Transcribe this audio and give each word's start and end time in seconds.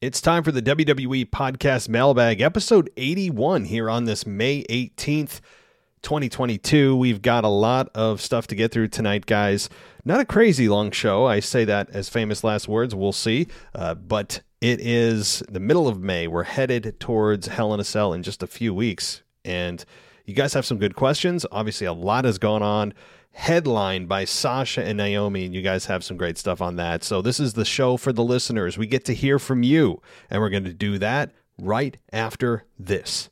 It's 0.00 0.20
time 0.20 0.44
for 0.44 0.52
the 0.52 0.62
WWE 0.62 1.28
Podcast 1.28 1.88
Mailbag, 1.88 2.40
episode 2.40 2.88
81 2.96 3.64
here 3.64 3.90
on 3.90 4.04
this 4.04 4.24
May 4.24 4.62
18th, 4.70 5.40
2022. 6.02 6.94
We've 6.94 7.20
got 7.20 7.42
a 7.42 7.48
lot 7.48 7.88
of 7.96 8.20
stuff 8.20 8.46
to 8.46 8.54
get 8.54 8.70
through 8.70 8.88
tonight, 8.88 9.26
guys. 9.26 9.68
Not 10.04 10.20
a 10.20 10.24
crazy 10.24 10.68
long 10.68 10.92
show. 10.92 11.26
I 11.26 11.40
say 11.40 11.64
that 11.64 11.90
as 11.90 12.08
famous 12.08 12.44
last 12.44 12.68
words. 12.68 12.94
We'll 12.94 13.10
see. 13.10 13.48
Uh, 13.74 13.96
but 13.96 14.40
it 14.60 14.80
is 14.80 15.42
the 15.48 15.58
middle 15.58 15.88
of 15.88 16.00
May. 16.00 16.28
We're 16.28 16.44
headed 16.44 17.00
towards 17.00 17.48
Hell 17.48 17.74
in 17.74 17.80
a 17.80 17.84
Cell 17.84 18.12
in 18.12 18.22
just 18.22 18.40
a 18.40 18.46
few 18.46 18.72
weeks. 18.72 19.22
And 19.44 19.84
you 20.26 20.34
guys 20.34 20.54
have 20.54 20.64
some 20.64 20.78
good 20.78 20.94
questions. 20.94 21.44
Obviously, 21.50 21.88
a 21.88 21.92
lot 21.92 22.24
has 22.24 22.38
gone 22.38 22.62
on 22.62 22.94
headlined 23.32 24.08
by 24.08 24.24
Sasha 24.24 24.84
and 24.84 24.96
Naomi, 24.96 25.44
and 25.44 25.54
you 25.54 25.62
guys 25.62 25.86
have 25.86 26.04
some 26.04 26.16
great 26.16 26.38
stuff 26.38 26.60
on 26.60 26.76
that. 26.76 27.04
So, 27.04 27.22
this 27.22 27.40
is 27.40 27.54
the 27.54 27.64
show 27.64 27.96
for 27.96 28.12
the 28.12 28.24
listeners. 28.24 28.76
We 28.78 28.86
get 28.86 29.04
to 29.06 29.14
hear 29.14 29.38
from 29.38 29.62
you, 29.62 30.02
and 30.30 30.40
we're 30.40 30.50
going 30.50 30.64
to 30.64 30.72
do 30.72 30.98
that 30.98 31.32
right 31.60 31.96
after 32.12 32.64
this. 32.78 33.30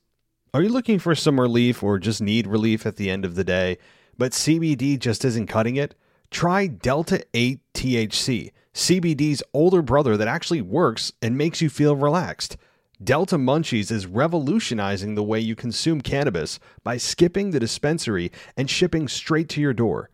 Are 0.55 0.63
you 0.63 0.69
looking 0.69 0.99
for 0.99 1.15
some 1.15 1.39
relief 1.39 1.83
or 1.83 1.99
just 1.99 2.23
need 2.23 2.47
relief 2.47 2.87
at 2.87 2.97
the 2.97 3.11
end 3.11 3.25
of 3.25 3.35
the 3.35 3.45
day, 3.45 3.79
but 4.17 4.33
CBD 4.33 4.99
just 4.99 5.25
isn't 5.25 5.49
cutting 5.49 5.77
it? 5.77 5.95
Try 6.31 6.67
Delta 6.67 7.25
8 7.35 7.61
THC, 7.75 8.53
CBD's 8.75 9.43
older 9.53 9.83
brother 9.83 10.17
that 10.17 10.29
actually 10.29 10.63
works 10.63 11.13
and 11.21 11.37
makes 11.37 11.61
you 11.61 11.69
feel 11.69 11.95
relaxed. 11.95 12.57
Delta 13.05 13.37
Munchies 13.37 13.91
is 13.91 14.07
revolutionizing 14.07 15.15
the 15.15 15.23
way 15.23 15.39
you 15.39 15.55
consume 15.55 16.01
cannabis 16.01 16.59
by 16.83 16.97
skipping 16.97 17.51
the 17.51 17.61
dispensary 17.61 18.33
and 18.57 18.71
shipping 18.71 19.07
straight 19.07 19.51
to 19.51 19.61
your 19.61 19.75
door. 19.75 20.09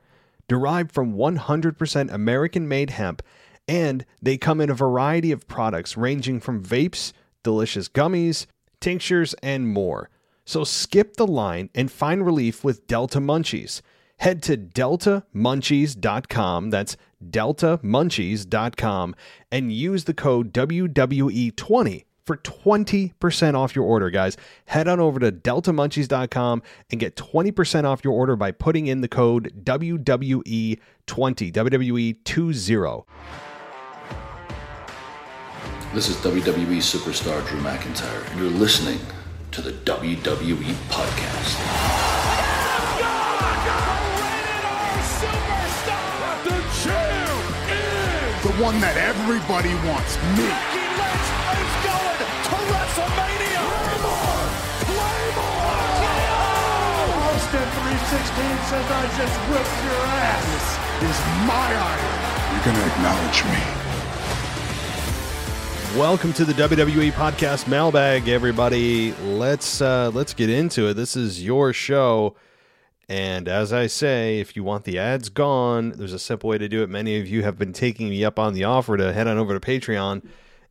Derived 0.48 0.90
from 0.90 1.14
100% 1.14 2.12
American 2.12 2.66
made 2.66 2.90
hemp, 2.90 3.22
and 3.68 4.04
they 4.20 4.36
come 4.36 4.60
in 4.60 4.68
a 4.68 4.74
variety 4.74 5.30
of 5.30 5.46
products 5.46 5.96
ranging 5.96 6.40
from 6.40 6.60
vapes, 6.60 7.12
delicious 7.44 7.88
gummies, 7.88 8.46
tinctures, 8.80 9.32
and 9.44 9.68
more. 9.68 10.10
So 10.44 10.64
skip 10.64 11.14
the 11.14 11.26
line 11.26 11.70
and 11.76 11.88
find 11.88 12.26
relief 12.26 12.64
with 12.64 12.88
Delta 12.88 13.20
Munchies. 13.20 13.80
Head 14.18 14.42
to 14.42 14.56
deltamunchies.com, 14.56 16.70
that's 16.70 16.96
deltamunchies.com, 17.24 19.14
and 19.52 19.72
use 19.72 20.04
the 20.04 20.14
code 20.14 20.52
WWE20 20.52 22.04
for 22.24 22.36
20% 22.36 23.54
off 23.54 23.74
your 23.74 23.84
order, 23.84 24.10
guys. 24.10 24.36
Head 24.66 24.88
on 24.88 25.00
over 25.00 25.18
to 25.20 25.32
deltamunchies.com 25.32 26.62
and 26.90 27.00
get 27.00 27.16
20% 27.16 27.84
off 27.84 28.04
your 28.04 28.12
order 28.14 28.36
by 28.36 28.52
putting 28.52 28.86
in 28.86 29.00
the 29.00 29.08
code 29.08 29.52
WWE20, 29.64 30.80
WWE20. 31.06 33.04
This 35.94 36.08
is 36.08 36.16
WWE 36.16 36.78
superstar 36.78 37.46
Drew 37.46 37.60
McIntyre, 37.60 38.30
and 38.30 38.40
you're 38.40 38.48
listening 38.50 38.98
to 39.50 39.60
the 39.60 39.72
WWE 39.72 40.72
Podcast. 40.88 41.58
The 48.42 48.48
the 48.48 48.62
one 48.62 48.80
that 48.80 48.96
everybody 48.96 49.74
wants, 49.86 50.16
me. 50.36 50.81
Says 58.12 58.90
I 58.90 59.06
just 59.16 59.36
whipped 59.48 59.84
your 59.84 60.04
ass. 60.04 60.44
This 61.00 61.16
is 61.16 61.24
my 61.48 61.68
iron. 61.74 62.12
You're 62.52 62.64
gonna 62.66 62.86
acknowledge 62.92 63.40
me. 63.44 63.58
Welcome 65.98 66.34
to 66.34 66.44
the 66.44 66.52
WWE 66.52 67.12
Podcast 67.12 67.68
Mailbag, 67.68 68.28
everybody. 68.28 69.12
Let's 69.12 69.80
uh, 69.80 70.10
let's 70.12 70.34
get 70.34 70.50
into 70.50 70.88
it. 70.88 70.94
This 70.94 71.16
is 71.16 71.42
your 71.42 71.72
show, 71.72 72.36
and 73.08 73.48
as 73.48 73.72
I 73.72 73.86
say, 73.86 74.40
if 74.40 74.56
you 74.56 74.62
want 74.62 74.84
the 74.84 74.98
ads 74.98 75.30
gone, 75.30 75.92
there's 75.96 76.12
a 76.12 76.18
simple 76.18 76.50
way 76.50 76.58
to 76.58 76.68
do 76.68 76.82
it. 76.82 76.90
Many 76.90 77.18
of 77.18 77.26
you 77.26 77.42
have 77.44 77.56
been 77.58 77.72
taking 77.72 78.10
me 78.10 78.26
up 78.26 78.38
on 78.38 78.52
the 78.52 78.64
offer 78.64 78.98
to 78.98 79.14
head 79.14 79.26
on 79.26 79.38
over 79.38 79.58
to 79.58 79.60
Patreon, 79.60 80.22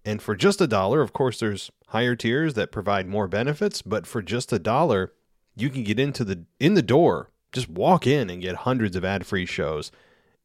and 0.05 0.21
for 0.21 0.35
just 0.35 0.61
a 0.61 0.67
dollar, 0.67 1.01
of 1.01 1.11
course, 1.11 1.39
there's 1.39 1.71
higher 1.87 2.15
tiers 2.15 2.53
that 2.53 2.71
provide 2.71 3.07
more 3.07 3.27
benefits, 3.27 3.81
but 3.81 4.05
for 4.05 4.21
just 4.21 4.53
a 4.53 4.59
dollar, 4.59 5.11
you 5.55 5.69
can 5.69 5.83
get 5.83 5.99
into 5.99 6.23
the 6.23 6.45
in 6.59 6.73
the 6.73 6.81
door. 6.81 7.29
Just 7.51 7.69
walk 7.69 8.07
in 8.07 8.29
and 8.29 8.41
get 8.41 8.55
hundreds 8.57 8.95
of 8.95 9.03
ad-free 9.03 9.45
shows 9.45 9.91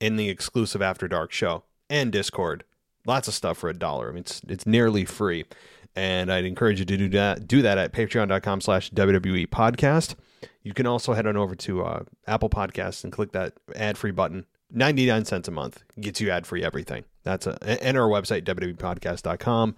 in 0.01 0.17
the 0.17 0.29
exclusive 0.29 0.83
After 0.83 1.07
Dark 1.07 1.31
show 1.31 1.63
and 1.89 2.11
Discord 2.11 2.65
lots 3.07 3.29
of 3.29 3.35
stuff 3.35 3.59
for 3.59 3.71
a 3.71 3.75
dollar. 3.75 4.09
I 4.09 4.13
mean, 4.13 4.21
it's 4.21 4.43
it's 4.49 4.67
nearly 4.67 5.05
free, 5.05 5.47
and 5.95 6.31
I'd 6.31 6.45
encourage 6.45 6.79
you 6.79 6.85
to 6.85 6.97
do 6.97 7.09
that. 7.11 7.49
Do 7.49 7.63
that 7.63 7.79
at 7.79 7.93
Patreon.com/slash 7.93 8.91
WWE 8.91 9.47
Podcast. 9.47 10.17
You 10.63 10.75
can 10.75 10.87
also 10.87 11.15
head 11.15 11.27
on 11.27 11.37
over 11.37 11.55
to 11.55 11.85
uh, 11.85 12.03
Apple 12.27 12.51
Podcasts 12.51 13.05
and 13.05 13.13
click 13.13 13.33
that 13.33 13.55
ad-free 13.75 14.11
button. 14.11 14.47
Ninety 14.71 15.07
nine 15.07 15.25
cents 15.25 15.49
a 15.49 15.53
month 15.53 15.85
gets 15.99 16.21
you 16.21 16.31
ad-free 16.31 16.65
everything. 16.65 17.05
That's 17.23 17.47
a 17.47 17.57
and 17.83 17.97
our 17.97 18.09
website 18.09 18.43
WWEPodcast.com. 18.45 19.77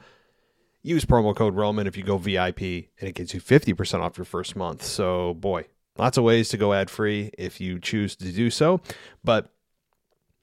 Use 0.83 1.05
promo 1.05 1.35
code 1.35 1.55
Roman 1.55 1.87
if 1.87 1.97
you 1.97 2.03
go 2.03 2.19
VIP, 2.19 2.61
and 2.61 3.09
it 3.09 3.15
gets 3.15 3.35
you 3.35 3.41
fifty 3.41 3.73
percent 3.73 4.03
off 4.03 4.17
your 4.17 4.25
first 4.25 4.57
month. 4.57 4.83
So, 4.83 5.35
boy, 5.35 5.67
lots 5.97 6.17
of 6.17 6.25
ways 6.25 6.49
to 6.51 6.57
go 6.57 6.73
ad-free 6.73 7.33
if 7.37 7.61
you 7.61 7.79
choose 7.79 8.17
to 8.17 8.31
do 8.33 8.51
so. 8.51 8.81
But 9.25 9.51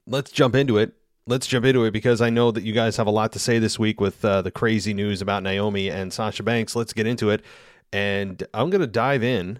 let's 0.05 0.31
jump 0.31 0.55
into 0.55 0.77
it 0.77 0.93
let's 1.27 1.47
jump 1.47 1.65
into 1.65 1.83
it 1.85 1.91
because 1.91 2.21
I 2.21 2.29
know 2.29 2.51
that 2.51 2.63
you 2.63 2.73
guys 2.73 2.97
have 2.97 3.07
a 3.07 3.11
lot 3.11 3.31
to 3.33 3.39
say 3.39 3.59
this 3.59 3.79
week 3.79 3.99
with 3.99 4.23
uh, 4.23 4.41
the 4.41 4.51
crazy 4.51 4.93
news 4.93 5.21
about 5.21 5.43
Naomi 5.43 5.89
and 5.89 6.13
Sasha 6.13 6.43
Banks. 6.43 6.75
Let's 6.75 6.93
get 6.93 7.07
into 7.07 7.29
it. 7.29 7.43
And 7.91 8.43
I'm 8.53 8.69
going 8.69 8.81
to 8.81 8.87
dive 8.87 9.23
in 9.23 9.59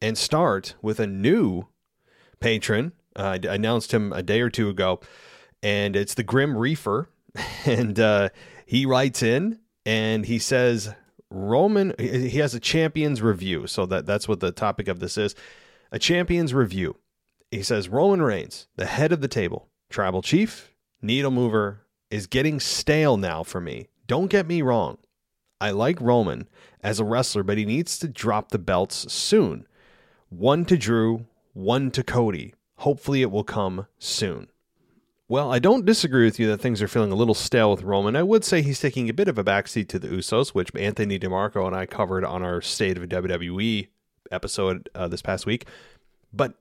and 0.00 0.16
start 0.16 0.74
with 0.82 1.00
a 1.00 1.06
new 1.06 1.64
patron. 2.40 2.92
Uh, 3.16 3.38
I 3.42 3.54
announced 3.54 3.92
him 3.92 4.12
a 4.12 4.22
day 4.22 4.40
or 4.40 4.50
two 4.50 4.68
ago, 4.68 5.00
and 5.62 5.96
it's 5.96 6.14
the 6.14 6.22
Grim 6.22 6.56
Reefer. 6.56 7.08
And 7.66 8.00
uh, 8.00 8.30
he 8.66 8.86
writes 8.86 9.22
in 9.22 9.60
and 9.88 10.26
he 10.26 10.38
says, 10.38 10.94
Roman, 11.30 11.94
he 11.98 12.36
has 12.40 12.54
a 12.54 12.60
champions 12.60 13.22
review. 13.22 13.66
So 13.66 13.86
that, 13.86 14.04
that's 14.04 14.28
what 14.28 14.40
the 14.40 14.52
topic 14.52 14.86
of 14.86 15.00
this 15.00 15.16
is 15.16 15.34
a 15.90 15.98
champions 15.98 16.52
review. 16.52 16.96
He 17.50 17.62
says, 17.62 17.88
Roman 17.88 18.20
Reigns, 18.20 18.68
the 18.76 18.84
head 18.84 19.12
of 19.12 19.22
the 19.22 19.28
table, 19.28 19.70
Tribal 19.88 20.20
Chief, 20.20 20.74
Needle 21.00 21.30
Mover 21.30 21.86
is 22.10 22.26
getting 22.26 22.60
stale 22.60 23.16
now 23.16 23.42
for 23.42 23.62
me. 23.62 23.86
Don't 24.06 24.26
get 24.26 24.46
me 24.46 24.60
wrong. 24.60 24.98
I 25.58 25.70
like 25.70 26.02
Roman 26.02 26.50
as 26.82 27.00
a 27.00 27.04
wrestler, 27.04 27.42
but 27.42 27.56
he 27.56 27.64
needs 27.64 27.98
to 28.00 28.08
drop 28.08 28.50
the 28.50 28.58
belts 28.58 29.10
soon. 29.10 29.66
One 30.28 30.66
to 30.66 30.76
Drew, 30.76 31.24
one 31.54 31.90
to 31.92 32.04
Cody. 32.04 32.54
Hopefully, 32.80 33.22
it 33.22 33.30
will 33.30 33.42
come 33.42 33.86
soon. 33.98 34.48
Well, 35.30 35.52
I 35.52 35.58
don't 35.58 35.84
disagree 35.84 36.24
with 36.24 36.38
you 36.38 36.46
that 36.48 36.62
things 36.62 36.80
are 36.80 36.88
feeling 36.88 37.12
a 37.12 37.16
little 37.16 37.34
stale 37.34 37.70
with 37.70 37.82
Roman. 37.82 38.16
I 38.16 38.22
would 38.22 38.44
say 38.44 38.62
he's 38.62 38.80
taking 38.80 39.10
a 39.10 39.14
bit 39.14 39.28
of 39.28 39.36
a 39.36 39.44
backseat 39.44 39.88
to 39.88 39.98
the 39.98 40.08
Usos, 40.08 40.50
which 40.50 40.74
Anthony 40.74 41.18
DeMarco 41.18 41.66
and 41.66 41.76
I 41.76 41.84
covered 41.84 42.24
on 42.24 42.42
our 42.42 42.62
State 42.62 42.96
of 42.96 43.02
WWE 43.04 43.88
episode 44.30 44.88
uh, 44.94 45.06
this 45.06 45.20
past 45.20 45.44
week. 45.44 45.66
But 46.32 46.54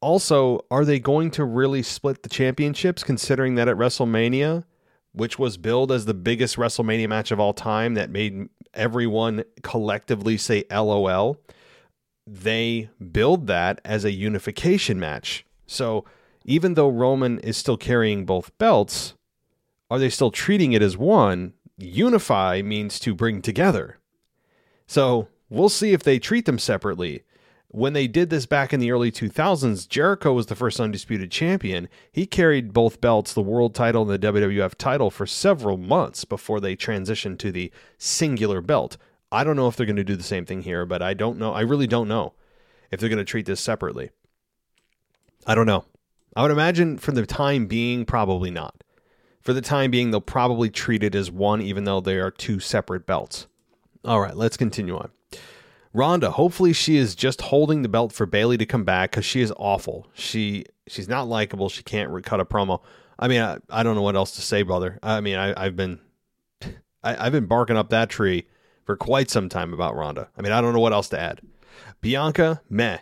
also, 0.00 0.64
are 0.68 0.84
they 0.84 0.98
going 0.98 1.30
to 1.32 1.44
really 1.44 1.82
split 1.84 2.24
the 2.24 2.28
championships 2.28 3.04
considering 3.04 3.54
that 3.54 3.68
at 3.68 3.76
WrestleMania, 3.76 4.64
which 5.12 5.38
was 5.38 5.56
billed 5.56 5.92
as 5.92 6.04
the 6.04 6.14
biggest 6.14 6.56
WrestleMania 6.56 7.08
match 7.08 7.30
of 7.30 7.38
all 7.38 7.54
time 7.54 7.94
that 7.94 8.10
made 8.10 8.48
everyone 8.74 9.44
collectively 9.62 10.36
say 10.36 10.64
LOL, 10.72 11.40
they 12.26 12.90
billed 13.12 13.46
that 13.46 13.80
as 13.84 14.04
a 14.04 14.10
unification 14.10 14.98
match. 14.98 15.46
So, 15.68 16.04
even 16.44 16.74
though 16.74 16.88
Roman 16.88 17.38
is 17.40 17.56
still 17.56 17.76
carrying 17.76 18.24
both 18.24 18.56
belts, 18.58 19.14
are 19.90 19.98
they 19.98 20.10
still 20.10 20.30
treating 20.30 20.72
it 20.72 20.82
as 20.82 20.96
one? 20.96 21.54
Unify 21.76 22.62
means 22.62 22.98
to 23.00 23.14
bring 23.14 23.42
together. 23.42 23.98
So, 24.86 25.28
we'll 25.48 25.68
see 25.68 25.92
if 25.92 26.02
they 26.02 26.18
treat 26.18 26.46
them 26.46 26.58
separately 26.58 27.22
when 27.70 27.92
they 27.92 28.06
did 28.06 28.30
this 28.30 28.46
back 28.46 28.72
in 28.72 28.80
the 28.80 28.90
early 28.90 29.12
2000s, 29.12 29.88
Jericho 29.88 30.32
was 30.32 30.46
the 30.46 30.54
first 30.54 30.80
undisputed 30.80 31.30
champion. 31.30 31.88
He 32.10 32.26
carried 32.26 32.72
both 32.72 33.00
belts, 33.00 33.34
the 33.34 33.42
world 33.42 33.74
title 33.74 34.02
and 34.02 34.10
the 34.10 34.32
WWF 34.32 34.74
title, 34.74 35.10
for 35.10 35.26
several 35.26 35.76
months 35.76 36.24
before 36.24 36.60
they 36.60 36.74
transitioned 36.74 37.38
to 37.38 37.52
the 37.52 37.70
singular 37.98 38.62
belt. 38.62 38.96
I 39.30 39.44
don't 39.44 39.56
know 39.56 39.68
if 39.68 39.76
they're 39.76 39.86
going 39.86 39.96
to 39.96 40.04
do 40.04 40.16
the 40.16 40.22
same 40.22 40.46
thing 40.46 40.62
here, 40.62 40.86
but 40.86 41.02
I 41.02 41.12
don't 41.12 41.38
know. 41.38 41.52
I 41.52 41.60
really 41.60 41.86
don't 41.86 42.08
know 42.08 42.32
if 42.90 43.00
they're 43.00 43.10
going 43.10 43.18
to 43.18 43.24
treat 43.24 43.44
this 43.44 43.60
separately. 43.60 44.10
I 45.46 45.54
don't 45.54 45.66
know. 45.66 45.84
I 46.36 46.42
would 46.42 46.50
imagine 46.50 46.98
for 46.98 47.12
the 47.12 47.26
time 47.26 47.66
being, 47.66 48.04
probably 48.04 48.50
not. 48.50 48.82
For 49.40 49.52
the 49.52 49.60
time 49.60 49.90
being, 49.90 50.10
they'll 50.10 50.20
probably 50.20 50.70
treat 50.70 51.02
it 51.02 51.14
as 51.14 51.30
one, 51.30 51.62
even 51.62 51.84
though 51.84 52.00
they 52.00 52.18
are 52.18 52.30
two 52.30 52.60
separate 52.60 53.06
belts. 53.06 53.46
All 54.04 54.20
right, 54.20 54.36
let's 54.36 54.56
continue 54.56 54.96
on. 54.96 55.10
Ronda, 55.94 56.32
hopefully 56.32 56.72
she 56.72 56.96
is 56.96 57.14
just 57.14 57.40
holding 57.40 57.82
the 57.82 57.88
belt 57.88 58.12
for 58.12 58.26
Bayley 58.26 58.58
to 58.58 58.66
come 58.66 58.84
back 58.84 59.10
because 59.10 59.24
she 59.24 59.40
is 59.40 59.52
awful. 59.56 60.06
She 60.12 60.64
she's 60.86 61.08
not 61.08 61.28
likable. 61.28 61.68
She 61.68 61.82
can't 61.82 62.24
cut 62.24 62.40
a 62.40 62.44
promo. 62.44 62.82
I 63.18 63.26
mean, 63.26 63.40
I, 63.40 63.58
I 63.70 63.82
don't 63.82 63.96
know 63.96 64.02
what 64.02 64.14
else 64.14 64.32
to 64.32 64.42
say, 64.42 64.62
brother. 64.62 64.98
I 65.02 65.20
mean, 65.20 65.36
I, 65.36 65.64
I've 65.64 65.76
been 65.76 65.98
I, 67.02 67.26
I've 67.26 67.32
been 67.32 67.46
barking 67.46 67.76
up 67.76 67.90
that 67.90 68.10
tree 68.10 68.46
for 68.84 68.96
quite 68.96 69.30
some 69.30 69.48
time 69.48 69.72
about 69.72 69.96
Ronda. 69.96 70.28
I 70.36 70.42
mean, 70.42 70.52
I 70.52 70.60
don't 70.60 70.72
know 70.72 70.80
what 70.80 70.92
else 70.92 71.08
to 71.10 71.20
add. 71.20 71.40
Bianca, 72.00 72.60
meh. 72.68 72.98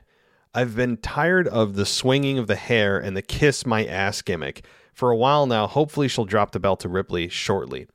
I've 0.57 0.75
been 0.75 0.97
tired 0.97 1.47
of 1.49 1.75
the 1.75 1.85
swinging 1.85 2.39
of 2.39 2.47
the 2.47 2.57
hair 2.57 2.99
and 2.99 3.15
the 3.15 3.21
kiss 3.21 3.67
my 3.67 3.85
ass 3.85 4.23
gimmick 4.23 4.65
for 4.95 5.11
a 5.11 5.17
while 5.17 5.45
now. 5.47 5.67
Hopefully, 5.67 6.09
she'll 6.09 6.25
drop 6.25 6.53
the 6.53 6.59
belt 6.59 6.81
to 6.81 6.89
Ripley 6.89 7.29
shortly. 7.29 7.89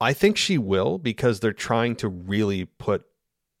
I 0.00 0.14
think 0.14 0.38
she 0.38 0.56
will 0.56 0.96
because 0.96 1.40
they're 1.40 1.52
trying 1.52 1.94
to 1.96 2.08
really 2.08 2.64
put 2.64 3.04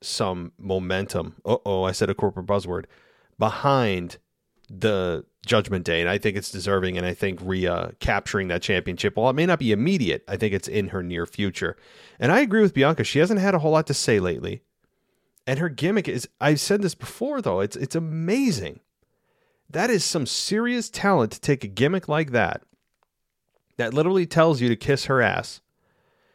some 0.00 0.52
momentum. 0.56 1.34
oh, 1.44 1.82
I 1.82 1.92
said 1.92 2.08
a 2.08 2.14
corporate 2.14 2.46
buzzword 2.46 2.86
behind 3.38 4.16
the 4.70 5.26
Judgment 5.44 5.84
Day, 5.84 6.00
and 6.00 6.08
I 6.08 6.16
think 6.16 6.34
it's 6.38 6.50
deserving. 6.50 6.96
And 6.96 7.04
I 7.04 7.12
think 7.12 7.40
Rhea 7.42 7.92
capturing 8.00 8.48
that 8.48 8.62
championship, 8.62 9.16
while 9.16 9.28
it 9.28 9.34
may 9.34 9.44
not 9.44 9.58
be 9.58 9.70
immediate, 9.70 10.24
I 10.26 10.38
think 10.38 10.54
it's 10.54 10.68
in 10.68 10.88
her 10.88 11.02
near 11.02 11.26
future. 11.26 11.76
And 12.18 12.32
I 12.32 12.40
agree 12.40 12.62
with 12.62 12.72
Bianca; 12.72 13.04
she 13.04 13.18
hasn't 13.18 13.40
had 13.40 13.54
a 13.54 13.58
whole 13.58 13.72
lot 13.72 13.86
to 13.88 13.94
say 13.94 14.18
lately. 14.18 14.62
And 15.48 15.58
her 15.60 15.70
gimmick 15.70 16.08
is 16.08 16.28
I've 16.42 16.60
said 16.60 16.82
this 16.82 16.94
before 16.94 17.40
though, 17.40 17.60
it's 17.60 17.74
it's 17.74 17.96
amazing. 17.96 18.80
That 19.70 19.88
is 19.88 20.04
some 20.04 20.26
serious 20.26 20.90
talent 20.90 21.32
to 21.32 21.40
take 21.40 21.64
a 21.64 21.68
gimmick 21.68 22.06
like 22.06 22.32
that 22.32 22.62
that 23.78 23.94
literally 23.94 24.26
tells 24.26 24.60
you 24.60 24.68
to 24.68 24.76
kiss 24.76 25.06
her 25.06 25.22
ass, 25.22 25.62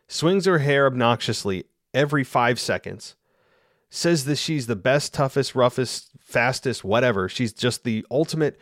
swings 0.08 0.46
her 0.46 0.60
hair 0.60 0.88
obnoxiously 0.88 1.66
every 1.94 2.24
5 2.24 2.60
seconds, 2.60 3.16
says 3.92 4.26
that 4.26 4.38
she's 4.38 4.66
the 4.66 4.76
best, 4.76 5.14
toughest, 5.14 5.54
roughest, 5.54 6.10
fastest, 6.20 6.84
whatever. 6.84 7.30
She's 7.30 7.54
just 7.54 7.84
the 7.84 8.04
ultimate 8.10 8.60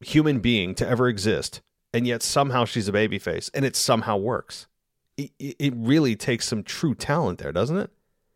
human 0.00 0.38
being 0.38 0.76
to 0.76 0.88
ever 0.88 1.08
exist. 1.08 1.62
And 1.92 2.06
yet 2.06 2.22
somehow 2.22 2.64
she's 2.64 2.88
a 2.88 2.92
babyface 2.92 3.50
and 3.52 3.64
it 3.64 3.74
somehow 3.74 4.18
works. 4.18 4.68
It, 5.16 5.32
it 5.40 5.74
really 5.76 6.14
takes 6.14 6.46
some 6.46 6.62
true 6.62 6.94
talent 6.94 7.40
there, 7.40 7.52
doesn't 7.52 7.76
it? 7.76 7.90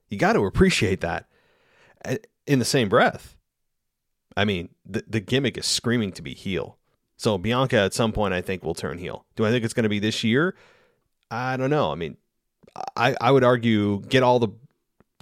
You 0.08 0.18
got 0.18 0.32
to 0.32 0.44
appreciate 0.44 1.00
that 1.02 1.27
in 2.46 2.58
the 2.58 2.64
same 2.64 2.88
breath. 2.88 3.36
I 4.36 4.44
mean, 4.44 4.70
the, 4.86 5.04
the 5.06 5.20
gimmick 5.20 5.58
is 5.58 5.66
screaming 5.66 6.12
to 6.12 6.22
be 6.22 6.34
heel. 6.34 6.78
So 7.16 7.36
Bianca 7.36 7.76
at 7.76 7.94
some 7.94 8.12
point 8.12 8.34
I 8.34 8.40
think 8.40 8.62
will 8.62 8.74
turn 8.74 8.98
heel. 8.98 9.26
Do 9.36 9.44
I 9.44 9.50
think 9.50 9.64
it's 9.64 9.74
going 9.74 9.84
to 9.84 9.88
be 9.88 9.98
this 9.98 10.22
year? 10.22 10.54
I 11.30 11.56
don't 11.56 11.70
know. 11.70 11.90
I 11.90 11.96
mean, 11.96 12.16
I, 12.96 13.16
I 13.20 13.32
would 13.32 13.44
argue 13.44 14.00
get 14.02 14.22
all 14.22 14.38
the 14.38 14.48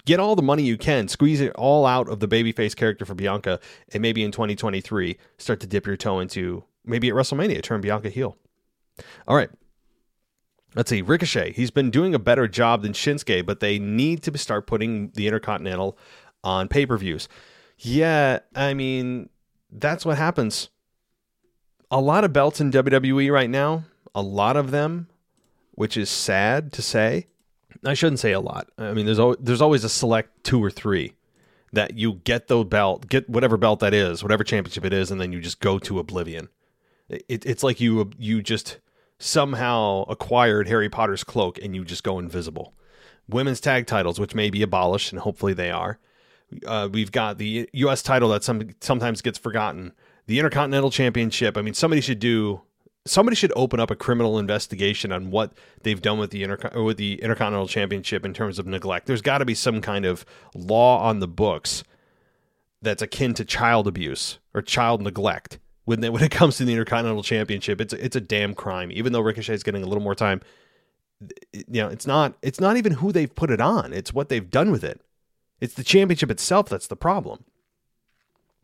get 0.05 0.19
all 0.19 0.35
the 0.35 0.43
money 0.43 0.63
you 0.63 0.77
can, 0.77 1.07
squeeze 1.07 1.41
it 1.41 1.51
all 1.55 1.85
out 1.85 2.07
of 2.07 2.21
the 2.21 2.27
babyface 2.27 2.75
character 2.75 3.03
for 3.03 3.13
Bianca, 3.13 3.59
and 3.91 4.01
maybe 4.01 4.23
in 4.23 4.31
2023 4.31 5.17
start 5.37 5.59
to 5.59 5.67
dip 5.67 5.85
your 5.85 5.97
toe 5.97 6.19
into 6.19 6.63
maybe 6.85 7.09
at 7.09 7.15
WrestleMania 7.15 7.61
turn 7.61 7.81
Bianca 7.81 8.09
heel. 8.09 8.37
All 9.27 9.35
right, 9.35 9.49
Let's 10.75 10.91
see, 10.91 11.01
Ricochet. 11.01 11.53
He's 11.53 11.71
been 11.71 11.89
doing 11.89 12.13
a 12.13 12.19
better 12.19 12.47
job 12.47 12.83
than 12.83 12.93
Shinsuke, 12.93 13.45
but 13.47 13.61
they 13.61 13.79
need 13.79 14.21
to 14.23 14.37
start 14.37 14.67
putting 14.67 15.09
the 15.15 15.25
Intercontinental 15.25 15.97
on 16.47 16.67
pay 16.67 16.85
per 16.85 16.97
views. 16.97 17.27
Yeah, 17.77 18.39
I 18.55 18.73
mean, 18.73 19.29
that's 19.71 20.05
what 20.05 20.17
happens. 20.17 20.69
A 21.91 22.01
lot 22.01 22.23
of 22.23 22.33
belts 22.33 22.59
in 22.59 22.71
WWE 22.71 23.31
right 23.31 23.49
now, 23.49 23.83
a 24.15 24.21
lot 24.21 24.57
of 24.57 24.71
them, 24.71 25.07
which 25.73 25.95
is 25.95 26.09
sad 26.09 26.71
to 26.73 26.81
say. 26.81 27.27
I 27.85 27.93
shouldn't 27.93 28.19
say 28.19 28.31
a 28.31 28.39
lot. 28.39 28.69
I 28.77 28.93
mean, 28.93 29.05
there's 29.05 29.19
always, 29.19 29.37
there's 29.39 29.61
always 29.61 29.83
a 29.83 29.89
select 29.89 30.43
two 30.43 30.63
or 30.63 30.71
three 30.71 31.13
that 31.73 31.97
you 31.97 32.13
get 32.23 32.47
the 32.47 32.63
belt, 32.63 33.07
get 33.07 33.29
whatever 33.29 33.57
belt 33.57 33.79
that 33.81 33.93
is, 33.93 34.23
whatever 34.23 34.43
championship 34.43 34.85
it 34.85 34.93
is, 34.93 35.11
and 35.11 35.21
then 35.21 35.31
you 35.31 35.39
just 35.39 35.59
go 35.59 35.77
to 35.79 35.99
oblivion. 35.99 36.49
It, 37.09 37.45
it's 37.45 37.63
like 37.63 37.79
you 37.79 38.09
you 38.17 38.41
just 38.41 38.79
somehow 39.19 40.03
acquired 40.09 40.67
Harry 40.67 40.89
Potter's 40.89 41.23
cloak 41.23 41.57
and 41.59 41.75
you 41.75 41.85
just 41.85 42.03
go 42.03 42.19
invisible. 42.19 42.73
Women's 43.29 43.61
tag 43.61 43.85
titles, 43.85 44.19
which 44.19 44.35
may 44.35 44.49
be 44.49 44.61
abolished, 44.61 45.11
and 45.11 45.21
hopefully 45.21 45.53
they 45.53 45.69
are. 45.69 45.99
Uh, 46.65 46.89
we've 46.91 47.11
got 47.11 47.37
the 47.37 47.69
U.S. 47.73 48.01
title 48.01 48.29
that 48.29 48.43
some 48.43 48.69
sometimes 48.81 49.21
gets 49.21 49.37
forgotten. 49.37 49.93
The 50.27 50.39
Intercontinental 50.39 50.91
Championship. 50.91 51.57
I 51.57 51.61
mean, 51.61 51.73
somebody 51.73 52.01
should 52.01 52.19
do. 52.19 52.61
Somebody 53.05 53.35
should 53.35 53.53
open 53.55 53.79
up 53.79 53.89
a 53.89 53.95
criminal 53.95 54.37
investigation 54.37 55.13
on 55.13 55.31
what 55.31 55.53
they've 55.83 56.01
done 56.01 56.19
with 56.19 56.31
the 56.31 56.43
Inter- 56.43 56.83
with 56.83 56.97
the 56.97 57.21
Intercontinental 57.21 57.67
Championship 57.67 58.25
in 58.25 58.33
terms 58.33 58.59
of 58.59 58.67
neglect. 58.67 59.07
There's 59.07 59.21
got 59.21 59.37
to 59.37 59.45
be 59.45 59.55
some 59.55 59.81
kind 59.81 60.05
of 60.05 60.25
law 60.53 61.01
on 61.01 61.19
the 61.19 61.27
books 61.27 61.83
that's 62.81 63.01
akin 63.01 63.33
to 63.35 63.45
child 63.45 63.87
abuse 63.87 64.39
or 64.53 64.61
child 64.61 65.01
neglect 65.01 65.59
when 65.87 66.01
they, 66.01 66.09
when 66.09 66.21
it 66.21 66.31
comes 66.31 66.57
to 66.57 66.65
the 66.65 66.73
Intercontinental 66.73 67.23
Championship, 67.23 67.79
it's 67.79 67.93
it's 67.93 68.15
a 68.17 68.21
damn 68.21 68.53
crime. 68.53 68.91
Even 68.91 69.13
though 69.13 69.21
Ricochet 69.21 69.53
is 69.53 69.63
getting 69.63 69.83
a 69.83 69.87
little 69.87 70.03
more 70.03 70.15
time, 70.15 70.41
you 71.53 71.81
know, 71.81 71.87
it's 71.87 72.05
not 72.05 72.35
it's 72.41 72.59
not 72.59 72.75
even 72.75 72.91
who 72.91 73.13
they've 73.13 73.33
put 73.33 73.49
it 73.49 73.61
on. 73.61 73.93
It's 73.93 74.13
what 74.13 74.27
they've 74.27 74.51
done 74.51 74.69
with 74.69 74.83
it. 74.83 74.99
It's 75.59 75.73
the 75.73 75.83
championship 75.83 76.31
itself 76.31 76.69
that's 76.69 76.87
the 76.87 76.95
problem. 76.95 77.43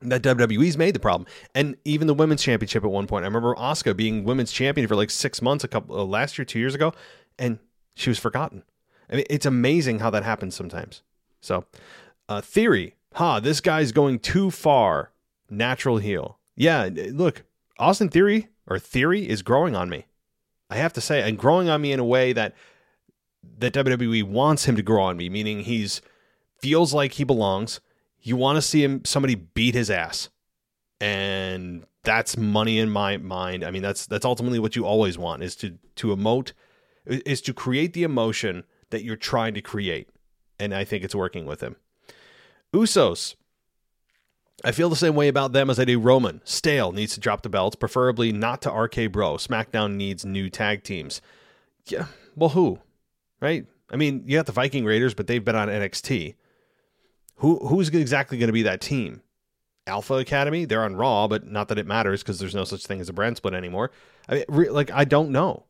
That 0.01 0.22
WWE's 0.22 0.78
made 0.78 0.95
the 0.95 1.00
problem, 1.00 1.28
and 1.56 1.78
even 1.86 2.07
the 2.07 2.13
women's 2.13 2.44
championship 2.44 2.84
at 2.84 2.92
one 2.92 3.07
point. 3.07 3.24
I 3.24 3.28
remember 3.28 3.56
Asuka 3.56 3.95
being 3.95 4.25
women's 4.25 4.51
champion 4.51 4.86
for 4.88 4.98
like 4.98 5.10
six 5.10 5.42
months, 5.42 5.63
a 5.63 5.69
couple 5.69 5.98
uh, 5.98 6.04
last 6.04 6.38
year, 6.38 6.44
two 6.44 6.60
years 6.60 6.75
ago, 6.75 6.94
and 7.40 7.57
she 7.95 8.10
was 8.10 8.19
forgotten. 8.19 8.63
I 9.10 9.16
mean, 9.16 9.25
it's 9.30 9.45
amazing 9.45 10.00
how 10.00 10.10
that 10.10 10.24
happens 10.24 10.56
sometimes. 10.56 11.04
So, 11.40 11.63
uh, 12.28 12.42
theory, 12.42 12.96
ha, 13.13 13.36
huh, 13.36 13.39
this 13.39 13.62
guy's 13.62 13.94
going 13.94 14.19
too 14.19 14.51
far. 14.51 15.12
Natural 15.50 15.98
heel 15.98 16.39
yeah, 16.56 16.89
look, 16.94 17.44
Austin 17.80 18.10
Theory 18.10 18.50
or 18.68 18.80
Theory 18.80 19.28
is 19.28 19.42
growing 19.42 19.75
on 19.75 19.89
me. 19.89 20.06
I 20.69 20.75
have 20.75 20.94
to 20.94 21.01
say, 21.01 21.28
and 21.28 21.38
growing 21.38 21.69
on 21.69 21.81
me 21.81 21.92
in 21.92 22.00
a 22.00 22.06
way 22.06 22.34
that 22.34 22.56
that 23.57 23.74
WWE 23.74 24.24
wants 24.24 24.66
him 24.66 24.75
to 24.75 24.81
grow 24.81 25.04
on 25.04 25.18
me, 25.18 25.30
meaning 25.30 25.62
he's 25.62 26.01
feels 26.63 26.94
like 26.94 27.13
he 27.13 27.25
belongs. 27.25 27.81
You 28.21 28.38
want 28.38 28.56
to 28.56 28.62
see 28.62 28.83
him 28.83 29.04
somebody 29.04 29.36
beat 29.36 29.75
his 29.75 29.89
ass. 29.89 30.30
And 31.01 31.83
that's 32.04 32.38
money 32.38 32.80
in 32.80 32.89
my 32.89 33.18
mind. 33.18 33.65
I 33.65 33.71
mean, 33.71 33.81
that's 33.81 34.07
that's 34.07 34.24
ultimately 34.24 34.60
what 34.60 34.77
you 34.77 34.86
always 34.86 35.18
want 35.18 35.44
is 35.44 35.57
to 35.57 35.77
to 35.95 36.15
emote 36.15 36.54
is 37.06 37.42
to 37.42 37.54
create 37.54 37.92
the 37.92 38.04
emotion 38.04 38.63
that 38.92 39.04
you're 39.04 39.18
trying 39.18 39.54
to 39.56 39.62
create. 39.62 40.10
And 40.57 40.74
I 40.74 40.86
think 40.86 41.04
it's 41.04 41.13
working 41.13 41.45
with 41.45 41.62
him. 41.62 41.75
Usos 42.74 43.36
I 44.63 44.71
feel 44.71 44.89
the 44.89 44.95
same 44.95 45.15
way 45.15 45.27
about 45.27 45.51
them 45.51 45.69
as 45.69 45.77
I 45.77 45.83
do 45.83 46.00
Roman. 46.00 46.42
Stale 46.45 46.94
needs 46.94 47.13
to 47.15 47.19
drop 47.19 47.42
the 47.42 47.50
belts, 47.50 47.75
preferably 47.75 48.31
not 48.31 48.62
to 48.62 48.71
RK 48.71 49.12
Bro. 49.12 49.36
SmackDown 49.38 49.95
needs 49.95 50.25
new 50.25 50.50
tag 50.50 50.83
teams. 50.83 51.21
Yeah, 51.86 52.06
well, 52.36 52.50
who? 52.50 52.80
Right? 53.42 53.65
I 53.89 53.98
mean, 53.98 54.24
you 54.25 54.38
got 54.38 54.45
the 54.45 54.54
Viking 54.54 54.86
Raiders, 54.86 55.13
but 55.13 55.27
they've 55.27 55.44
been 55.44 55.56
on 55.56 55.68
NXT. 55.68 56.36
Who 57.36 57.68
who's 57.68 57.90
exactly 57.90 58.38
going 58.38 58.48
to 58.48 58.54
be 58.54 58.63
that 58.63 58.82
team? 58.82 59.22
Alpha 59.86 60.16
Academy? 60.16 60.66
They're 60.66 60.84
on 60.84 60.96
Raw, 60.96 61.28
but 61.28 61.46
not 61.46 61.68
that 61.68 61.78
it 61.78 61.88
matters 61.88 62.24
because 62.24 62.40
there's 62.40 62.56
no 62.56 62.63
such 62.63 62.86
thing 62.86 63.02
as 63.02 63.10
a 63.10 63.13
brand 63.13 63.38
split 63.38 63.54
anymore. 63.54 63.92
I 64.30 64.36
mean, 64.36 64.46
re- 64.48 64.70
like 64.70 64.92
I 64.92 65.04
don't 65.06 65.32
know. 65.32 65.66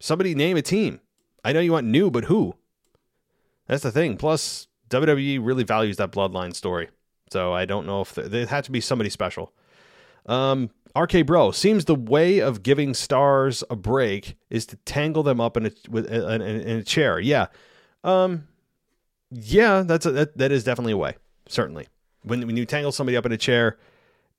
Somebody 0.00 0.34
name 0.34 0.56
a 0.56 0.62
team. 0.62 1.00
I 1.44 1.52
know 1.52 1.60
you 1.60 1.72
want 1.72 1.86
new, 1.86 2.10
but 2.10 2.24
who? 2.24 2.54
That's 3.66 3.82
the 3.82 3.92
thing. 3.92 4.16
Plus, 4.16 4.66
WWE 4.88 5.38
really 5.40 5.62
values 5.62 5.96
that 5.98 6.10
bloodline 6.10 6.54
story. 6.54 6.88
So 7.30 7.52
I 7.52 7.64
don't 7.64 7.86
know 7.86 8.00
if 8.00 8.14
there 8.14 8.46
had 8.46 8.64
to 8.64 8.72
be 8.72 8.80
somebody 8.80 9.10
special. 9.10 9.52
Um, 10.26 10.70
RK 10.96 11.26
Bro 11.26 11.52
seems 11.52 11.84
the 11.84 11.94
way 11.94 12.40
of 12.40 12.62
giving 12.62 12.94
stars 12.94 13.62
a 13.70 13.76
break 13.76 14.36
is 14.50 14.66
to 14.66 14.76
tangle 14.78 15.22
them 15.22 15.40
up 15.40 15.56
in 15.56 15.66
a 15.66 15.70
with 15.88 16.06
in, 16.06 16.42
in 16.42 16.78
a 16.78 16.82
chair. 16.82 17.20
Yeah, 17.20 17.46
um, 18.02 18.48
yeah, 19.30 19.82
that's 19.82 20.06
a, 20.06 20.12
that 20.12 20.36
that 20.38 20.52
is 20.52 20.64
definitely 20.64 20.92
a 20.92 20.96
way. 20.96 21.16
Certainly, 21.48 21.88
when 22.22 22.46
when 22.46 22.56
you 22.56 22.66
tangle 22.66 22.92
somebody 22.92 23.16
up 23.16 23.26
in 23.26 23.32
a 23.32 23.36
chair 23.36 23.78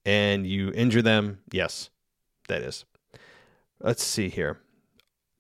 and 0.05 0.45
you 0.45 0.71
injure 0.71 1.01
them, 1.01 1.39
yes, 1.51 1.89
that 2.47 2.61
is. 2.61 2.85
Let's 3.79 4.03
see 4.03 4.29
here, 4.29 4.59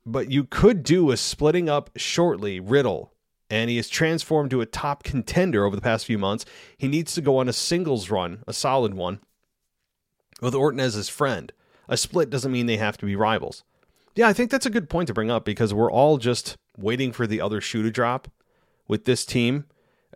but 0.05 0.31
you 0.31 0.43
could 0.45 0.83
do 0.83 1.11
a 1.11 1.17
splitting 1.17 1.69
up 1.69 1.91
shortly 1.95 2.59
Riddle 2.59 3.13
and 3.51 3.69
he 3.69 3.75
has 3.75 3.89
transformed 3.89 4.49
to 4.49 4.61
a 4.61 4.65
top 4.65 5.03
contender 5.03 5.65
over 5.65 5.75
the 5.75 5.81
past 5.81 6.05
few 6.05 6.17
months. 6.17 6.45
He 6.77 6.87
needs 6.87 7.13
to 7.13 7.21
go 7.21 7.37
on 7.37 7.49
a 7.49 7.53
singles 7.53 8.09
run, 8.09 8.43
a 8.47 8.53
solid 8.53 8.93
one, 8.93 9.19
with 10.41 10.55
Orton 10.55 10.79
as 10.79 10.93
his 10.93 11.09
friend. 11.09 11.51
A 11.89 11.97
split 11.97 12.29
doesn't 12.29 12.51
mean 12.51 12.65
they 12.65 12.77
have 12.77 12.97
to 12.97 13.05
be 13.05 13.17
rivals. 13.17 13.65
Yeah, 14.15 14.29
I 14.29 14.33
think 14.33 14.51
that's 14.51 14.65
a 14.65 14.71
good 14.71 14.89
point 14.89 15.07
to 15.07 15.13
bring 15.13 15.29
up 15.29 15.43
because 15.43 15.73
we're 15.73 15.91
all 15.91 16.17
just 16.17 16.55
waiting 16.77 17.11
for 17.11 17.27
the 17.27 17.41
other 17.41 17.59
shoe 17.59 17.83
to 17.83 17.91
drop 17.91 18.29
with 18.91 19.05
this 19.05 19.25
team. 19.25 19.63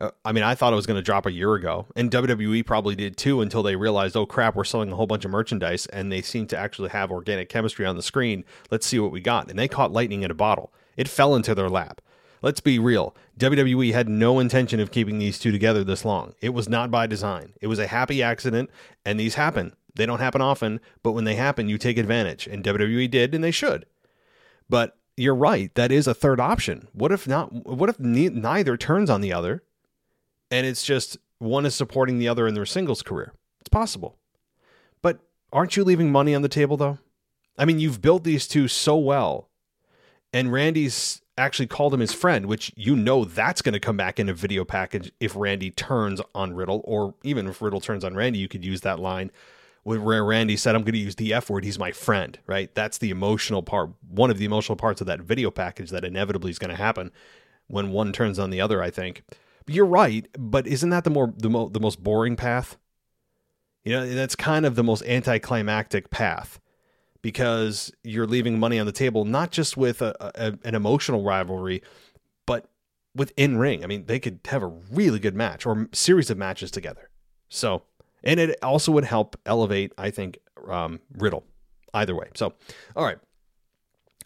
Uh, 0.02 0.12
I 0.26 0.34
mean, 0.34 0.44
I 0.44 0.54
thought 0.54 0.74
it 0.74 0.76
was 0.76 0.86
going 0.86 0.98
to 0.98 1.02
drop 1.02 1.26
a 1.26 1.32
year 1.32 1.54
ago, 1.54 1.88
and 1.96 2.12
WWE 2.12 2.66
probably 2.66 2.94
did 2.94 3.16
too 3.16 3.40
until 3.40 3.64
they 3.64 3.78
realized, 3.78 4.18
oh 4.18 4.26
crap, 4.26 4.54
we're 4.54 4.66
selling 4.66 4.92
a 4.92 4.98
whole 4.98 5.08
bunch 5.08 5.24
of 5.24 5.32
merchandise, 5.32 5.86
and 5.86 6.12
they 6.12 6.22
seem 6.22 6.46
to 6.48 6.58
actually 6.58 6.90
have 6.90 7.10
organic 7.10 7.48
chemistry 7.48 7.86
on 7.86 7.96
the 7.96 8.04
screen. 8.04 8.44
Let's 8.70 8.86
see 8.86 9.00
what 9.00 9.14
we 9.14 9.22
got. 9.22 9.50
And 9.50 9.58
they 9.58 9.70
caught 9.70 9.94
lightning 9.94 10.24
in 10.24 10.30
a 10.30 10.36
bottle. 10.36 10.74
It 10.98 11.08
fell 11.08 11.36
into 11.36 11.56
their 11.56 11.70
lap. 11.70 12.02
Let's 12.42 12.60
be 12.60 12.78
real. 12.78 13.16
WWE 13.40 13.94
had 13.94 14.10
no 14.10 14.40
intention 14.40 14.82
of 14.82 14.92
keeping 14.92 15.20
these 15.20 15.40
two 15.40 15.54
together 15.54 15.86
this 15.86 16.04
long. 16.04 16.34
It 16.42 16.54
was 16.54 16.68
not 16.68 16.92
by 16.92 17.08
design. 17.08 17.54
It 17.62 17.68
was 17.68 17.80
a 17.80 17.88
happy 17.88 18.22
accident, 18.22 18.70
and 19.06 19.18
these 19.18 19.36
happen. 19.36 19.74
They 19.96 20.06
don't 20.06 20.20
happen 20.20 20.42
often, 20.42 20.82
but 21.02 21.14
when 21.14 21.24
they 21.24 21.36
happen, 21.36 21.70
you 21.70 21.78
take 21.78 21.98
advantage. 21.98 22.46
And 22.46 22.62
WWE 22.62 23.10
did, 23.10 23.34
and 23.34 23.42
they 23.42 23.52
should. 23.52 23.86
But 24.70 24.98
you're 25.18 25.36
right. 25.36 25.74
That 25.76 25.92
is 25.92 26.08
a 26.08 26.14
third 26.14 26.40
option. 26.40 26.88
What 26.94 27.12
if 27.12 27.28
not? 27.28 27.52
What 27.66 27.90
if 27.90 28.00
ne- 28.00 28.30
neither 28.30 28.78
turns 28.78 29.10
on 29.10 29.22
the 29.22 29.34
other, 29.34 29.64
and 30.52 30.66
it's 30.66 30.84
just 30.84 31.18
one 31.40 31.66
is 31.66 31.76
supporting 31.76 32.18
the 32.20 32.28
other 32.28 32.48
in 32.48 32.54
their 32.54 32.66
singles 32.66 33.02
career? 33.02 33.34
It's 33.60 33.70
possible. 33.70 34.18
But 35.02 35.20
aren't 35.54 35.78
you 35.78 35.84
leaving 35.84 36.12
money 36.12 36.36
on 36.36 36.42
the 36.42 36.50
table 36.50 36.78
though? 36.78 37.00
I 37.58 37.66
mean, 37.66 37.80
you've 37.80 38.02
built 38.02 38.24
these 38.26 38.48
two 38.48 38.68
so 38.68 38.98
well, 38.98 39.50
and 40.34 40.52
Randy's 40.52 41.22
actually 41.38 41.68
called 41.68 41.94
him 41.94 42.00
his 42.00 42.14
friend, 42.14 42.46
which 42.46 42.72
you 42.76 42.96
know 42.96 43.26
that's 43.26 43.62
going 43.62 43.74
to 43.74 43.80
come 43.80 43.98
back 43.98 44.20
in 44.20 44.30
a 44.30 44.34
video 44.34 44.66
package 44.66 45.12
if 45.20 45.36
Randy 45.36 45.72
turns 45.72 46.22
on 46.34 46.54
Riddle, 46.54 46.82
or 46.84 47.16
even 47.24 47.48
if 47.48 47.62
Riddle 47.62 47.82
turns 47.82 48.04
on 48.04 48.16
Randy, 48.16 48.40
you 48.40 48.48
could 48.50 48.66
use 48.66 48.82
that 48.82 49.00
line 49.00 49.32
where 49.86 50.26
Randy 50.26 50.58
said, 50.58 50.76
I'm 50.76 50.82
going 50.82 50.94
to 50.94 51.00
use 51.00 51.16
the 51.16 51.32
F 51.32 51.50
word. 51.50 51.64
He's 51.64 51.78
my 51.78 51.92
friend, 51.92 52.38
right? 52.48 52.74
That's 52.74 52.98
the 52.98 53.12
emotional 53.12 53.62
part, 53.62 53.92
one 54.10 54.32
of 54.32 54.40
the 54.40 54.46
emotional 54.46 54.76
parts 54.76 55.00
of 55.00 55.08
that 55.08 55.22
video 55.22 55.52
package 55.52 55.92
that 55.92 56.04
inevitably 56.04 56.50
is 56.50 56.58
going 56.58 56.72
to 56.72 56.76
happen 56.76 57.12
when 57.68 57.92
one 57.92 58.12
turns 58.12 58.40
on 58.40 58.50
the 58.50 58.60
other, 58.60 58.82
I 58.82 58.90
think. 58.90 59.24
But 59.66 59.76
you're 59.76 59.86
right, 59.86 60.28
but 60.38 60.66
isn't 60.66 60.90
that 60.90 61.04
the 61.04 61.12
more 61.12 61.32
the, 61.38 61.52
mo- 61.52 61.70
the 61.70 61.80
most 61.80 62.04
boring 62.04 62.36
path? 62.36 62.78
You 63.84 63.94
know, 63.94 64.10
that's 64.14 64.36
kind 64.36 64.66
of 64.66 64.74
the 64.76 64.84
most 64.84 65.04
anticlimactic 65.04 66.10
path 66.10 66.60
because 67.22 67.92
you're 68.04 68.28
leaving 68.28 68.60
money 68.60 68.80
on 68.80 68.88
the 68.88 68.92
table, 68.92 69.24
not 69.24 69.52
just 69.52 69.78
with 69.78 70.02
a, 70.02 70.16
a, 70.20 70.58
an 70.68 70.74
emotional 70.74 71.24
rivalry, 71.24 71.84
but 72.48 72.70
with 73.16 73.32
in 73.38 73.58
ring. 73.58 73.84
I 73.84 73.88
mean, 73.88 74.06
they 74.06 74.20
could 74.20 74.40
have 74.46 74.64
a 74.64 74.68
really 74.68 75.20
good 75.20 75.36
match 75.36 75.68
or 75.68 75.88
series 75.92 76.32
of 76.32 76.40
matches 76.40 76.72
together. 76.72 77.10
So, 77.50 77.84
and 78.26 78.40
it 78.40 78.58
also 78.62 78.92
would 78.92 79.06
help 79.06 79.40
elevate, 79.46 79.94
I 79.98 80.10
think, 80.10 80.40
um, 80.68 81.00
Riddle 81.16 81.46
either 81.94 82.16
way. 82.16 82.30
So, 82.36 82.54
all 82.96 83.06
right. 83.06 83.18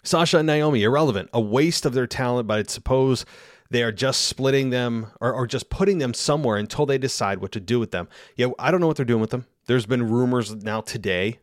Sasha 0.03 0.37
and 0.37 0.47
Naomi, 0.47 0.83
irrelevant, 0.83 1.29
a 1.33 1.41
waste 1.41 1.85
of 1.85 1.93
their 1.93 2.07
talent, 2.07 2.47
but 2.47 2.59
I 2.59 2.63
suppose 2.63 3.25
they 3.69 3.83
are 3.83 3.91
just 3.91 4.21
splitting 4.21 4.69
them 4.69 5.07
or, 5.19 5.33
or 5.33 5.45
just 5.45 5.69
putting 5.69 5.99
them 5.99 6.13
somewhere 6.13 6.57
until 6.57 6.85
they 6.85 6.97
decide 6.97 7.39
what 7.39 7.51
to 7.51 7.59
do 7.59 7.79
with 7.79 7.91
them. 7.91 8.07
Yeah, 8.35 8.47
I 8.57 8.71
don't 8.71 8.81
know 8.81 8.87
what 8.87 8.95
they're 8.95 9.05
doing 9.05 9.21
with 9.21 9.29
them. 9.29 9.45
There's 9.67 9.85
been 9.85 10.09
rumors 10.09 10.55
now 10.55 10.81
today 10.81 11.39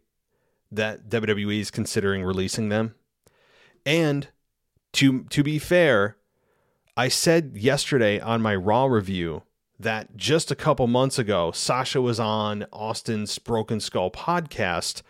that 0.72 1.08
WWE 1.08 1.60
is 1.60 1.70
considering 1.70 2.25
releasing 2.25 2.70
them. 2.70 2.94
And 3.84 4.28
to 4.94 5.25
to 5.25 5.42
be 5.44 5.58
fair, 5.58 6.16
I 6.96 7.08
said 7.08 7.52
yesterday 7.56 8.18
on 8.18 8.42
my 8.42 8.56
Raw 8.56 8.86
review 8.86 9.42
that 9.78 10.16
just 10.16 10.50
a 10.50 10.56
couple 10.56 10.87
months 10.87 11.18
ago, 11.18 11.52
Sasha 11.52 12.00
was 12.00 12.18
on 12.18 12.66
Austin's 12.73 13.38
Broken 13.38 13.80
Skull 13.80 14.11
podcast 14.11 15.02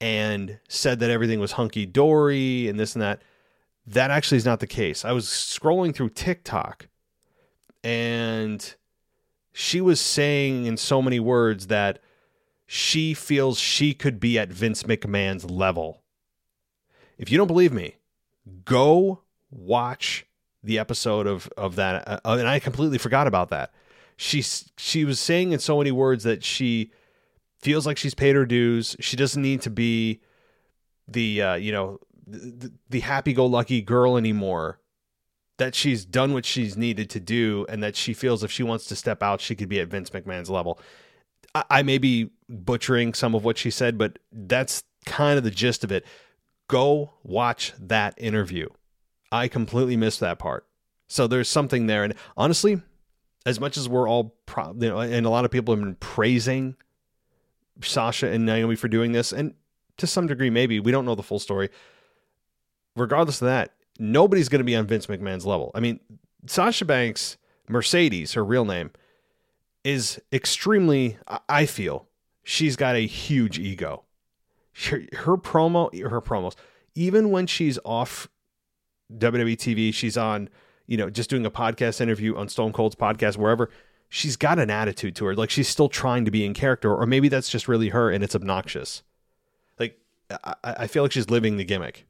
and 0.00 0.58
said 0.68 1.00
that 1.00 1.10
everything 1.10 1.40
was 1.40 1.52
hunky 1.52 1.86
dory 1.86 2.68
and 2.68 2.78
this 2.78 2.94
and 2.94 3.02
that. 3.02 3.22
That 3.86 4.10
actually 4.10 4.38
is 4.38 4.46
not 4.46 4.60
the 4.60 4.66
case. 4.66 5.04
I 5.04 5.12
was 5.12 5.26
scrolling 5.26 5.94
through 5.94 6.10
TikTok 6.10 6.88
and 7.82 8.74
she 9.52 9.80
was 9.80 10.00
saying 10.00 10.66
in 10.66 10.76
so 10.76 11.02
many 11.02 11.20
words 11.20 11.68
that 11.68 12.00
she 12.66 13.14
feels 13.14 13.58
she 13.58 13.92
could 13.92 14.18
be 14.18 14.38
at 14.38 14.48
Vince 14.48 14.84
McMahon's 14.84 15.48
level. 15.48 16.02
If 17.18 17.30
you 17.30 17.38
don't 17.38 17.46
believe 17.46 17.72
me, 17.72 17.96
go 18.64 19.20
watch 19.50 20.26
the 20.62 20.78
episode 20.78 21.26
of 21.26 21.48
of 21.56 21.76
that. 21.76 22.08
Uh, 22.08 22.36
and 22.38 22.48
I 22.48 22.58
completely 22.58 22.98
forgot 22.98 23.26
about 23.26 23.50
that. 23.50 23.72
She 24.16 24.42
she 24.76 25.04
was 25.04 25.20
saying 25.20 25.52
in 25.52 25.58
so 25.58 25.78
many 25.78 25.90
words 25.90 26.24
that 26.24 26.44
she 26.44 26.92
feels 27.60 27.86
like 27.86 27.96
she's 27.96 28.14
paid 28.14 28.36
her 28.36 28.46
dues. 28.46 28.96
She 29.00 29.16
doesn't 29.16 29.42
need 29.42 29.62
to 29.62 29.70
be 29.70 30.20
the 31.08 31.42
uh, 31.42 31.54
you 31.54 31.72
know 31.72 31.98
the, 32.26 32.72
the 32.88 33.00
happy-go-lucky 33.00 33.82
girl 33.82 34.16
anymore. 34.16 34.80
That 35.58 35.76
she's 35.76 36.04
done 36.04 36.32
what 36.32 36.44
she's 36.44 36.76
needed 36.76 37.08
to 37.10 37.20
do, 37.20 37.64
and 37.68 37.80
that 37.82 37.94
she 37.94 38.12
feels 38.12 38.42
if 38.42 38.50
she 38.50 38.64
wants 38.64 38.86
to 38.86 38.96
step 38.96 39.22
out, 39.22 39.40
she 39.40 39.54
could 39.54 39.68
be 39.68 39.78
at 39.78 39.86
Vince 39.88 40.10
McMahon's 40.10 40.50
level. 40.50 40.80
I, 41.54 41.64
I 41.70 41.82
may 41.82 41.98
be 41.98 42.30
butchering 42.48 43.14
some 43.14 43.36
of 43.36 43.44
what 43.44 43.56
she 43.56 43.70
said, 43.70 43.96
but 43.96 44.18
that's 44.32 44.82
kind 45.06 45.38
of 45.38 45.44
the 45.44 45.52
gist 45.52 45.84
of 45.84 45.92
it. 45.92 46.04
Go 46.68 47.12
watch 47.22 47.72
that 47.78 48.14
interview. 48.16 48.68
I 49.30 49.46
completely 49.46 49.96
missed 49.96 50.20
that 50.20 50.38
part. 50.38 50.66
So 51.06 51.26
there's 51.26 51.48
something 51.48 51.86
there. 51.86 52.02
And 52.02 52.14
honestly, 52.36 52.82
as 53.46 53.60
much 53.60 53.76
as 53.76 53.88
we're 53.88 54.08
all, 54.08 54.34
pro- 54.46 54.74
you 54.78 54.88
know, 54.88 55.00
and 55.00 55.26
a 55.26 55.30
lot 55.30 55.44
of 55.44 55.50
people 55.50 55.74
have 55.74 55.82
been 55.82 55.96
praising 55.96 56.76
Sasha 57.82 58.28
and 58.28 58.46
Naomi 58.46 58.76
for 58.76 58.88
doing 58.88 59.12
this, 59.12 59.32
and 59.32 59.54
to 59.96 60.06
some 60.06 60.26
degree, 60.26 60.50
maybe 60.50 60.80
we 60.80 60.92
don't 60.92 61.04
know 61.04 61.14
the 61.14 61.22
full 61.22 61.38
story. 61.38 61.68
Regardless 62.96 63.42
of 63.42 63.46
that, 63.46 63.72
nobody's 63.98 64.48
going 64.48 64.60
to 64.60 64.64
be 64.64 64.76
on 64.76 64.86
Vince 64.86 65.06
McMahon's 65.06 65.46
level. 65.46 65.70
I 65.74 65.80
mean, 65.80 66.00
Sasha 66.46 66.84
Banks, 66.84 67.36
Mercedes, 67.68 68.32
her 68.34 68.44
real 68.44 68.64
name, 68.64 68.90
is 69.82 70.20
extremely, 70.32 71.18
I 71.48 71.66
feel, 71.66 72.08
she's 72.42 72.76
got 72.76 72.96
a 72.96 73.06
huge 73.06 73.58
ego. 73.58 74.04
Her, 74.86 75.02
her 75.12 75.36
promo, 75.36 75.96
her 76.08 76.20
promos, 76.20 76.54
even 76.94 77.30
when 77.30 77.46
she's 77.46 77.78
off 77.84 78.28
WWE 79.12 79.56
TV, 79.56 79.92
she's 79.92 80.16
on, 80.16 80.48
you 80.86 80.96
know, 80.96 81.10
just 81.10 81.30
doing 81.30 81.46
a 81.46 81.50
podcast 81.50 82.00
interview 82.00 82.36
on 82.36 82.48
Stone 82.48 82.72
Cold's 82.72 82.96
podcast, 82.96 83.36
wherever. 83.36 83.70
She's 84.08 84.36
got 84.36 84.58
an 84.58 84.70
attitude 84.70 85.16
to 85.16 85.24
her, 85.24 85.34
like 85.34 85.50
she's 85.50 85.68
still 85.68 85.88
trying 85.88 86.24
to 86.24 86.30
be 86.30 86.44
in 86.44 86.54
character, 86.54 86.94
or 86.94 87.06
maybe 87.06 87.28
that's 87.28 87.48
just 87.48 87.66
really 87.66 87.88
her 87.88 88.10
and 88.10 88.22
it's 88.22 88.36
obnoxious. 88.36 89.02
Like 89.78 89.98
I, 90.30 90.54
I 90.62 90.86
feel 90.86 91.02
like 91.02 91.12
she's 91.12 91.30
living 91.30 91.56
the 91.56 91.64
gimmick, 91.64 92.06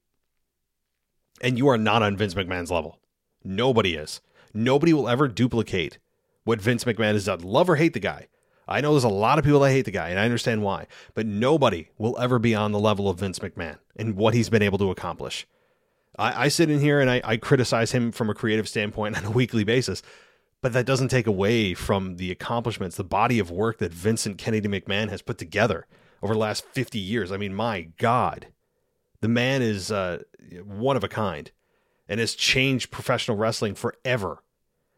and 1.40 1.56
you 1.56 1.68
are 1.68 1.78
not 1.78 2.02
on 2.02 2.16
Vince 2.16 2.34
McMahon's 2.34 2.70
level. 2.70 2.98
Nobody 3.42 3.94
is. 3.94 4.20
Nobody 4.52 4.92
will 4.92 5.08
ever 5.08 5.28
duplicate 5.28 5.98
what 6.44 6.60
Vince 6.60 6.84
McMahon 6.84 7.14
has 7.14 7.24
done. 7.24 7.40
Love 7.40 7.70
or 7.70 7.76
hate 7.76 7.94
the 7.94 8.00
guy. 8.00 8.28
I 8.66 8.80
know 8.80 8.92
there's 8.92 9.04
a 9.04 9.08
lot 9.08 9.38
of 9.38 9.44
people 9.44 9.60
that 9.60 9.70
hate 9.70 9.84
the 9.84 9.90
guy, 9.90 10.08
and 10.08 10.18
I 10.18 10.24
understand 10.24 10.62
why, 10.62 10.86
but 11.14 11.26
nobody 11.26 11.88
will 11.98 12.18
ever 12.18 12.38
be 12.38 12.54
on 12.54 12.72
the 12.72 12.78
level 12.78 13.08
of 13.08 13.18
Vince 13.18 13.38
McMahon 13.38 13.78
and 13.96 14.16
what 14.16 14.34
he's 14.34 14.48
been 14.48 14.62
able 14.62 14.78
to 14.78 14.90
accomplish. 14.90 15.46
I, 16.18 16.44
I 16.44 16.48
sit 16.48 16.70
in 16.70 16.80
here 16.80 17.00
and 17.00 17.10
I, 17.10 17.20
I 17.24 17.36
criticize 17.36 17.92
him 17.92 18.12
from 18.12 18.30
a 18.30 18.34
creative 18.34 18.68
standpoint 18.68 19.16
on 19.18 19.24
a 19.24 19.30
weekly 19.30 19.64
basis, 19.64 20.02
but 20.62 20.72
that 20.72 20.86
doesn't 20.86 21.08
take 21.08 21.26
away 21.26 21.74
from 21.74 22.16
the 22.16 22.30
accomplishments, 22.30 22.96
the 22.96 23.04
body 23.04 23.38
of 23.38 23.50
work 23.50 23.78
that 23.78 23.92
Vincent 23.92 24.38
Kennedy 24.38 24.68
McMahon 24.68 25.08
has 25.10 25.22
put 25.22 25.38
together 25.38 25.86
over 26.22 26.34
the 26.34 26.40
last 26.40 26.64
50 26.64 26.98
years. 26.98 27.30
I 27.30 27.36
mean, 27.36 27.54
my 27.54 27.88
God, 27.98 28.48
the 29.20 29.28
man 29.28 29.62
is 29.62 29.92
uh, 29.92 30.22
one 30.64 30.96
of 30.96 31.04
a 31.04 31.08
kind 31.08 31.50
and 32.08 32.20
has 32.20 32.34
changed 32.34 32.90
professional 32.90 33.36
wrestling 33.36 33.74
forever. 33.74 34.42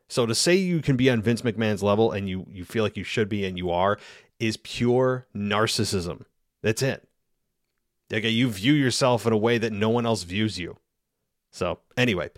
So 0.09 0.27
to 0.27 0.35
say 0.35 0.55
you 0.55 0.81
can 0.83 0.97
be 0.97 1.11
on 1.11 1.23
Vince 1.23 1.43
McMahon's 1.43 1.83
level 1.83 2.13
and 2.13 2.29
you 2.29 2.47
you 2.51 2.65
feel 2.65 2.85
like 2.85 2.97
you 2.97 3.05
should 3.05 3.29
be 3.29 3.45
and 3.45 3.59
you 3.59 3.71
are 3.71 3.99
is 4.39 4.57
pure 4.57 5.27
narcissism. 5.35 6.25
That's 6.63 6.83
it. 6.83 7.09
Okay, 8.13 8.29
you 8.29 8.49
view 8.49 8.73
yourself 8.73 9.27
in 9.27 9.33
a 9.33 9.37
way 9.37 9.59
that 9.59 9.73
no 9.73 9.89
one 9.89 10.07
else 10.07 10.23
views 10.23 10.59
you. 10.59 10.77
So 11.57 11.79
anyway, 11.97 12.31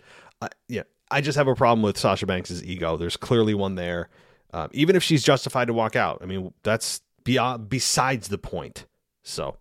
yeah, 0.67 0.83
I 1.11 1.21
just 1.21 1.37
have 1.37 1.47
a 1.47 1.55
problem 1.55 1.81
with 1.81 1.97
Sasha 1.97 2.25
Banks' 2.25 2.63
ego. 2.63 2.97
There's 2.97 3.17
clearly 3.17 3.53
one 3.53 3.75
there. 3.75 4.09
Um, 4.53 4.69
even 4.71 4.95
if 4.95 5.03
she's 5.03 5.23
justified 5.23 5.65
to 5.65 5.73
walk 5.73 5.95
out, 5.95 6.19
I 6.21 6.25
mean 6.25 6.53
that's 6.63 7.01
beyond 7.23 7.69
besides 7.69 8.29
the 8.29 8.37
point. 8.37 8.85
So, 9.23 9.57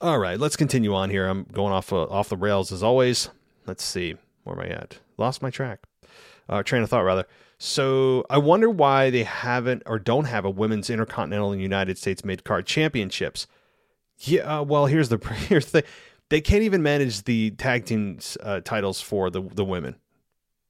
all 0.00 0.18
right, 0.18 0.38
let's 0.38 0.56
continue 0.56 0.94
on 0.94 1.10
here. 1.10 1.26
I'm 1.26 1.44
going 1.44 1.72
off 1.72 1.92
uh, 1.92 2.04
off 2.04 2.28
the 2.28 2.36
rails 2.36 2.70
as 2.70 2.82
always. 2.82 3.30
Let's 3.66 3.82
see 3.82 4.16
where 4.44 4.56
am 4.56 4.62
I 4.62 4.74
at? 4.74 4.98
Lost 5.16 5.42
my 5.42 5.50
track 5.50 5.80
uh, 6.48 6.62
train 6.62 6.82
of 6.82 6.90
thought 6.90 7.04
rather. 7.04 7.26
So 7.58 8.24
I 8.28 8.38
wonder 8.38 8.68
why 8.68 9.10
they 9.10 9.22
haven't 9.22 9.84
or 9.86 9.98
don't 9.98 10.24
have 10.24 10.44
a 10.44 10.50
women's 10.50 10.90
intercontinental 10.90 11.52
and 11.52 11.62
United 11.62 11.96
States 11.96 12.24
mid 12.24 12.44
card 12.44 12.66
championships. 12.66 13.46
Yeah, 14.18 14.58
uh, 14.58 14.62
well 14.62 14.86
here's 14.86 15.08
the 15.08 15.18
here's 15.48 15.70
the 15.70 15.84
they 16.32 16.40
can't 16.40 16.62
even 16.62 16.82
manage 16.82 17.24
the 17.24 17.50
tag 17.50 17.84
team 17.84 18.18
uh, 18.42 18.60
titles 18.60 19.02
for 19.02 19.28
the 19.28 19.42
the 19.42 19.66
women. 19.66 19.96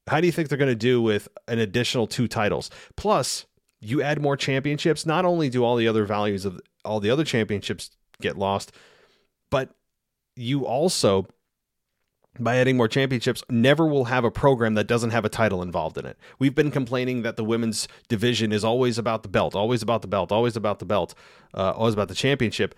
How 0.07 0.19
do 0.19 0.25
you 0.25 0.33
think 0.33 0.49
they're 0.49 0.57
going 0.57 0.67
to 0.67 0.75
do 0.75 1.01
with 1.01 1.29
an 1.47 1.59
additional 1.59 2.05
two 2.05 2.27
titles? 2.27 2.69
Plus, 2.97 3.45
you 3.79 4.01
add 4.01 4.21
more 4.21 4.35
championships. 4.35 5.05
Not 5.05 5.23
only 5.23 5.49
do 5.49 5.63
all 5.63 5.77
the 5.77 5.87
other 5.87 6.03
values 6.03 6.43
of 6.43 6.59
all 6.83 6.99
the 6.99 7.09
other 7.09 7.23
championships 7.23 7.91
get 8.19 8.37
lost, 8.37 8.73
but 9.49 9.73
you 10.35 10.65
also 10.65 11.27
by 12.39 12.57
adding 12.57 12.75
more 12.75 12.87
championships, 12.87 13.43
never 13.47 13.85
will 13.85 14.05
have 14.05 14.25
a 14.25 14.31
program 14.31 14.73
that 14.73 14.87
doesn't 14.87 15.11
have 15.11 15.23
a 15.23 15.29
title 15.29 15.61
involved 15.61 15.97
in 15.97 16.05
it. 16.05 16.17
We've 16.39 16.55
been 16.55 16.71
complaining 16.71 17.21
that 17.21 17.37
the 17.37 17.43
women's 17.43 17.87
division 18.09 18.51
is 18.51 18.65
always 18.65 18.97
about 18.97 19.21
the 19.23 19.29
belt, 19.29 19.55
always 19.55 19.81
about 19.83 20.01
the 20.01 20.07
belt, 20.07 20.31
always 20.31 20.57
about 20.57 20.79
the 20.79 20.85
belt, 20.85 21.13
uh, 21.53 21.71
always 21.71 21.93
about 21.93 22.07
the 22.07 22.15
championship. 22.15 22.75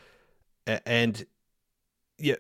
And 0.67 1.25
yeah, 2.17 2.36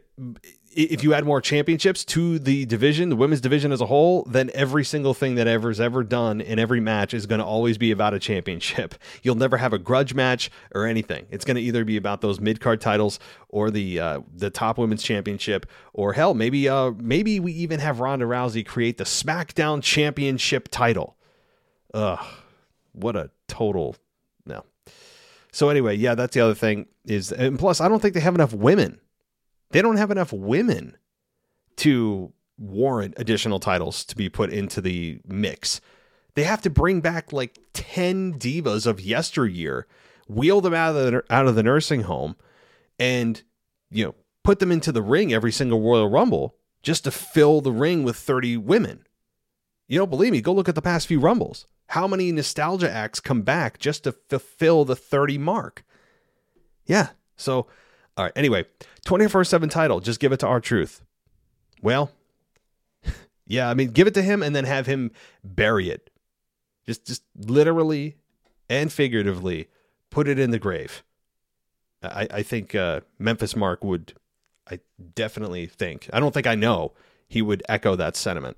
if 0.71 1.03
you 1.03 1.13
add 1.13 1.25
more 1.25 1.41
championships 1.41 2.05
to 2.05 2.39
the 2.39 2.65
division, 2.65 3.09
the 3.09 3.15
women's 3.15 3.41
division 3.41 3.73
as 3.73 3.81
a 3.81 3.85
whole, 3.85 4.23
then 4.23 4.49
every 4.53 4.85
single 4.85 5.13
thing 5.13 5.35
that 5.35 5.47
ever's 5.47 5.81
ever 5.81 6.03
done 6.03 6.39
in 6.39 6.59
every 6.59 6.79
match 6.79 7.13
is 7.13 7.25
going 7.25 7.39
to 7.39 7.45
always 7.45 7.77
be 7.77 7.91
about 7.91 8.13
a 8.13 8.19
championship. 8.19 8.95
You'll 9.23 9.35
never 9.35 9.57
have 9.57 9.73
a 9.73 9.77
grudge 9.77 10.13
match 10.13 10.49
or 10.73 10.85
anything. 10.85 11.25
It's 11.29 11.43
going 11.43 11.55
to 11.55 11.61
either 11.61 11.83
be 11.83 11.97
about 11.97 12.21
those 12.21 12.39
mid 12.39 12.61
card 12.61 12.79
titles 12.79 13.19
or 13.49 13.69
the 13.69 13.99
uh, 13.99 14.21
the 14.33 14.49
top 14.49 14.77
women's 14.77 15.03
championship, 15.03 15.65
or 15.93 16.13
hell, 16.13 16.33
maybe 16.33 16.69
uh, 16.69 16.91
maybe 16.97 17.39
we 17.39 17.51
even 17.53 17.79
have 17.79 17.99
Ronda 17.99 18.25
Rousey 18.25 18.65
create 18.65 18.97
the 18.97 19.03
SmackDown 19.03 19.83
Championship 19.83 20.69
title. 20.69 21.17
Ugh, 21.93 22.25
what 22.93 23.15
a 23.15 23.29
total 23.47 23.95
no. 24.45 24.63
So 25.51 25.69
anyway, 25.69 25.95
yeah, 25.95 26.15
that's 26.15 26.33
the 26.33 26.41
other 26.41 26.55
thing 26.55 26.87
is, 27.05 27.31
and 27.31 27.57
plus, 27.57 27.79
I 27.79 27.87
don't 27.87 28.01
think 28.01 28.13
they 28.13 28.19
have 28.19 28.35
enough 28.35 28.53
women 28.53 28.99
they 29.71 29.81
don't 29.81 29.97
have 29.97 30.11
enough 30.11 30.31
women 30.31 30.97
to 31.77 32.33
warrant 32.57 33.13
additional 33.17 33.59
titles 33.59 34.05
to 34.05 34.15
be 34.15 34.29
put 34.29 34.51
into 34.51 34.81
the 34.81 35.19
mix. 35.25 35.81
They 36.35 36.43
have 36.43 36.61
to 36.63 36.69
bring 36.69 37.01
back 37.01 37.33
like 37.33 37.59
10 37.73 38.39
divas 38.39 38.85
of 38.85 39.01
yesteryear, 39.01 39.87
wheel 40.27 40.61
them 40.61 40.73
out 40.73 40.95
of 40.95 41.11
the, 41.11 41.23
out 41.29 41.47
of 41.47 41.55
the 41.55 41.63
nursing 41.63 42.01
home, 42.01 42.35
and, 42.99 43.41
you 43.89 44.05
know, 44.05 44.15
put 44.43 44.59
them 44.59 44.71
into 44.71 44.91
the 44.91 45.01
ring 45.01 45.33
every 45.33 45.51
single 45.51 45.81
Royal 45.81 46.09
Rumble 46.09 46.55
just 46.81 47.03
to 47.05 47.11
fill 47.11 47.61
the 47.61 47.71
ring 47.71 48.03
with 48.03 48.15
30 48.15 48.57
women. 48.57 49.05
You 49.87 49.99
don't 49.99 50.09
believe 50.09 50.31
me? 50.31 50.41
Go 50.41 50.53
look 50.53 50.69
at 50.69 50.75
the 50.75 50.81
past 50.81 51.07
few 51.07 51.19
Rumbles. 51.19 51.67
How 51.87 52.07
many 52.07 52.31
nostalgia 52.31 52.91
acts 52.91 53.19
come 53.19 53.43
back 53.43 53.79
just 53.79 54.03
to 54.03 54.11
fulfill 54.11 54.85
the 54.85 54.95
30 54.95 55.37
mark? 55.37 55.83
Yeah. 56.85 57.09
So 57.35 57.67
all 58.17 58.25
right. 58.25 58.33
Anyway, 58.35 58.65
24 59.05 59.43
7 59.43 59.69
title. 59.69 59.99
Just 59.99 60.19
give 60.19 60.31
it 60.31 60.37
to 60.37 60.47
R-Truth. 60.47 61.01
Well, 61.81 62.11
yeah, 63.47 63.69
I 63.69 63.73
mean, 63.73 63.89
give 63.89 64.07
it 64.07 64.13
to 64.13 64.21
him 64.21 64.41
and 64.41 64.55
then 64.55 64.65
have 64.65 64.85
him 64.85 65.11
bury 65.43 65.89
it. 65.89 66.09
Just, 66.85 67.05
just 67.05 67.23
literally 67.35 68.15
and 68.69 68.91
figuratively 68.91 69.67
put 70.09 70.27
it 70.27 70.39
in 70.39 70.51
the 70.51 70.59
grave. 70.59 71.03
I, 72.01 72.27
I 72.31 72.43
think 72.43 72.75
uh, 72.75 73.01
Memphis 73.17 73.55
Mark 73.55 73.83
would, 73.83 74.13
I 74.69 74.79
definitely 75.15 75.65
think, 75.65 76.09
I 76.13 76.19
don't 76.19 76.33
think 76.33 76.47
I 76.47 76.55
know, 76.55 76.93
he 77.27 77.41
would 77.41 77.63
echo 77.67 77.95
that 77.95 78.15
sentiment. 78.15 78.57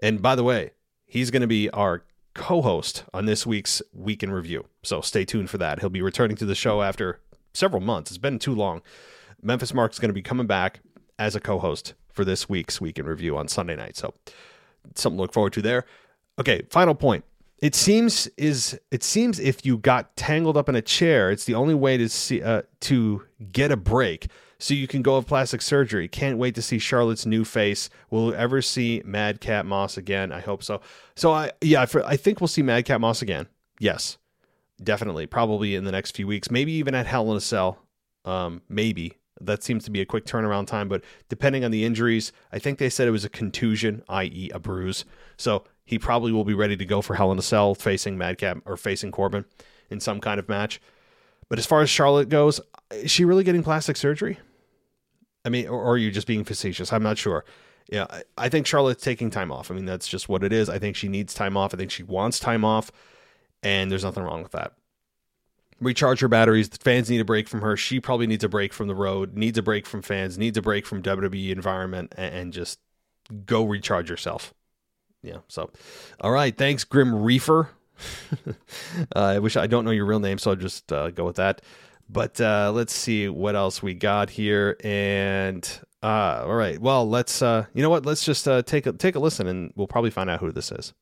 And 0.00 0.20
by 0.20 0.34
the 0.34 0.44
way, 0.44 0.72
he's 1.06 1.30
going 1.30 1.40
to 1.40 1.46
be 1.46 1.70
our 1.70 2.04
co 2.34 2.60
host 2.60 3.04
on 3.14 3.24
this 3.24 3.46
week's 3.46 3.80
Week 3.92 4.22
in 4.22 4.30
Review. 4.30 4.66
So 4.82 5.00
stay 5.00 5.24
tuned 5.24 5.48
for 5.48 5.58
that. 5.58 5.80
He'll 5.80 5.88
be 5.88 6.02
returning 6.02 6.36
to 6.36 6.44
the 6.44 6.54
show 6.54 6.82
after 6.82 7.20
several 7.56 7.80
months. 7.80 8.10
It's 8.10 8.18
been 8.18 8.38
too 8.38 8.54
long. 8.54 8.82
Memphis 9.42 9.74
Mark's 9.74 9.98
going 9.98 10.10
to 10.10 10.14
be 10.14 10.22
coming 10.22 10.46
back 10.46 10.80
as 11.18 11.34
a 11.34 11.40
co-host 11.40 11.94
for 12.12 12.24
this 12.24 12.48
week's 12.48 12.80
Week 12.80 12.98
in 12.98 13.06
Review 13.06 13.36
on 13.36 13.48
Sunday 13.48 13.76
night. 13.76 13.96
So 13.96 14.14
something 14.94 15.16
to 15.16 15.22
look 15.22 15.32
forward 15.32 15.52
to 15.54 15.62
there. 15.62 15.84
Okay, 16.38 16.62
final 16.70 16.94
point. 16.94 17.24
It 17.58 17.74
seems 17.74 18.26
is 18.36 18.78
it 18.90 19.02
seems 19.02 19.38
if 19.40 19.64
you 19.64 19.78
got 19.78 20.14
tangled 20.16 20.58
up 20.58 20.68
in 20.68 20.74
a 20.74 20.82
chair, 20.82 21.30
it's 21.30 21.44
the 21.44 21.54
only 21.54 21.74
way 21.74 21.96
to 21.96 22.08
see 22.08 22.42
uh, 22.42 22.62
to 22.80 23.22
get 23.50 23.72
a 23.72 23.76
break. 23.76 24.28
So 24.58 24.74
you 24.74 24.86
can 24.86 25.02
go 25.02 25.16
of 25.16 25.26
plastic 25.26 25.60
surgery. 25.60 26.08
Can't 26.08 26.38
wait 26.38 26.54
to 26.54 26.62
see 26.62 26.78
Charlotte's 26.78 27.26
new 27.26 27.44
face. 27.44 27.90
Will 28.10 28.28
we 28.28 28.34
ever 28.34 28.62
see 28.62 29.02
Madcap 29.04 29.66
Moss 29.66 29.96
again? 29.98 30.32
I 30.32 30.40
hope 30.40 30.62
so. 30.62 30.80
So 31.14 31.32
I 31.32 31.52
yeah, 31.62 31.86
I 32.04 32.16
think 32.16 32.40
we'll 32.40 32.48
see 32.48 32.62
Madcap 32.62 33.00
Moss 33.00 33.22
again. 33.22 33.48
Yes. 33.78 34.18
Definitely, 34.82 35.26
probably 35.26 35.74
in 35.74 35.84
the 35.84 35.92
next 35.92 36.14
few 36.14 36.26
weeks, 36.26 36.50
maybe 36.50 36.72
even 36.72 36.94
at 36.94 37.06
Hell 37.06 37.30
in 37.30 37.36
a 37.36 37.40
Cell. 37.40 37.78
Um, 38.24 38.62
maybe 38.68 39.14
that 39.40 39.62
seems 39.62 39.84
to 39.84 39.90
be 39.90 40.00
a 40.00 40.06
quick 40.06 40.24
turnaround 40.24 40.66
time, 40.66 40.88
but 40.88 41.02
depending 41.28 41.64
on 41.64 41.70
the 41.70 41.84
injuries, 41.84 42.32
I 42.52 42.58
think 42.58 42.78
they 42.78 42.90
said 42.90 43.08
it 43.08 43.12
was 43.12 43.24
a 43.24 43.30
contusion, 43.30 44.02
i.e., 44.08 44.50
a 44.52 44.58
bruise. 44.58 45.04
So 45.36 45.64
he 45.84 45.98
probably 45.98 46.32
will 46.32 46.44
be 46.44 46.54
ready 46.54 46.76
to 46.76 46.84
go 46.84 47.02
for 47.02 47.14
Hell 47.14 47.32
in 47.32 47.38
a 47.38 47.42
Cell, 47.42 47.74
facing 47.74 48.18
Madcap 48.18 48.58
or 48.64 48.76
facing 48.76 49.12
Corbin 49.12 49.44
in 49.90 50.00
some 50.00 50.20
kind 50.20 50.38
of 50.38 50.48
match. 50.48 50.80
But 51.48 51.58
as 51.58 51.66
far 51.66 51.80
as 51.80 51.90
Charlotte 51.90 52.28
goes, 52.28 52.60
is 52.90 53.10
she 53.10 53.24
really 53.24 53.44
getting 53.44 53.62
plastic 53.62 53.96
surgery? 53.96 54.38
I 55.44 55.48
mean, 55.48 55.68
or, 55.68 55.80
or 55.80 55.92
are 55.92 55.98
you 55.98 56.10
just 56.10 56.26
being 56.26 56.44
facetious? 56.44 56.92
I'm 56.92 57.02
not 57.02 57.18
sure. 57.18 57.44
Yeah, 57.88 58.06
I 58.36 58.48
think 58.48 58.66
Charlotte's 58.66 59.04
taking 59.04 59.30
time 59.30 59.52
off. 59.52 59.70
I 59.70 59.74
mean, 59.74 59.84
that's 59.84 60.08
just 60.08 60.28
what 60.28 60.42
it 60.42 60.52
is. 60.52 60.68
I 60.68 60.78
think 60.80 60.96
she 60.96 61.08
needs 61.08 61.34
time 61.34 61.56
off. 61.56 61.72
I 61.72 61.76
think 61.76 61.92
she 61.92 62.02
wants 62.02 62.40
time 62.40 62.64
off 62.64 62.90
and 63.66 63.90
there's 63.90 64.04
nothing 64.04 64.22
wrong 64.22 64.44
with 64.44 64.52
that. 64.52 64.74
Recharge 65.80 66.20
her 66.20 66.28
batteries. 66.28 66.68
The 66.68 66.78
fans 66.78 67.10
need 67.10 67.20
a 67.20 67.24
break 67.24 67.48
from 67.48 67.62
her. 67.62 67.76
She 67.76 67.98
probably 67.98 68.28
needs 68.28 68.44
a 68.44 68.48
break 68.48 68.72
from 68.72 68.86
the 68.86 68.94
road, 68.94 69.36
needs 69.36 69.58
a 69.58 69.62
break 69.62 69.86
from 69.86 70.02
fans, 70.02 70.38
needs 70.38 70.56
a 70.56 70.62
break 70.62 70.86
from 70.86 71.02
WWE 71.02 71.50
environment, 71.50 72.14
and, 72.16 72.34
and 72.34 72.52
just 72.52 72.78
go 73.44 73.64
recharge 73.64 74.08
yourself. 74.08 74.54
Yeah. 75.20 75.38
So, 75.48 75.70
all 76.20 76.30
right. 76.30 76.56
Thanks, 76.56 76.84
Grim 76.84 77.12
Reefer. 77.12 77.70
uh, 78.46 78.52
I 79.16 79.40
wish 79.40 79.56
I 79.56 79.66
don't 79.66 79.84
know 79.84 79.90
your 79.90 80.06
real 80.06 80.20
name, 80.20 80.38
so 80.38 80.52
I'll 80.52 80.56
just 80.56 80.92
uh, 80.92 81.10
go 81.10 81.24
with 81.24 81.36
that. 81.36 81.60
But 82.08 82.40
uh, 82.40 82.70
let's 82.72 82.92
see 82.92 83.28
what 83.28 83.56
else 83.56 83.82
we 83.82 83.94
got 83.94 84.30
here. 84.30 84.76
And 84.84 85.68
uh, 86.04 86.44
all 86.46 86.54
right, 86.54 86.80
well, 86.80 87.08
let's 87.08 87.42
uh, 87.42 87.66
you 87.74 87.82
know 87.82 87.90
what? 87.90 88.06
Let's 88.06 88.24
just 88.24 88.46
uh, 88.46 88.62
take 88.62 88.86
a 88.86 88.92
take 88.92 89.16
a 89.16 89.18
listen, 89.18 89.48
and 89.48 89.72
we'll 89.74 89.88
probably 89.88 90.10
find 90.10 90.30
out 90.30 90.38
who 90.38 90.52
this 90.52 90.70
is. 90.70 90.94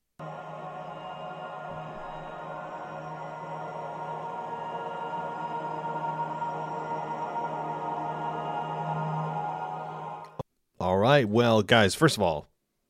Right. 11.05 11.27
Well, 11.27 11.61
guys, 11.61 11.95
first 11.95 12.17
of 12.17 12.23
all, 12.23 12.47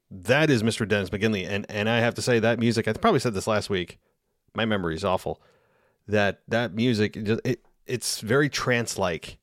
that 0.10 0.50
is 0.50 0.64
Mr. 0.64 0.88
Dennis 0.88 1.10
McGinley. 1.10 1.48
And 1.48 1.66
and 1.70 1.90
I 1.90 2.00
have 2.00 2.16
to 2.16 2.22
say 2.22 2.40
that 2.40 2.60
music, 2.60 2.88
I 2.88 2.94
probably 2.94 3.20
said 3.20 3.34
this 3.34 3.48
last 3.48 3.70
week. 3.70 4.00
My 4.56 4.66
memory 4.66 4.96
is 4.96 5.04
awful. 5.04 5.42
That 6.08 6.42
that 6.48 6.74
music 6.74 7.16
it, 7.18 7.62
it's 7.86 8.22
very 8.22 8.50
trance 8.50 8.98
like. 8.98 9.38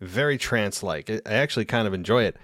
Very 0.00 0.36
trance 0.36 0.82
like. 0.82 1.08
I 1.10 1.32
actually 1.32 1.64
kind 1.64 1.86
of 1.86 1.94
enjoy 1.94 2.24
it 2.24 2.36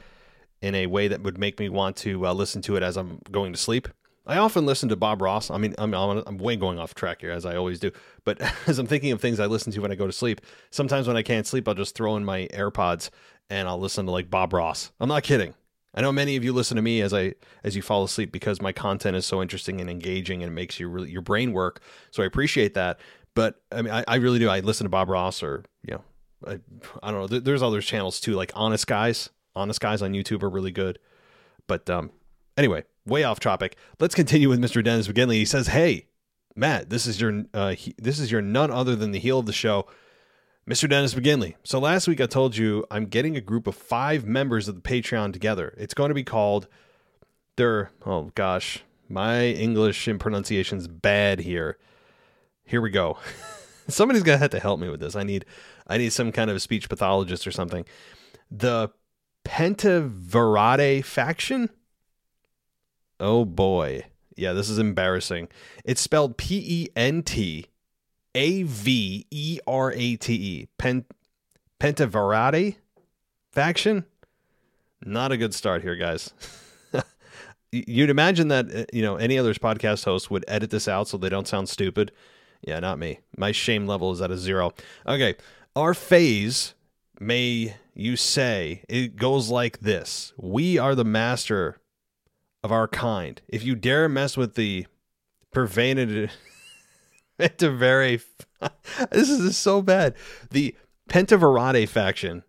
in 0.62 0.74
a 0.74 0.86
way 0.86 1.08
that 1.08 1.22
would 1.22 1.38
make 1.38 1.58
me 1.58 1.68
want 1.68 1.96
to 1.96 2.26
uh, 2.26 2.32
listen 2.32 2.62
to 2.62 2.76
it 2.76 2.82
as 2.82 2.96
I'm 2.96 3.20
going 3.30 3.52
to 3.52 3.58
sleep. 3.58 3.88
I 4.26 4.36
often 4.36 4.66
listen 4.66 4.88
to 4.90 4.96
Bob 4.96 5.22
Ross. 5.22 5.50
I 5.50 5.56
mean, 5.56 5.74
I'm, 5.78 5.92
I'm, 5.94 6.22
I'm 6.26 6.38
way 6.38 6.54
going 6.54 6.78
off 6.78 6.94
track 6.94 7.22
here, 7.22 7.30
as 7.30 7.46
I 7.46 7.56
always 7.56 7.80
do. 7.80 7.90
But 8.24 8.40
as 8.66 8.78
I'm 8.78 8.86
thinking 8.86 9.12
of 9.12 9.20
things 9.20 9.40
I 9.40 9.46
listen 9.46 9.72
to 9.72 9.80
when 9.80 9.90
I 9.90 9.94
go 9.94 10.06
to 10.06 10.12
sleep, 10.12 10.42
sometimes 10.70 11.08
when 11.08 11.16
I 11.16 11.22
can't 11.22 11.46
sleep, 11.46 11.66
I'll 11.66 11.74
just 11.74 11.94
throw 11.94 12.16
in 12.16 12.24
my 12.24 12.46
AirPods 12.52 13.10
and 13.50 13.68
I'll 13.68 13.80
listen 13.80 14.06
to 14.06 14.12
like 14.12 14.30
Bob 14.30 14.52
Ross. 14.52 14.92
I'm 15.00 15.08
not 15.08 15.24
kidding. 15.24 15.54
I 15.92 16.00
know 16.02 16.12
many 16.12 16.36
of 16.36 16.44
you 16.44 16.52
listen 16.52 16.76
to 16.76 16.82
me 16.82 17.00
as 17.00 17.12
I 17.12 17.34
as 17.64 17.74
you 17.74 17.82
fall 17.82 18.04
asleep 18.04 18.30
because 18.30 18.62
my 18.62 18.72
content 18.72 19.16
is 19.16 19.26
so 19.26 19.42
interesting 19.42 19.80
and 19.80 19.90
engaging 19.90 20.42
and 20.42 20.52
it 20.52 20.54
makes 20.54 20.78
your 20.78 20.88
really 20.88 21.10
your 21.10 21.22
brain 21.22 21.52
work. 21.52 21.80
So 22.12 22.22
I 22.22 22.26
appreciate 22.26 22.74
that. 22.74 23.00
But 23.34 23.60
I 23.72 23.82
mean, 23.82 23.92
I, 23.92 24.04
I 24.06 24.16
really 24.16 24.38
do. 24.38 24.48
I 24.48 24.60
listen 24.60 24.84
to 24.84 24.88
Bob 24.88 25.08
Ross 25.08 25.42
or 25.42 25.64
you 25.82 25.94
know, 25.94 26.04
I, 26.46 26.60
I 27.02 27.10
don't 27.10 27.30
know. 27.30 27.40
There's 27.40 27.62
other 27.62 27.80
channels 27.80 28.20
too, 28.20 28.34
like 28.34 28.52
Honest 28.54 28.86
Guys. 28.86 29.30
Honest 29.56 29.80
Guys 29.80 30.00
on 30.00 30.12
YouTube 30.12 30.44
are 30.44 30.50
really 30.50 30.70
good. 30.70 31.00
But 31.66 31.90
um, 31.90 32.12
anyway, 32.56 32.84
way 33.04 33.24
off 33.24 33.40
topic. 33.40 33.76
Let's 33.98 34.14
continue 34.14 34.48
with 34.48 34.60
Mr. 34.60 34.82
Dennis 34.82 35.08
McGinley. 35.08 35.34
He 35.34 35.44
says, 35.44 35.68
"Hey, 35.68 36.06
Matt, 36.54 36.90
this 36.90 37.06
is 37.06 37.20
your 37.20 37.44
uh, 37.52 37.70
he, 37.70 37.94
this 37.98 38.20
is 38.20 38.30
your 38.30 38.42
none 38.42 38.70
other 38.70 38.94
than 38.94 39.10
the 39.10 39.18
heel 39.18 39.40
of 39.40 39.46
the 39.46 39.52
show." 39.52 39.86
Mr. 40.70 40.88
Dennis 40.88 41.14
McGinley. 41.14 41.56
So 41.64 41.80
last 41.80 42.06
week 42.06 42.20
I 42.20 42.26
told 42.26 42.56
you 42.56 42.86
I'm 42.92 43.06
getting 43.06 43.36
a 43.36 43.40
group 43.40 43.66
of 43.66 43.74
five 43.74 44.24
members 44.24 44.68
of 44.68 44.76
the 44.76 44.80
Patreon 44.80 45.32
together. 45.32 45.74
It's 45.76 45.94
going 45.94 46.10
to 46.10 46.14
be 46.14 46.22
called 46.22 46.68
their 47.56 47.90
oh 48.06 48.30
gosh, 48.36 48.84
my 49.08 49.46
English 49.46 50.06
and 50.06 50.20
pronunciation's 50.20 50.86
bad 50.86 51.40
here. 51.40 51.76
Here 52.64 52.80
we 52.80 52.90
go. 52.90 53.18
Somebody's 53.88 54.22
gonna 54.22 54.38
have 54.38 54.50
to 54.50 54.60
help 54.60 54.78
me 54.78 54.88
with 54.88 55.00
this. 55.00 55.16
I 55.16 55.24
need 55.24 55.44
I 55.88 55.98
need 55.98 56.12
some 56.12 56.30
kind 56.30 56.48
of 56.48 56.62
speech 56.62 56.88
pathologist 56.88 57.48
or 57.48 57.50
something. 57.50 57.84
The 58.48 58.90
Pentaverate 59.44 61.04
faction? 61.04 61.70
Oh 63.18 63.44
boy. 63.44 64.04
Yeah, 64.36 64.52
this 64.52 64.70
is 64.70 64.78
embarrassing. 64.78 65.48
It's 65.84 66.00
spelled 66.00 66.36
P 66.36 66.62
E 66.64 66.88
N 66.94 67.24
T 67.24 67.66
a 68.34 68.62
V 68.64 69.26
E 69.30 69.58
R 69.66 69.92
A 69.92 70.16
T 70.16 70.34
E. 70.34 70.68
Pen 70.78 71.04
Pentaverati 71.80 72.76
faction. 73.52 74.04
Not 75.04 75.32
a 75.32 75.36
good 75.36 75.54
start 75.54 75.82
here, 75.82 75.96
guys. 75.96 76.32
You'd 77.72 78.10
imagine 78.10 78.48
that 78.48 78.74
uh, 78.74 78.84
you 78.92 79.02
know 79.02 79.16
any 79.16 79.38
other 79.38 79.54
podcast 79.54 80.04
host 80.04 80.30
would 80.30 80.44
edit 80.48 80.70
this 80.70 80.88
out 80.88 81.08
so 81.08 81.16
they 81.16 81.28
don't 81.28 81.48
sound 81.48 81.68
stupid. 81.68 82.12
Yeah, 82.62 82.80
not 82.80 82.98
me. 82.98 83.20
My 83.36 83.52
shame 83.52 83.86
level 83.86 84.12
is 84.12 84.20
at 84.20 84.30
a 84.30 84.36
zero. 84.36 84.72
Okay, 85.06 85.36
our 85.74 85.94
phase 85.94 86.74
may 87.18 87.74
you 87.94 88.16
say 88.16 88.82
it 88.88 89.16
goes 89.16 89.48
like 89.48 89.80
this: 89.80 90.32
We 90.36 90.78
are 90.78 90.94
the 90.94 91.04
master 91.04 91.78
of 92.62 92.70
our 92.70 92.88
kind. 92.88 93.40
If 93.48 93.64
you 93.64 93.74
dare 93.74 94.08
mess 94.08 94.36
with 94.36 94.54
the 94.54 94.86
pervaded 95.52 96.30
Pentavere. 97.40 98.22
this 99.10 99.30
is 99.30 99.56
so 99.56 99.80
bad. 99.82 100.14
The 100.50 100.74
Pentaverate 101.08 101.88
faction 101.88 102.44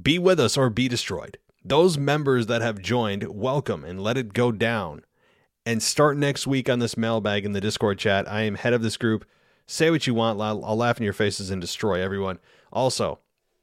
be 0.00 0.18
with 0.18 0.38
us 0.38 0.56
or 0.56 0.70
be 0.70 0.88
destroyed. 0.88 1.38
Those 1.64 1.98
members 1.98 2.46
that 2.46 2.62
have 2.62 2.80
joined, 2.80 3.24
welcome 3.28 3.84
and 3.84 4.00
let 4.00 4.16
it 4.16 4.32
go 4.32 4.52
down. 4.52 5.02
And 5.64 5.82
start 5.82 6.16
next 6.16 6.46
week 6.46 6.68
on 6.68 6.78
this 6.78 6.96
mailbag 6.96 7.44
in 7.44 7.52
the 7.52 7.60
Discord 7.60 7.98
chat. 7.98 8.30
I 8.30 8.42
am 8.42 8.54
head 8.54 8.72
of 8.72 8.82
this 8.82 8.96
group. 8.96 9.24
Say 9.66 9.90
what 9.90 10.06
you 10.06 10.14
want. 10.14 10.40
I'll, 10.40 10.64
I'll 10.64 10.76
laugh 10.76 10.98
in 10.98 11.04
your 11.04 11.12
faces 11.12 11.50
and 11.50 11.60
destroy 11.60 12.00
everyone. 12.00 12.38
Also, 12.72 13.18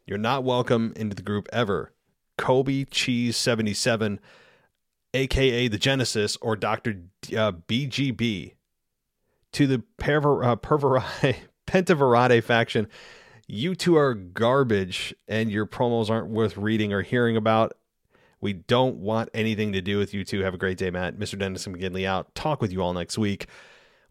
you're 0.06 0.17
not 0.17 0.43
welcome 0.43 0.91
into 0.98 1.15
the 1.15 1.22
group 1.22 1.48
ever. 1.54 1.93
Kobe 2.38 2.84
Cheese 2.86 3.38
77, 3.38 4.19
aka 5.13 5.67
the 5.69 5.78
Genesis, 5.78 6.36
or 6.41 6.58
Dr. 6.58 7.04
D- 7.22 7.38
uh, 7.38 7.54
BGB. 7.54 8.56
To 9.54 9.68
the 9.68 9.84
perver- 9.98 10.46
uh, 10.46 10.56
Pentaverate 11.68 12.44
faction, 12.44 12.88
you 13.48 13.76
two 13.76 13.96
are 13.96 14.13
garbage 14.13 15.16
and 15.28 15.52
your 15.52 15.66
promos 15.66 16.10
aren't 16.10 16.28
worth 16.28 16.58
reading 16.58 16.94
or 16.94 17.02
hearing 17.02 17.38
about. 17.38 17.74
We 18.42 18.54
don't 18.54 18.98
want 18.98 19.30
anything 19.34 19.72
to 19.72 19.82
do 19.82 19.98
with 19.98 20.13
you 20.13 20.26
two. 20.26 20.42
Have 20.42 20.54
a 20.54 20.58
great 20.58 20.78
day, 20.78 20.89
Matt. 20.89 21.18
Mr. 21.18 21.39
Dennis 21.39 21.66
McGinley 21.66 22.06
out. 22.06 22.36
Talk 22.36 22.62
with 22.62 22.74
you 22.74 22.82
all 22.82 22.94
next 22.94 23.18
week. 23.18 23.48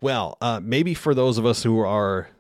Well, 0.01 0.39
uh, 0.41 0.61
maybe 0.63 0.95
for 0.95 1.15
those 1.15 1.37
of 1.39 1.45
us 1.45 1.63
who 1.63 1.79
are 1.81 2.31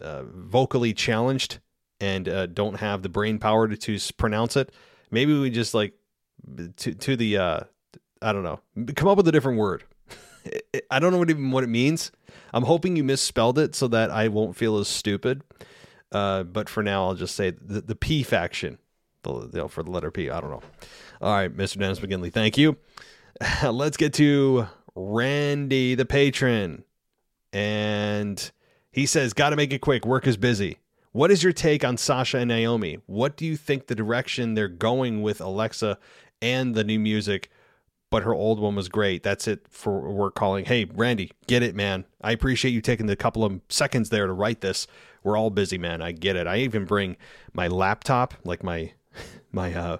uh, 0.00 0.22
vocally 0.24 0.94
challenged 0.94 1.58
and 2.00 2.28
uh, 2.28 2.46
don't 2.46 2.76
have 2.76 3.02
the 3.02 3.08
brain 3.08 3.38
power 3.38 3.68
to, 3.68 3.76
to 3.76 4.12
pronounce 4.14 4.56
it, 4.56 4.72
maybe 5.10 5.38
we 5.38 5.50
just 5.50 5.74
like 5.74 5.92
to 6.76 6.94
to 6.94 7.14
the 7.14 7.36
uh, 7.36 7.60
I 8.20 8.32
don't 8.32 8.42
know, 8.42 8.60
come 8.96 9.08
up 9.08 9.16
with 9.16 9.28
a 9.28 9.32
different 9.32 9.58
word. 9.58 9.84
I 10.90 10.98
don't 10.98 11.12
know 11.12 11.18
what 11.18 11.30
even 11.30 11.50
what 11.50 11.64
it 11.64 11.68
means. 11.68 12.12
I'm 12.52 12.64
hoping 12.64 12.96
you 12.96 13.04
misspelled 13.04 13.58
it 13.58 13.74
so 13.74 13.88
that 13.88 14.10
I 14.10 14.28
won't 14.28 14.56
feel 14.56 14.78
as 14.78 14.88
stupid. 14.88 15.42
Uh, 16.10 16.42
but 16.42 16.68
for 16.68 16.82
now, 16.82 17.06
I'll 17.06 17.14
just 17.14 17.34
say 17.34 17.50
the, 17.50 17.80
the 17.80 17.94
P 17.94 18.22
faction, 18.22 18.78
the, 19.22 19.48
know, 19.52 19.68
for 19.68 19.82
the 19.82 19.90
letter 19.90 20.10
P. 20.10 20.30
I 20.30 20.40
don't 20.40 20.50
know. 20.50 20.62
All 21.20 21.32
right, 21.32 21.54
Mr. 21.54 21.78
Dennis 21.78 22.00
McGinley, 22.00 22.32
thank 22.32 22.58
you. 22.58 22.76
Let's 23.62 23.96
get 23.96 24.12
to 24.14 24.66
Randy, 24.94 25.94
the 25.94 26.04
patron. 26.04 26.84
And 27.52 28.50
he 28.90 29.06
says, 29.06 29.32
Got 29.32 29.50
to 29.50 29.56
make 29.56 29.72
it 29.72 29.80
quick. 29.80 30.04
Work 30.04 30.26
is 30.26 30.36
busy. 30.36 30.78
What 31.12 31.30
is 31.30 31.42
your 31.42 31.52
take 31.52 31.84
on 31.84 31.98
Sasha 31.98 32.38
and 32.38 32.48
Naomi? 32.48 32.98
What 33.06 33.36
do 33.36 33.44
you 33.44 33.56
think 33.56 33.86
the 33.86 33.94
direction 33.94 34.54
they're 34.54 34.68
going 34.68 35.22
with 35.22 35.40
Alexa 35.40 35.98
and 36.40 36.74
the 36.74 36.84
new 36.84 36.98
music? 36.98 37.50
But 38.12 38.24
her 38.24 38.34
old 38.34 38.60
one 38.60 38.76
was 38.76 38.90
great. 38.90 39.22
That's 39.22 39.48
it 39.48 39.66
for 39.70 40.12
work 40.12 40.34
calling. 40.34 40.66
Hey, 40.66 40.84
Randy, 40.84 41.32
get 41.46 41.62
it, 41.62 41.74
man. 41.74 42.04
I 42.20 42.32
appreciate 42.32 42.72
you 42.72 42.82
taking 42.82 43.06
the 43.06 43.16
couple 43.16 43.42
of 43.42 43.58
seconds 43.70 44.10
there 44.10 44.26
to 44.26 44.34
write 44.34 44.60
this. 44.60 44.86
We're 45.24 45.38
all 45.38 45.48
busy, 45.48 45.78
man. 45.78 46.02
I 46.02 46.12
get 46.12 46.36
it. 46.36 46.46
I 46.46 46.58
even 46.58 46.84
bring 46.84 47.16
my 47.54 47.68
laptop, 47.68 48.34
like 48.44 48.62
my 48.62 48.92
my 49.52 49.72
uh, 49.72 49.96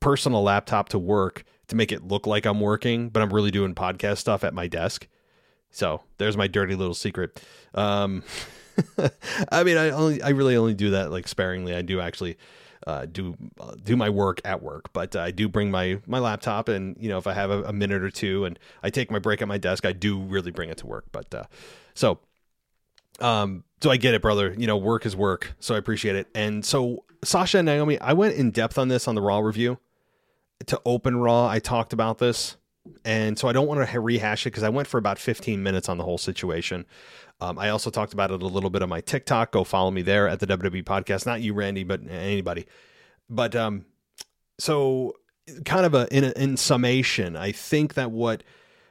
personal 0.00 0.42
laptop, 0.42 0.88
to 0.88 0.98
work 0.98 1.44
to 1.68 1.76
make 1.76 1.92
it 1.92 2.08
look 2.08 2.26
like 2.26 2.44
I'm 2.44 2.58
working, 2.58 3.08
but 3.08 3.22
I'm 3.22 3.32
really 3.32 3.52
doing 3.52 3.72
podcast 3.72 4.18
stuff 4.18 4.42
at 4.42 4.52
my 4.52 4.66
desk. 4.66 5.06
So 5.70 6.02
there's 6.16 6.36
my 6.36 6.48
dirty 6.48 6.74
little 6.74 6.92
secret. 6.92 7.40
Um, 7.72 8.24
I 9.52 9.62
mean, 9.62 9.76
I 9.76 9.90
only, 9.90 10.20
I 10.22 10.30
really 10.30 10.56
only 10.56 10.74
do 10.74 10.90
that 10.90 11.12
like 11.12 11.28
sparingly. 11.28 11.72
I 11.72 11.82
do 11.82 12.00
actually 12.00 12.36
uh, 12.86 13.06
do 13.06 13.36
uh, 13.60 13.74
do 13.82 13.96
my 13.96 14.08
work 14.08 14.40
at 14.44 14.62
work, 14.62 14.92
but 14.92 15.16
I 15.16 15.30
do 15.30 15.48
bring 15.48 15.70
my 15.70 16.00
my 16.06 16.18
laptop, 16.18 16.68
and 16.68 16.96
you 17.00 17.08
know, 17.08 17.18
if 17.18 17.26
I 17.26 17.34
have 17.34 17.50
a, 17.50 17.62
a, 17.64 17.72
minute 17.72 18.02
or 18.02 18.10
two, 18.10 18.44
and 18.44 18.58
I 18.82 18.90
take 18.90 19.10
my 19.10 19.18
break 19.18 19.42
at 19.42 19.48
my 19.48 19.58
desk, 19.58 19.84
I 19.84 19.92
do 19.92 20.20
really 20.20 20.50
bring 20.50 20.70
it 20.70 20.78
to 20.78 20.86
work. 20.86 21.06
But 21.12 21.34
uh, 21.34 21.44
so, 21.94 22.20
um, 23.20 23.64
so 23.82 23.90
I 23.90 23.96
get 23.96 24.14
it, 24.14 24.22
brother. 24.22 24.54
You 24.56 24.66
know, 24.66 24.76
work 24.76 25.06
is 25.06 25.16
work, 25.16 25.54
so 25.60 25.74
I 25.74 25.78
appreciate 25.78 26.16
it. 26.16 26.28
And 26.34 26.64
so 26.64 27.04
Sasha 27.24 27.58
and 27.58 27.66
Naomi, 27.66 28.00
I 28.00 28.12
went 28.12 28.36
in 28.36 28.50
depth 28.50 28.78
on 28.78 28.88
this 28.88 29.08
on 29.08 29.14
the 29.14 29.22
Raw 29.22 29.38
review. 29.38 29.78
To 30.66 30.80
open 30.84 31.16
Raw, 31.16 31.46
I 31.46 31.60
talked 31.60 31.92
about 31.92 32.18
this 32.18 32.56
and 33.04 33.38
so 33.38 33.48
I 33.48 33.52
don't 33.52 33.66
want 33.66 33.88
to 33.88 34.00
rehash 34.00 34.46
it 34.46 34.50
because 34.50 34.62
I 34.62 34.68
went 34.68 34.88
for 34.88 34.98
about 34.98 35.18
15 35.18 35.62
minutes 35.62 35.88
on 35.88 35.98
the 35.98 36.04
whole 36.04 36.18
situation. 36.18 36.86
Um, 37.40 37.58
I 37.58 37.70
also 37.70 37.90
talked 37.90 38.12
about 38.12 38.30
it 38.30 38.42
a 38.42 38.46
little 38.46 38.70
bit 38.70 38.82
on 38.82 38.88
my 38.88 39.00
TikTok. 39.00 39.52
Go 39.52 39.64
follow 39.64 39.90
me 39.90 40.02
there 40.02 40.28
at 40.28 40.40
the 40.40 40.46
WWE 40.46 40.84
podcast. 40.84 41.24
Not 41.24 41.40
you, 41.40 41.54
Randy, 41.54 41.84
but 41.84 42.00
anybody. 42.08 42.66
But 43.30 43.54
um, 43.54 43.84
so 44.58 45.14
kind 45.64 45.86
of 45.86 45.94
a 45.94 46.08
in, 46.14 46.24
in 46.24 46.56
summation, 46.56 47.36
I 47.36 47.52
think 47.52 47.94
that 47.94 48.10
what 48.10 48.42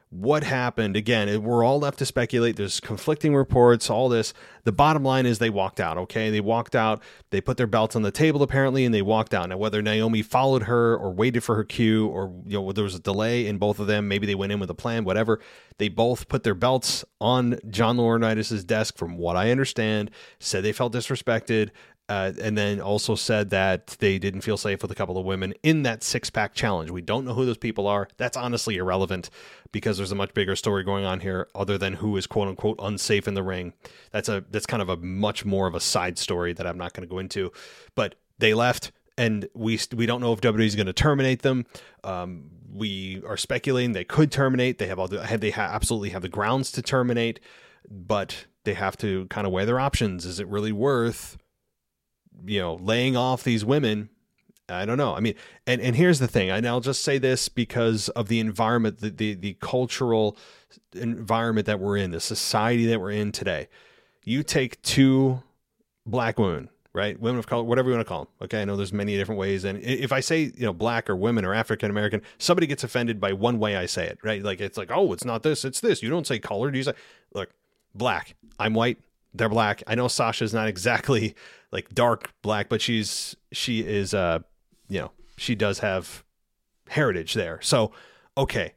what 0.09 0.43
happened. 0.43 0.95
Again 0.95 1.43
we're 1.43 1.63
all 1.63 1.79
left 1.79 1.99
to 1.99 2.05
speculate. 2.05 2.55
There's 2.55 2.79
conflicting 2.79 3.35
reports 3.35 3.89
all 3.89 4.09
this. 4.09 4.33
The 4.63 4.71
bottom 4.71 5.03
line 5.03 5.25
is 5.25 5.39
they 5.39 5.49
walked 5.49 5.79
out 5.79 5.97
okay? 5.97 6.29
They 6.29 6.41
walked 6.41 6.75
out. 6.75 7.01
They 7.29 7.41
put 7.41 7.57
their 7.57 7.67
belts 7.67 7.95
on 7.95 8.01
the 8.01 8.11
table 8.11 8.41
apparently 8.43 8.85
and 8.85 8.93
they 8.93 9.01
walked 9.01 9.33
out. 9.33 9.49
Now 9.49 9.57
whether 9.57 9.81
naomi 9.81 10.21
followed 10.21 10.63
her 10.63 10.95
or 10.95 11.11
waited 11.11 11.43
for 11.43 11.55
her 11.55 11.63
cue 11.63 12.07
or 12.07 12.33
you 12.45 12.59
know 12.59 12.71
there 12.71 12.83
was 12.83 12.95
a 12.95 12.99
delay 12.99 13.45
in 13.47 13.57
both 13.57 13.79
of 13.79 13.87
them 13.87 14.07
maybe 14.07 14.25
they 14.25 14.35
went 14.35 14.51
in 14.51 14.59
with 14.59 14.69
a 14.69 14.75
plan 14.75 15.03
whatever 15.03 15.39
they 15.77 15.89
both 15.89 16.27
put 16.27 16.43
their 16.43 16.55
belts 16.55 17.03
on 17.19 17.59
john 17.69 17.97
laurinaitis' 17.97 18.65
desk 18.65 18.97
from 18.97 19.17
what 19.17 19.35
i 19.35 19.51
understand 19.51 20.11
said 20.39 20.63
they 20.63 20.71
felt 20.71 20.93
disrespected 20.93 21.69
uh, 22.09 22.31
and 22.41 22.57
then 22.57 22.79
also 22.79 23.15
said 23.15 23.49
that 23.49 23.87
they 23.99 24.17
didn't 24.17 24.41
feel 24.41 24.55
safe 24.55 24.81
with 24.81 24.91
a 24.91 24.95
couple 24.95 25.17
of 25.17 25.25
women 25.25 25.53
in 25.61 25.83
that 25.83 26.03
six 26.03 26.29
pack 26.29 26.53
challenge. 26.53 26.89
We 26.89 27.01
don't 27.01 27.25
know 27.25 27.33
who 27.33 27.45
those 27.45 27.57
people 27.57 27.85
are. 27.87 28.07
That's 28.17 28.37
honestly 28.37 28.77
irrelevant 28.77 29.29
because 29.71 29.97
there's 29.97 30.11
a 30.11 30.15
much 30.15 30.33
bigger 30.33 30.55
story 30.55 30.83
going 30.83 31.03
on 31.03 31.19
here, 31.19 31.47
other 31.53 31.77
than 31.77 31.93
who 31.93 32.15
is 32.15 32.25
quote 32.25 32.47
unquote 32.47 32.79
unsafe 32.81 33.27
in 33.27 33.33
the 33.33 33.43
ring. 33.43 33.73
That's 34.11 34.29
a 34.29 34.45
that's 34.49 34.65
kind 34.65 34.81
of 34.81 34.89
a 34.89 34.97
much 34.97 35.43
more 35.43 35.67
of 35.67 35.75
a 35.75 35.81
side 35.81 36.17
story 36.17 36.53
that 36.53 36.65
I'm 36.65 36.77
not 36.77 36.93
going 36.93 37.07
to 37.07 37.11
go 37.11 37.19
into. 37.19 37.51
But 37.93 38.15
they 38.37 38.53
left, 38.53 38.91
and 39.17 39.49
we 39.53 39.77
we 39.93 40.05
don't 40.05 40.21
know 40.21 40.31
if 40.31 40.39
WWE 40.39 40.65
is 40.65 40.75
going 40.75 40.87
to 40.87 40.93
terminate 40.93 41.41
them. 41.41 41.65
Um, 42.05 42.51
we 42.71 43.21
are 43.27 43.37
speculating 43.37 43.91
they 43.91 44.05
could 44.05 44.31
terminate. 44.31 44.77
They 44.77 44.87
have 44.87 44.99
all 44.99 45.07
the, 45.09 45.17
they 45.39 45.51
ha- 45.51 45.71
absolutely 45.73 46.09
have 46.09 46.21
the 46.21 46.29
grounds 46.29 46.71
to 46.73 46.81
terminate, 46.81 47.41
but 47.89 48.45
they 48.63 48.75
have 48.75 48.95
to 48.97 49.25
kind 49.27 49.45
of 49.45 49.51
weigh 49.51 49.65
their 49.65 49.79
options. 49.79 50.25
Is 50.25 50.39
it 50.39 50.47
really 50.47 50.71
worth? 50.71 51.37
You 52.45 52.59
know, 52.59 52.75
laying 52.75 53.15
off 53.17 53.43
these 53.43 53.65
women. 53.65 54.09
I 54.69 54.85
don't 54.85 54.97
know. 54.97 55.15
I 55.15 55.21
mean, 55.21 55.35
and, 55.65 55.79
and 55.79 55.95
here's 55.95 56.19
the 56.19 56.27
thing, 56.27 56.49
and 56.49 56.67
I'll 56.67 56.81
just 56.81 57.01
say 57.01 57.17
this 57.17 57.47
because 57.47 58.09
of 58.09 58.27
the 58.27 58.39
environment, 58.39 58.99
the, 58.99 59.09
the, 59.09 59.33
the 59.33 59.53
cultural 59.61 60.37
environment 60.93 61.67
that 61.67 61.79
we're 61.79 61.97
in, 61.97 62.11
the 62.11 62.19
society 62.19 62.85
that 62.87 62.99
we're 62.99 63.11
in 63.11 63.31
today. 63.31 63.69
You 64.25 64.43
take 64.43 64.81
two 64.81 65.41
black 66.05 66.37
women, 66.37 66.69
right? 66.93 67.19
Women 67.19 67.39
of 67.39 67.47
color, 67.47 67.63
whatever 67.63 67.89
you 67.89 67.95
want 67.95 68.05
to 68.05 68.09
call 68.09 68.25
them. 68.25 68.33
Okay. 68.43 68.61
I 68.61 68.65
know 68.65 68.75
there's 68.75 68.91
many 68.91 69.15
different 69.15 69.39
ways. 69.39 69.63
And 69.63 69.79
if 69.79 70.11
I 70.11 70.19
say, 70.19 70.51
you 70.55 70.65
know, 70.65 70.73
black 70.73 71.09
or 71.09 71.15
women 71.15 71.45
or 71.45 71.53
African 71.53 71.89
American, 71.89 72.21
somebody 72.37 72.67
gets 72.67 72.83
offended 72.83 73.21
by 73.21 73.33
one 73.33 73.59
way 73.59 73.77
I 73.77 73.85
say 73.85 74.05
it, 74.05 74.19
right? 74.23 74.43
Like 74.43 74.59
it's 74.59 74.77
like, 74.77 74.91
oh, 74.91 75.13
it's 75.13 75.25
not 75.25 75.43
this, 75.43 75.63
it's 75.63 75.79
this. 75.79 76.03
You 76.03 76.09
don't 76.09 76.27
say 76.27 76.39
colored. 76.39 76.75
You 76.75 76.83
say, 76.83 76.93
look, 77.33 77.49
black. 77.93 78.35
I'm 78.59 78.73
white. 78.73 78.97
They're 79.33 79.49
black. 79.49 79.83
I 79.87 79.95
know 79.95 80.07
Sasha's 80.07 80.53
not 80.53 80.67
exactly 80.67 81.35
like 81.71 81.93
dark 81.93 82.33
black, 82.41 82.69
but 82.69 82.81
she's 82.81 83.35
she 83.51 83.81
is 83.81 84.13
uh 84.13 84.39
you 84.89 84.99
know 84.99 85.11
she 85.37 85.55
does 85.55 85.79
have 85.79 86.23
heritage 86.89 87.33
there. 87.33 87.59
So 87.61 87.91
okay, 88.37 88.73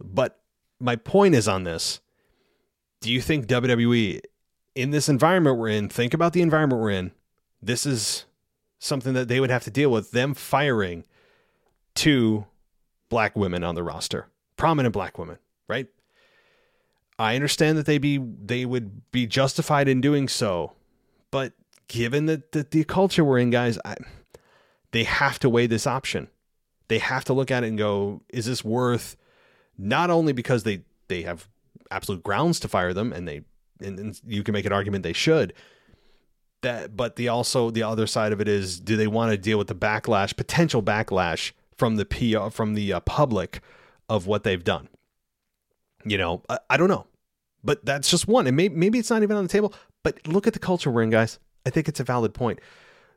but 0.00 0.40
my 0.80 0.96
point 0.96 1.34
is 1.34 1.48
on 1.48 1.64
this. 1.64 2.00
Do 3.00 3.12
you 3.12 3.20
think 3.20 3.46
WWE 3.46 4.20
in 4.74 4.90
this 4.90 5.08
environment 5.08 5.58
we're 5.58 5.68
in? 5.68 5.88
Think 5.88 6.14
about 6.14 6.32
the 6.32 6.42
environment 6.42 6.80
we're 6.80 6.90
in. 6.90 7.12
This 7.60 7.86
is 7.86 8.26
something 8.78 9.12
that 9.14 9.28
they 9.28 9.40
would 9.40 9.50
have 9.50 9.64
to 9.64 9.70
deal 9.70 9.90
with. 9.90 10.10
Them 10.10 10.34
firing 10.34 11.04
two 11.94 12.46
black 13.08 13.36
women 13.36 13.62
on 13.64 13.74
the 13.74 13.82
roster, 13.82 14.28
prominent 14.56 14.92
black 14.92 15.18
women, 15.18 15.38
right? 15.68 15.88
I 17.18 17.34
understand 17.34 17.78
that 17.78 17.86
they 17.86 17.98
be 17.98 18.18
they 18.18 18.64
would 18.64 19.10
be 19.12 19.26
justified 19.26 19.88
in 19.88 20.00
doing 20.00 20.28
so, 20.28 20.72
but 21.30 21.52
given 21.88 22.26
that 22.26 22.52
the, 22.52 22.66
the 22.68 22.84
culture 22.84 23.24
we're 23.24 23.38
in, 23.38 23.50
guys, 23.50 23.78
I, 23.84 23.96
they 24.92 25.04
have 25.04 25.38
to 25.40 25.48
weigh 25.48 25.66
this 25.66 25.86
option. 25.86 26.28
They 26.88 26.98
have 26.98 27.24
to 27.24 27.32
look 27.32 27.50
at 27.50 27.64
it 27.64 27.68
and 27.68 27.78
go, 27.78 28.22
is 28.28 28.46
this 28.46 28.64
worth 28.64 29.16
not 29.78 30.10
only 30.10 30.32
because 30.32 30.62
they 30.62 30.82
they 31.08 31.22
have 31.22 31.48
absolute 31.90 32.22
grounds 32.22 32.60
to 32.60 32.68
fire 32.68 32.94
them 32.94 33.12
and 33.12 33.28
they 33.28 33.42
and, 33.80 33.98
and 33.98 34.20
you 34.26 34.42
can 34.42 34.52
make 34.52 34.64
an 34.64 34.72
argument 34.72 35.02
they 35.02 35.12
should 35.12 35.52
that 36.62 36.96
but 36.96 37.16
the 37.16 37.28
also 37.28 37.70
the 37.70 37.82
other 37.82 38.06
side 38.06 38.32
of 38.32 38.40
it 38.40 38.48
is 38.48 38.80
do 38.80 38.96
they 38.96 39.06
want 39.06 39.30
to 39.30 39.36
deal 39.36 39.58
with 39.58 39.66
the 39.66 39.74
backlash 39.74 40.36
potential 40.36 40.82
backlash 40.82 41.52
from 41.76 41.96
the 41.96 42.04
PR 42.04 42.48
from 42.48 42.74
the 42.74 42.92
uh, 42.92 43.00
public 43.00 43.60
of 44.08 44.26
what 44.26 44.44
they've 44.44 44.64
done 44.64 44.88
you 46.04 46.18
know 46.18 46.42
I, 46.48 46.58
I, 46.70 46.76
don't 46.76 46.88
know 46.88 47.06
but 47.64 47.84
that's 47.84 48.10
just 48.10 48.26
one 48.28 48.46
and 48.46 48.56
maybe, 48.56 48.74
maybe 48.74 48.98
it's 48.98 49.10
not 49.10 49.22
even 49.22 49.36
on 49.36 49.44
the 49.44 49.48
table 49.48 49.72
but 50.02 50.26
look 50.26 50.46
at 50.46 50.52
the 50.52 50.58
culture 50.58 50.90
we're 50.90 51.02
in 51.02 51.10
guys 51.10 51.38
I 51.66 51.70
think 51.70 51.88
it's 51.88 52.00
a 52.00 52.04
valid 52.04 52.34
point. 52.34 52.60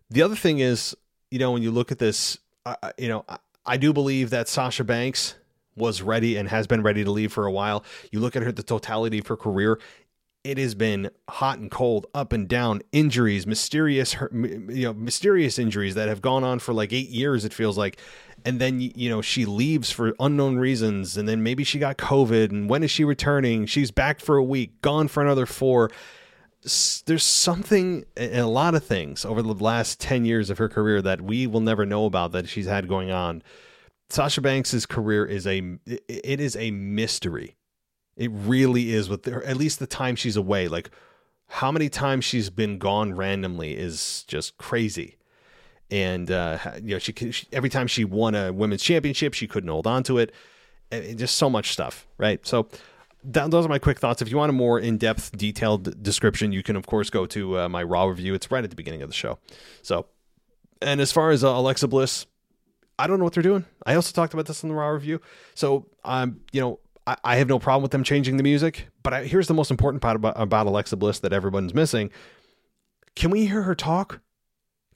The 0.10 0.21
other 0.21 0.36
thing 0.36 0.60
is, 0.60 0.95
you 1.32 1.39
know, 1.39 1.52
when 1.52 1.63
you 1.63 1.71
look 1.71 1.91
at 1.91 2.00
this, 2.00 2.38
uh, 2.65 2.76
you 2.98 3.08
know, 3.08 3.26
I, 3.28 3.38
I 3.65 3.78
do 3.78 3.93
believe 3.93 4.30
that 4.30 4.48
Sasha 4.48 4.84
Banks 4.84 5.36
was 5.76 6.02
ready 6.02 6.38
and 6.38 6.48
has 6.48 6.67
been 6.67 6.84
ready 6.84 7.04
to 7.04 7.12
leave 7.12 7.34
for 7.34 7.45
a 7.45 7.52
while. 7.52 7.84
You 8.12 8.19
look 8.19 8.36
at 8.36 8.43
her, 8.43 8.52
the 8.52 8.63
totality 8.63 9.19
of 9.19 9.28
her 9.28 9.36
career. 9.36 9.80
It 10.45 10.60
has 10.60 10.75
been 10.75 11.10
hot 11.27 11.58
and 11.58 11.71
cold, 11.71 12.05
up 12.13 12.31
and 12.31 12.47
down, 12.47 12.84
injuries, 12.91 13.47
mysterious, 13.47 14.15
you 14.31 14.84
know, 14.84 14.93
mysterious 14.93 15.58
injuries 15.58 15.95
that 15.95 16.08
have 16.08 16.21
gone 16.21 16.43
on 16.43 16.60
for 16.60 16.71
like 16.71 16.93
eight 16.93 17.10
years. 17.10 17.45
It 17.45 17.51
feels 17.51 17.79
like, 17.79 17.99
and 18.45 18.62
then 18.62 18.79
you 18.79 19.10
know 19.10 19.23
she 19.23 19.43
leaves 19.45 19.89
for 19.89 20.13
unknown 20.19 20.58
reasons, 20.58 21.17
and 21.17 21.27
then 21.27 21.41
maybe 21.41 21.63
she 21.63 21.79
got 21.79 21.97
COVID, 21.97 22.51
and 22.51 22.69
when 22.69 22.84
is 22.84 22.91
she 22.91 23.03
returning? 23.03 23.65
She's 23.65 23.89
back 23.89 24.19
for 24.19 24.38
a 24.38 24.43
week, 24.43 24.79
gone 24.81 25.08
for 25.08 25.23
another 25.23 25.47
four. 25.47 25.89
There's 26.62 27.23
something, 27.23 28.05
and 28.15 28.36
a 28.36 28.47
lot 28.47 28.75
of 28.75 28.84
things 28.84 29.25
over 29.25 29.41
the 29.41 29.51
last 29.53 29.99
ten 29.99 30.25
years 30.25 30.51
of 30.51 30.60
her 30.60 30.69
career 30.69 31.01
that 31.01 31.21
we 31.21 31.47
will 31.47 31.60
never 31.60 31.88
know 31.88 32.05
about 32.05 32.34
that 32.34 32.47
she's 32.47 32.67
had 32.67 32.88
going 32.88 33.10
on. 33.10 33.41
Sasha 34.12 34.41
Banks's 34.41 34.86
career 34.86 35.25
is 35.25 35.47
a 35.47 35.79
it 35.88 36.39
is 36.39 36.55
a 36.55 36.69
mystery 36.69 37.55
it 38.15 38.32
really 38.34 38.93
is 38.93 39.10
with 39.10 39.25
her, 39.25 39.43
at 39.43 39.58
least 39.58 39.80
the 39.80 39.88
time 39.88 40.15
she's 40.15 40.38
away. 40.38 40.67
Like 40.67 40.89
how 41.47 41.71
many 41.71 41.89
times 41.89 42.25
she's 42.25 42.49
been 42.49 42.78
gone 42.78 43.13
randomly 43.13 43.75
is 43.75 44.23
just 44.28 44.58
crazy. 44.58 45.17
And 45.91 46.32
uh, 46.32 46.58
you 46.82 46.95
know, 46.95 46.99
she, 46.99 47.13
she 47.32 47.47
every 47.51 47.69
time 47.69 47.88
she 47.88 48.06
won 48.06 48.36
a 48.36 48.51
women's 48.51 48.82
championship, 48.82 49.34
she 49.34 49.47
couldn't 49.47 49.69
hold 49.69 49.86
on 49.88 50.04
to 50.04 50.17
it. 50.17 50.34
And 50.91 51.17
just 51.17 51.36
so 51.36 51.49
much 51.49 51.71
stuff, 51.71 52.08
right? 52.17 52.45
So 52.45 52.67
that, 53.23 53.51
those 53.51 53.65
are 53.65 53.69
my 53.69 53.80
quick 53.80 53.99
thoughts. 53.99 54.21
If 54.21 54.30
you 54.30 54.38
want 54.38 54.49
a 54.49 54.54
more 54.54 54.80
in-depth, 54.80 55.36
detailed 55.36 56.01
description, 56.01 56.51
you 56.51 56.63
can 56.63 56.75
of 56.75 56.86
course 56.86 57.10
go 57.10 57.25
to 57.28 57.60
uh, 57.60 57.69
my 57.69 57.84
raw 57.84 58.06
review. 58.06 58.34
It's 58.34 58.49
right 58.51 58.63
at 58.63 58.69
the 58.69 58.75
beginning 58.75 59.01
of 59.01 59.10
the 59.10 59.15
show. 59.15 59.39
So, 59.82 60.06
and 60.82 61.01
as 61.01 61.12
far 61.12 61.32
as 61.32 61.43
uh, 61.43 61.49
Alexa 61.49 61.88
Bliss, 61.88 62.28
I 62.97 63.08
don't 63.08 63.17
know 63.17 63.25
what 63.25 63.34
they're 63.34 63.43
doing. 63.43 63.65
I 63.86 63.95
also 63.95 64.12
talked 64.13 64.34
about 64.34 64.45
this 64.45 64.63
in 64.63 64.69
the 64.69 64.75
raw 64.75 64.89
review. 64.89 65.21
So, 65.54 65.88
um, 66.04 66.41
you 66.51 66.62
know, 66.62 66.80
I, 67.07 67.17
I 67.23 67.35
have 67.37 67.47
no 67.47 67.59
problem 67.59 67.81
with 67.81 67.91
them 67.91 68.03
changing 68.03 68.37
the 68.37 68.43
music. 68.43 68.87
But 69.03 69.13
I, 69.13 69.23
here's 69.25 69.47
the 69.47 69.53
most 69.53 69.71
important 69.71 70.01
part 70.01 70.15
about, 70.15 70.39
about 70.39 70.67
Alexa 70.67 70.95
Bliss 70.97 71.19
that 71.19 71.33
everyone's 71.33 71.73
missing. 71.73 72.11
Can 73.15 73.31
we 73.31 73.45
hear 73.45 73.63
her 73.63 73.75
talk? 73.75 74.21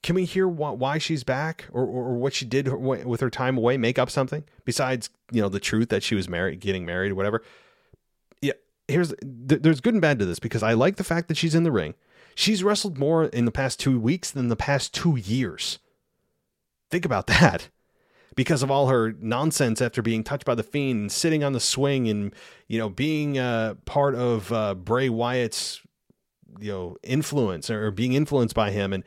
Can 0.02 0.14
we 0.14 0.24
hear 0.24 0.46
wh- 0.46 0.78
why 0.78 0.98
she's 0.98 1.24
back 1.24 1.66
or, 1.72 1.82
or, 1.82 2.08
or 2.08 2.14
what 2.14 2.32
she 2.32 2.44
did 2.44 2.68
with 2.68 3.20
her 3.20 3.30
time 3.30 3.56
away? 3.56 3.76
Make 3.76 3.98
up 3.98 4.10
something 4.10 4.44
besides 4.64 5.10
you 5.30 5.42
know 5.42 5.48
the 5.48 5.60
truth 5.60 5.88
that 5.90 6.02
she 6.02 6.14
was 6.14 6.28
married, 6.28 6.60
getting 6.60 6.86
married, 6.86 7.12
whatever. 7.12 7.42
Yeah, 8.40 8.54
here's 8.88 9.08
th- 9.10 9.62
there's 9.62 9.80
good 9.80 9.94
and 9.94 10.00
bad 10.00 10.18
to 10.18 10.26
this 10.26 10.38
because 10.38 10.62
I 10.62 10.72
like 10.72 10.96
the 10.96 11.04
fact 11.04 11.28
that 11.28 11.36
she's 11.36 11.54
in 11.54 11.64
the 11.64 11.72
ring. 11.72 11.94
She's 12.34 12.64
wrestled 12.64 12.96
more 12.96 13.24
in 13.24 13.44
the 13.44 13.50
past 13.50 13.78
two 13.78 14.00
weeks 14.00 14.30
than 14.30 14.48
the 14.48 14.56
past 14.56 14.94
two 14.94 15.16
years. 15.16 15.78
Think 16.90 17.04
about 17.04 17.26
that 17.26 17.68
because 18.36 18.62
of 18.62 18.70
all 18.70 18.88
her 18.88 19.14
nonsense 19.20 19.82
after 19.82 20.02
being 20.02 20.22
touched 20.24 20.44
by 20.44 20.54
the 20.54 20.62
fiend 20.62 21.00
and 21.00 21.12
sitting 21.12 21.42
on 21.42 21.52
the 21.52 21.60
swing 21.60 22.08
and 22.08 22.34
you 22.68 22.78
know 22.78 22.88
being 22.88 23.38
uh, 23.38 23.74
part 23.84 24.14
of 24.14 24.52
uh, 24.52 24.74
Bray 24.74 25.08
Wyatt's 25.08 25.80
you 26.58 26.72
know 26.72 26.96
influence 27.02 27.70
or 27.70 27.90
being 27.90 28.12
influenced 28.12 28.54
by 28.54 28.70
him. 28.70 28.92
And 28.92 29.04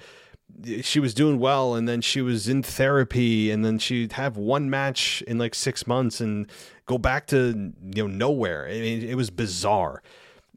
she 0.82 1.00
was 1.00 1.14
doing 1.14 1.40
well 1.40 1.74
and 1.76 1.88
then 1.88 2.02
she 2.02 2.22
was 2.22 2.48
in 2.48 2.62
therapy 2.62 3.50
and 3.50 3.66
then 3.66 3.80
she'd 3.80 4.14
have 4.14 4.38
one 4.38 4.70
match 4.70 5.24
in 5.28 5.38
like 5.38 5.56
six 5.56 5.88
months 5.88 6.22
and 6.22 6.50
go 6.86 6.98
back 6.98 7.28
to 7.28 7.74
you 7.96 8.04
know 8.04 8.08
nowhere. 8.08 8.68
I 8.68 8.80
mean, 8.80 9.04
it 9.04 9.16
was 9.16 9.30
bizarre. 9.30 10.02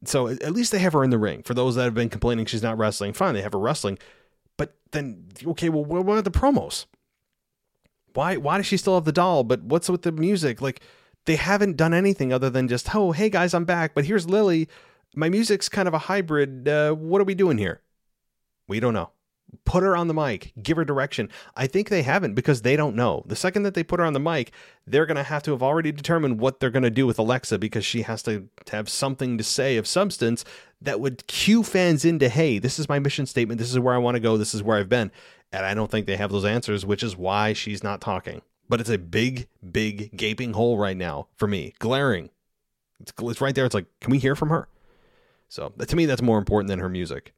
So 0.05 0.29
at 0.29 0.53
least 0.53 0.73
they 0.73 0.79
have 0.81 0.93
her 0.93 1.03
in 1.03 1.11
the 1.11 1.19
ring. 1.19 1.43
For 1.43 1.55
those 1.55 1.75
that 1.77 1.85
have 1.85 1.95
been 1.95 2.11
complaining 2.11 2.47
she's 2.47 2.63
not 2.63 2.79
wrestling 2.79 3.13
fine 3.13 3.35
they 3.35 3.43
have 3.43 3.53
her 3.53 3.59
wrestling. 3.59 3.99
But 4.57 4.75
then 4.93 5.29
okay 5.47 5.69
well 5.69 5.85
what 5.85 6.01
about 6.01 6.25
the 6.25 6.31
promos 6.31 6.87
why 8.17 8.37
why 8.37 8.57
does 8.57 8.67
she 8.67 8.77
still 8.77 8.95
have 8.95 9.05
the 9.05 9.13
doll? 9.13 9.45
But 9.45 9.63
what's 9.63 9.89
with 9.89 10.03
the 10.03 10.13
music? 10.13 10.61
Like 10.61 10.81
they 11.27 11.37
haven't 11.37 11.77
done 11.77 11.93
anything 11.93 12.33
other 12.33 12.51
than 12.51 12.69
just, 12.69 12.95
oh, 12.95 13.13
hey 13.13 13.29
guys, 13.29 13.53
I'm 13.53 13.65
back, 13.65 13.95
but 13.95 14.05
here's 14.05 14.29
Lilly. 14.29 14.69
My 15.15 15.29
music's 15.29 15.69
kind 15.69 15.89
of 15.89 15.95
a 15.95 15.99
hybrid. 15.99 16.69
Uh, 16.69 16.93
what 16.93 17.21
are 17.21 17.25
we 17.25 17.35
doing 17.35 17.59
here? 17.59 17.83
We 18.69 18.81
don't 18.81 18.95
know. 18.95 19.11
Put 19.65 19.85
her 19.85 19.97
on 19.97 20.09
the 20.09 20.15
mic, 20.15 20.53
give 20.61 20.77
her 20.77 20.85
direction. 20.85 21.31
I 21.55 21.67
think 21.69 21.89
they 21.89 22.03
haven't 22.03 22.35
because 22.35 22.63
they 22.63 22.75
don't 22.77 22.97
know. 22.97 23.23
The 23.27 23.37
second 23.37 23.63
that 23.63 23.75
they 23.75 23.85
put 23.85 24.01
her 24.01 24.07
on 24.07 24.13
the 24.13 24.21
mic, 24.21 24.53
they're 24.87 25.07
going 25.07 25.17
to 25.17 25.23
have 25.23 25.43
to 25.45 25.53
have 25.53 25.63
already 25.63 25.93
determined 25.93 26.41
what 26.41 26.59
they're 26.59 26.71
going 26.71 26.83
to 26.83 26.91
do 26.91 27.07
with 27.07 27.19
Alexa 27.19 27.59
because 27.59 27.85
she 27.85 28.03
has 28.03 28.23
to, 28.25 28.49
to 28.65 28.77
have 28.77 28.89
something 28.89 29.39
to 29.39 29.45
say 29.45 29.77
of 29.77 29.87
substance 29.87 30.45
that 30.81 31.01
would 31.01 31.27
cue 31.29 31.63
fans 31.63 32.05
into, 32.05 32.29
hey, 32.29 32.59
this 32.59 32.79
is 32.79 32.89
my 32.89 32.99
mission 32.99 33.25
statement. 33.25 33.59
This 33.59 33.71
is 33.71 33.79
where 33.79 33.95
I 33.95 33.99
want 33.99 34.17
to 34.17 34.21
go. 34.21 34.37
This 34.37 34.55
is 34.55 34.63
where 34.65 34.79
I've 34.79 34.89
been. 34.89 35.13
And 35.53 35.65
I 35.65 35.75
don't 35.75 35.91
think 35.91 36.07
they 36.07 36.17
have 36.17 36.33
those 36.33 36.45
answers, 36.45 36.85
which 36.85 37.03
is 37.03 37.17
why 37.17 37.53
she's 37.53 37.83
not 37.83 38.01
talking. 38.01 38.43
But 38.69 38.81
it's 38.81 38.91
a 38.91 38.99
big, 38.99 39.49
big 39.71 40.17
gaping 40.17 40.53
hole 40.53 40.77
right 40.77 40.97
now 40.97 41.29
for 41.37 41.47
me, 41.47 41.75
glaring. 41.79 42.31
It's, 43.01 43.13
it's 43.19 43.41
right 43.41 43.55
there. 43.55 43.65
It's 43.65 43.75
like, 43.75 43.87
can 44.01 44.11
we 44.11 44.19
hear 44.19 44.35
from 44.35 44.51
her? 44.51 44.69
So 45.49 45.69
to 45.69 45.97
me, 45.97 46.07
that's 46.07 46.23
more 46.23 46.39
important 46.39 46.69
than 46.69 46.81
her 46.81 46.89
music, 46.89 47.33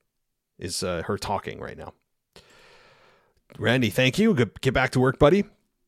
is 0.58 0.82
uh, 0.82 1.02
her 1.06 1.18
talking 1.18 1.60
right 1.60 1.76
now. 1.76 1.92
Randy, 3.58 3.90
thank 3.90 4.18
you. 4.18 4.34
Get 4.34 4.74
back 4.74 4.90
to 4.90 5.00
work, 5.00 5.18
buddy. 5.18 5.44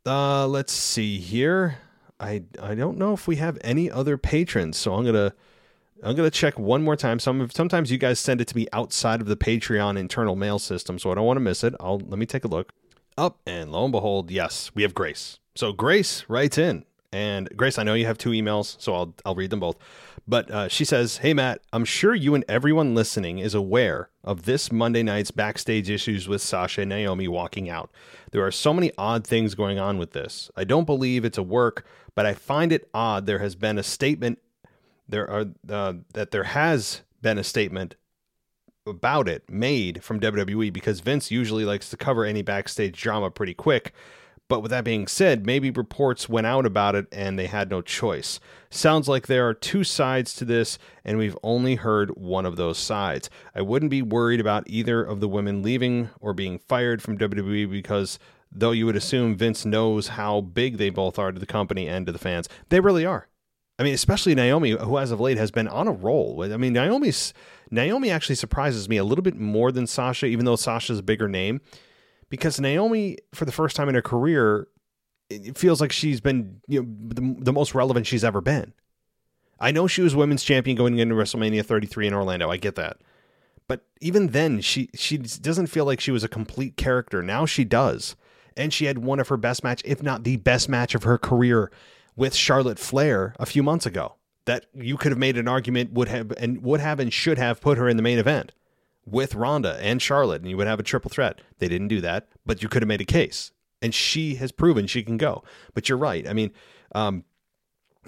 Uh, 0.06 0.46
let's 0.46 0.72
see 0.72 1.18
here. 1.18 1.78
I 2.18 2.42
I 2.60 2.74
don't 2.74 2.98
know 2.98 3.14
if 3.14 3.26
we 3.26 3.36
have 3.36 3.58
any 3.62 3.90
other 3.90 4.18
patrons, 4.18 4.76
so 4.76 4.94
I'm 4.94 5.04
gonna 5.04 5.34
I'm 6.02 6.16
gonna 6.16 6.30
check 6.30 6.58
one 6.58 6.82
more 6.82 6.96
time. 6.96 7.18
Some 7.18 7.50
sometimes 7.50 7.90
you 7.90 7.98
guys 7.98 8.18
send 8.18 8.40
it 8.40 8.48
to 8.48 8.56
me 8.56 8.66
outside 8.72 9.20
of 9.20 9.26
the 9.26 9.36
Patreon 9.36 9.98
internal 9.98 10.36
mail 10.36 10.58
system, 10.58 10.98
so 10.98 11.10
I 11.10 11.14
don't 11.14 11.26
want 11.26 11.36
to 11.36 11.42
miss 11.42 11.62
it. 11.62 11.74
I'll 11.80 11.98
let 11.98 12.18
me 12.18 12.26
take 12.26 12.44
a 12.44 12.48
look. 12.48 12.72
Up 13.18 13.38
and 13.46 13.70
lo 13.70 13.84
and 13.84 13.92
behold, 13.92 14.30
yes, 14.30 14.70
we 14.74 14.82
have 14.82 14.94
Grace. 14.94 15.38
So 15.54 15.72
Grace 15.72 16.24
writes 16.28 16.56
in, 16.56 16.84
and 17.12 17.54
Grace, 17.56 17.78
I 17.78 17.82
know 17.82 17.94
you 17.94 18.06
have 18.06 18.18
two 18.18 18.30
emails, 18.30 18.80
so 18.80 18.94
I'll 18.94 19.14
I'll 19.26 19.34
read 19.34 19.50
them 19.50 19.60
both. 19.60 19.76
But 20.26 20.50
uh, 20.50 20.68
she 20.68 20.84
says, 20.84 21.18
"Hey 21.18 21.34
Matt, 21.34 21.60
I'm 21.72 21.84
sure 21.84 22.14
you 22.14 22.34
and 22.34 22.44
everyone 22.48 22.94
listening 22.94 23.38
is 23.38 23.54
aware 23.54 24.08
of 24.24 24.44
this 24.44 24.72
Monday 24.72 25.02
night's 25.02 25.30
backstage 25.30 25.90
issues 25.90 26.28
with 26.28 26.40
Sasha 26.40 26.82
and 26.82 26.88
Naomi 26.88 27.28
walking 27.28 27.68
out. 27.68 27.90
There 28.32 28.46
are 28.46 28.52
so 28.52 28.72
many 28.72 28.92
odd 28.96 29.26
things 29.26 29.54
going 29.54 29.78
on 29.78 29.98
with 29.98 30.12
this. 30.12 30.50
I 30.56 30.64
don't 30.64 30.84
believe 30.84 31.24
it's 31.24 31.38
a 31.38 31.42
work, 31.42 31.84
but 32.14 32.26
I 32.26 32.34
find 32.34 32.72
it 32.72 32.88
odd 32.94 33.26
there 33.26 33.40
has 33.40 33.54
been 33.54 33.78
a 33.78 33.82
statement 33.82 34.38
there 35.10 35.30
are 35.30 35.46
uh, 35.68 35.94
that 36.14 36.30
there 36.30 36.44
has 36.44 37.02
been 37.22 37.38
a 37.38 37.44
statement 37.44 37.96
about 38.86 39.28
it 39.28 39.48
made 39.48 40.02
from 40.02 40.20
WWE 40.20 40.72
because 40.72 41.00
Vince 41.00 41.30
usually 41.30 41.64
likes 41.64 41.90
to 41.90 41.96
cover 41.96 42.24
any 42.24 42.42
backstage 42.42 43.00
drama 43.00 43.30
pretty 43.30 43.54
quick. 43.54 43.92
But 44.48 44.62
with 44.62 44.72
that 44.72 44.82
being 44.82 45.06
said, 45.06 45.46
maybe 45.46 45.70
reports 45.70 46.28
went 46.28 46.48
out 46.48 46.66
about 46.66 46.96
it 46.96 47.06
and 47.12 47.38
they 47.38 47.46
had 47.46 47.70
no 47.70 47.80
choice. 47.80 48.40
Sounds 48.68 49.08
like 49.08 49.28
there 49.28 49.48
are 49.48 49.54
two 49.54 49.84
sides 49.84 50.34
to 50.34 50.44
this, 50.44 50.76
and 51.04 51.18
we've 51.18 51.38
only 51.44 51.76
heard 51.76 52.10
one 52.16 52.44
of 52.44 52.56
those 52.56 52.76
sides. 52.76 53.30
I 53.54 53.62
wouldn't 53.62 53.92
be 53.92 54.02
worried 54.02 54.40
about 54.40 54.64
either 54.66 55.04
of 55.04 55.20
the 55.20 55.28
women 55.28 55.62
leaving 55.62 56.10
or 56.20 56.34
being 56.34 56.58
fired 56.58 57.00
from 57.00 57.16
WWE 57.16 57.70
because 57.70 58.18
though 58.50 58.72
you 58.72 58.86
would 58.86 58.96
assume 58.96 59.36
Vince 59.36 59.64
knows 59.64 60.08
how 60.08 60.40
big 60.40 60.78
they 60.78 60.90
both 60.90 61.16
are 61.16 61.30
to 61.30 61.38
the 61.38 61.46
company 61.46 61.86
and 61.86 62.06
to 62.06 62.12
the 62.12 62.18
fans, 62.18 62.48
they 62.70 62.80
really 62.80 63.06
are. 63.06 63.28
I 63.80 63.82
mean, 63.82 63.94
especially 63.94 64.34
Naomi, 64.34 64.72
who 64.72 64.98
as 64.98 65.10
of 65.10 65.20
late 65.20 65.38
has 65.38 65.50
been 65.50 65.66
on 65.66 65.88
a 65.88 65.92
roll. 65.92 66.44
I 66.52 66.58
mean, 66.58 66.74
Naomi's 66.74 67.32
Naomi 67.70 68.10
actually 68.10 68.34
surprises 68.34 68.90
me 68.90 68.98
a 68.98 69.04
little 69.04 69.22
bit 69.22 69.36
more 69.36 69.72
than 69.72 69.86
Sasha, 69.86 70.26
even 70.26 70.44
though 70.44 70.56
Sasha's 70.56 70.98
a 70.98 71.02
bigger 71.02 71.28
name, 71.28 71.62
because 72.28 72.60
Naomi, 72.60 73.16
for 73.32 73.46
the 73.46 73.52
first 73.52 73.76
time 73.76 73.88
in 73.88 73.94
her 73.94 74.02
career, 74.02 74.68
it 75.30 75.56
feels 75.56 75.80
like 75.80 75.92
she's 75.92 76.20
been 76.20 76.60
you 76.68 76.82
know 76.82 76.88
the, 77.08 77.44
the 77.44 77.52
most 77.54 77.74
relevant 77.74 78.06
she's 78.06 78.22
ever 78.22 78.42
been. 78.42 78.74
I 79.58 79.70
know 79.70 79.86
she 79.86 80.02
was 80.02 80.14
women's 80.14 80.44
champion 80.44 80.76
going 80.76 80.98
into 80.98 81.14
WrestleMania 81.14 81.64
33 81.64 82.08
in 82.08 82.14
Orlando. 82.14 82.50
I 82.50 82.58
get 82.58 82.74
that. 82.74 82.98
But 83.66 83.86
even 84.02 84.28
then, 84.28 84.60
she 84.60 84.90
she 84.94 85.16
doesn't 85.16 85.68
feel 85.68 85.86
like 85.86 86.00
she 86.00 86.10
was 86.10 86.22
a 86.22 86.28
complete 86.28 86.76
character. 86.76 87.22
Now 87.22 87.46
she 87.46 87.64
does. 87.64 88.14
And 88.58 88.74
she 88.74 88.84
had 88.84 88.98
one 88.98 89.20
of 89.20 89.28
her 89.28 89.38
best 89.38 89.64
match, 89.64 89.80
if 89.86 90.02
not 90.02 90.24
the 90.24 90.36
best 90.36 90.68
match 90.68 90.94
of 90.94 91.04
her 91.04 91.16
career 91.16 91.70
with 92.16 92.34
Charlotte 92.34 92.78
Flair 92.78 93.34
a 93.38 93.46
few 93.46 93.62
months 93.62 93.86
ago 93.86 94.16
that 94.46 94.66
you 94.74 94.96
could 94.96 95.12
have 95.12 95.18
made 95.18 95.36
an 95.36 95.48
argument 95.48 95.92
would 95.92 96.08
have 96.08 96.32
and 96.38 96.62
would 96.62 96.80
have 96.80 96.98
and 96.98 97.12
should 97.12 97.38
have 97.38 97.60
put 97.60 97.78
her 97.78 97.88
in 97.88 97.96
the 97.96 98.02
main 98.02 98.18
event 98.18 98.52
with 99.06 99.34
Ronda 99.34 99.78
and 99.80 100.00
Charlotte, 100.00 100.42
and 100.42 100.50
you 100.50 100.56
would 100.56 100.66
have 100.66 100.80
a 100.80 100.84
triple 100.84 101.10
threat. 101.10 101.40
They 101.58 101.68
didn't 101.68 101.88
do 101.88 102.00
that, 102.00 102.28
but 102.46 102.62
you 102.62 102.68
could 102.68 102.82
have 102.82 102.88
made 102.88 103.00
a 103.00 103.06
case, 103.06 103.52
and 103.82 103.94
she 103.94 104.36
has 104.36 104.52
proven 104.52 104.86
she 104.86 105.02
can 105.02 105.16
go. 105.16 105.42
But 105.74 105.88
you're 105.88 105.98
right. 105.98 106.26
I 106.28 106.32
mean, 106.32 106.52
um, 106.94 107.24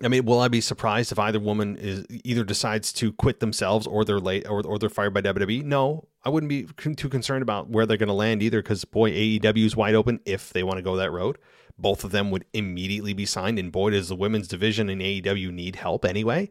I 0.02 0.08
mean, 0.08 0.24
will 0.24 0.40
I 0.40 0.48
be 0.48 0.60
surprised 0.60 1.12
if 1.12 1.18
either 1.18 1.38
woman 1.38 1.76
is 1.76 2.06
either 2.08 2.44
decides 2.44 2.92
to 2.94 3.12
quit 3.12 3.40
themselves 3.40 3.86
or 3.86 4.04
they're 4.04 4.18
late 4.18 4.48
or, 4.48 4.66
or 4.66 4.78
they're 4.78 4.88
fired 4.88 5.14
by 5.14 5.22
WWE? 5.22 5.64
No, 5.64 6.08
I 6.24 6.30
wouldn't 6.30 6.48
be 6.48 6.64
too 6.94 7.08
concerned 7.08 7.42
about 7.42 7.68
where 7.68 7.84
they're 7.84 7.96
going 7.96 8.08
to 8.08 8.14
land 8.14 8.42
either 8.42 8.62
because 8.62 8.84
boy, 8.84 9.10
AEW 9.10 9.64
is 9.64 9.76
wide 9.76 9.94
open 9.94 10.20
if 10.24 10.52
they 10.52 10.62
want 10.62 10.78
to 10.78 10.82
go 10.82 10.96
that 10.96 11.12
road 11.12 11.38
both 11.82 12.04
of 12.04 12.12
them 12.12 12.30
would 12.30 12.46
immediately 12.54 13.12
be 13.12 13.26
signed. 13.26 13.58
And 13.58 13.70
boy, 13.70 13.90
does 13.90 14.08
the 14.08 14.16
women's 14.16 14.48
division 14.48 14.88
in 14.88 15.00
AEW 15.00 15.52
need 15.52 15.76
help 15.76 16.04
anyway. 16.04 16.50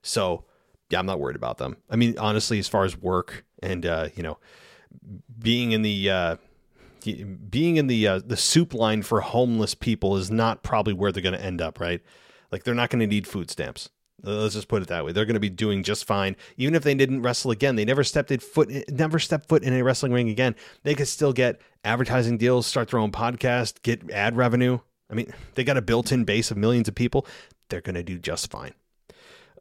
So, 0.00 0.44
yeah, 0.88 1.00
I'm 1.00 1.06
not 1.06 1.20
worried 1.20 1.36
about 1.36 1.58
them. 1.58 1.76
I 1.90 1.96
mean, 1.96 2.16
honestly, 2.18 2.58
as 2.58 2.68
far 2.68 2.84
as 2.84 2.96
work 2.96 3.44
and 3.62 3.84
uh, 3.84 4.08
you 4.14 4.22
know, 4.22 4.38
being 5.38 5.72
in 5.72 5.82
the 5.82 6.08
uh, 6.10 6.36
being 7.50 7.76
in 7.76 7.88
the 7.88 8.06
uh, 8.06 8.20
the 8.24 8.36
soup 8.36 8.72
line 8.72 9.02
for 9.02 9.20
homeless 9.20 9.74
people 9.74 10.16
is 10.16 10.30
not 10.30 10.62
probably 10.62 10.92
where 10.92 11.12
they're 11.12 11.22
going 11.22 11.38
to 11.38 11.44
end 11.44 11.60
up, 11.60 11.80
right? 11.80 12.00
Like 12.50 12.64
they're 12.64 12.74
not 12.74 12.90
going 12.90 13.00
to 13.00 13.06
need 13.06 13.26
food 13.26 13.50
stamps. 13.50 13.90
Uh, 14.26 14.42
Let's 14.42 14.54
just 14.54 14.68
put 14.68 14.82
it 14.82 14.88
that 14.88 15.04
way. 15.04 15.12
They're 15.12 15.24
going 15.24 15.34
to 15.34 15.40
be 15.40 15.50
doing 15.50 15.82
just 15.82 16.04
fine, 16.04 16.36
even 16.56 16.74
if 16.74 16.82
they 16.82 16.94
didn't 16.94 17.22
wrestle 17.22 17.50
again. 17.50 17.76
They 17.76 17.84
never 17.84 18.04
stepped 18.04 18.30
foot, 18.42 18.70
never 18.90 19.18
stepped 19.18 19.48
foot 19.48 19.62
in 19.62 19.72
a 19.72 19.82
wrestling 19.82 20.12
ring 20.12 20.28
again. 20.28 20.54
They 20.82 20.94
could 20.94 21.08
still 21.08 21.32
get 21.32 21.60
advertising 21.84 22.38
deals, 22.38 22.66
start 22.66 22.90
their 22.90 23.00
own 23.00 23.12
podcast, 23.12 23.82
get 23.82 24.10
ad 24.10 24.36
revenue. 24.36 24.78
I 25.10 25.14
mean, 25.14 25.32
they 25.54 25.64
got 25.64 25.76
a 25.76 25.82
built-in 25.82 26.24
base 26.24 26.50
of 26.50 26.56
millions 26.56 26.88
of 26.88 26.94
people. 26.94 27.26
They're 27.68 27.80
going 27.80 27.94
to 27.96 28.02
do 28.02 28.18
just 28.18 28.50
fine. 28.50 28.74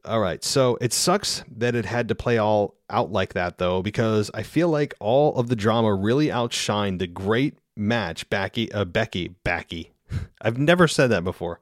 All 0.05 0.19
right, 0.19 0.43
so 0.43 0.77
it 0.79 0.93
sucks 0.93 1.43
that 1.57 1.75
it 1.75 1.85
had 1.85 2.07
to 2.07 2.15
play 2.15 2.37
all 2.37 2.75
out 2.89 3.11
like 3.11 3.33
that, 3.33 3.57
though, 3.57 3.81
because 3.81 4.31
I 4.33 4.43
feel 4.43 4.69
like 4.69 4.93
all 4.99 5.35
of 5.35 5.49
the 5.49 5.57
drama 5.57 5.93
really 5.93 6.27
outshined 6.27 6.99
the 6.99 7.07
great 7.07 7.57
match 7.75 8.29
Becky, 8.29 8.71
uh, 8.71 8.85
Becky, 8.85 9.35
Becky. 9.43 9.91
I've 10.41 10.57
never 10.57 10.87
said 10.87 11.07
that 11.07 11.23
before. 11.23 11.59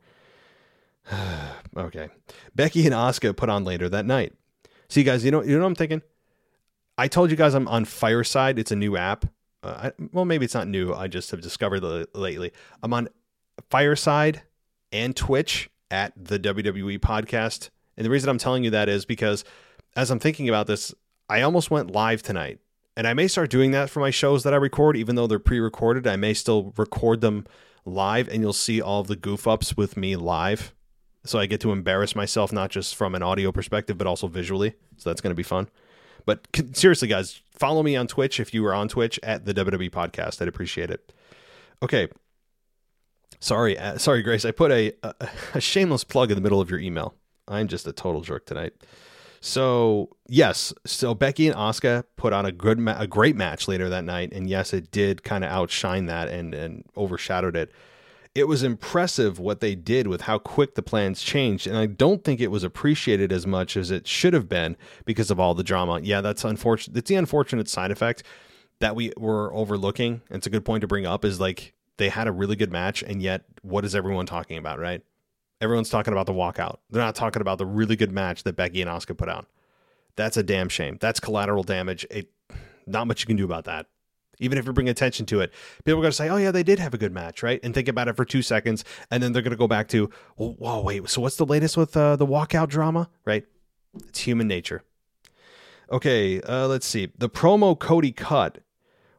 okay, 1.78 2.10
Becky 2.56 2.86
and 2.86 2.93
Asuka 2.93 3.36
put 3.36 3.50
on 3.50 3.63
later 3.63 3.89
that 3.89 4.06
night. 4.06 4.34
See, 4.89 5.04
guys, 5.04 5.24
you 5.24 5.32
know, 5.32 5.43
you 5.43 5.54
know 5.54 5.62
what 5.62 5.67
I'm 5.67 5.76
thinking. 5.76 6.02
I 6.98 7.08
told 7.08 7.30
you 7.30 7.38
guys 7.38 7.54
I'm 7.54 7.67
on 7.67 7.86
Fireside. 7.86 8.58
It's 8.58 8.72
a 8.72 8.76
new 8.76 8.98
app. 8.98 9.26
Uh, 9.63 9.89
I, 9.89 9.91
well, 10.12 10.26
maybe 10.26 10.46
it's 10.46 10.54
not 10.54 10.67
new. 10.67 10.93
I 10.93 11.08
just 11.08 11.32
have 11.32 11.41
discovered 11.41 11.84
it 11.84 12.15
lately. 12.15 12.52
I'm 12.82 12.93
on 12.93 13.10
Fireside 13.70 14.41
and 14.91 15.15
Twitch 15.15 15.70
at 15.91 16.13
the 16.15 16.39
WWE 16.39 17.00
Podcast. 17.00 17.70
And 17.96 18.06
the 18.06 18.10
reason 18.10 18.30
I'm 18.30 18.38
telling 18.38 18.63
you 18.63 18.70
that 18.72 18.89
is 18.89 19.06
because 19.06 19.43
as 19.96 20.12
I'm 20.12 20.20
thinking 20.20 20.48
about 20.50 20.67
this, 20.67 20.93
I 21.30 21.41
almost 21.41 21.72
went 21.72 21.91
live 21.91 22.22
tonight. 22.24 22.60
And 22.96 23.08
I 23.08 23.13
may 23.13 23.28
start 23.28 23.52
doing 23.52 23.72
that 23.72 23.89
for 23.89 24.00
my 24.00 24.10
shows 24.10 24.43
that 24.43 24.54
I 24.54 24.58
record, 24.58 24.98
even 24.98 25.15
though 25.15 25.28
they're 25.28 25.38
pre 25.39 25.60
recorded. 25.60 26.08
I 26.08 26.15
may 26.15 26.34
still 26.34 26.74
record 26.78 27.22
them 27.22 27.46
live, 27.86 28.28
and 28.28 28.41
you'll 28.41 28.54
see 28.54 28.82
all 28.82 29.04
the 29.04 29.15
goof 29.15 29.48
ups 29.48 29.78
with 29.78 29.98
me 29.98 30.15
live. 30.15 30.74
So 31.27 31.39
I 31.39 31.45
get 31.45 31.61
to 31.61 31.71
embarrass 31.71 32.15
myself, 32.15 32.51
not 32.51 32.69
just 32.69 32.95
from 32.95 33.15
an 33.15 33.23
audio 33.23 33.51
perspective, 33.51 33.97
but 33.97 34.07
also 34.07 34.27
visually. 34.27 34.75
So 34.97 35.09
that's 35.09 35.21
going 35.21 35.31
to 35.31 35.35
be 35.35 35.43
fun. 35.43 35.69
But 36.25 36.45
seriously, 36.73 37.07
guys, 37.07 37.41
follow 37.51 37.83
me 37.83 37.95
on 37.95 38.07
Twitch 38.07 38.39
if 38.39 38.53
you 38.53 38.65
are 38.65 38.73
on 38.73 38.87
Twitch 38.87 39.19
at 39.23 39.45
the 39.45 39.53
WWE 39.53 39.89
Podcast. 39.89 40.41
I'd 40.41 40.47
appreciate 40.47 40.89
it. 40.89 41.11
Okay. 41.81 42.07
Sorry, 43.39 43.77
uh, 43.77 43.97
sorry, 43.97 44.23
Grace. 44.23 44.45
I 44.45 44.51
put 44.51 44.71
a, 44.71 44.93
a 45.03 45.13
a 45.53 45.61
shameless 45.61 46.03
plug 46.03 46.31
in 46.31 46.35
the 46.35 46.41
middle 46.41 46.59
of 46.59 46.69
your 46.69 46.79
email. 46.79 47.13
I'm 47.47 47.67
just 47.67 47.87
a 47.87 47.93
total 47.93 48.21
jerk 48.21 48.45
tonight. 48.45 48.73
So 49.39 50.09
yes, 50.27 50.73
so 50.85 51.13
Becky 51.13 51.47
and 51.47 51.55
Asuka 51.55 52.03
put 52.15 52.33
on 52.33 52.45
a 52.45 52.51
good, 52.51 52.79
ma- 52.79 52.99
a 52.99 53.07
great 53.07 53.35
match 53.35 53.67
later 53.67 53.87
that 53.89 54.03
night, 54.03 54.33
and 54.33 54.49
yes, 54.49 54.73
it 54.73 54.91
did 54.91 55.23
kind 55.23 55.43
of 55.43 55.51
outshine 55.51 56.07
that 56.07 56.27
and 56.29 56.53
and 56.53 56.83
overshadowed 56.97 57.55
it. 57.55 57.71
It 58.38 58.47
was 58.47 58.62
impressive 58.62 59.39
what 59.39 59.62
they 59.62 59.73
did 59.73 60.06
with 60.06 60.21
how 60.21 60.38
quick 60.38 60.76
the 60.76 60.84
plans 60.84 61.23
changed, 61.23 61.65
and 61.65 61.76
I 61.76 61.88
don't 61.88 62.23
think 62.23 62.39
it 62.39 62.52
was 62.52 62.63
appreciated 62.63 63.32
as 63.32 63.47
much 63.47 63.76
as 63.76 63.89
it 63.89 64.06
should 64.06 64.36
have 64.36 64.47
been 64.47 64.78
because 65.06 65.32
of 65.32 65.39
all 65.39 65.56
the 65.56 65.63
drama. 65.63 66.02
Yeah, 66.04 66.21
that's 66.21 66.43
unfortunate. 66.43 66.95
It's 66.95 67.10
the 67.10 67.15
unfortunate 67.15 67.67
side 67.67 67.89
effect 67.89 68.21
that 68.78 68.95
we 68.95 69.12
were 69.17 69.52
overlooking. 69.56 70.21
It's 70.30 70.45
a 70.45 70.52
good 70.52 70.63
point 70.63 70.82
to 70.82 70.88
bring 70.88 71.08
up. 71.08 71.26
Is 71.26 71.39
like 71.39 71.73
they 71.97 72.10
had 72.10 72.28
a 72.28 72.32
really 72.32 72.56
good 72.56 72.71
match, 72.71 73.02
and 73.02 73.23
yet 73.23 73.43
what 73.63 73.84
is 73.84 73.95
everyone 73.95 74.28
talking 74.28 74.60
about, 74.60 74.78
right? 74.78 75.02
Everyone's 75.60 75.89
talking 75.89 76.13
about 76.13 76.28
the 76.28 76.34
walkout. 76.34 76.78
They're 76.91 77.02
not 77.02 77.15
talking 77.15 77.41
about 77.41 77.58
the 77.58 77.65
really 77.65 77.95
good 77.95 78.12
match 78.12 78.43
that 78.43 78.56
Becky 78.56 78.84
and 78.84 78.91
Asuka 78.91 79.17
put 79.17 79.30
on. 79.30 79.47
That's 80.15 80.38
a 80.38 80.43
damn 80.43 80.69
shame. 80.69 81.00
That's 81.02 81.19
collateral 81.19 81.63
damage. 81.63 82.06
It, 82.12 82.30
not 82.86 83.08
much 83.08 83.21
you 83.21 83.26
can 83.26 83.36
do 83.36 83.45
about 83.45 83.65
that. 83.65 83.88
Even 84.39 84.58
if 84.58 84.65
you 84.65 84.73
bring 84.73 84.89
attention 84.89 85.26
to 85.28 85.41
it, 85.41 85.52
people 85.84 86.00
are 86.00 86.04
going 86.04 86.12
to 86.12 86.15
say, 86.17 86.30
"Oh 86.30 86.38
yeah, 86.38 86.52
they 86.52 86.63
did 86.63 86.80
have 86.80 86.93
a 86.93 86.97
good 86.97 87.12
match, 87.12 87.43
right?" 87.43 87.60
And 87.63 87.73
think 87.73 87.88
about 87.88 88.08
it 88.08 88.15
for 88.15 88.26
two 88.26 88.41
seconds, 88.41 88.84
and 89.12 89.21
then 89.21 89.34
they're 89.34 89.41
going 89.41 89.52
to 89.52 89.58
go 89.58 89.67
back 89.67 89.88
to, 89.89 90.10
"Whoa, 90.36 90.82
wait. 90.82 91.10
So 91.10 91.21
what's 91.21 91.38
the 91.38 91.45
latest 91.45 91.78
with 91.78 91.95
uh, 91.97 92.15
the 92.15 92.28
walkout 92.28 92.69
drama?" 92.69 93.10
Right? 93.26 93.45
It's 94.08 94.19
human 94.19 94.47
nature. 94.47 94.84
Okay, 95.91 96.41
uh, 96.41 96.67
let's 96.67 96.86
see. 96.86 97.10
The 97.17 97.30
promo 97.30 97.78
Cody 97.78 98.12
cut 98.12 98.60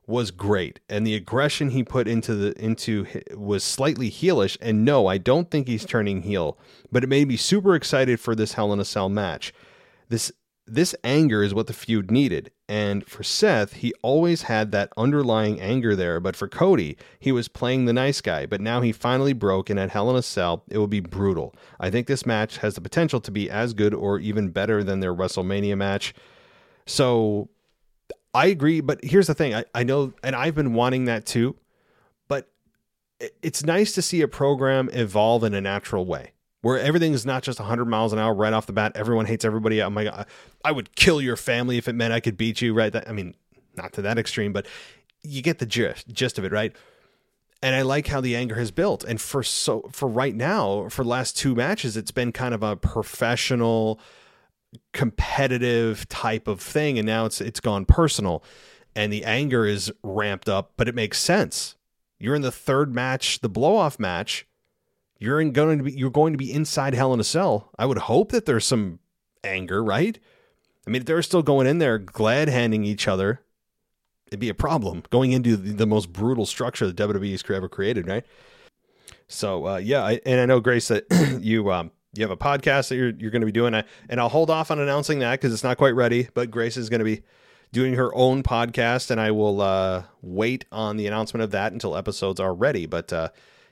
was 0.07 0.31
great, 0.31 0.81
and 0.89 1.07
the 1.07 1.15
aggression 1.15 1.71
he 1.71 1.83
put 1.85 2.09
into 2.09 2.35
the 2.35 2.63
into 2.63 3.07
was 3.35 3.63
slightly 3.63 4.11
heelish. 4.11 4.57
And 4.61 4.85
no, 4.85 5.07
I 5.07 5.19
don't 5.19 5.51
think 5.51 5.69
he's 5.69 5.85
turning 5.85 6.23
heel, 6.23 6.59
but 6.91 7.05
it 7.05 7.09
made 7.09 7.29
me 7.29 7.37
super 7.37 7.75
excited 7.75 8.19
for 8.19 8.35
this 8.35 8.55
Hell 8.55 8.73
in 8.73 8.81
a 8.81 8.85
Cell 8.85 9.09
match. 9.09 9.53
This 10.09 10.33
this 10.69 10.95
anger 11.03 11.43
is 11.43 11.55
what 11.55 11.67
the 11.67 11.73
feud 11.73 12.11
needed, 12.11 12.51
and 12.69 13.07
for 13.07 13.23
Seth, 13.23 13.75
he 13.75 13.93
always 14.03 14.43
had 14.43 14.73
that 14.73 14.93
underlying 14.97 15.61
anger 15.61 15.97
there. 15.97 16.21
But 16.21 16.37
for 16.37 16.49
Cody, 16.49 16.97
he 17.19 17.33
was 17.33 17.49
playing 17.49 17.85
the 17.87 17.93
nice 17.93 18.21
guy. 18.21 18.47
But 18.47 18.61
now 18.61 18.81
he 18.81 18.93
finally 18.93 19.33
broke, 19.33 19.71
and 19.71 19.81
at 19.81 19.91
Hell 19.91 20.11
in 20.11 20.17
a 20.17 20.23
Cell, 20.23 20.65
it 20.69 20.79
will 20.79 20.87
be 20.87 21.01
brutal. 21.01 21.55
I 21.81 21.91
think 21.91 22.07
this 22.07 22.27
match 22.27 22.59
has 22.59 22.75
the 22.75 22.81
potential 22.81 23.21
to 23.21 23.31
be 23.31 23.51
as 23.51 23.73
good 23.75 23.95
or 23.95 24.19
even 24.19 24.51
better 24.51 24.85
than 24.85 25.01
their 25.01 25.15
WrestleMania 25.15 25.77
match. 25.77 26.15
So 26.87 27.49
I 28.35 28.47
agree, 28.47 28.81
but 28.81 29.03
here's 29.03 29.27
the 29.27 29.35
thing. 29.35 29.55
I, 29.55 29.65
I 29.75 29.83
know, 29.83 30.13
and 30.23 30.37
I've 30.37 30.55
been 30.55 30.75
wanting 30.75 31.07
that 31.07 31.27
too, 31.27 31.57
but 32.29 32.51
it's 33.43 33.65
nice 33.65 33.93
to 33.93 34.03
see 34.03 34.21
a 34.21 34.29
program 34.29 34.91
evolve 34.93 35.43
in 35.45 35.55
a 35.55 35.61
natural 35.61 36.05
way 36.05 36.33
where 36.63 36.79
everything 36.79 37.13
is 37.13 37.25
not 37.25 37.43
just 37.43 37.59
100 37.59 37.85
miles 37.87 38.13
an 38.13 38.19
hour 38.19 38.35
right 38.35 38.53
off 38.53 38.67
the 38.67 38.73
bat. 38.73 38.93
Everyone 38.95 39.27
hates 39.27 39.45
everybody. 39.45 39.81
Oh 39.83 39.91
my 39.91 40.05
God, 40.05 40.27
I 40.65 40.73
would 40.73 40.95
kill 40.97 41.21
your 41.21 41.37
family 41.37 41.79
if 41.79 41.89
it 41.89 41.95
meant 41.95 42.13
I 42.13 42.21
could 42.21 42.37
beat 42.37 42.61
you, 42.61 42.75
right? 42.75 42.93
That, 42.93 43.09
I 43.09 43.13
mean, 43.13 43.35
not 43.77 43.93
to 43.95 44.03
that 44.03 44.19
extreme, 44.19 44.53
but 44.53 44.67
you 45.23 45.43
get 45.43 45.59
the 45.59 45.67
gist, 45.67 46.09
gist 46.09 46.39
of 46.39 46.45
it, 46.45 46.53
right? 46.53 46.75
And 47.63 47.75
I 47.75 47.83
like 47.83 48.07
how 48.07 48.21
the 48.21 48.37
anger 48.37 48.55
has 48.57 48.71
built. 48.71 49.03
And 49.05 49.21
for 49.21 49.43
so 49.43 49.89
for 49.93 50.09
right 50.09 50.35
now, 50.35 50.89
for 50.89 51.05
last 51.05 51.37
two 51.37 51.55
matches, 51.55 51.97
it's 51.97 52.13
been 52.13 52.33
kind 52.33 52.55
of 52.55 52.63
a 52.63 52.77
professional, 52.77 54.01
competitive 54.93 56.09
type 56.09 56.47
of 56.47 56.61
thing 56.61 56.99
and 56.99 57.07
now 57.07 57.25
it's 57.25 57.41
it's 57.41 57.61
gone 57.61 57.85
personal 57.85 58.45
and 58.95 59.13
the 59.13 59.25
anger 59.25 59.65
is 59.65 59.91
ramped 60.03 60.49
up 60.49 60.73
but 60.77 60.89
it 60.89 60.95
makes 60.95 61.19
sense 61.19 61.77
you're 62.19 62.35
in 62.35 62.43
the 62.43 62.53
third 62.53 62.95
match 62.95 63.41
the 63.41 63.49
blow 63.49 63.77
off 63.77 63.99
match 63.99 64.47
you're 65.19 65.41
in 65.41 65.53
going 65.53 65.79
to 65.79 65.85
be 65.85 65.93
you're 65.93 66.11
going 66.11 66.33
to 66.33 66.39
be 66.39 66.53
inside 66.53 66.95
hell 66.95 67.13
in 67.13 67.21
a 67.21 67.25
cell 67.25 67.71
i 67.79 67.87
would 67.87 67.99
hope 67.99 68.33
that 68.33 68.47
there's 68.47 68.67
some 68.67 68.99
anger 69.45 69.83
right 69.83 70.19
i 70.87 70.91
mean 70.91 71.01
if 71.01 71.07
they're 71.07 71.23
still 71.23 71.43
going 71.43 71.67
in 71.67 71.79
there 71.79 71.99
glad 71.99 72.49
handing 72.49 72.85
each 72.85 73.07
other 73.09 73.41
it'd 74.29 74.41
be 74.41 74.49
a 74.49 74.55
problem 74.55 75.03
going 75.11 75.33
into 75.33 75.57
the, 75.57 75.87
most 75.87 76.13
brutal 76.13 76.47
structure 76.47 76.91
that 76.91 77.09
wwe's 77.09 77.43
ever 77.51 77.69
created 77.69 78.07
right 78.07 78.25
so 79.29 79.67
uh, 79.67 79.77
yeah, 79.77 80.03
I, 80.03 80.21
and 80.27 80.41
I 80.41 80.47
know 80.47 80.59
Grace 80.59 80.89
that 80.89 81.05
you 81.43 81.71
um, 81.71 81.93
you 82.15 82.23
have 82.23 82.31
a 82.31 82.37
podcast 82.37 82.89
that 82.89 82.97
you're 82.97 83.11
you're 83.11 83.31
going 83.31 83.43
to 83.43 83.47
be 83.47 83.53
doing, 83.53 83.75
I, 83.75 83.85
and 84.09 84.19
I'll 84.19 84.31
hold 84.31 84.51
off 84.51 84.71
on 84.71 84.81
announcing 84.81 85.19
that 85.21 85.33
because 85.33 85.53
it's 85.53 85.63
not 85.63 85.77
quite 85.77 85.95
ready. 85.95 86.29
But 86.35 86.51
Grace 86.51 86.77
is 86.77 86.89
going 86.89 87.01
to 87.01 87.05
be 87.05 87.23
doing 87.71 87.95
her 87.95 88.15
own 88.15 88.43
podcast, 88.43 89.11
and 89.11 89.21
I 89.21 89.31
will 89.31 89.61
uh, 89.61 90.05
wait 90.23 90.65
on 90.73 90.97
the 90.97 91.07
announcement 91.07 91.45
of 91.45 91.51
that 91.51 91.73
until 91.73 91.97
episodes 91.97 92.41
are 92.41 92.55
ready. 92.55 92.87
But 92.87 93.13
uh, 93.13 93.29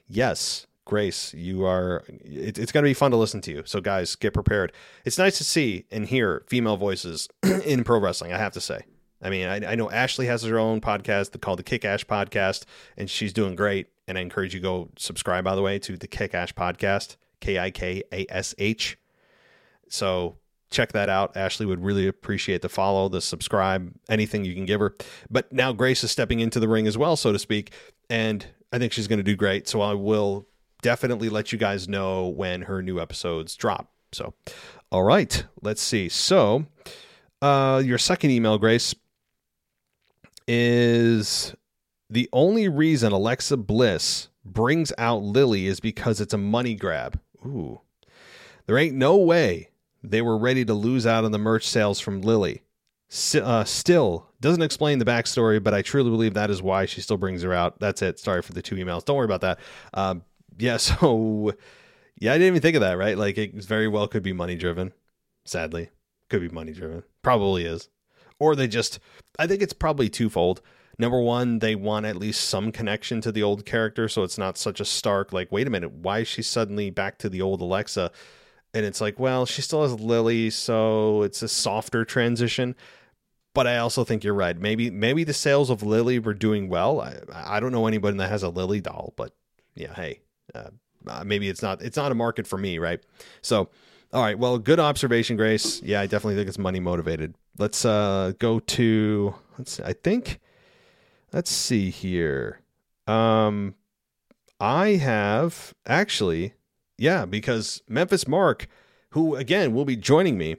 yes, 0.06 0.66
Grace, 0.86 1.34
you 1.34 1.66
are. 1.66 2.04
It, 2.08 2.58
it's 2.58 2.70
going 2.70 2.84
to 2.84 2.88
be 2.88 2.94
fun 2.94 3.10
to 3.10 3.16
listen 3.16 3.40
to 3.42 3.50
you. 3.50 3.62
So 3.66 3.80
guys, 3.80 4.14
get 4.14 4.32
prepared. 4.32 4.72
It's 5.04 5.18
nice 5.18 5.36
to 5.38 5.44
see 5.44 5.84
and 5.90 6.06
hear 6.06 6.44
female 6.46 6.76
voices 6.76 7.28
in 7.64 7.84
pro 7.84 7.98
wrestling. 7.98 8.32
I 8.32 8.38
have 8.38 8.52
to 8.52 8.60
say. 8.60 8.82
I 9.20 9.28
mean, 9.28 9.48
I, 9.48 9.72
I 9.72 9.74
know 9.74 9.90
Ashley 9.90 10.26
has 10.26 10.44
her 10.44 10.58
own 10.58 10.80
podcast 10.80 11.38
called 11.40 11.58
the 11.58 11.64
Kick 11.64 11.84
Ash 11.84 12.06
Podcast, 12.06 12.64
and 12.96 13.10
she's 13.10 13.32
doing 13.32 13.56
great. 13.56 13.88
And 14.06 14.16
I 14.16 14.20
encourage 14.20 14.54
you 14.54 14.60
go 14.60 14.90
subscribe, 14.96 15.42
by 15.44 15.56
the 15.56 15.62
way, 15.62 15.80
to 15.80 15.96
the 15.96 16.06
Kick 16.06 16.34
Ash 16.34 16.54
Podcast, 16.54 17.16
K 17.40 17.58
I 17.58 17.72
K 17.72 18.04
A 18.12 18.24
S 18.28 18.54
H. 18.56 18.96
So 19.88 20.36
check 20.70 20.92
that 20.92 21.08
out. 21.08 21.36
Ashley 21.36 21.66
would 21.66 21.82
really 21.82 22.06
appreciate 22.06 22.62
the 22.62 22.68
follow, 22.68 23.08
the 23.08 23.20
subscribe, 23.20 23.92
anything 24.08 24.44
you 24.44 24.54
can 24.54 24.66
give 24.66 24.78
her. 24.78 24.94
But 25.28 25.52
now 25.52 25.72
Grace 25.72 26.04
is 26.04 26.12
stepping 26.12 26.38
into 26.38 26.60
the 26.60 26.68
ring 26.68 26.86
as 26.86 26.96
well, 26.96 27.16
so 27.16 27.32
to 27.32 27.40
speak, 27.40 27.72
and 28.08 28.46
I 28.72 28.78
think 28.78 28.92
she's 28.92 29.08
going 29.08 29.18
to 29.18 29.24
do 29.24 29.34
great. 29.34 29.66
So 29.66 29.80
I 29.80 29.94
will 29.94 30.46
definitely 30.86 31.28
let 31.28 31.50
you 31.50 31.58
guys 31.58 31.88
know 31.88 32.28
when 32.28 32.62
her 32.62 32.80
new 32.80 33.00
episodes 33.00 33.56
drop. 33.56 33.90
So, 34.12 34.34
all 34.92 35.02
right, 35.02 35.44
let's 35.60 35.82
see. 35.82 36.08
So, 36.08 36.66
uh, 37.42 37.82
your 37.84 37.98
second 37.98 38.30
email, 38.30 38.56
Grace, 38.56 38.94
is 40.46 41.56
the 42.08 42.28
only 42.32 42.68
reason 42.68 43.10
Alexa 43.10 43.56
Bliss 43.56 44.28
brings 44.44 44.92
out 44.96 45.24
Lilly 45.24 45.66
is 45.66 45.80
because 45.80 46.20
it's 46.20 46.34
a 46.34 46.38
money 46.38 46.76
grab. 46.76 47.18
Ooh. 47.44 47.80
There 48.66 48.78
ain't 48.78 48.94
no 48.94 49.16
way 49.16 49.70
they 50.04 50.22
were 50.22 50.38
ready 50.38 50.64
to 50.64 50.72
lose 50.72 51.04
out 51.04 51.24
on 51.24 51.32
the 51.32 51.38
merch 51.38 51.66
sales 51.66 51.98
from 51.98 52.22
Lilly. 52.22 52.62
S- 53.10 53.34
uh, 53.34 53.64
still, 53.64 54.28
doesn't 54.40 54.62
explain 54.62 55.00
the 55.00 55.04
backstory, 55.04 55.60
but 55.60 55.74
I 55.74 55.82
truly 55.82 56.10
believe 56.10 56.34
that 56.34 56.48
is 56.48 56.62
why 56.62 56.86
she 56.86 57.00
still 57.00 57.16
brings 57.16 57.42
her 57.42 57.52
out. 57.52 57.80
That's 57.80 58.02
it. 58.02 58.20
Sorry 58.20 58.40
for 58.40 58.52
the 58.52 58.62
two 58.62 58.76
emails. 58.76 59.04
Don't 59.04 59.16
worry 59.16 59.24
about 59.24 59.40
that. 59.40 59.58
Um, 59.92 60.22
yeah, 60.58 60.76
so, 60.78 61.52
yeah, 62.18 62.32
I 62.32 62.34
didn't 62.34 62.48
even 62.48 62.62
think 62.62 62.76
of 62.76 62.80
that, 62.82 62.98
right? 62.98 63.16
Like, 63.16 63.38
it 63.38 63.54
very 63.54 63.88
well 63.88 64.08
could 64.08 64.22
be 64.22 64.32
money 64.32 64.56
driven, 64.56 64.92
sadly. 65.44 65.90
Could 66.28 66.40
be 66.40 66.48
money 66.48 66.72
driven. 66.72 67.02
Probably 67.22 67.64
is. 67.64 67.88
Or 68.38 68.56
they 68.56 68.68
just, 68.68 68.98
I 69.38 69.46
think 69.46 69.62
it's 69.62 69.72
probably 69.72 70.08
twofold. 70.08 70.60
Number 70.98 71.20
one, 71.20 71.58
they 71.58 71.74
want 71.74 72.06
at 72.06 72.16
least 72.16 72.48
some 72.48 72.72
connection 72.72 73.20
to 73.20 73.32
the 73.32 73.42
old 73.42 73.66
character, 73.66 74.08
so 74.08 74.22
it's 74.22 74.38
not 74.38 74.58
such 74.58 74.80
a 74.80 74.84
stark, 74.84 75.32
like, 75.32 75.52
wait 75.52 75.66
a 75.66 75.70
minute, 75.70 75.92
why 75.92 76.20
is 76.20 76.28
she 76.28 76.42
suddenly 76.42 76.90
back 76.90 77.18
to 77.18 77.28
the 77.28 77.42
old 77.42 77.60
Alexa? 77.60 78.10
and 78.76 78.84
it's 78.84 79.00
like, 79.00 79.18
well, 79.18 79.46
she 79.46 79.62
still 79.62 79.82
has 79.82 79.98
Lilly, 79.98 80.50
so 80.50 81.22
it's 81.22 81.42
a 81.42 81.48
softer 81.48 82.04
transition. 82.04 82.76
But 83.54 83.66
I 83.66 83.78
also 83.78 84.04
think 84.04 84.22
you're 84.22 84.34
right. 84.34 84.58
Maybe 84.58 84.90
maybe 84.90 85.24
the 85.24 85.32
sales 85.32 85.70
of 85.70 85.82
Lilly 85.82 86.18
were 86.18 86.34
doing 86.34 86.68
well. 86.68 87.00
I 87.00 87.16
I 87.32 87.58
don't 87.58 87.72
know 87.72 87.86
anybody 87.86 88.18
that 88.18 88.28
has 88.28 88.42
a 88.42 88.50
Lilly 88.50 88.82
doll, 88.82 89.14
but 89.16 89.34
yeah, 89.74 89.94
hey, 89.94 90.20
uh, 90.54 90.70
uh, 91.06 91.24
maybe 91.24 91.48
it's 91.48 91.62
not 91.62 91.82
it's 91.82 91.96
not 91.96 92.12
a 92.12 92.14
market 92.14 92.46
for 92.46 92.58
me, 92.58 92.78
right? 92.78 93.00
So, 93.42 93.68
all 94.12 94.22
right, 94.22 94.38
well, 94.38 94.58
good 94.58 94.80
observation, 94.80 95.36
Grace. 95.36 95.82
Yeah, 95.82 96.00
I 96.00 96.06
definitely 96.06 96.36
think 96.36 96.48
it's 96.48 96.58
money 96.58 96.80
motivated. 96.80 97.34
Let's 97.58 97.84
uh 97.84 98.32
go 98.38 98.60
to 98.60 99.34
let's 99.58 99.72
see, 99.72 99.82
I 99.82 99.92
think 99.92 100.40
let's 101.32 101.50
see 101.50 101.90
here. 101.90 102.60
Um 103.06 103.74
I 104.60 104.90
have 104.90 105.74
actually 105.86 106.54
yeah, 106.98 107.26
because 107.26 107.82
Memphis 107.88 108.26
Mark, 108.26 108.68
who 109.10 109.36
again 109.36 109.74
will 109.74 109.84
be 109.84 109.96
joining 109.96 110.38
me 110.38 110.56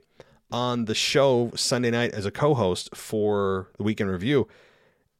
on 0.51 0.85
the 0.85 0.95
show 0.95 1.51
Sunday 1.55 1.91
night 1.91 2.13
as 2.13 2.25
a 2.25 2.31
co-host 2.31 2.95
for 2.95 3.69
the 3.77 3.83
weekend 3.83 4.09
review, 4.09 4.47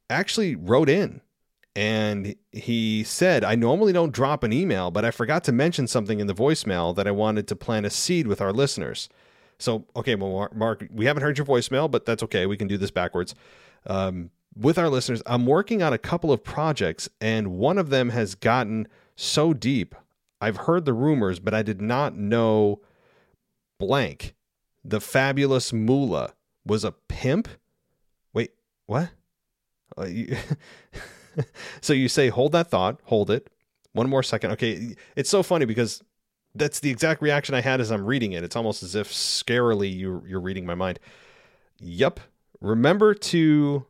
actually 0.08 0.54
wrote 0.54 0.88
in 0.88 1.20
and 1.78 2.34
he 2.50 3.04
said, 3.04 3.44
I 3.44 3.54
normally 3.54 3.92
don't 3.92 4.10
drop 4.12 4.42
an 4.42 4.52
email, 4.52 4.90
but 4.90 5.04
I 5.04 5.12
forgot 5.12 5.44
to 5.44 5.52
mention 5.52 5.86
something 5.86 6.18
in 6.18 6.26
the 6.26 6.34
voicemail 6.34 6.92
that 6.96 7.06
I 7.06 7.12
wanted 7.12 7.46
to 7.46 7.54
plant 7.54 7.86
a 7.86 7.90
seed 7.90 8.26
with 8.26 8.40
our 8.40 8.52
listeners. 8.52 9.08
So, 9.60 9.86
okay, 9.94 10.16
well, 10.16 10.48
Mark, 10.52 10.88
we 10.90 11.04
haven't 11.04 11.22
heard 11.22 11.38
your 11.38 11.46
voicemail, 11.46 11.88
but 11.88 12.04
that's 12.04 12.24
okay. 12.24 12.46
We 12.46 12.56
can 12.56 12.66
do 12.66 12.78
this 12.78 12.90
backwards. 12.90 13.36
Um, 13.86 14.30
with 14.56 14.76
our 14.76 14.88
listeners, 14.88 15.22
I'm 15.24 15.46
working 15.46 15.80
on 15.80 15.92
a 15.92 15.98
couple 15.98 16.32
of 16.32 16.42
projects, 16.42 17.08
and 17.20 17.52
one 17.52 17.78
of 17.78 17.90
them 17.90 18.08
has 18.10 18.34
gotten 18.34 18.88
so 19.14 19.54
deep. 19.54 19.94
I've 20.40 20.56
heard 20.56 20.84
the 20.84 20.92
rumors, 20.92 21.38
but 21.38 21.54
I 21.54 21.62
did 21.62 21.80
not 21.80 22.16
know 22.16 22.80
blank. 23.78 24.34
The 24.84 25.00
fabulous 25.00 25.72
Moolah 25.72 26.32
was 26.66 26.82
a 26.82 26.90
pimp. 26.90 27.46
Wait, 28.32 28.50
what? 28.86 29.10
Uh, 31.38 31.42
so 31.80 31.92
you 31.92 32.08
say, 32.08 32.28
hold 32.28 32.52
that 32.52 32.70
thought, 32.70 33.00
hold 33.04 33.30
it. 33.30 33.50
One 33.92 34.08
more 34.08 34.22
second. 34.22 34.52
Okay, 34.52 34.94
it's 35.16 35.30
so 35.30 35.42
funny 35.42 35.64
because 35.64 36.02
that's 36.54 36.80
the 36.80 36.90
exact 36.90 37.22
reaction 37.22 37.54
I 37.54 37.60
had 37.60 37.80
as 37.80 37.90
I'm 37.90 38.04
reading 38.04 38.32
it. 38.32 38.44
It's 38.44 38.56
almost 38.56 38.82
as 38.82 38.94
if 38.94 39.10
scarily 39.12 39.92
you 39.92 40.22
you're 40.26 40.40
reading 40.40 40.66
my 40.66 40.74
mind. 40.74 40.98
Yep. 41.80 42.20
Remember 42.60 43.14
to 43.14 43.86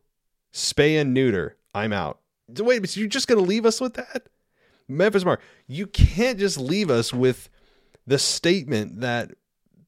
spay 0.53 1.01
and 1.01 1.15
neuter. 1.15 1.57
I'm 1.75 1.93
out. 1.93 2.21
Wait, 2.49 2.81
but 2.81 2.97
you're 2.97 3.09
just 3.09 3.29
gonna 3.29 3.41
leave 3.41 3.67
us 3.67 3.81
with 3.81 3.95
that? 3.95 4.29
Memphis 4.89 5.25
Mark, 5.25 5.43
you 5.67 5.87
can't 5.87 6.39
just 6.39 6.59
leave 6.59 6.91
us 6.91 7.13
with 7.13 7.51
the 8.07 8.19
statement 8.19 9.01
that 9.01 9.33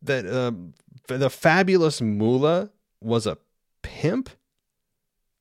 that 0.02 0.30
um, 0.30 0.74
the 1.06 1.30
fabulous 1.30 2.00
Moolah 2.00 2.70
was 3.00 3.26
a 3.26 3.38
pimp. 3.82 4.30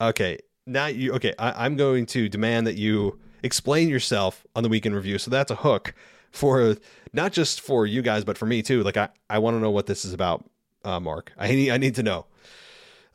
Okay, 0.02 0.40
now 0.70 0.88
you 0.88 1.14
okay. 1.14 1.34
I, 1.38 1.66
I'm 1.66 1.76
going 1.76 2.06
to 2.08 2.30
demand 2.30 2.68
that 2.68 2.76
you 2.76 3.20
explain 3.44 3.90
yourself 3.90 4.46
on 4.56 4.64
the 4.64 4.70
weekend 4.70 4.96
review. 4.96 5.18
So 5.18 5.32
that's 5.32 5.52
a 5.52 5.56
hook 5.56 5.94
for 6.32 6.76
not 7.14 7.34
just 7.34 7.62
for 7.62 7.86
you 7.86 8.02
guys, 8.02 8.24
but 8.24 8.38
for 8.38 8.46
me 8.46 8.62
too. 8.62 8.84
Like 8.84 8.98
I, 8.98 9.10
I 9.30 9.40
want 9.40 9.56
to 9.56 9.60
know 9.60 9.72
what 9.72 9.88
this 9.88 10.06
is 10.06 10.14
about, 10.14 10.48
uh, 10.84 11.00
Mark. 11.00 11.32
I 11.38 11.48
need, 11.50 11.72
I 11.72 11.78
need 11.78 11.96
to 11.96 12.04
know. 12.04 12.26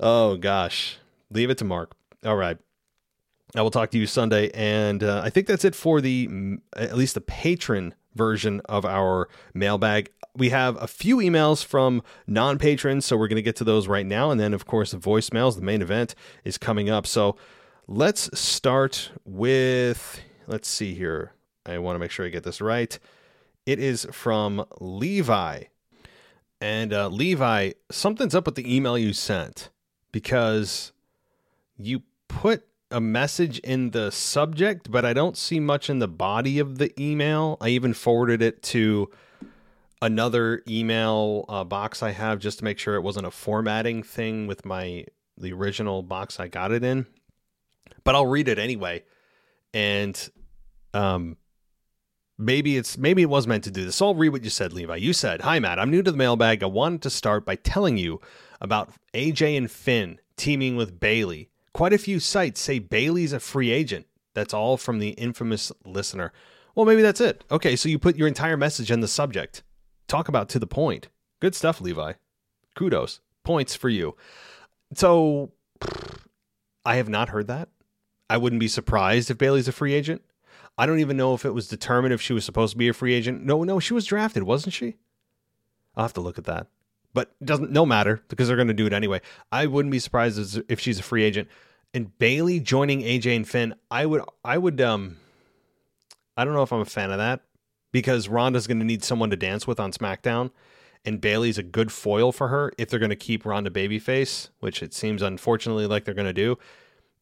Oh 0.00 0.36
gosh, 0.36 0.98
leave 1.30 1.50
it 1.50 1.58
to 1.58 1.64
Mark. 1.64 1.94
All 2.24 2.36
right. 2.36 2.58
I 3.56 3.62
will 3.62 3.70
talk 3.70 3.92
to 3.92 3.98
you 3.98 4.06
Sunday, 4.06 4.50
and 4.52 5.04
uh, 5.04 5.22
I 5.24 5.30
think 5.30 5.46
that's 5.46 5.64
it 5.64 5.76
for 5.76 6.00
the 6.00 6.58
at 6.74 6.96
least 6.96 7.14
the 7.14 7.20
patron 7.20 7.94
version 8.16 8.60
of 8.64 8.84
our 8.84 9.28
mailbag. 9.52 10.10
We 10.36 10.50
have 10.50 10.80
a 10.82 10.86
few 10.86 11.18
emails 11.18 11.64
from 11.64 12.02
non 12.26 12.58
patrons, 12.58 13.04
so 13.04 13.16
we're 13.16 13.28
going 13.28 13.36
to 13.36 13.42
get 13.42 13.56
to 13.56 13.64
those 13.64 13.86
right 13.86 14.06
now. 14.06 14.30
And 14.30 14.40
then, 14.40 14.52
of 14.52 14.66
course, 14.66 14.90
the 14.90 14.98
voicemails, 14.98 15.56
the 15.56 15.62
main 15.62 15.80
event 15.80 16.14
is 16.44 16.58
coming 16.58 16.90
up. 16.90 17.06
So 17.06 17.36
let's 17.86 18.36
start 18.38 19.12
with, 19.24 20.20
let's 20.46 20.68
see 20.68 20.94
here. 20.94 21.32
I 21.66 21.78
want 21.78 21.94
to 21.94 21.98
make 21.98 22.10
sure 22.10 22.26
I 22.26 22.30
get 22.30 22.42
this 22.42 22.60
right. 22.60 22.98
It 23.64 23.78
is 23.78 24.06
from 24.10 24.64
Levi. 24.80 25.64
And 26.60 26.92
uh, 26.92 27.08
Levi, 27.08 27.72
something's 27.90 28.34
up 28.34 28.46
with 28.46 28.54
the 28.54 28.74
email 28.76 28.98
you 28.98 29.12
sent 29.12 29.70
because 30.12 30.92
you 31.76 32.02
put 32.28 32.66
a 32.90 33.00
message 33.00 33.58
in 33.60 33.90
the 33.90 34.10
subject, 34.10 34.90
but 34.90 35.04
I 35.04 35.12
don't 35.12 35.36
see 35.36 35.60
much 35.60 35.90
in 35.90 35.98
the 35.98 36.08
body 36.08 36.58
of 36.58 36.78
the 36.78 36.92
email. 37.00 37.56
I 37.60 37.68
even 37.70 37.92
forwarded 37.92 38.40
it 38.40 38.62
to 38.64 39.10
another 40.02 40.62
email 40.68 41.44
uh, 41.48 41.64
box 41.64 42.02
I 42.02 42.10
have 42.10 42.38
just 42.38 42.58
to 42.58 42.64
make 42.64 42.78
sure 42.78 42.94
it 42.94 43.02
wasn't 43.02 43.26
a 43.26 43.30
formatting 43.30 44.02
thing 44.02 44.46
with 44.46 44.64
my 44.64 45.06
the 45.36 45.52
original 45.52 46.02
box 46.02 46.38
I 46.38 46.48
got 46.48 46.72
it 46.72 46.84
in. 46.84 47.06
But 48.04 48.14
I'll 48.14 48.26
read 48.26 48.48
it 48.48 48.58
anyway, 48.58 49.02
and 49.72 50.30
um, 50.92 51.36
maybe 52.38 52.76
it's 52.76 52.98
maybe 52.98 53.22
it 53.22 53.30
was 53.30 53.46
meant 53.46 53.64
to 53.64 53.70
do 53.70 53.84
this. 53.84 53.96
So 53.96 54.06
I'll 54.06 54.14
read 54.14 54.30
what 54.30 54.44
you 54.44 54.50
said, 54.50 54.72
Levi. 54.72 54.96
You 54.96 55.12
said, 55.12 55.40
"Hi 55.42 55.58
Matt, 55.58 55.78
I'm 55.78 55.90
new 55.90 56.02
to 56.02 56.10
the 56.10 56.16
mailbag. 56.16 56.62
I 56.62 56.66
wanted 56.66 57.02
to 57.02 57.10
start 57.10 57.44
by 57.44 57.56
telling 57.56 57.96
you 57.96 58.20
about 58.60 58.92
AJ 59.14 59.56
and 59.56 59.70
Finn 59.70 60.18
teaming 60.36 60.76
with 60.76 61.00
Bayley. 61.00 61.50
Quite 61.72 61.92
a 61.92 61.98
few 61.98 62.20
sites 62.20 62.60
say 62.60 62.78
Bayley's 62.78 63.32
a 63.32 63.40
free 63.40 63.70
agent. 63.70 64.06
That's 64.34 64.54
all 64.54 64.76
from 64.76 64.98
the 64.98 65.10
infamous 65.10 65.72
listener. 65.84 66.32
Well, 66.74 66.86
maybe 66.86 67.02
that's 67.02 67.20
it. 67.20 67.44
Okay, 67.50 67.76
so 67.76 67.88
you 67.88 67.98
put 67.98 68.16
your 68.16 68.28
entire 68.28 68.56
message 68.56 68.90
in 68.90 69.00
the 69.00 69.08
subject. 69.08 69.62
Talk 70.14 70.28
about 70.28 70.48
to 70.50 70.60
the 70.60 70.66
point. 70.68 71.08
Good 71.40 71.56
stuff, 71.56 71.80
Levi. 71.80 72.12
Kudos. 72.76 73.18
Points 73.42 73.74
for 73.74 73.88
you. 73.88 74.14
So, 74.94 75.50
I 76.86 76.94
have 76.94 77.08
not 77.08 77.30
heard 77.30 77.48
that. 77.48 77.68
I 78.30 78.36
wouldn't 78.36 78.60
be 78.60 78.68
surprised 78.68 79.28
if 79.28 79.38
Bayley's 79.38 79.66
a 79.66 79.72
free 79.72 79.92
agent. 79.92 80.22
I 80.78 80.86
don't 80.86 81.00
even 81.00 81.16
know 81.16 81.34
if 81.34 81.44
it 81.44 81.50
was 81.50 81.66
determined 81.66 82.14
if 82.14 82.22
she 82.22 82.32
was 82.32 82.44
supposed 82.44 82.74
to 82.74 82.78
be 82.78 82.86
a 82.86 82.92
free 82.92 83.12
agent. 83.12 83.44
No, 83.44 83.64
no, 83.64 83.80
she 83.80 83.92
was 83.92 84.06
drafted, 84.06 84.44
wasn't 84.44 84.72
she? 84.72 84.94
I'll 85.96 86.04
have 86.04 86.12
to 86.12 86.20
look 86.20 86.38
at 86.38 86.44
that 86.44 86.68
but 87.12 87.34
doesn't 87.44 87.72
no 87.72 87.84
matter 87.84 88.22
because 88.28 88.46
they're 88.46 88.56
going 88.56 88.68
to 88.68 88.74
do 88.74 88.86
it 88.86 88.92
anyway. 88.92 89.20
I 89.50 89.66
wouldn't 89.66 89.90
be 89.90 89.98
surprised 89.98 90.60
if 90.68 90.78
she's 90.78 91.00
a 91.00 91.02
free 91.02 91.24
agent. 91.24 91.48
And 91.92 92.16
Bayley 92.18 92.60
joining 92.60 93.00
AJ 93.00 93.34
and 93.34 93.48
Finn, 93.48 93.74
I 93.90 94.06
would 94.06 94.22
I 94.44 94.58
would 94.58 94.80
um 94.80 95.16
I 96.36 96.44
don't 96.44 96.54
know 96.54 96.62
if 96.62 96.72
I'm 96.72 96.80
a 96.80 96.84
fan 96.84 97.10
of 97.10 97.18
that 97.18 97.40
because 97.94 98.28
Ronda's 98.28 98.66
going 98.66 98.80
to 98.80 98.84
need 98.84 99.04
someone 99.04 99.30
to 99.30 99.36
dance 99.36 99.68
with 99.68 99.78
on 99.78 99.92
SmackDown 99.92 100.50
and 101.04 101.20
Bayley's 101.20 101.58
a 101.58 101.62
good 101.62 101.92
foil 101.92 102.32
for 102.32 102.48
her 102.48 102.72
if 102.76 102.90
they're 102.90 102.98
going 102.98 103.10
to 103.10 103.16
keep 103.16 103.46
Ronda 103.46 103.70
babyface, 103.70 104.48
which 104.58 104.82
it 104.82 104.92
seems 104.92 105.22
unfortunately 105.22 105.86
like 105.86 106.04
they're 106.04 106.12
going 106.12 106.26
to 106.26 106.32
do. 106.32 106.58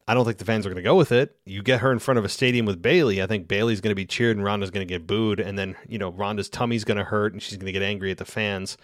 I 0.07 0.15
don't 0.15 0.25
think 0.25 0.39
the 0.39 0.45
fans 0.45 0.65
are 0.65 0.69
going 0.69 0.77
to 0.77 0.81
go 0.81 0.95
with 0.95 1.11
it. 1.11 1.37
You 1.45 1.61
get 1.61 1.81
her 1.81 1.91
in 1.91 1.99
front 1.99 2.17
of 2.17 2.25
a 2.25 2.29
stadium 2.29 2.65
with 2.65 2.81
Bayley. 2.81 3.21
I 3.21 3.27
think 3.27 3.47
Bayley's 3.47 3.81
going 3.81 3.91
to 3.91 3.95
be 3.95 4.07
cheered 4.07 4.35
and 4.35 4.43
Ronda's 4.43 4.71
going 4.71 4.85
to 4.85 4.91
get 4.91 5.05
booed 5.05 5.39
and 5.39 5.59
then, 5.59 5.75
you 5.87 5.99
know, 5.99 6.09
Ronda's 6.09 6.49
tummy's 6.49 6.83
going 6.83 6.97
to 6.97 7.03
hurt 7.03 7.33
and 7.33 7.41
she's 7.41 7.55
going 7.55 7.67
to 7.67 7.71
get 7.71 7.83
angry 7.83 8.09
at 8.09 8.17
the 8.17 8.25
fans 8.25 8.75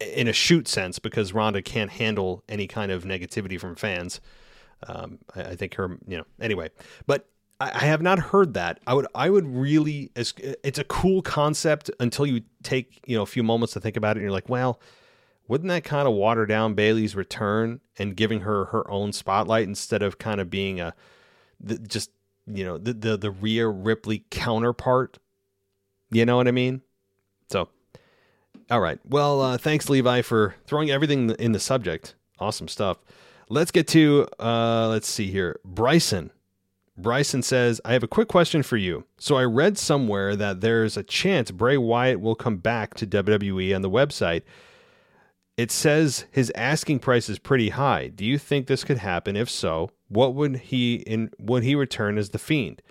in 0.00 0.28
a 0.28 0.32
shoot 0.34 0.68
sense 0.68 0.98
because 0.98 1.32
Ronda 1.32 1.62
can't 1.62 1.90
handle 1.90 2.44
any 2.50 2.66
kind 2.66 2.92
of 2.92 3.04
negativity 3.04 3.58
from 3.58 3.76
fans. 3.76 4.20
Um, 4.86 5.20
I, 5.34 5.42
I, 5.42 5.56
think 5.56 5.74
her, 5.76 5.96
you 6.06 6.18
know, 6.18 6.24
anyway, 6.38 6.68
but 7.06 7.30
I, 7.60 7.86
have 7.86 8.02
not 8.02 8.18
heard 8.18 8.54
that. 8.54 8.80
I 8.86 8.94
would, 8.94 9.06
I 9.14 9.30
would 9.30 9.46
really, 9.46 10.10
it's 10.16 10.78
a 10.78 10.84
cool 10.84 11.22
concept 11.22 11.90
until 12.00 12.26
you 12.26 12.42
take, 12.62 13.00
you 13.06 13.16
know, 13.16 13.22
a 13.22 13.26
few 13.26 13.42
moments 13.42 13.74
to 13.74 13.80
think 13.80 13.96
about 13.96 14.16
it 14.16 14.20
and 14.20 14.22
you're 14.22 14.32
like, 14.32 14.48
well, 14.48 14.80
wouldn't 15.46 15.68
that 15.68 15.84
kind 15.84 16.08
of 16.08 16.14
water 16.14 16.46
down 16.46 16.74
Bayley's 16.74 17.14
return 17.14 17.80
and 17.98 18.16
giving 18.16 18.40
her 18.40 18.66
her 18.66 18.90
own 18.90 19.12
spotlight 19.12 19.68
instead 19.68 20.02
of 20.02 20.18
kind 20.18 20.40
of 20.40 20.50
being 20.50 20.80
a, 20.80 20.94
the, 21.60 21.78
just, 21.78 22.10
you 22.46 22.64
know, 22.64 22.76
the, 22.76 22.92
the, 22.92 23.16
the 23.16 23.30
Rhea 23.30 23.68
Ripley 23.68 24.24
counterpart? 24.30 25.18
You 26.10 26.26
know 26.26 26.36
what 26.36 26.48
I 26.48 26.52
mean? 26.52 26.82
So 27.50 27.68
all 28.70 28.80
right. 28.80 28.98
Well, 29.04 29.40
uh, 29.40 29.58
thanks, 29.58 29.88
Levi, 29.88 30.22
for 30.22 30.54
throwing 30.66 30.90
everything 30.90 31.30
in 31.30 31.52
the 31.52 31.60
subject. 31.60 32.14
Awesome 32.38 32.68
stuff. 32.68 32.98
Let's 33.48 33.70
get 33.70 33.86
to, 33.88 34.26
uh, 34.40 34.88
let's 34.88 35.08
see 35.08 35.30
here. 35.30 35.60
Bryson. 35.64 36.30
Bryson 36.96 37.42
says, 37.42 37.80
I 37.84 37.92
have 37.92 38.02
a 38.04 38.08
quick 38.08 38.28
question 38.28 38.62
for 38.62 38.76
you. 38.76 39.04
So 39.18 39.36
I 39.36 39.44
read 39.44 39.76
somewhere 39.78 40.36
that 40.36 40.60
there's 40.60 40.96
a 40.96 41.02
chance 41.02 41.50
Bray 41.50 41.76
Wyatt 41.76 42.20
will 42.20 42.36
come 42.36 42.58
back 42.58 42.94
to 42.94 43.06
WWE 43.06 43.74
on 43.74 43.82
the 43.82 43.90
website. 43.90 44.42
It 45.56 45.70
says 45.70 46.26
his 46.30 46.52
asking 46.54 47.00
price 47.00 47.28
is 47.28 47.38
pretty 47.38 47.70
high. 47.70 48.08
Do 48.08 48.24
you 48.24 48.38
think 48.38 48.66
this 48.66 48.84
could 48.84 48.98
happen? 48.98 49.36
If 49.36 49.50
so, 49.50 49.90
what 50.08 50.34
would 50.34 50.56
he 50.56 50.96
in 50.96 51.30
would 51.38 51.62
he 51.62 51.74
return 51.74 52.18
as 52.18 52.30
the 52.30 52.38
fiend? 52.38 52.82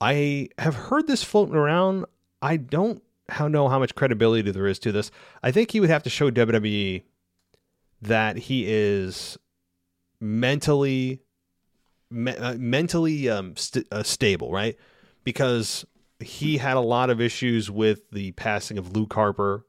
I 0.00 0.50
have 0.58 0.74
heard 0.74 1.06
this 1.08 1.24
floating 1.24 1.56
around. 1.56 2.04
I 2.42 2.56
don't 2.56 3.02
know 3.40 3.68
how 3.68 3.78
much 3.80 3.96
credibility 3.96 4.50
there 4.52 4.68
is 4.68 4.78
to 4.80 4.92
this. 4.92 5.10
I 5.42 5.50
think 5.50 5.72
he 5.72 5.80
would 5.80 5.90
have 5.90 6.04
to 6.04 6.10
show 6.10 6.30
WWE 6.30 7.02
that 8.02 8.36
he 8.36 8.64
is 8.68 9.36
mentally 10.20 11.20
me, 12.10 12.36
uh, 12.36 12.54
mentally 12.54 13.28
um, 13.28 13.56
st- 13.56 13.86
uh, 13.92 14.02
stable, 14.02 14.50
right? 14.52 14.76
Because 15.24 15.84
he 16.20 16.58
had 16.58 16.76
a 16.76 16.80
lot 16.80 17.10
of 17.10 17.20
issues 17.20 17.70
with 17.70 18.10
the 18.10 18.32
passing 18.32 18.78
of 18.78 18.96
Luke 18.96 19.12
Harper 19.12 19.66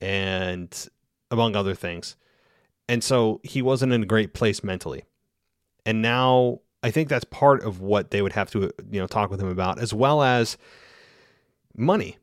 and 0.00 0.88
among 1.30 1.56
other 1.56 1.74
things. 1.74 2.16
And 2.88 3.02
so 3.02 3.40
he 3.42 3.62
wasn't 3.62 3.92
in 3.92 4.02
a 4.02 4.06
great 4.06 4.32
place 4.32 4.62
mentally. 4.62 5.04
And 5.84 6.02
now 6.02 6.60
I 6.82 6.90
think 6.90 7.08
that's 7.08 7.24
part 7.24 7.62
of 7.62 7.80
what 7.80 8.10
they 8.10 8.22
would 8.22 8.32
have 8.32 8.50
to, 8.52 8.70
you 8.90 9.00
know, 9.00 9.06
talk 9.06 9.30
with 9.30 9.40
him 9.40 9.48
about, 9.48 9.78
as 9.78 9.92
well 9.92 10.22
as 10.22 10.56
money. 11.76 12.18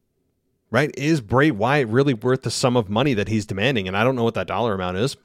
Right? 0.72 0.90
Is 0.98 1.22
Bray 1.22 1.52
Wyatt 1.52 1.90
really 1.90 2.16
worth 2.16 2.42
the 2.42 2.50
sum 2.50 2.76
of 2.76 2.90
money 2.90 3.14
that 3.14 3.28
he's 3.28 3.46
demanding? 3.46 3.88
And 3.88 3.96
I 3.96 4.04
don't 4.04 4.16
know 4.16 4.24
what 4.24 4.34
that 4.34 4.48
dollar 4.48 4.74
amount 4.74 4.98
is, 4.98 5.16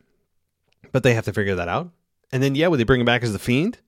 but 0.93 1.03
they 1.03 1.15
have 1.15 1.25
to 1.25 1.33
figure 1.33 1.55
that 1.55 1.69
out. 1.69 1.91
And 2.31 2.43
then, 2.43 2.55
yeah, 2.55 2.67
would 2.67 2.79
they 2.79 2.85
bring 2.85 3.01
him 3.01 3.07
back 3.07 3.23
as 3.23 3.33
the 3.33 3.39
Fiend? 3.39 3.79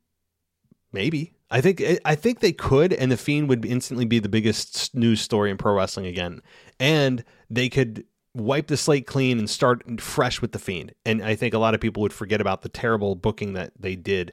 Maybe. 0.92 1.32
I 1.50 1.60
think 1.60 1.82
I 2.04 2.14
think 2.14 2.40
they 2.40 2.52
could, 2.52 2.92
and 2.92 3.10
the 3.10 3.16
Fiend 3.16 3.48
would 3.48 3.64
instantly 3.64 4.04
be 4.04 4.18
the 4.18 4.28
biggest 4.28 4.94
news 4.94 5.20
story 5.20 5.50
in 5.50 5.56
pro 5.56 5.74
wrestling 5.74 6.06
again. 6.06 6.42
And 6.78 7.24
they 7.48 7.68
could 7.68 8.04
wipe 8.34 8.68
the 8.68 8.76
slate 8.76 9.06
clean 9.06 9.38
and 9.38 9.50
start 9.50 10.00
fresh 10.00 10.40
with 10.40 10.52
the 10.52 10.58
Fiend. 10.58 10.94
And 11.04 11.22
I 11.22 11.34
think 11.34 11.54
a 11.54 11.58
lot 11.58 11.74
of 11.74 11.80
people 11.80 12.02
would 12.02 12.12
forget 12.12 12.40
about 12.40 12.62
the 12.62 12.68
terrible 12.68 13.16
booking 13.16 13.54
that 13.54 13.72
they 13.78 13.96
did, 13.96 14.32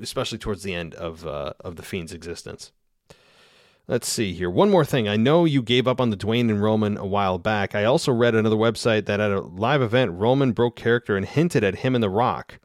especially 0.00 0.38
towards 0.38 0.62
the 0.62 0.74
end 0.74 0.94
of 0.94 1.26
uh, 1.26 1.54
of 1.60 1.76
the 1.76 1.82
Fiend's 1.82 2.12
existence. 2.12 2.72
Let's 3.88 4.08
see 4.08 4.32
here. 4.32 4.50
One 4.50 4.70
more 4.70 4.84
thing. 4.84 5.06
I 5.06 5.16
know 5.16 5.44
you 5.44 5.62
gave 5.62 5.86
up 5.86 6.00
on 6.00 6.10
the 6.10 6.16
Dwayne 6.16 6.50
and 6.50 6.60
Roman 6.60 6.96
a 6.96 7.06
while 7.06 7.38
back. 7.38 7.74
I 7.76 7.84
also 7.84 8.12
read 8.12 8.34
another 8.34 8.56
website 8.56 9.06
that 9.06 9.20
at 9.20 9.30
a 9.30 9.40
live 9.40 9.80
event, 9.80 10.10
Roman 10.12 10.50
broke 10.50 10.74
character 10.74 11.16
and 11.16 11.24
hinted 11.24 11.62
at 11.62 11.76
him 11.76 11.94
and 11.94 12.02
The 12.02 12.10
Rock. 12.10 12.58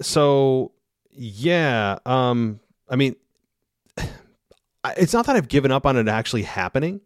So, 0.00 0.72
yeah. 1.14 1.98
Um, 2.04 2.60
I 2.88 2.96
mean, 2.96 3.16
it's 4.96 5.12
not 5.12 5.26
that 5.26 5.36
I've 5.36 5.48
given 5.48 5.70
up 5.70 5.86
on 5.86 5.96
it 5.96 6.08
actually 6.08 6.42
happening. 6.42 7.00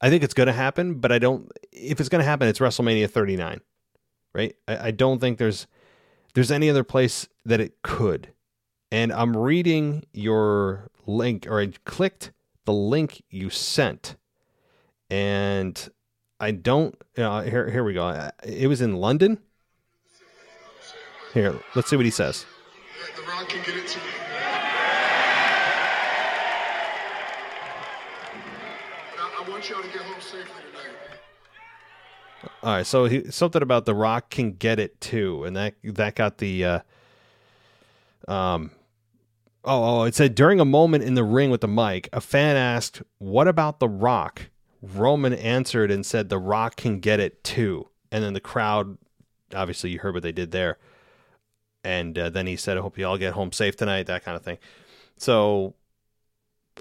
I 0.00 0.10
think 0.10 0.24
it's 0.24 0.34
going 0.34 0.48
to 0.48 0.52
happen, 0.52 0.94
but 0.94 1.12
I 1.12 1.18
don't. 1.18 1.50
If 1.70 2.00
it's 2.00 2.08
going 2.08 2.20
to 2.22 2.28
happen, 2.28 2.48
it's 2.48 2.58
WrestleMania 2.58 3.08
39, 3.08 3.60
right? 4.34 4.56
I, 4.66 4.88
I 4.88 4.90
don't 4.90 5.20
think 5.20 5.38
there's 5.38 5.66
there's 6.34 6.50
any 6.50 6.68
other 6.68 6.84
place 6.84 7.28
that 7.44 7.60
it 7.60 7.82
could. 7.82 8.32
And 8.90 9.12
I'm 9.12 9.36
reading 9.36 10.04
your 10.12 10.90
link, 11.06 11.46
or 11.46 11.60
I 11.60 11.72
clicked 11.84 12.32
the 12.64 12.72
link 12.72 13.22
you 13.30 13.48
sent, 13.48 14.16
and 15.08 15.88
I 16.40 16.50
don't. 16.50 17.00
Uh, 17.16 17.42
here, 17.42 17.70
here 17.70 17.84
we 17.84 17.94
go. 17.94 18.30
It 18.42 18.66
was 18.66 18.80
in 18.80 18.96
London. 18.96 19.38
Here, 21.32 21.58
let's 21.74 21.88
see 21.88 21.96
what 21.96 22.04
he 22.04 22.10
says. 22.10 22.44
The 23.16 23.22
Rock 23.22 23.48
can 23.48 23.62
get 23.64 23.76
it 23.76 23.88
to. 23.88 23.98
I, 29.18 29.44
I 29.44 29.50
want 29.50 29.68
y'all 29.68 29.82
to 29.82 29.88
get 29.88 30.02
home 30.02 30.20
safely 30.20 30.62
tonight. 30.70 30.96
All 32.62 32.74
right, 32.74 32.86
so 32.86 33.06
he, 33.06 33.30
something 33.30 33.62
about 33.62 33.86
the 33.86 33.94
Rock 33.94 34.30
can 34.30 34.52
get 34.52 34.78
it 34.78 35.00
too, 35.00 35.44
and 35.44 35.56
that 35.56 35.74
that 35.82 36.14
got 36.14 36.38
the 36.38 36.64
uh, 36.64 36.80
um. 38.28 38.70
Oh, 39.64 40.00
oh, 40.00 40.02
it 40.04 40.14
said 40.14 40.34
during 40.34 40.58
a 40.58 40.64
moment 40.64 41.04
in 41.04 41.14
the 41.14 41.22
ring 41.22 41.50
with 41.50 41.60
the 41.60 41.68
mic, 41.68 42.08
a 42.12 42.20
fan 42.20 42.56
asked, 42.56 43.02
"What 43.18 43.48
about 43.48 43.78
the 43.80 43.88
Rock?" 43.88 44.50
Roman 44.80 45.32
answered 45.34 45.90
and 45.90 46.04
said, 46.04 46.28
"The 46.28 46.38
Rock 46.38 46.76
can 46.76 47.00
get 47.00 47.20
it 47.20 47.44
too." 47.44 47.88
And 48.10 48.24
then 48.24 48.32
the 48.32 48.40
crowd, 48.40 48.98
obviously, 49.54 49.90
you 49.90 50.00
heard 50.00 50.14
what 50.14 50.22
they 50.22 50.32
did 50.32 50.50
there. 50.50 50.78
And 51.84 52.18
uh, 52.18 52.30
then 52.30 52.46
he 52.46 52.56
said, 52.56 52.76
"I 52.76 52.80
hope 52.80 52.98
you 52.98 53.06
all 53.06 53.18
get 53.18 53.32
home 53.32 53.52
safe 53.52 53.76
tonight." 53.76 54.06
That 54.06 54.24
kind 54.24 54.36
of 54.36 54.42
thing. 54.42 54.58
So, 55.16 55.74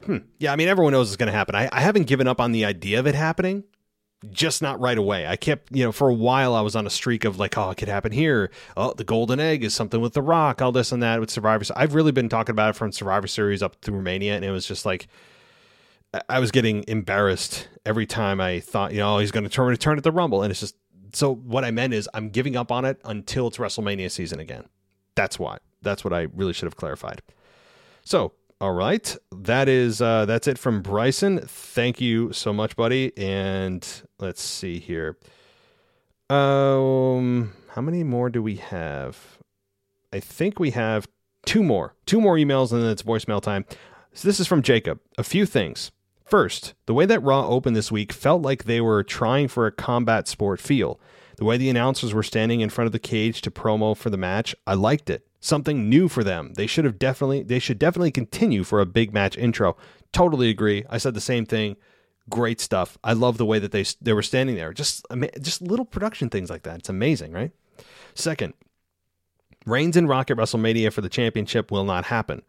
hmm, 0.03 0.17
yeah, 0.39 0.53
I 0.53 0.55
mean, 0.55 0.67
everyone 0.67 0.93
knows 0.93 1.09
it's 1.09 1.17
going 1.17 1.27
to 1.31 1.33
happen. 1.33 1.55
I, 1.55 1.69
I 1.71 1.81
haven't 1.81 2.07
given 2.07 2.27
up 2.27 2.39
on 2.39 2.51
the 2.51 2.65
idea 2.65 2.99
of 2.99 3.07
it 3.07 3.15
happening 3.15 3.63
just 4.29 4.61
not 4.61 4.79
right 4.79 4.97
away. 4.97 5.25
I 5.25 5.35
kept, 5.35 5.75
you 5.75 5.83
know, 5.83 5.91
for 5.91 6.09
a 6.09 6.13
while 6.13 6.53
I 6.53 6.61
was 6.61 6.75
on 6.75 6.85
a 6.85 6.91
streak 6.91 7.25
of 7.25 7.39
like, 7.39 7.57
oh, 7.57 7.71
it 7.71 7.77
could 7.77 7.87
happen 7.87 8.11
here. 8.11 8.51
Oh, 8.77 8.93
the 8.93 9.03
golden 9.03 9.39
egg 9.39 9.63
is 9.63 9.73
something 9.73 9.99
with 9.99 10.13
The 10.13 10.21
Rock, 10.21 10.61
all 10.61 10.71
this 10.71 10.91
and 10.91 11.01
that 11.01 11.19
with 11.19 11.31
Survivor. 11.31 11.65
I've 11.75 11.95
really 11.95 12.11
been 12.11 12.29
talking 12.29 12.53
about 12.53 12.71
it 12.71 12.75
from 12.75 12.91
Survivor 12.91 13.27
Series 13.27 13.63
up 13.63 13.77
through 13.81 14.01
Mania, 14.01 14.35
and 14.35 14.45
it 14.45 14.51
was 14.51 14.67
just 14.67 14.85
like 14.85 15.07
I 16.29 16.39
was 16.39 16.51
getting 16.51 16.83
embarrassed 16.87 17.67
every 17.85 18.05
time 18.05 18.39
I 18.39 18.59
thought, 18.59 18.91
you 18.91 18.99
know, 18.99 19.15
oh, 19.15 19.19
he's 19.19 19.31
going 19.31 19.43
to 19.43 19.49
turn 19.49 19.67
return 19.67 19.97
at 19.97 20.03
the 20.03 20.11
Rumble, 20.11 20.43
and 20.43 20.51
it's 20.51 20.59
just 20.59 20.75
so. 21.13 21.33
What 21.33 21.65
I 21.65 21.71
meant 21.71 21.93
is 21.93 22.07
I'm 22.13 22.29
giving 22.29 22.55
up 22.55 22.71
on 22.71 22.85
it 22.85 22.99
until 23.03 23.47
it's 23.47 23.57
WrestleMania 23.57 24.11
season 24.11 24.39
again. 24.39 24.65
That's 25.21 25.37
why. 25.37 25.59
That's 25.83 26.03
what 26.03 26.13
I 26.13 26.21
really 26.33 26.51
should 26.51 26.65
have 26.65 26.77
clarified. 26.77 27.21
So 28.03 28.33
all 28.59 28.73
right, 28.73 29.15
that 29.31 29.69
is 29.69 30.01
uh, 30.01 30.25
that's 30.25 30.47
it 30.47 30.57
from 30.57 30.81
Bryson. 30.81 31.41
Thank 31.45 32.01
you 32.01 32.33
so 32.33 32.51
much, 32.51 32.75
buddy. 32.75 33.15
And 33.15 33.87
let's 34.17 34.41
see 34.41 34.79
here. 34.79 35.15
Um, 36.27 37.53
how 37.69 37.81
many 37.81 38.03
more 38.03 38.31
do 38.31 38.41
we 38.41 38.55
have? 38.55 39.37
I 40.11 40.19
think 40.19 40.59
we 40.59 40.71
have 40.71 41.07
two 41.45 41.61
more, 41.61 41.93
two 42.07 42.19
more 42.19 42.35
emails, 42.35 42.71
and 42.71 42.81
then 42.81 42.89
it's 42.89 43.03
voicemail 43.03 43.43
time. 43.43 43.63
So 44.13 44.27
this 44.27 44.39
is 44.39 44.47
from 44.47 44.63
Jacob. 44.63 44.99
A 45.19 45.23
few 45.23 45.45
things. 45.45 45.91
First, 46.25 46.73
the 46.87 46.95
way 46.95 47.05
that 47.05 47.21
Raw 47.21 47.47
opened 47.47 47.75
this 47.75 47.91
week 47.91 48.11
felt 48.11 48.41
like 48.41 48.63
they 48.63 48.81
were 48.81 49.03
trying 49.03 49.49
for 49.49 49.67
a 49.67 49.71
combat 49.71 50.27
sport 50.27 50.59
feel. 50.59 50.99
The 51.41 51.45
way 51.45 51.57
the 51.57 51.71
announcers 51.71 52.13
were 52.13 52.21
standing 52.21 52.61
in 52.61 52.69
front 52.69 52.85
of 52.85 52.91
the 52.91 52.99
cage 52.99 53.41
to 53.41 53.49
promo 53.49 53.97
for 53.97 54.11
the 54.11 54.15
match, 54.15 54.55
I 54.67 54.75
liked 54.75 55.09
it. 55.09 55.25
Something 55.39 55.89
new 55.89 56.07
for 56.07 56.23
them. 56.23 56.53
They 56.53 56.67
should 56.67 56.85
have 56.85 56.99
definitely 56.99 57.41
they 57.41 57.57
should 57.57 57.79
definitely 57.79 58.11
continue 58.11 58.63
for 58.63 58.79
a 58.79 58.85
big 58.85 59.11
match 59.11 59.35
intro. 59.39 59.75
Totally 60.13 60.51
agree. 60.51 60.85
I 60.87 60.99
said 60.99 61.15
the 61.15 61.19
same 61.19 61.47
thing. 61.47 61.77
Great 62.29 62.61
stuff. 62.61 62.99
I 63.03 63.13
love 63.13 63.39
the 63.39 63.45
way 63.47 63.57
that 63.57 63.71
they 63.71 63.85
they 63.99 64.13
were 64.13 64.21
standing 64.21 64.55
there. 64.55 64.71
Just 64.71 65.03
just 65.41 65.63
little 65.63 65.83
production 65.83 66.29
things 66.29 66.51
like 66.51 66.61
that. 66.61 66.77
It's 66.77 66.89
amazing, 66.89 67.31
right? 67.31 67.51
Second, 68.13 68.53
Reigns 69.65 69.97
and 69.97 70.07
Rock 70.07 70.29
at 70.29 70.37
WrestleMania 70.37 70.93
for 70.93 71.01
the 71.01 71.09
championship 71.09 71.71
will 71.71 71.85
not 71.85 72.05
happen. 72.05 72.43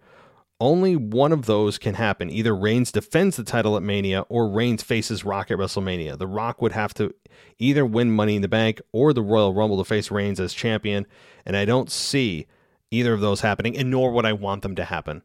Only 0.63 0.95
one 0.95 1.33
of 1.33 1.47
those 1.47 1.77
can 1.77 1.95
happen. 1.95 2.31
Either 2.31 2.55
Reigns 2.55 2.93
defends 2.93 3.37
the 3.37 3.43
title 3.43 3.77
at 3.77 3.83
Mania 3.83 4.21
or 4.29 4.49
Reigns 4.49 4.81
faces 4.81 5.25
Rock 5.25 5.51
at 5.51 5.59
WrestleMania. 5.59 6.17
The 6.17 6.29
Rock 6.29 6.63
would 6.63 6.71
have 6.71 6.95
to 6.95 7.13
either 7.59 7.85
win 7.85 8.13
Money 8.13 8.37
in 8.37 8.43
the 8.43 8.49
Bank 8.49 8.81
or 8.93 9.13
the 9.13 9.25
Royal 9.25 9.53
Rumble 9.53 9.79
to 9.79 9.85
face 9.85 10.13
Reigns 10.13 10.39
as 10.39 10.55
champion, 10.55 11.09
and 11.45 11.57
I 11.57 11.65
don't 11.65 11.91
see 11.91 12.47
either 12.93 13.13
of 13.13 13.21
those 13.21 13.41
happening, 13.41 13.77
and 13.77 13.91
nor 13.91 14.13
would 14.13 14.25
I 14.25 14.35
want 14.35 14.63
them 14.63 14.77
to 14.77 14.85
happen. 14.85 15.23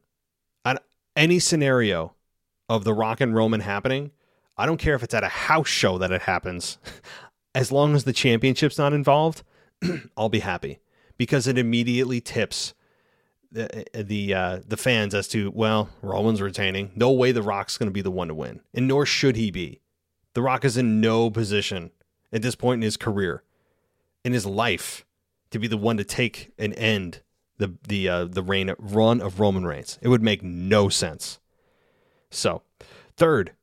On 0.65 0.79
any 1.15 1.37
scenario 1.37 2.15
of 2.67 2.83
the 2.83 2.95
Rock 2.95 3.21
and 3.21 3.35
Roman 3.35 3.59
happening, 3.59 4.09
I 4.57 4.65
don't 4.65 4.79
care 4.79 4.95
if 4.95 5.03
it's 5.03 5.13
at 5.13 5.23
a 5.23 5.27
house 5.27 5.67
show 5.67 5.99
that 5.99 6.11
it 6.11 6.23
happens. 6.23 6.79
As 7.53 7.71
long 7.71 7.93
as 7.93 8.05
the 8.05 8.11
championship's 8.11 8.79
not 8.79 8.91
involved, 8.91 9.43
I'll 10.17 10.29
be 10.29 10.39
happy 10.39 10.79
because 11.15 11.45
it 11.45 11.59
immediately 11.59 12.21
tips 12.21 12.73
the 13.51 13.85
the 13.93 14.33
uh, 14.33 14.59
the 14.67 14.77
fans 14.77 15.13
as 15.13 15.27
to 15.29 15.51
well, 15.53 15.89
Roman's 16.01 16.41
retaining. 16.41 16.91
No 16.95 17.11
way 17.11 17.31
the 17.31 17.41
Rock's 17.41 17.77
going 17.77 17.87
to 17.87 17.93
be 17.93 18.01
the 18.01 18.11
one 18.11 18.27
to 18.27 18.33
win, 18.33 18.61
and 18.73 18.87
nor 18.87 19.05
should 19.05 19.35
he 19.35 19.51
be. 19.51 19.81
The 20.33 20.41
Rock 20.41 20.65
is 20.65 20.77
in 20.77 21.01
no 21.01 21.29
position 21.29 21.91
at 22.31 22.41
this 22.41 22.55
point 22.55 22.79
in 22.79 22.83
his 22.83 22.97
career, 22.97 23.43
in 24.23 24.33
his 24.33 24.45
life, 24.45 25.05
to 25.51 25.59
be 25.59 25.67
the 25.67 25.77
one 25.77 25.97
to 25.97 26.03
take 26.03 26.51
and 26.57 26.73
end 26.75 27.21
the 27.57 27.73
the 27.87 28.09
uh, 28.09 28.25
the 28.25 28.43
reign 28.43 28.73
run 28.77 29.21
of 29.21 29.39
Roman 29.39 29.65
Reigns. 29.65 29.97
It 30.01 30.09
would 30.09 30.21
make 30.23 30.43
no 30.43 30.89
sense. 30.89 31.39
So, 32.29 32.61
third, 33.15 33.53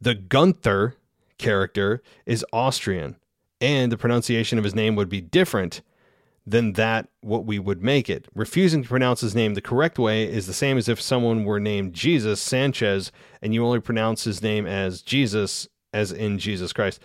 the 0.00 0.14
Gunther 0.14 0.96
character 1.38 2.02
is 2.26 2.44
Austrian, 2.52 3.16
and 3.60 3.92
the 3.92 3.98
pronunciation 3.98 4.58
of 4.58 4.64
his 4.64 4.74
name 4.74 4.96
would 4.96 5.08
be 5.08 5.20
different 5.20 5.82
than 6.46 6.74
that 6.74 7.08
what 7.20 7.46
we 7.46 7.58
would 7.58 7.82
make 7.82 8.10
it. 8.10 8.28
Refusing 8.34 8.82
to 8.82 8.88
pronounce 8.88 9.20
his 9.20 9.34
name 9.34 9.54
the 9.54 9.60
correct 9.60 9.98
way 9.98 10.24
is 10.24 10.46
the 10.46 10.52
same 10.52 10.76
as 10.76 10.88
if 10.88 11.00
someone 11.00 11.44
were 11.44 11.60
named 11.60 11.94
Jesus 11.94 12.40
Sanchez 12.40 13.10
and 13.40 13.54
you 13.54 13.64
only 13.64 13.80
pronounce 13.80 14.24
his 14.24 14.42
name 14.42 14.66
as 14.66 15.02
Jesus 15.02 15.68
as 15.92 16.12
in 16.12 16.38
Jesus 16.38 16.72
Christ. 16.72 17.00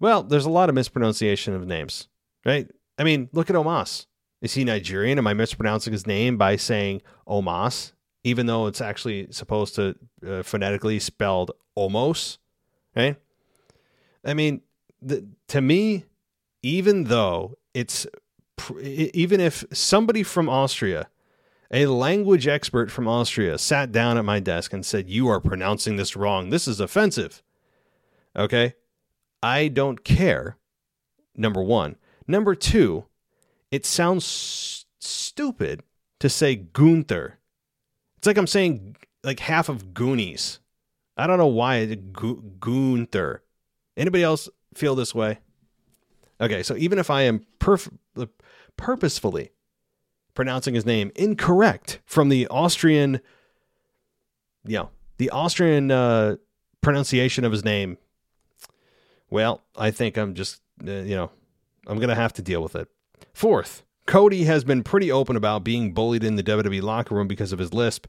Well, 0.00 0.22
there's 0.22 0.46
a 0.46 0.50
lot 0.50 0.68
of 0.68 0.74
mispronunciation 0.74 1.54
of 1.54 1.66
names, 1.66 2.08
right? 2.44 2.68
I 2.98 3.04
mean, 3.04 3.28
look 3.32 3.50
at 3.50 3.56
Omas. 3.56 4.06
Is 4.40 4.54
he 4.54 4.64
Nigerian? 4.64 5.18
Am 5.18 5.26
I 5.26 5.34
mispronouncing 5.34 5.92
his 5.92 6.06
name 6.06 6.36
by 6.36 6.56
saying 6.56 7.02
Omas, 7.26 7.92
even 8.24 8.46
though 8.46 8.66
it's 8.66 8.80
actually 8.80 9.28
supposed 9.30 9.74
to 9.76 9.94
uh, 10.26 10.42
phonetically 10.42 10.98
spelled 10.98 11.52
Omos? 11.76 12.38
Right? 12.94 13.16
I 14.24 14.34
mean, 14.34 14.62
the, 15.00 15.26
to 15.48 15.60
me, 15.60 16.04
even 16.62 17.04
though 17.04 17.56
it's 17.74 18.06
even 18.80 19.40
if 19.40 19.64
somebody 19.72 20.22
from 20.22 20.48
Austria, 20.48 21.08
a 21.72 21.86
language 21.86 22.46
expert 22.46 22.90
from 22.90 23.08
Austria, 23.08 23.58
sat 23.58 23.92
down 23.92 24.18
at 24.18 24.24
my 24.24 24.40
desk 24.40 24.72
and 24.72 24.84
said, 24.84 25.08
You 25.08 25.28
are 25.28 25.40
pronouncing 25.40 25.96
this 25.96 26.16
wrong. 26.16 26.50
This 26.50 26.68
is 26.68 26.80
offensive. 26.80 27.42
Okay. 28.36 28.74
I 29.42 29.68
don't 29.68 30.04
care. 30.04 30.56
Number 31.34 31.62
one. 31.62 31.96
Number 32.28 32.54
two, 32.54 33.06
it 33.70 33.84
sounds 33.84 34.24
s- 34.24 34.84
stupid 35.00 35.82
to 36.20 36.28
say 36.28 36.54
Gunther. 36.54 37.38
It's 38.18 38.26
like 38.26 38.38
I'm 38.38 38.46
saying 38.46 38.96
like 39.24 39.40
half 39.40 39.68
of 39.68 39.94
Goonies. 39.94 40.60
I 41.16 41.26
don't 41.26 41.38
know 41.38 41.46
why 41.46 41.86
Gunther. 42.60 43.42
Anybody 43.96 44.22
else 44.22 44.48
feel 44.74 44.94
this 44.94 45.14
way? 45.14 45.38
Okay, 46.40 46.62
so 46.62 46.76
even 46.76 46.98
if 46.98 47.10
I 47.10 47.22
am 47.22 47.44
perf- 47.60 47.92
purposefully 48.76 49.52
pronouncing 50.34 50.74
his 50.74 50.86
name 50.86 51.10
incorrect 51.14 52.00
from 52.04 52.28
the 52.28 52.46
Austrian, 52.48 53.20
you 54.66 54.76
know, 54.78 54.90
the 55.18 55.30
Austrian 55.30 55.90
uh, 55.90 56.36
pronunciation 56.80 57.44
of 57.44 57.52
his 57.52 57.64
name, 57.64 57.98
well, 59.30 59.62
I 59.76 59.90
think 59.90 60.16
I'm 60.16 60.34
just, 60.34 60.60
uh, 60.86 60.90
you 60.90 61.16
know, 61.16 61.30
I'm 61.86 61.98
going 61.98 62.08
to 62.08 62.14
have 62.14 62.32
to 62.34 62.42
deal 62.42 62.62
with 62.62 62.76
it. 62.76 62.88
Fourth, 63.32 63.82
Cody 64.06 64.44
has 64.44 64.64
been 64.64 64.82
pretty 64.82 65.10
open 65.10 65.36
about 65.36 65.64
being 65.64 65.92
bullied 65.92 66.24
in 66.24 66.36
the 66.36 66.42
WWE 66.42 66.82
locker 66.82 67.14
room 67.14 67.28
because 67.28 67.52
of 67.52 67.58
his 67.58 67.72
lisp. 67.72 68.06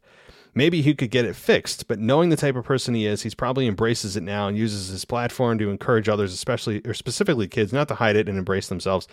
Maybe 0.56 0.82
he 0.82 0.93
could 0.93 1.10
get 1.10 1.26
it 1.26 1.36
fixed, 1.36 1.88
but 1.88 1.99
knowing 1.99 2.30
the 2.30 2.36
type 2.36 2.56
of 2.56 2.64
person 2.64 2.93
he 2.93 3.08
is, 3.08 3.24
he's 3.24 3.34
probably 3.34 3.68
embraces 3.68 4.16
it 4.16 4.22
now 4.22 4.47
and 4.47 4.58
uses 4.58 4.89
his 4.89 5.04
platform 5.04 5.58
to 5.58 5.70
encourage 5.70 6.08
others, 6.08 6.32
especially 6.32 6.82
or 6.86 6.93
specifically 6.93 7.47
kids, 7.47 7.74
not 7.74 7.88
to 7.88 7.95
hide 7.95 8.16
it 8.16 8.30
and 8.30 8.38
embrace 8.38 8.68
themselves. 8.68 9.08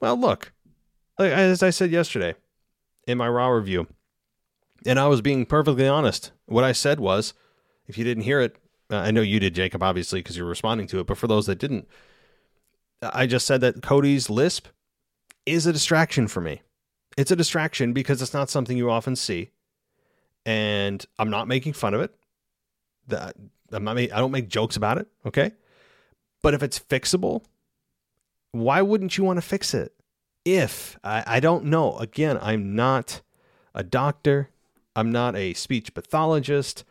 Well, 0.00 0.18
look, 0.18 0.52
as 1.18 1.62
I 1.62 1.70
said 1.70 1.90
yesterday 1.90 2.34
in 3.06 3.18
my 3.18 3.28
Raw 3.28 3.48
review, 3.48 3.86
and 4.86 4.98
I 4.98 5.08
was 5.08 5.20
being 5.20 5.44
perfectly 5.44 5.88
honest. 5.88 6.32
What 6.46 6.64
I 6.64 6.72
said 6.72 7.00
was, 7.00 7.34
if 7.86 7.98
you 7.98 8.04
didn't 8.04 8.22
hear 8.22 8.40
it, 8.40 8.56
uh, 8.90 8.96
I 8.96 9.10
know 9.10 9.22
you 9.22 9.40
did, 9.40 9.54
Jacob, 9.54 9.82
obviously, 9.82 10.20
because 10.20 10.36
you're 10.36 10.46
responding 10.46 10.86
to 10.88 11.00
it, 11.00 11.06
but 11.06 11.18
for 11.18 11.26
those 11.26 11.46
that 11.46 11.58
didn't, 11.58 11.88
I 13.02 13.26
just 13.26 13.46
said 13.46 13.60
that 13.60 13.82
Cody's 13.82 14.30
lisp 14.30 14.68
is 15.46 15.66
a 15.66 15.72
distraction 15.72 16.28
for 16.28 16.40
me. 16.40 16.62
It's 17.16 17.30
a 17.30 17.36
distraction 17.36 17.92
because 17.92 18.22
it's 18.22 18.34
not 18.34 18.50
something 18.50 18.76
you 18.76 18.90
often 18.90 19.16
see 19.16 19.50
and 20.48 21.04
I'm 21.18 21.28
not 21.28 21.46
making 21.46 21.74
fun 21.74 21.92
of 21.92 22.00
it. 22.00 22.14
That 23.08 23.36
I'm 23.70 23.84
not. 23.84 23.98
I 23.98 24.06
don't 24.06 24.30
make 24.30 24.48
jokes 24.48 24.76
about 24.76 24.96
it. 24.96 25.06
Okay, 25.26 25.52
but 26.42 26.54
if 26.54 26.62
it's 26.62 26.78
fixable, 26.78 27.44
why 28.52 28.82
wouldn't 28.82 29.18
you 29.18 29.24
want 29.24 29.36
to 29.38 29.42
fix 29.42 29.74
it? 29.74 29.92
If 30.44 30.98
I, 31.04 31.24
I 31.26 31.40
don't 31.40 31.66
know. 31.66 31.96
Again, 31.98 32.38
I'm 32.40 32.74
not 32.74 33.20
a 33.74 33.82
doctor. 33.82 34.50
I'm 34.96 35.12
not 35.12 35.36
a 35.36 35.54
speech 35.54 35.94
pathologist. 35.94 36.84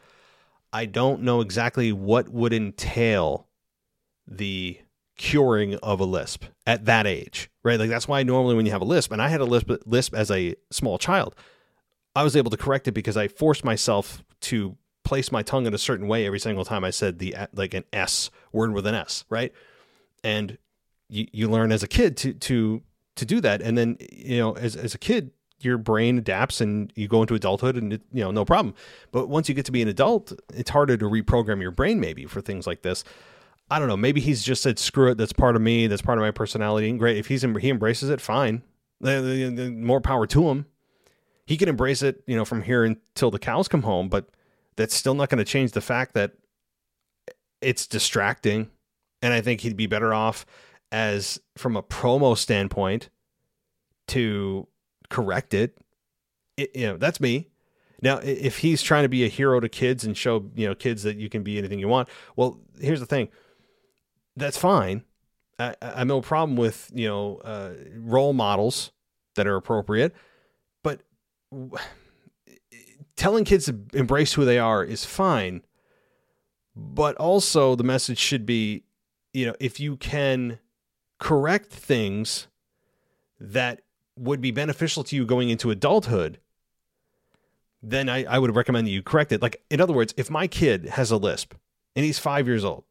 I 0.71 0.85
don't 0.85 1.23
know 1.23 1.41
exactly 1.41 1.91
what 1.91 2.29
would 2.29 2.53
entail 2.53 3.47
the 4.27 4.79
curing 5.17 5.75
of 5.75 5.99
a 5.99 6.05
lisp 6.05 6.45
at 6.65 6.85
that 6.85 7.07
age, 7.07 7.49
right? 7.63 7.79
Like 7.79 7.89
that's 7.89 8.07
why 8.07 8.21
normally 8.23 8.55
when 8.55 8.65
you 8.65 8.71
have 8.71 8.81
a 8.81 8.85
lisp, 8.85 9.11
and 9.11 9.21
I 9.21 9.29
had 9.29 9.41
a 9.41 9.45
lisp, 9.45 9.71
lisp 9.85 10.13
as 10.13 10.29
a 10.29 10.55
small 10.71 10.97
child, 10.97 11.35
I 12.15 12.23
was 12.23 12.35
able 12.35 12.51
to 12.51 12.57
correct 12.57 12.87
it 12.87 12.91
because 12.91 13.17
I 13.17 13.27
forced 13.27 13.63
myself 13.63 14.23
to 14.41 14.77
place 15.03 15.31
my 15.31 15.41
tongue 15.41 15.65
in 15.65 15.73
a 15.73 15.77
certain 15.77 16.07
way 16.07 16.25
every 16.25 16.39
single 16.39 16.65
time 16.65 16.83
I 16.83 16.89
said 16.89 17.19
the 17.19 17.35
like 17.53 17.73
an 17.73 17.85
S 17.93 18.29
word 18.51 18.73
with 18.73 18.85
an 18.85 18.95
S, 18.95 19.23
right? 19.29 19.53
And 20.23 20.57
you, 21.09 21.27
you 21.31 21.49
learn 21.49 21.71
as 21.71 21.83
a 21.83 21.87
kid 21.87 22.17
to 22.17 22.33
to 22.33 22.81
to 23.15 23.25
do 23.25 23.41
that, 23.41 23.61
and 23.61 23.77
then 23.77 23.97
you 24.11 24.37
know 24.37 24.53
as 24.53 24.75
as 24.75 24.93
a 24.93 24.97
kid 24.97 25.31
your 25.59 25.79
brain 25.79 26.19
adapts 26.19 26.61
and 26.61 26.93
you 26.95 27.07
go 27.07 27.21
into 27.21 27.33
adulthood 27.33 27.75
and 27.75 27.93
it, 27.93 28.01
you 28.13 28.23
know 28.23 28.31
no 28.31 28.45
problem. 28.45 28.75
But 29.11 29.27
once 29.27 29.49
you 29.49 29.55
get 29.55 29.65
to 29.65 29.71
be 29.71 29.81
an 29.81 29.87
adult, 29.87 30.33
it's 30.53 30.69
harder 30.69 30.97
to 30.97 31.05
reprogram 31.05 31.61
your 31.61 31.71
brain 31.71 31.99
maybe 31.99 32.25
for 32.25 32.41
things 32.41 32.67
like 32.67 32.83
this. 32.83 33.03
I 33.69 33.79
don't 33.79 33.87
know. 33.87 33.97
Maybe 33.97 34.21
he's 34.21 34.43
just 34.43 34.61
said 34.61 34.79
screw 34.79 35.11
it. 35.11 35.17
That's 35.17 35.33
part 35.33 35.55
of 35.55 35.61
me. 35.61 35.87
That's 35.87 36.01
part 36.01 36.17
of 36.17 36.21
my 36.21 36.31
personality. 36.31 36.89
And 36.89 36.99
great 36.99 37.17
if 37.17 37.27
he's 37.27 37.41
he 37.41 37.69
embraces 37.69 38.09
it, 38.09 38.21
fine. 38.21 38.61
More 39.01 40.01
power 40.01 40.25
to 40.27 40.49
him 40.49 40.65
he 41.47 41.55
can 41.55 41.69
embrace 41.69 42.03
it, 42.03 42.21
you 42.27 42.35
know, 42.35 42.43
from 42.43 42.61
here 42.61 42.83
until 42.83 43.31
the 43.31 43.39
cows 43.39 43.69
come 43.69 43.83
home, 43.83 44.09
but 44.09 44.27
that's 44.75 44.93
still 44.93 45.15
not 45.15 45.29
going 45.29 45.37
to 45.37 45.45
change 45.45 45.71
the 45.71 45.81
fact 45.81 46.13
that 46.13 46.33
it's 47.61 47.87
distracting. 47.87 48.69
And 49.21 49.33
I 49.33 49.39
think 49.39 49.61
he'd 49.61 49.77
be 49.77 49.87
better 49.87 50.13
off 50.13 50.45
as 50.91 51.39
from 51.57 51.75
a 51.75 51.83
promo 51.83 52.37
standpoint 52.37 53.09
to 54.09 54.67
correct 55.09 55.53
it. 55.53 55.77
it 56.55 56.75
you 56.75 56.87
know, 56.87 56.97
that's 56.97 57.19
me. 57.19 57.49
Now, 58.01 58.19
if 58.19 58.59
he's 58.59 58.83
trying 58.83 59.03
to 59.03 59.09
be 59.09 59.25
a 59.25 59.27
hero 59.27 59.59
to 59.59 59.67
kids 59.67 60.03
and 60.05 60.15
show, 60.15 60.49
you 60.55 60.67
know, 60.67 60.75
kids 60.75 61.03
that 61.03 61.17
you 61.17 61.29
can 61.29 61.41
be 61.41 61.57
anything 61.57 61.79
you 61.79 61.87
want, 61.87 62.09
well, 62.35 62.59
here's 62.79 62.99
the 62.99 63.07
thing. 63.07 63.29
That's 64.35 64.57
fine. 64.57 65.03
I, 65.57 65.75
I 65.81 65.99
have 65.99 66.07
no 66.07 66.21
problem 66.21 66.57
with, 66.57 66.91
you 66.93 67.07
know, 67.07 67.37
uh, 67.37 67.71
role 67.95 68.33
models 68.33 68.91
that 69.35 69.47
are 69.47 69.55
appropriate 69.55 70.13
but 70.83 71.01
telling 73.15 73.43
kids 73.43 73.65
to 73.65 73.77
embrace 73.93 74.33
who 74.33 74.45
they 74.45 74.59
are 74.59 74.83
is 74.83 75.03
fine, 75.05 75.61
but 76.75 77.15
also 77.17 77.75
the 77.75 77.83
message 77.83 78.17
should 78.17 78.45
be, 78.45 78.83
you 79.33 79.45
know, 79.45 79.55
if 79.59 79.79
you 79.79 79.97
can 79.97 80.59
correct 81.19 81.71
things 81.71 82.47
that 83.39 83.81
would 84.17 84.41
be 84.41 84.51
beneficial 84.51 85.03
to 85.05 85.15
you 85.15 85.25
going 85.25 85.49
into 85.49 85.71
adulthood, 85.71 86.39
then 87.81 88.09
I, 88.09 88.23
I 88.25 88.39
would 88.39 88.55
recommend 88.55 88.87
that 88.87 88.91
you 88.91 89.03
correct 89.03 89.31
it. 89.31 89.41
Like, 89.41 89.63
in 89.69 89.79
other 89.79 89.93
words, 89.93 90.13
if 90.17 90.29
my 90.29 90.47
kid 90.47 90.85
has 90.85 91.11
a 91.11 91.17
lisp 91.17 91.53
and 91.95 92.05
he's 92.05 92.19
five 92.19 92.47
years 92.47 92.65
old, 92.65 92.83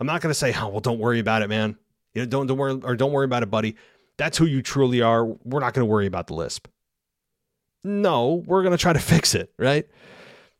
I'm 0.00 0.06
not 0.06 0.20
going 0.20 0.30
to 0.30 0.38
say, 0.38 0.54
oh, 0.56 0.68
well, 0.68 0.80
don't 0.80 0.98
worry 0.98 1.20
about 1.20 1.42
it, 1.42 1.48
man. 1.48 1.76
You 2.14 2.22
know, 2.22 2.26
don't, 2.26 2.46
don't 2.46 2.58
worry, 2.58 2.80
or 2.82 2.96
don't 2.96 3.12
worry 3.12 3.26
about 3.26 3.42
it, 3.42 3.50
buddy. 3.50 3.76
That's 4.16 4.38
who 4.38 4.46
you 4.46 4.62
truly 4.62 5.02
are. 5.02 5.24
We're 5.24 5.60
not 5.60 5.74
going 5.74 5.86
to 5.86 5.90
worry 5.90 6.06
about 6.06 6.28
the 6.28 6.34
lisp. 6.34 6.68
No, 7.82 8.42
we're 8.46 8.62
going 8.62 8.72
to 8.72 8.78
try 8.78 8.92
to 8.92 8.98
fix 9.00 9.34
it, 9.34 9.52
right? 9.58 9.86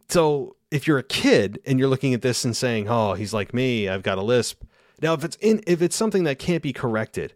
So 0.09 0.57
if 0.71 0.87
you're 0.87 0.99
a 0.99 1.05
kid 1.05 1.61
and 1.65 1.79
you're 1.79 1.89
looking 1.89 2.15
at 2.15 2.23
this 2.23 2.45
and 2.45 2.57
saying, 2.57 2.89
"Oh, 2.89 3.15
he's 3.15 3.33
like 3.33 3.55
me, 3.55 3.89
I've 3.89 4.03
got 4.03 4.19
a 4.19 4.23
lisp." 4.23 4.63
Now, 5.05 5.13
if 5.13 5.23
it's 5.23 5.37
in 5.37 5.63
if 5.67 5.83
it's 5.83 5.95
something 5.95 6.25
that 6.25 6.39
can't 6.39 6.63
be 6.63 6.73
corrected, 6.73 7.35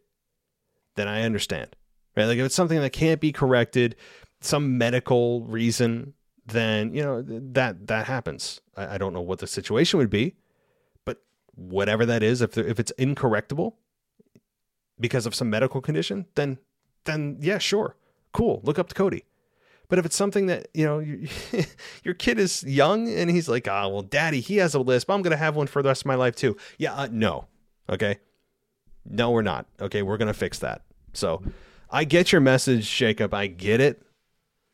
then 0.96 1.06
I 1.06 1.20
understand. 1.24 1.76
Right? 2.16 2.24
Like 2.24 2.38
if 2.38 2.46
it's 2.46 2.54
something 2.54 2.80
that 2.80 2.94
can't 2.94 3.20
be 3.20 3.30
corrected, 3.30 3.94
some 4.40 4.78
medical 4.78 5.42
reason, 5.44 6.14
then, 6.46 6.94
you 6.94 7.02
know, 7.02 7.20
that 7.20 7.86
that 7.88 8.06
happens. 8.06 8.62
I, 8.74 8.94
I 8.94 8.98
don't 8.98 9.12
know 9.12 9.20
what 9.20 9.40
the 9.40 9.46
situation 9.46 9.98
would 9.98 10.08
be, 10.08 10.36
but 11.04 11.18
whatever 11.56 12.06
that 12.06 12.22
is, 12.22 12.40
if 12.40 12.56
if 12.56 12.80
it's 12.80 12.92
incorrectable 12.92 13.74
because 14.98 15.26
of 15.26 15.34
some 15.34 15.50
medical 15.50 15.82
condition, 15.82 16.24
then 16.36 16.56
then 17.04 17.36
yeah, 17.38 17.58
sure. 17.58 17.96
Cool. 18.32 18.62
Look 18.64 18.78
up 18.78 18.88
to 18.88 18.94
Cody. 18.94 19.24
But 19.90 19.98
if 19.98 20.06
it's 20.06 20.16
something 20.16 20.46
that, 20.46 20.68
you 20.72 20.86
know, 20.86 21.00
you, 21.00 21.28
your 22.02 22.14
kid 22.14 22.38
is 22.38 22.62
young 22.64 23.10
and 23.10 23.30
he's 23.30 23.48
like, 23.48 23.68
oh, 23.68 23.88
well, 23.88 24.02
daddy, 24.02 24.40
he 24.40 24.56
has 24.56 24.74
a 24.74 24.80
lisp. 24.80 25.10
I'm 25.10 25.22
to 25.22 25.36
have 25.36 25.54
one 25.54 25.66
for 25.66 25.82
the 25.82 25.90
rest 25.90 26.02
of 26.02 26.06
my 26.06 26.14
life 26.14 26.34
too. 26.34 26.56
Yeah, 26.78 26.94
uh, 26.94 27.08
no. 27.10 27.46
Okay. 27.88 28.18
No, 29.04 29.30
we're 29.30 29.42
not. 29.42 29.66
Okay. 29.80 30.02
We're 30.02 30.16
going 30.16 30.28
to 30.28 30.34
fix 30.34 30.58
that. 30.60 30.82
So 31.12 31.42
I 31.90 32.04
get 32.04 32.32
your 32.32 32.40
message, 32.40 32.90
Jacob. 32.90 33.34
I 33.34 33.46
get 33.46 33.80
it. 33.80 34.02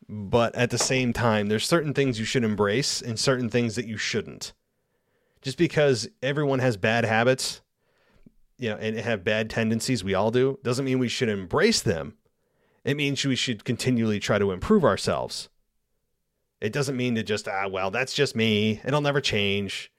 But 0.07 0.53
at 0.55 0.69
the 0.69 0.77
same 0.77 1.13
time, 1.13 1.47
there's 1.47 1.65
certain 1.65 1.93
things 1.93 2.19
you 2.19 2.25
should 2.25 2.43
embrace 2.43 3.01
and 3.01 3.19
certain 3.19 3.49
things 3.49 3.75
that 3.75 3.87
you 3.87 3.97
shouldn't. 3.97 4.53
Just 5.41 5.57
because 5.57 6.07
everyone 6.21 6.59
has 6.59 6.77
bad 6.77 7.05
habits, 7.05 7.61
you 8.59 8.69
know, 8.69 8.77
and 8.77 8.97
have 8.99 9.23
bad 9.23 9.49
tendencies, 9.49 10.03
we 10.03 10.13
all 10.13 10.29
do, 10.29 10.59
doesn't 10.63 10.85
mean 10.85 10.99
we 10.99 11.07
should 11.07 11.29
embrace 11.29 11.81
them 11.81 12.17
it 12.85 12.95
means 12.95 13.25
we 13.25 13.35
should 13.35 13.65
continually 13.65 14.19
try 14.19 14.37
to 14.37 14.51
improve 14.51 14.85
ourselves. 14.85 15.49
It 16.61 16.71
doesn't 16.71 16.95
mean 16.95 17.15
to 17.15 17.23
just 17.23 17.47
ah 17.47 17.67
well 17.67 17.91
that's 17.91 18.13
just 18.13 18.35
me. 18.35 18.79
It'll 18.85 19.01
never 19.01 19.19
change. 19.19 19.91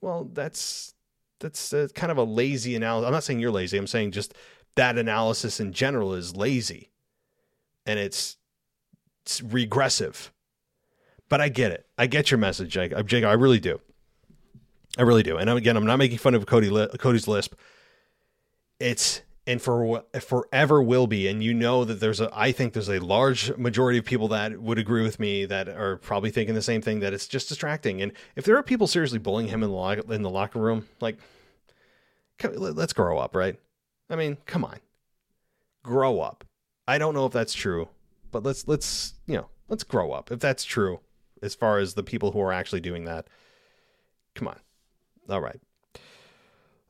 Well, 0.00 0.28
that's 0.30 0.94
that's 1.40 1.72
a, 1.72 1.88
kind 1.88 2.12
of 2.12 2.18
a 2.18 2.24
lazy 2.24 2.76
analysis. 2.76 3.06
I'm 3.06 3.12
not 3.12 3.24
saying 3.24 3.40
you're 3.40 3.50
lazy. 3.50 3.76
I'm 3.78 3.86
saying 3.86 4.12
just 4.12 4.34
that 4.76 4.96
analysis 4.96 5.58
in 5.58 5.72
general 5.72 6.14
is 6.14 6.36
lazy, 6.36 6.90
and 7.84 7.98
it's, 7.98 8.36
it's 9.22 9.42
regressive. 9.42 10.32
But 11.28 11.40
I 11.40 11.48
get 11.48 11.72
it. 11.72 11.86
I 11.96 12.06
get 12.06 12.30
your 12.30 12.38
message, 12.38 12.70
Jake. 12.70 12.92
Uh, 12.92 13.02
I 13.26 13.32
really 13.32 13.60
do. 13.60 13.80
I 14.98 15.02
really 15.02 15.22
do. 15.22 15.36
And 15.36 15.48
again, 15.48 15.76
I'm 15.76 15.86
not 15.86 15.98
making 15.98 16.18
fun 16.18 16.34
of 16.34 16.46
Cody 16.46 16.68
Cody's 16.98 17.28
lisp. 17.28 17.54
It's 18.80 19.22
and 19.46 19.60
for 19.60 20.04
forever 20.20 20.82
will 20.82 21.06
be. 21.06 21.26
And 21.26 21.42
you 21.42 21.54
know 21.54 21.84
that 21.84 22.00
there's 22.00 22.20
a, 22.20 22.30
I 22.32 22.52
think 22.52 22.72
there's 22.72 22.90
a 22.90 22.98
large 22.98 23.56
majority 23.56 23.98
of 23.98 24.04
people 24.04 24.28
that 24.28 24.60
would 24.60 24.78
agree 24.78 25.02
with 25.02 25.18
me 25.18 25.44
that 25.46 25.68
are 25.68 25.96
probably 25.96 26.30
thinking 26.30 26.54
the 26.54 26.62
same 26.62 26.82
thing 26.82 27.00
that 27.00 27.12
it's 27.12 27.26
just 27.26 27.48
distracting. 27.48 28.00
And 28.02 28.12
if 28.36 28.44
there 28.44 28.56
are 28.56 28.62
people 28.62 28.86
seriously 28.86 29.18
bullying 29.18 29.48
him 29.48 29.62
in 29.62 29.70
the 29.70 29.76
lo- 29.76 29.92
in 29.92 30.22
the 30.22 30.30
locker 30.30 30.58
room, 30.58 30.86
like, 31.00 31.18
let's 32.54 32.92
grow 32.92 33.18
up, 33.18 33.34
right? 33.34 33.58
I 34.08 34.16
mean, 34.16 34.38
come 34.46 34.64
on, 34.64 34.78
grow 35.82 36.20
up. 36.20 36.44
I 36.86 36.98
don't 36.98 37.14
know 37.14 37.26
if 37.26 37.32
that's 37.32 37.54
true, 37.54 37.88
but 38.30 38.42
let's 38.42 38.66
let's 38.66 39.14
you 39.26 39.36
know 39.36 39.46
let's 39.68 39.84
grow 39.84 40.12
up 40.12 40.32
if 40.32 40.40
that's 40.40 40.64
true 40.64 41.00
as 41.42 41.54
far 41.54 41.78
as 41.78 41.94
the 41.94 42.02
people 42.02 42.32
who 42.32 42.40
are 42.40 42.52
actually 42.52 42.80
doing 42.80 43.04
that. 43.04 43.28
Come 44.34 44.48
on, 44.48 44.58
all 45.28 45.40
right. 45.40 45.60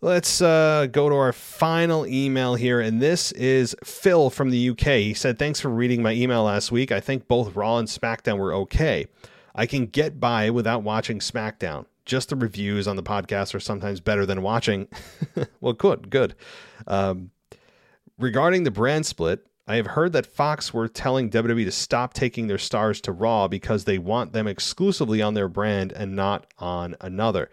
Let's 0.03 0.41
uh, 0.41 0.87
go 0.91 1.11
to 1.11 1.15
our 1.15 1.35
final 1.35 2.07
email 2.07 2.55
here, 2.55 2.81
and 2.81 3.03
this 3.03 3.33
is 3.33 3.77
Phil 3.85 4.31
from 4.31 4.49
the 4.49 4.71
UK. 4.71 4.87
He 4.87 5.13
said, 5.13 5.39
Thanks 5.39 5.61
for 5.61 5.69
reading 5.69 6.03
my 6.03 6.13
email 6.13 6.45
last 6.45 6.73
week. 6.73 6.91
I 6.91 7.01
think 7.01 7.29
both 7.29 7.55
Raw 7.55 7.77
and 7.77 7.87
SmackDown 7.87 8.39
were 8.39 8.55
okay. 8.55 9.09
I 9.55 9.67
can 9.67 9.85
get 9.85 10.19
by 10.19 10.49
without 10.49 10.83
watching 10.83 11.19
SmackDown. 11.19 11.85
Just 12.07 12.31
the 12.31 12.37
reviews 12.37 12.89
on 12.89 12.97
the 12.97 13.03
podcast 13.03 13.55
are 13.55 13.61
sometimes 13.61 14.01
better 14.01 14.25
than 14.25 14.41
watching. 14.41 14.89
well, 15.61 15.75
good, 15.75 16.09
good. 16.09 16.35
Um, 16.87 17.31
regarding 18.19 18.65
the 18.65 18.71
brand 18.71 19.05
split, 19.05 19.47
I 19.69 19.77
have 19.77 19.89
heard 19.89 20.15
that 20.15 20.25
Fox 20.25 20.73
were 20.73 20.89
telling 20.89 21.29
WWE 21.29 21.67
to 21.67 21.71
stop 21.71 22.15
taking 22.15 22.47
their 22.47 22.57
stars 22.57 23.03
to 23.03 23.13
Raw 23.13 23.49
because 23.49 23.85
they 23.85 23.99
want 23.99 24.33
them 24.33 24.47
exclusively 24.47 25.21
on 25.21 25.35
their 25.35 25.49
brand 25.49 25.93
and 25.93 26.17
not 26.17 26.47
on 26.59 26.97
another. 27.03 27.51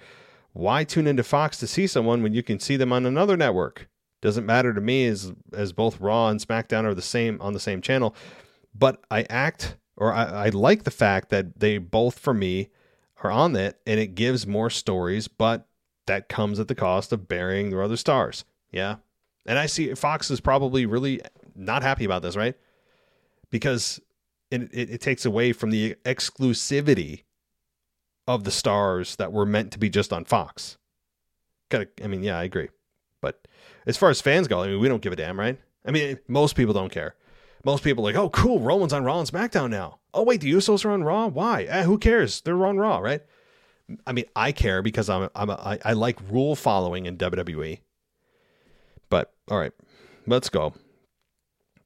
Why 0.58 0.84
tune 0.84 1.06
into 1.06 1.24
Fox 1.24 1.60
to 1.60 1.68
see 1.68 1.86
someone 1.86 2.24
when 2.24 2.34
you 2.34 2.42
can 2.42 2.60
see 2.60 2.78
them 2.78 2.92
on 2.92 3.06
another 3.06 3.38
network? 3.38 3.88
Doesn't 4.22 4.46
matter 4.46 4.74
to 4.74 4.82
me 4.82 5.06
as 5.06 5.32
as 5.54 5.72
both 5.72 6.02
Raw 6.02 6.30
and 6.30 6.40
SmackDown 6.40 6.84
are 6.84 6.96
the 6.96 7.02
same 7.04 7.40
on 7.42 7.54
the 7.54 7.60
same 7.60 7.80
channel. 7.80 8.16
But 8.74 9.04
I 9.12 9.28
act 9.30 9.78
or 9.96 10.12
I, 10.12 10.48
I 10.48 10.50
like 10.50 10.84
the 10.84 10.90
fact 10.90 11.30
that 11.30 11.60
they 11.60 11.78
both 11.78 12.18
for 12.18 12.34
me 12.34 12.70
are 13.22 13.30
on 13.30 13.56
it 13.56 13.80
and 13.86 14.00
it 14.00 14.16
gives 14.16 14.48
more 14.48 14.72
stories, 14.72 15.28
but 15.28 15.68
that 16.08 16.28
comes 16.28 16.60
at 16.60 16.68
the 16.68 16.76
cost 16.76 17.14
of 17.14 17.28
burying 17.28 17.70
their 17.70 17.84
other 17.84 17.98
stars. 17.98 18.44
Yeah. 18.72 18.96
And 19.46 19.60
I 19.60 19.68
see 19.68 19.94
Fox 19.94 20.32
is 20.32 20.42
probably 20.42 20.88
really 20.88 21.22
not 21.56 21.84
happy 21.84 22.04
about 22.04 22.24
this, 22.24 22.36
right? 22.36 22.56
Because 23.52 24.00
it, 24.50 24.64
it, 24.74 24.90
it 24.90 25.02
takes 25.02 25.24
away 25.24 25.54
from 25.54 25.70
the 25.70 25.96
exclusivity 26.04 27.26
of 28.28 28.44
the 28.44 28.52
stars 28.52 29.16
that 29.16 29.32
were 29.32 29.46
meant 29.46 29.72
to 29.72 29.80
be 29.80 29.90
just 29.90 30.12
on 30.12 30.26
Fox. 30.26 30.78
Kind 31.70 31.84
of, 31.84 31.90
I 32.04 32.08
mean, 32.08 32.24
yeah, 32.24 32.38
I 32.38 32.44
agree. 32.44 32.70
But 33.22 33.48
as 33.86 33.98
far 33.98 34.10
as 34.10 34.22
fans 34.22 34.48
go, 34.48 34.62
I 34.62 34.68
mean, 34.68 34.80
we 34.80 34.88
don't 34.88 35.02
give 35.02 35.14
a 35.14 35.16
damn, 35.16 35.40
right? 35.40 35.60
I 35.86 35.92
mean, 35.92 36.20
most 36.28 36.56
people 36.56 36.74
don't 36.74 36.92
care. 36.92 37.16
Most 37.64 37.84
people 37.84 38.04
like, 38.04 38.16
oh, 38.16 38.30
cool, 38.30 38.60
Roman's 38.60 38.94
on 38.94 39.04
Raw 39.04 39.20
and 39.20 39.28
SmackDown 39.28 39.70
now. 39.70 40.00
Oh, 40.14 40.24
wait, 40.24 40.42
the 40.42 40.52
Usos 40.52 40.86
are 40.86 40.92
on 40.92 41.04
Raw? 41.04 41.28
Why? 41.28 41.64
Eh, 41.64 41.84
who 41.84 41.98
cares? 41.98 42.42
They're 42.42 42.66
on 42.66 42.78
Raw, 42.78 43.00
right? 43.00 43.22
I 44.06 44.12
mean, 44.12 44.26
I 44.36 44.52
care 44.52 44.82
because 44.82 45.10
I'm, 45.10 45.30
I'm 45.36 45.50
a, 45.50 45.54
I, 45.54 45.80
I 45.84 45.94
like 45.94 46.20
rule 46.30 46.56
following 46.56 47.06
in 47.06 47.18
WWE. 47.18 47.80
But 49.10 49.34
all 49.50 49.58
right, 49.58 49.72
let's 50.26 50.50
go. 50.50 50.74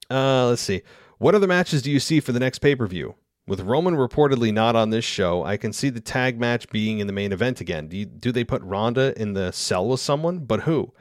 Uh, 0.09 0.47
let's 0.47 0.61
see. 0.61 0.81
What 1.19 1.35
other 1.35 1.47
matches 1.47 1.83
do 1.83 1.91
you 1.91 1.99
see 1.99 2.19
for 2.19 2.31
the 2.31 2.39
next 2.39 2.59
pay 2.59 2.75
per 2.75 2.87
view? 2.87 3.15
With 3.47 3.61
Roman 3.61 3.95
reportedly 3.95 4.53
not 4.53 4.75
on 4.75 4.91
this 4.91 5.03
show, 5.03 5.43
I 5.43 5.57
can 5.57 5.73
see 5.73 5.89
the 5.89 5.99
tag 5.99 6.39
match 6.39 6.69
being 6.69 6.99
in 6.99 7.07
the 7.07 7.13
main 7.13 7.31
event 7.31 7.59
again. 7.59 7.87
Do, 7.87 7.97
you, 7.97 8.05
do 8.05 8.31
they 8.31 8.43
put 8.43 8.61
Ronda 8.61 9.19
in 9.19 9.33
the 9.33 9.51
cell 9.51 9.87
with 9.87 9.99
someone? 9.99 10.39
But 10.39 10.61
who? 10.61 10.93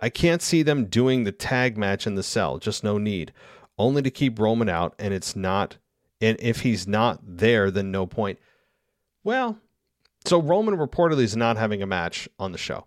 I 0.00 0.08
can't 0.10 0.42
see 0.42 0.62
them 0.62 0.86
doing 0.86 1.24
the 1.24 1.32
tag 1.32 1.78
match 1.78 2.06
in 2.06 2.16
the 2.16 2.22
cell. 2.22 2.58
Just 2.58 2.82
no 2.82 2.98
need. 2.98 3.32
Only 3.78 4.02
to 4.02 4.10
keep 4.10 4.38
Roman 4.38 4.68
out, 4.68 4.94
and 4.98 5.14
it's 5.14 5.36
not. 5.36 5.78
And 6.20 6.36
if 6.40 6.60
he's 6.60 6.86
not 6.86 7.20
there, 7.22 7.70
then 7.70 7.90
no 7.90 8.06
point. 8.06 8.38
Well, 9.22 9.58
so 10.24 10.40
Roman 10.40 10.76
reportedly 10.76 11.22
is 11.22 11.36
not 11.36 11.56
having 11.56 11.82
a 11.82 11.86
match 11.86 12.28
on 12.38 12.52
the 12.52 12.58
show. 12.58 12.86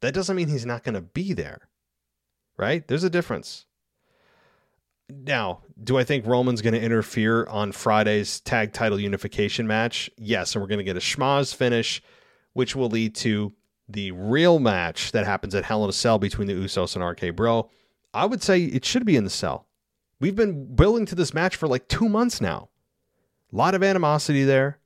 That 0.00 0.14
doesn't 0.14 0.36
mean 0.36 0.48
he's 0.48 0.66
not 0.66 0.84
going 0.84 0.94
to 0.94 1.00
be 1.00 1.32
there, 1.32 1.68
right? 2.56 2.86
There's 2.86 3.04
a 3.04 3.10
difference. 3.10 3.66
Now, 5.10 5.62
do 5.82 5.98
I 5.98 6.04
think 6.04 6.26
Roman's 6.26 6.62
going 6.62 6.74
to 6.74 6.80
interfere 6.80 7.46
on 7.46 7.72
Friday's 7.72 8.40
tag 8.40 8.72
title 8.72 8.98
unification 8.98 9.66
match? 9.66 10.10
Yes, 10.16 10.54
and 10.54 10.62
we're 10.62 10.68
going 10.68 10.78
to 10.78 10.84
get 10.84 10.96
a 10.96 11.00
schmaz 11.00 11.54
finish, 11.54 12.02
which 12.54 12.74
will 12.74 12.88
lead 12.88 13.14
to 13.16 13.52
the 13.88 14.12
real 14.12 14.58
match 14.58 15.12
that 15.12 15.26
happens 15.26 15.54
at 15.54 15.64
Hell 15.64 15.84
in 15.84 15.90
a 15.90 15.92
Cell 15.92 16.18
between 16.18 16.48
the 16.48 16.54
Usos 16.54 16.96
and 16.96 17.04
RK 17.04 17.36
Bro. 17.36 17.70
I 18.14 18.24
would 18.24 18.42
say 18.42 18.62
it 18.64 18.84
should 18.84 19.04
be 19.04 19.16
in 19.16 19.24
the 19.24 19.30
cell. 19.30 19.66
We've 20.20 20.36
been 20.36 20.74
building 20.74 21.04
to 21.06 21.14
this 21.14 21.34
match 21.34 21.56
for 21.56 21.68
like 21.68 21.88
two 21.88 22.08
months 22.08 22.40
now. 22.40 22.70
A 23.52 23.56
lot 23.56 23.74
of 23.74 23.82
animosity 23.82 24.44
there. 24.44 24.78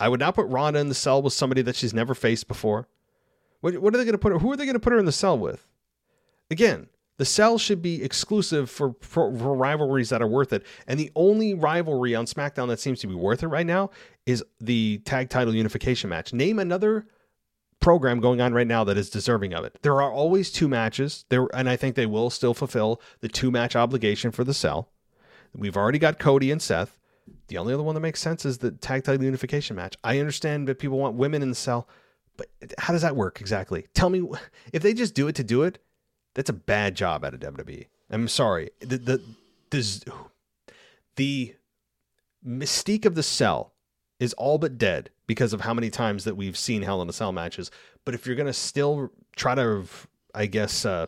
I 0.00 0.08
would 0.08 0.20
not 0.20 0.34
put 0.34 0.48
Ronda 0.48 0.80
in 0.80 0.88
the 0.88 0.94
cell 0.94 1.22
with 1.22 1.32
somebody 1.32 1.62
that 1.62 1.76
she's 1.76 1.94
never 1.94 2.14
faced 2.14 2.48
before. 2.48 2.88
What, 3.60 3.78
what 3.78 3.94
are 3.94 3.98
they 3.98 4.04
going 4.04 4.12
to 4.12 4.18
put 4.18 4.32
her? 4.32 4.38
Who 4.38 4.50
are 4.50 4.56
they 4.56 4.64
going 4.64 4.74
to 4.74 4.80
put 4.80 4.92
her 4.92 4.98
in 4.98 5.04
the 5.04 5.12
cell 5.12 5.38
with? 5.38 5.66
Again, 6.50 6.88
the 7.16 7.24
cell 7.24 7.58
should 7.58 7.80
be 7.80 8.02
exclusive 8.02 8.68
for, 8.68 8.94
for, 9.00 9.36
for, 9.36 9.54
rivalries 9.54 10.08
that 10.08 10.20
are 10.20 10.26
worth 10.26 10.52
it. 10.52 10.64
And 10.86 10.98
the 10.98 11.12
only 11.14 11.54
rivalry 11.54 12.14
on 12.14 12.26
SmackDown 12.26 12.68
that 12.68 12.80
seems 12.80 13.00
to 13.00 13.06
be 13.06 13.14
worth 13.14 13.42
it 13.42 13.48
right 13.48 13.66
now 13.66 13.90
is 14.26 14.44
the 14.60 14.98
tag 15.04 15.30
title 15.30 15.54
unification 15.54 16.10
match. 16.10 16.32
Name 16.32 16.58
another 16.58 17.06
program 17.80 18.18
going 18.18 18.40
on 18.40 18.52
right 18.52 18.66
now 18.66 18.82
that 18.84 18.96
is 18.96 19.10
deserving 19.10 19.54
of 19.54 19.64
it. 19.64 19.78
There 19.82 20.00
are 20.00 20.10
always 20.10 20.50
two 20.50 20.68
matches 20.68 21.24
there, 21.28 21.46
and 21.54 21.68
I 21.68 21.76
think 21.76 21.94
they 21.94 22.06
will 22.06 22.30
still 22.30 22.54
fulfill 22.54 23.00
the 23.20 23.28
two 23.28 23.50
match 23.50 23.76
obligation 23.76 24.30
for 24.30 24.42
the 24.42 24.54
cell. 24.54 24.90
We've 25.54 25.76
already 25.76 25.98
got 25.98 26.18
Cody 26.18 26.50
and 26.50 26.60
Seth. 26.60 26.98
The 27.48 27.58
only 27.58 27.74
other 27.74 27.82
one 27.82 27.94
that 27.94 28.00
makes 28.00 28.20
sense 28.20 28.44
is 28.44 28.58
the 28.58 28.72
tag 28.72 29.04
title 29.04 29.24
unification 29.24 29.76
match. 29.76 29.96
I 30.02 30.18
understand 30.18 30.66
that 30.68 30.78
people 30.78 30.98
want 30.98 31.16
women 31.16 31.42
in 31.42 31.50
the 31.50 31.54
cell, 31.54 31.88
but 32.36 32.48
how 32.78 32.92
does 32.92 33.02
that 33.02 33.16
work 33.16 33.40
exactly? 33.40 33.86
Tell 33.94 34.10
me 34.10 34.28
if 34.72 34.82
they 34.82 34.94
just 34.94 35.14
do 35.14 35.28
it 35.28 35.36
to 35.36 35.44
do 35.44 35.62
it 35.62 35.78
that's 36.34 36.50
a 36.50 36.54
bad 36.54 36.94
job 36.94 37.24
out 37.24 37.34
of 37.34 37.40
WWE. 37.40 37.86
I'm 38.10 38.28
sorry. 38.28 38.70
The 38.80 38.98
the 38.98 39.22
the, 39.70 40.12
the 41.16 41.54
mystique 42.46 43.06
of 43.06 43.14
the 43.14 43.22
cell 43.22 43.72
is 44.20 44.32
all 44.34 44.58
but 44.58 44.78
dead 44.78 45.10
because 45.26 45.52
of 45.52 45.62
how 45.62 45.74
many 45.74 45.90
times 45.90 46.24
that 46.24 46.36
we've 46.36 46.56
seen 46.56 46.82
Hell 46.82 47.02
in 47.02 47.08
a 47.08 47.12
Cell 47.12 47.32
matches. 47.32 47.70
But 48.04 48.14
if 48.14 48.26
you're 48.26 48.36
gonna 48.36 48.52
still 48.52 49.10
try 49.36 49.54
to, 49.54 49.84
I 50.34 50.46
guess, 50.46 50.84
uh, 50.84 51.06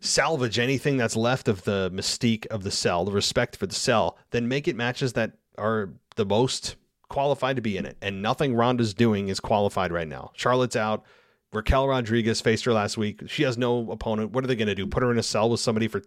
salvage 0.00 0.58
anything 0.58 0.96
that's 0.96 1.16
left 1.16 1.48
of 1.48 1.64
the 1.64 1.90
mystique 1.92 2.46
of 2.46 2.62
the 2.62 2.70
cell, 2.70 3.04
the 3.04 3.12
respect 3.12 3.56
for 3.56 3.66
the 3.66 3.74
cell, 3.74 4.18
then 4.30 4.48
make 4.48 4.68
it 4.68 4.76
matches 4.76 5.12
that 5.14 5.32
are 5.58 5.90
the 6.16 6.26
most 6.26 6.76
qualified 7.08 7.56
to 7.56 7.62
be 7.62 7.76
in 7.76 7.86
it. 7.86 7.96
And 8.02 8.22
nothing 8.22 8.54
Ronda's 8.54 8.94
doing 8.94 9.28
is 9.28 9.40
qualified 9.40 9.92
right 9.92 10.08
now. 10.08 10.32
Charlotte's 10.34 10.76
out. 10.76 11.04
Raquel 11.52 11.88
Rodriguez 11.88 12.40
faced 12.40 12.64
her 12.64 12.72
last 12.72 12.96
week. 12.98 13.22
She 13.26 13.42
has 13.44 13.56
no 13.56 13.90
opponent. 13.90 14.32
What 14.32 14.44
are 14.44 14.46
they 14.46 14.56
going 14.56 14.68
to 14.68 14.74
do? 14.74 14.86
Put 14.86 15.02
her 15.02 15.10
in 15.10 15.18
a 15.18 15.22
cell 15.22 15.48
with 15.48 15.60
somebody 15.60 15.88
for 15.88 16.02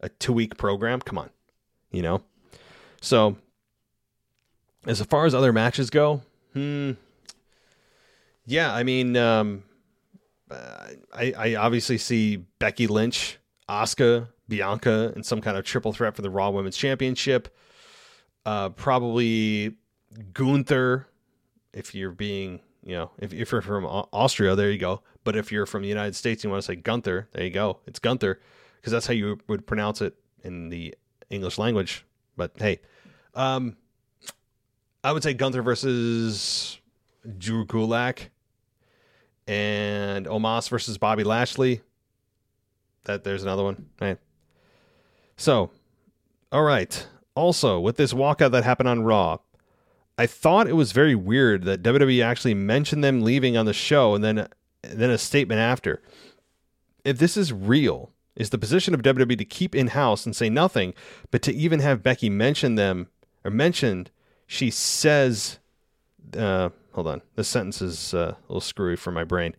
a 0.00 0.08
two 0.08 0.32
week 0.32 0.56
program? 0.56 1.00
Come 1.00 1.18
on. 1.18 1.30
You 1.90 2.02
know? 2.02 2.22
So, 3.00 3.36
as 4.86 5.00
far 5.02 5.26
as 5.26 5.34
other 5.34 5.52
matches 5.52 5.90
go, 5.90 6.22
hmm. 6.52 6.92
Yeah, 8.46 8.74
I 8.74 8.82
mean, 8.82 9.16
um, 9.16 9.62
I, 10.50 11.32
I 11.36 11.54
obviously 11.54 11.98
see 11.98 12.36
Becky 12.58 12.86
Lynch, 12.86 13.38
Asuka, 13.68 14.28
Bianca, 14.48 15.12
and 15.14 15.24
some 15.24 15.40
kind 15.40 15.56
of 15.56 15.64
triple 15.64 15.92
threat 15.92 16.16
for 16.16 16.22
the 16.22 16.30
Raw 16.30 16.50
Women's 16.50 16.76
Championship. 16.76 17.54
Uh, 18.44 18.70
probably 18.70 19.76
Gunther, 20.32 21.06
if 21.72 21.94
you're 21.94 22.10
being 22.10 22.60
you 22.84 22.94
know, 22.94 23.10
if, 23.18 23.32
if 23.32 23.52
you're 23.52 23.62
from 23.62 23.84
Austria, 23.84 24.54
there 24.54 24.70
you 24.70 24.78
go. 24.78 25.02
But 25.24 25.36
if 25.36 25.52
you're 25.52 25.66
from 25.66 25.82
the 25.82 25.88
United 25.88 26.16
States, 26.16 26.42
you 26.42 26.50
want 26.50 26.62
to 26.62 26.66
say 26.66 26.76
Gunther, 26.76 27.28
there 27.32 27.44
you 27.44 27.50
go. 27.50 27.80
It's 27.86 27.98
Gunther 27.98 28.40
because 28.76 28.92
that's 28.92 29.06
how 29.06 29.12
you 29.12 29.38
would 29.48 29.66
pronounce 29.66 30.00
it 30.00 30.14
in 30.42 30.70
the 30.70 30.94
English 31.28 31.58
language. 31.58 32.04
But 32.36 32.52
hey, 32.56 32.80
um, 33.34 33.76
I 35.04 35.12
would 35.12 35.22
say 35.22 35.34
Gunther 35.34 35.62
versus 35.62 36.78
Drew 37.38 37.66
Gulak 37.66 38.28
and 39.46 40.26
Omos 40.26 40.68
versus 40.68 40.96
Bobby 40.96 41.24
Lashley. 41.24 41.82
That 43.04 43.24
there's 43.24 43.42
another 43.42 43.64
one. 43.64 43.86
Right. 44.00 44.18
So, 45.36 45.70
all 46.52 46.62
right. 46.62 47.06
Also, 47.34 47.80
with 47.80 47.96
this 47.96 48.12
walkout 48.12 48.52
that 48.52 48.64
happened 48.64 48.88
on 48.88 49.02
Raw, 49.02 49.38
I 50.20 50.26
thought 50.26 50.68
it 50.68 50.76
was 50.76 50.92
very 50.92 51.14
weird 51.14 51.64
that 51.64 51.82
WWE 51.82 52.22
actually 52.22 52.52
mentioned 52.52 53.02
them 53.02 53.22
leaving 53.22 53.56
on 53.56 53.64
the 53.64 53.72
show 53.72 54.14
and 54.14 54.22
then 54.22 54.48
then 54.82 55.08
a 55.08 55.16
statement 55.16 55.62
after. 55.62 56.02
If 57.06 57.16
this 57.16 57.38
is 57.38 57.54
real, 57.54 58.12
is 58.36 58.50
the 58.50 58.58
position 58.58 58.92
of 58.92 59.00
WWE 59.00 59.38
to 59.38 59.46
keep 59.46 59.74
in 59.74 59.86
house 59.86 60.26
and 60.26 60.36
say 60.36 60.50
nothing, 60.50 60.92
but 61.30 61.40
to 61.40 61.54
even 61.54 61.80
have 61.80 62.02
Becky 62.02 62.28
mention 62.28 62.74
them 62.74 63.08
or 63.46 63.50
mentioned, 63.50 64.10
she 64.46 64.70
says, 64.70 65.58
uh, 66.36 66.68
hold 66.92 67.06
on, 67.06 67.22
this 67.36 67.48
sentence 67.48 67.80
is 67.80 68.12
uh, 68.12 68.34
a 68.36 68.42
little 68.46 68.60
screwy 68.60 68.96
for 68.96 69.12
my 69.12 69.24
brain. 69.24 69.56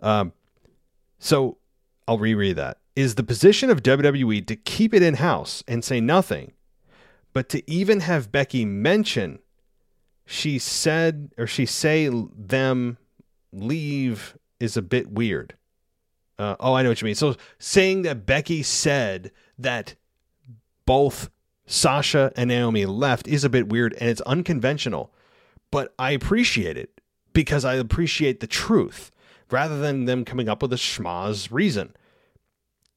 Um, 0.00 0.32
so 1.18 1.58
I'll 2.08 2.16
reread 2.16 2.56
that. 2.56 2.78
Is 2.96 3.16
the 3.16 3.22
position 3.22 3.68
of 3.68 3.82
WWE 3.82 4.46
to 4.46 4.56
keep 4.56 4.94
it 4.94 5.02
in 5.02 5.16
house 5.16 5.62
and 5.68 5.84
say 5.84 6.00
nothing, 6.00 6.52
but 7.34 7.50
to 7.50 7.70
even 7.70 8.00
have 8.00 8.32
Becky 8.32 8.64
mention 8.64 9.38
she 10.24 10.58
said 10.58 11.32
or 11.36 11.46
she 11.46 11.66
say 11.66 12.08
them 12.08 12.98
leave 13.52 14.36
is 14.60 14.76
a 14.76 14.82
bit 14.82 15.10
weird. 15.10 15.54
Uh, 16.38 16.56
oh, 16.60 16.74
I 16.74 16.82
know 16.82 16.88
what 16.88 17.00
you 17.00 17.06
mean. 17.06 17.14
So 17.14 17.36
saying 17.58 18.02
that 18.02 18.26
Becky 18.26 18.62
said 18.62 19.30
that 19.58 19.94
both 20.86 21.30
Sasha 21.66 22.32
and 22.36 22.48
Naomi 22.48 22.86
left 22.86 23.28
is 23.28 23.44
a 23.44 23.50
bit 23.50 23.68
weird 23.68 23.94
and 23.94 24.08
it's 24.08 24.20
unconventional, 24.22 25.12
but 25.70 25.94
I 25.98 26.12
appreciate 26.12 26.76
it 26.76 27.00
because 27.32 27.64
I 27.64 27.74
appreciate 27.74 28.40
the 28.40 28.46
truth 28.46 29.10
rather 29.50 29.78
than 29.78 30.06
them 30.06 30.24
coming 30.24 30.48
up 30.48 30.62
with 30.62 30.72
a 30.72 30.76
schmaz 30.76 31.48
reason. 31.50 31.94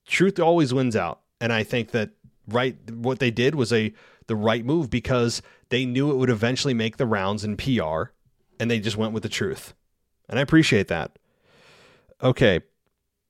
Truth 0.08 0.40
always 0.40 0.74
wins 0.74 0.96
out, 0.96 1.22
and 1.42 1.52
I 1.52 1.64
think 1.64 1.92
that 1.92 2.12
right 2.48 2.76
what 2.92 3.20
they 3.20 3.32
did 3.32 3.56
was 3.56 3.74
a 3.74 3.94
the 4.28 4.36
right 4.36 4.66
move 4.66 4.90
because 4.90 5.42
they 5.70 5.86
knew 5.86 6.12
it 6.12 6.18
would 6.18 6.30
eventually 6.30 6.74
make 6.74 6.98
the 6.98 7.06
rounds 7.06 7.44
in 7.44 7.58
PR 7.58 8.12
and 8.60 8.70
they 8.70 8.80
just 8.80 8.98
went 8.98 9.14
with 9.14 9.24
the 9.24 9.30
truth. 9.30 9.74
And 10.30 10.40
I 10.40 10.42
appreciate 10.42 10.88
that. 10.88 11.18
Okay. 12.22 12.62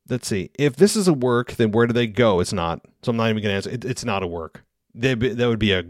let's 0.07 0.27
see. 0.27 0.51
If 0.57 0.75
this 0.75 0.95
is 0.95 1.07
a 1.07 1.13
work, 1.13 1.53
then 1.53 1.71
where 1.71 1.87
do 1.87 1.93
they 1.93 2.07
go? 2.07 2.39
It's 2.39 2.53
not. 2.53 2.81
So 3.01 3.09
I'm 3.09 3.17
not 3.17 3.29
even 3.29 3.43
going 3.43 3.51
to 3.51 3.55
answer. 3.55 3.69
It, 3.69 3.85
it's 3.85 4.05
not 4.05 4.23
a 4.23 4.27
work. 4.27 4.63
They, 4.93 5.13
that 5.13 5.47
would 5.47 5.59
be 5.59 5.73
a 5.73 5.83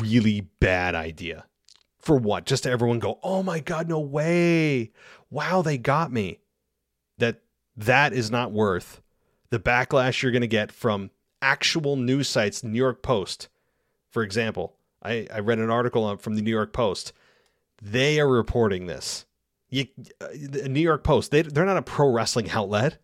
really 0.00 0.42
bad 0.60 0.94
idea. 0.94 1.44
For 1.98 2.16
what? 2.16 2.46
Just 2.46 2.62
to 2.62 2.70
everyone 2.70 3.00
go, 3.00 3.18
oh 3.22 3.42
my 3.42 3.60
God, 3.60 3.88
no 3.88 4.00
way. 4.00 4.92
Wow, 5.30 5.62
they 5.62 5.76
got 5.76 6.12
me. 6.12 6.38
That 7.18 7.40
that 7.76 8.12
is 8.12 8.30
not 8.30 8.52
worth 8.52 9.02
the 9.50 9.58
backlash 9.58 10.22
you're 10.22 10.32
going 10.32 10.42
to 10.42 10.46
get 10.46 10.72
from 10.72 11.10
actual 11.42 11.96
news 11.96 12.28
sites, 12.28 12.62
New 12.62 12.76
York 12.76 13.02
Post, 13.02 13.48
for 14.18 14.24
example. 14.24 14.74
I, 15.00 15.28
I 15.32 15.38
read 15.38 15.60
an 15.60 15.70
article 15.70 16.16
from 16.16 16.34
the 16.34 16.42
New 16.42 16.50
York 16.50 16.72
Post. 16.72 17.12
They 17.80 18.18
are 18.18 18.26
reporting 18.26 18.86
this. 18.86 19.26
You, 19.70 19.86
uh, 20.20 20.26
the 20.32 20.68
New 20.68 20.80
York 20.80 21.04
Post, 21.04 21.30
they, 21.30 21.42
they're 21.42 21.64
not 21.64 21.76
a 21.76 21.82
pro 21.82 22.10
wrestling 22.10 22.50
outlet, 22.50 22.98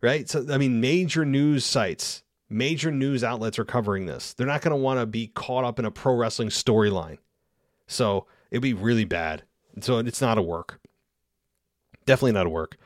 right? 0.00 0.26
So, 0.26 0.46
I 0.50 0.56
mean, 0.56 0.80
major 0.80 1.26
news 1.26 1.62
sites, 1.62 2.22
major 2.48 2.90
news 2.90 3.22
outlets 3.22 3.58
are 3.58 3.66
covering 3.66 4.06
this. 4.06 4.32
They're 4.32 4.46
not 4.46 4.62
going 4.62 4.70
to 4.70 4.82
want 4.82 4.98
to 4.98 5.04
be 5.04 5.26
caught 5.26 5.64
up 5.64 5.78
in 5.78 5.84
a 5.84 5.90
pro 5.90 6.14
wrestling 6.14 6.48
storyline. 6.48 7.18
So, 7.86 8.26
it'd 8.50 8.62
be 8.62 8.72
really 8.72 9.04
bad. 9.04 9.42
So, 9.82 9.98
it's 9.98 10.22
not 10.22 10.38
a 10.38 10.42
work. 10.42 10.80
Definitely 12.06 12.32
not 12.32 12.46
a 12.46 12.50
work. 12.50 12.78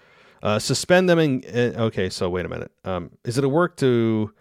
Uh, 0.42 0.58
suspend 0.58 1.08
them 1.08 1.20
and 1.20 1.46
uh, 1.46 1.84
okay. 1.84 2.10
So 2.10 2.28
wait 2.30 2.46
a 2.46 2.48
minute. 2.48 2.70
Um, 2.84 3.10
is 3.24 3.38
it 3.38 3.44
a 3.44 3.48
work 3.48 3.76
to 3.78 4.32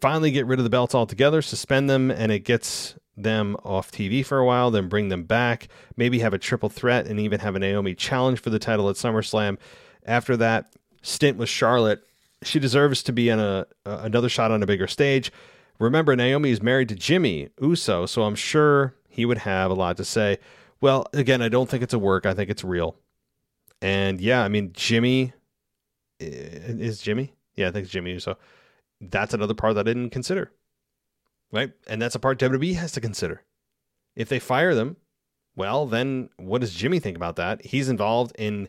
finally 0.00 0.30
get 0.30 0.46
rid 0.46 0.58
of 0.58 0.64
the 0.64 0.70
belts 0.70 0.94
altogether? 0.94 1.42
Suspend 1.42 1.88
them 1.88 2.10
and 2.10 2.30
it 2.32 2.40
gets 2.40 2.96
them 3.16 3.56
off 3.64 3.90
TV 3.90 4.24
for 4.24 4.38
a 4.38 4.44
while, 4.44 4.70
then 4.70 4.88
bring 4.88 5.08
them 5.08 5.24
back. 5.24 5.68
Maybe 5.96 6.18
have 6.18 6.34
a 6.34 6.38
triple 6.38 6.68
threat 6.68 7.06
and 7.06 7.18
even 7.18 7.40
have 7.40 7.56
a 7.56 7.58
Naomi 7.58 7.94
challenge 7.94 8.40
for 8.40 8.50
the 8.50 8.58
title 8.58 8.90
at 8.90 8.96
SummerSlam. 8.96 9.58
After 10.04 10.36
that 10.36 10.72
stint 11.02 11.38
with 11.38 11.48
Charlotte, 11.48 12.04
she 12.42 12.58
deserves 12.58 13.02
to 13.04 13.12
be 13.12 13.30
on 13.30 13.40
a 13.40 13.66
another 13.84 14.28
shot 14.28 14.50
on 14.50 14.62
a 14.62 14.66
bigger 14.66 14.86
stage. 14.86 15.32
Remember, 15.78 16.14
Naomi 16.14 16.50
is 16.50 16.62
married 16.62 16.88
to 16.90 16.94
Jimmy 16.94 17.48
Uso, 17.60 18.06
so 18.06 18.22
I'm 18.22 18.34
sure 18.34 18.94
he 19.08 19.24
would 19.24 19.38
have 19.38 19.70
a 19.70 19.74
lot 19.74 19.96
to 19.98 20.04
say. 20.04 20.38
Well, 20.80 21.06
again, 21.12 21.42
I 21.42 21.48
don't 21.48 21.68
think 21.68 21.82
it's 21.82 21.94
a 21.94 21.98
work. 21.98 22.26
I 22.26 22.34
think 22.34 22.50
it's 22.50 22.64
real. 22.64 22.96
And 23.82 24.20
yeah, 24.20 24.42
I 24.42 24.48
mean, 24.48 24.70
Jimmy 24.72 25.32
eh, 26.20 26.24
is 26.24 27.00
Jimmy. 27.00 27.32
Yeah, 27.56 27.68
I 27.68 27.70
think 27.72 27.84
it's 27.84 27.92
Jimmy. 27.92 28.18
So 28.18 28.36
that's 29.00 29.34
another 29.34 29.54
part 29.54 29.74
that 29.74 29.88
I 29.88 29.92
didn't 29.92 30.10
consider. 30.10 30.52
Right. 31.52 31.72
And 31.86 32.02
that's 32.02 32.14
a 32.14 32.18
part 32.20 32.38
WWE 32.38 32.74
has 32.74 32.92
to 32.92 33.00
consider. 33.00 33.42
If 34.14 34.28
they 34.28 34.38
fire 34.38 34.74
them, 34.74 34.96
well, 35.54 35.86
then 35.86 36.28
what 36.36 36.60
does 36.60 36.74
Jimmy 36.74 36.98
think 36.98 37.16
about 37.16 37.36
that? 37.36 37.64
He's 37.64 37.88
involved 37.88 38.34
in 38.38 38.68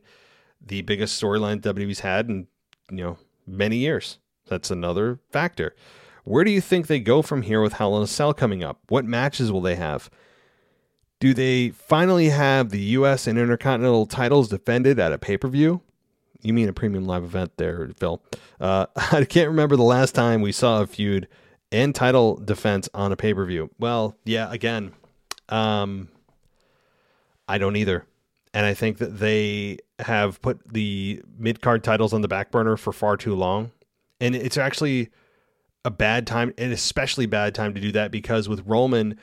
the 0.66 0.82
biggest 0.82 1.22
storyline 1.22 1.62
WWE's 1.62 2.00
had 2.02 2.30
in, 2.30 2.48
you 2.90 2.98
know, 2.98 3.18
many 3.46 3.78
years. 3.78 4.20
That's 4.48 4.72
another 4.72 5.20
factor. 5.32 5.76
Where 6.24 6.44
do 6.44 6.52
you 6.52 6.62
think 6.62 6.88
they 6.88 7.00
go 7.00 7.22
from 7.22 7.44
here 7.44 7.62
with 7.62 7.74
Hell 7.74 7.96
in 7.98 8.04
a 8.04 8.08
Cell 8.08 8.34
coming 8.34 8.64
up? 8.64 8.80
What 8.90 9.06
matches 9.06 9.52
will 9.52 9.62
they 9.62 9.76
have? 9.76 10.10
Do 11.20 11.34
they 11.34 11.70
finally 11.70 12.30
have 12.30 12.70
the 12.70 12.80
U.S. 12.80 13.28
and 13.28 13.40
Intercontinental 13.40 14.06
titles 14.06 14.50
defended 14.50 15.00
at 15.00 15.14
a 15.14 15.18
pay 15.18 15.38
per 15.38 15.48
view? 15.48 15.82
You 16.42 16.54
mean 16.54 16.70
a 16.70 16.74
premium 16.74 17.06
live 17.06 17.24
event 17.24 17.52
there, 17.58 17.90
Phil? 18.00 18.22
Uh, 18.60 18.88
I 19.12 19.26
can't 19.26 19.50
remember 19.50 19.76
the 19.76 19.84
last 19.84 20.14
time 20.14 20.42
we 20.42 20.52
saw 20.52 20.82
a 20.82 20.88
feud 20.88 21.28
and 21.72 21.94
title 21.94 22.36
defense 22.38 22.90
on 22.94 23.12
a 23.12 23.16
pay 23.16 23.34
per 23.34 23.46
view. 23.46 23.70
Well, 23.80 24.16
yeah, 24.24 24.52
again, 24.52 24.94
um, 25.50 26.10
I 27.48 27.58
don't 27.58 27.76
either. 27.76 28.06
And 28.54 28.66
I 28.66 28.74
think 28.74 28.98
that 29.00 29.20
they 29.20 29.80
have 30.00 30.42
put 30.42 30.74
the 30.74 31.22
mid 31.38 31.62
card 31.62 31.84
titles 31.84 32.14
on 32.14 32.22
the 32.22 32.28
back 32.28 32.52
burner 32.52 32.78
for 32.78 32.94
far 32.94 33.18
too 33.18 33.36
long. 33.36 33.72
And 34.20 34.36
it's 34.36 34.58
actually 34.58 35.10
a 35.86 35.92
bad 35.92 36.26
time, 36.26 36.54
an 36.58 36.72
especially 36.72 37.26
bad 37.26 37.54
time 37.54 37.74
to 37.74 37.82
do 37.82 37.92
that 37.92 38.12
because 38.12 38.50
with 38.50 38.66
Roman 38.66 39.18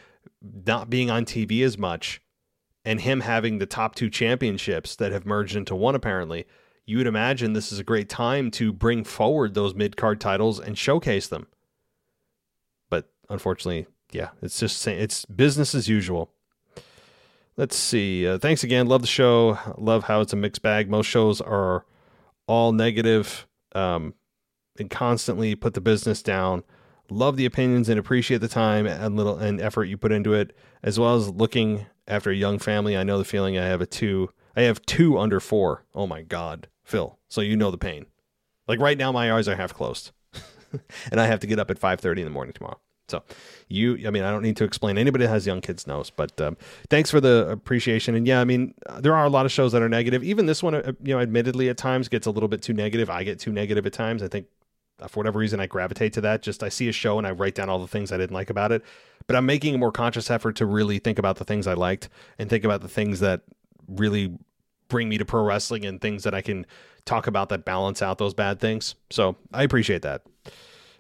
not 0.67 0.89
being 0.89 1.11
on 1.11 1.25
TV 1.25 1.65
as 1.65 1.77
much 1.77 2.21
and 2.85 3.01
him 3.01 3.21
having 3.21 3.59
the 3.59 3.67
top 3.67 3.95
two 3.95 4.11
championships 4.11 4.97
that 4.97 5.11
have 5.11 5.27
merged 5.27 5.57
into 5.57 5.75
one 5.75 5.95
apparently, 5.95 6.47
you 6.87 6.99
would 6.99 7.07
imagine 7.07 7.53
this 7.53 7.72
is 7.72 7.78
a 7.78 7.85
great 7.85 8.09
time 8.09 8.51
to 8.53 8.72
bring 8.72 9.05
forward 9.05 9.55
those 9.55 9.74
mid 9.74 9.97
card 9.97 10.20
titles 10.20 10.61
and 10.61 10.76
showcase 10.76 11.28
them. 11.28 11.47
But 12.91 13.11
unfortunately, 13.28 13.87
yeah, 14.12 14.30
it's 14.43 14.59
just 14.59 14.87
it's 14.87 15.24
business 15.24 15.74
as 15.74 15.89
usual. 15.89 16.30
Let's 17.57 17.76
see. 17.76 18.26
Uh, 18.26 18.39
thanks 18.39 18.64
again. 18.64 18.89
Love 18.89 19.03
the 19.03 19.07
show. 19.07 19.59
Love 19.78 20.05
how 20.05 20.20
it's 20.20 20.32
a 20.32 20.37
mixed 20.37 20.62
bag. 20.62 20.91
Most 20.91 21.07
shows 21.07 21.41
are 21.41 21.85
all 22.47 22.72
negative 22.72 23.47
um, 23.74 24.14
and 24.78 24.91
constantly 24.91 25.55
put 25.55 25.74
the 25.74 25.80
business 25.80 26.22
down. 26.22 26.64
Love 27.11 27.37
the 27.37 27.47
opinions 27.47 27.89
and 27.89 27.99
appreciate 27.99 28.41
the 28.41 28.49
time 28.49 28.87
and 28.87 29.16
little 29.16 29.39
and 29.39 29.61
effort 29.61 29.85
you 29.85 29.97
put 29.97 30.11
into 30.11 30.35
it, 30.35 30.57
as 30.82 30.99
well 30.99 31.14
as 31.14 31.28
looking 31.30 31.87
after 32.09 32.30
a 32.30 32.35
young 32.35 32.59
family. 32.59 32.97
I 32.97 33.05
know 33.05 33.18
the 33.18 33.24
feeling. 33.24 33.59
I 33.59 33.66
have 33.66 33.80
a 33.80 33.87
two. 33.87 34.30
I 34.57 34.62
have 34.62 34.85
two 34.87 35.18
under 35.18 35.39
four. 35.39 35.85
Oh 35.95 36.07
my 36.07 36.22
god, 36.22 36.68
Phil. 36.85 37.18
So 37.28 37.41
you 37.41 37.57
know 37.57 37.70
the 37.70 37.78
pain. 37.78 38.07
Like 38.68 38.80
right 38.80 38.97
now, 38.97 39.12
my 39.12 39.32
eyes 39.32 39.49
are 39.49 39.57
half 39.57 39.74
closed, 39.74 40.12
and 41.11 41.20
I 41.20 41.26
have 41.26 41.41
to 41.41 41.47
get 41.47 41.59
up 41.59 41.70
at 41.70 41.78
five 41.78 42.01
thirty 42.01 42.22
in 42.22 42.26
the 42.26 42.32
morning 42.32 42.53
tomorrow. 42.53 42.78
So 43.09 43.22
you, 43.68 43.99
I 44.07 44.11
mean, 44.11 44.22
I 44.22 44.30
don't 44.30 44.43
need 44.43 44.57
to 44.57 44.64
explain. 44.64 44.97
Anybody 44.97 45.24
that 45.24 45.30
has 45.30 45.47
young 45.47 45.61
kids 45.61 45.87
knows. 45.87 46.11
But 46.11 46.41
um, 46.41 46.57
thanks 46.89 47.11
for 47.11 47.20
the 47.20 47.47
appreciation. 47.51 48.14
And 48.14 48.26
yeah, 48.26 48.41
I 48.41 48.45
mean, 48.45 48.74
there 48.99 49.14
are 49.14 49.26
a 49.26 49.28
lot 49.28 49.45
of 49.45 49.53
shows 49.53 49.72
that 49.72 49.82
are 49.82 49.89
negative. 49.89 50.24
Even 50.24 50.47
this 50.47 50.62
one, 50.62 50.74
uh, 50.74 50.93
you 51.03 51.14
know, 51.14 51.20
admittedly 51.20 51.68
at 51.68 51.76
times 51.76 52.09
gets 52.09 52.26
a 52.26 52.30
little 52.30 52.49
bit 52.49 52.62
too 52.62 52.72
negative. 52.72 53.11
I 53.11 53.22
get 53.22 53.39
too 53.39 53.53
negative 53.53 53.85
at 53.85 53.93
times. 53.93 54.22
I 54.22 54.28
think 54.28 54.47
uh, 55.01 55.09
for 55.09 55.20
whatever 55.20 55.39
reason, 55.39 55.61
I 55.61 55.66
gravitate 55.66 56.12
to 56.14 56.20
that. 56.22 56.43
Just 56.43 56.62
I 56.62 56.68
see 56.68 56.89
a 56.89 56.93
show 56.93 57.18
and 57.18 57.26
I 57.26 57.32
write 57.32 57.55
down 57.55 57.68
all 57.68 57.78
the 57.78 57.89
things 57.89 58.11
I 58.11 58.16
didn't 58.16 58.35
like 58.35 58.49
about 58.49 58.72
it. 58.72 58.82
But 59.26 59.37
I'm 59.37 59.47
making 59.47 59.74
a 59.74 59.78
more 59.78 59.93
conscious 59.93 60.30
effort 60.30 60.57
to 60.57 60.66
really 60.66 60.99
think 60.99 61.18
about 61.18 61.37
the 61.37 61.45
things 61.45 61.66
I 61.66 61.74
liked 61.74 62.09
and 62.39 62.49
think 62.49 62.64
about 62.64 62.80
the 62.80 62.89
things 62.89 63.20
that 63.20 63.43
really 63.87 64.39
bring 64.89 65.09
me 65.09 65.18
to 65.18 65.24
pro 65.24 65.43
wrestling 65.43 65.85
and 65.85 66.01
things 66.01 66.24
that 66.24 66.35
I 66.35 66.41
can 66.41 66.66
talk 67.05 67.26
about 67.26 67.49
that 67.51 67.64
balance 67.64 68.03
out 68.03 68.18
those 68.18 68.35
bad 68.35 68.61
things. 68.61 68.95
So 69.11 69.37
I 69.53 69.62
appreciate 69.62 70.03
that. 70.03 70.22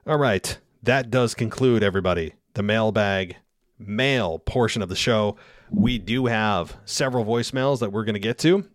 All 0.06 0.18
right. 0.18 0.58
That 0.82 1.10
does 1.10 1.34
conclude, 1.34 1.82
everybody, 1.82 2.34
the 2.52 2.62
mailbag 2.62 3.36
mail 3.78 4.38
portion 4.38 4.82
of 4.82 4.88
the 4.88 4.96
show. 4.96 5.36
We 5.70 5.98
do 5.98 6.26
have 6.26 6.76
several 6.84 7.24
voicemails 7.24 7.80
that 7.80 7.90
we're 7.90 8.04
going 8.04 8.14
to 8.14 8.20
get 8.20 8.38
to. 8.38 8.68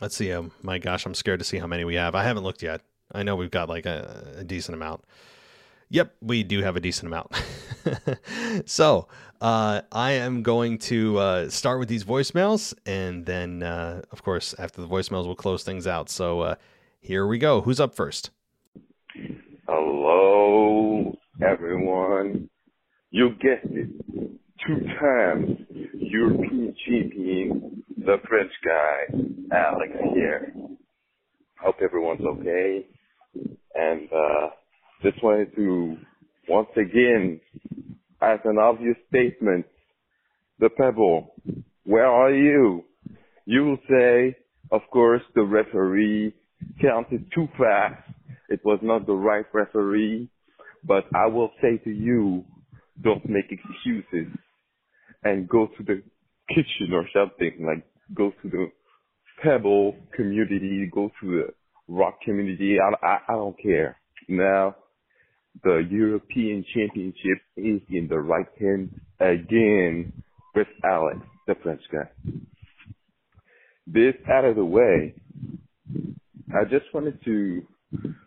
Let's 0.00 0.16
see. 0.16 0.32
Um, 0.32 0.52
my 0.62 0.78
gosh, 0.78 1.04
I'm 1.04 1.14
scared 1.14 1.40
to 1.40 1.44
see 1.44 1.58
how 1.58 1.66
many 1.66 1.84
we 1.84 1.96
have. 1.96 2.14
I 2.14 2.24
haven't 2.24 2.42
looked 2.42 2.62
yet. 2.62 2.80
I 3.12 3.22
know 3.22 3.36
we've 3.36 3.50
got 3.50 3.68
like 3.68 3.86
a, 3.86 4.34
a 4.38 4.44
decent 4.44 4.74
amount. 4.74 5.04
Yep, 5.90 6.14
we 6.22 6.42
do 6.42 6.62
have 6.62 6.76
a 6.76 6.80
decent 6.80 7.08
amount. 7.08 7.32
so 8.64 9.08
uh, 9.40 9.82
I 9.90 10.12
am 10.12 10.42
going 10.42 10.78
to 10.78 11.18
uh, 11.18 11.48
start 11.50 11.78
with 11.78 11.88
these 11.88 12.04
voicemails, 12.04 12.74
and 12.86 13.26
then, 13.26 13.62
uh, 13.62 14.02
of 14.10 14.22
course, 14.22 14.54
after 14.58 14.80
the 14.80 14.88
voicemails, 14.88 15.26
we'll 15.26 15.34
close 15.34 15.62
things 15.62 15.86
out. 15.86 16.08
So 16.10 16.40
uh, 16.40 16.54
here 17.00 17.26
we 17.26 17.38
go. 17.38 17.60
Who's 17.60 17.80
up 17.80 17.94
first? 17.94 18.30
Hello, 19.66 21.16
everyone. 21.42 22.48
You 23.10 23.30
guessed 23.40 23.72
it. 23.72 23.88
Two 24.66 24.80
times 25.00 25.58
European 25.94 26.74
champion, 26.86 27.82
the 27.96 28.16
French 28.28 28.52
guy, 28.64 29.56
Alex 29.56 29.92
here. 30.14 30.52
Hope 31.60 31.76
everyone's 31.82 32.20
okay 32.20 32.86
and 33.74 34.08
uh, 34.12 34.48
just 35.02 35.22
wanted 35.22 35.54
to 35.56 35.96
once 36.48 36.68
again, 36.76 37.40
as 38.22 38.38
an 38.44 38.58
obvious 38.58 38.96
statement, 39.08 39.66
the 40.58 40.68
pebble, 40.70 41.34
where 41.84 42.06
are 42.06 42.32
you? 42.32 42.84
You 43.46 43.64
will 43.64 43.78
say, 43.88 44.36
of 44.70 44.82
course, 44.92 45.22
the 45.34 45.42
referee 45.42 46.34
counted 46.80 47.24
too 47.34 47.48
fast. 47.58 48.02
It 48.48 48.60
was 48.64 48.78
not 48.82 49.06
the 49.06 49.14
right 49.14 49.46
referee, 49.52 50.28
but 50.84 51.04
I 51.14 51.26
will 51.26 51.50
say 51.62 51.78
to 51.84 51.90
you, 51.90 52.44
don't 53.02 53.26
make 53.28 53.50
excuses 53.50 54.32
and 55.24 55.48
go 55.48 55.66
to 55.66 55.82
the 55.82 56.02
kitchen 56.48 56.92
or 56.92 57.06
something, 57.14 57.64
like 57.66 57.84
go 58.14 58.32
to 58.42 58.48
the 58.48 58.66
pebble 59.42 59.96
community, 60.14 60.88
go 60.92 61.10
to 61.20 61.26
the 61.30 61.44
rock 61.88 62.20
community. 62.22 62.76
I, 62.80 63.06
I, 63.06 63.18
I 63.28 63.32
don't 63.32 63.56
care. 63.60 63.96
Now, 64.28 64.76
the 65.62 65.86
European 65.90 66.64
Championship 66.74 67.38
is 67.56 67.80
in 67.90 68.06
the 68.08 68.18
right 68.18 68.46
hand 68.58 69.00
again 69.20 70.12
with 70.54 70.68
Alex, 70.84 71.18
the 71.46 71.54
French 71.62 71.82
guy. 71.92 72.08
This 73.86 74.14
out 74.32 74.44
of 74.44 74.56
the 74.56 74.64
way, 74.64 75.14
I 76.54 76.64
just 76.64 76.86
wanted 76.94 77.22
to, 77.24 77.62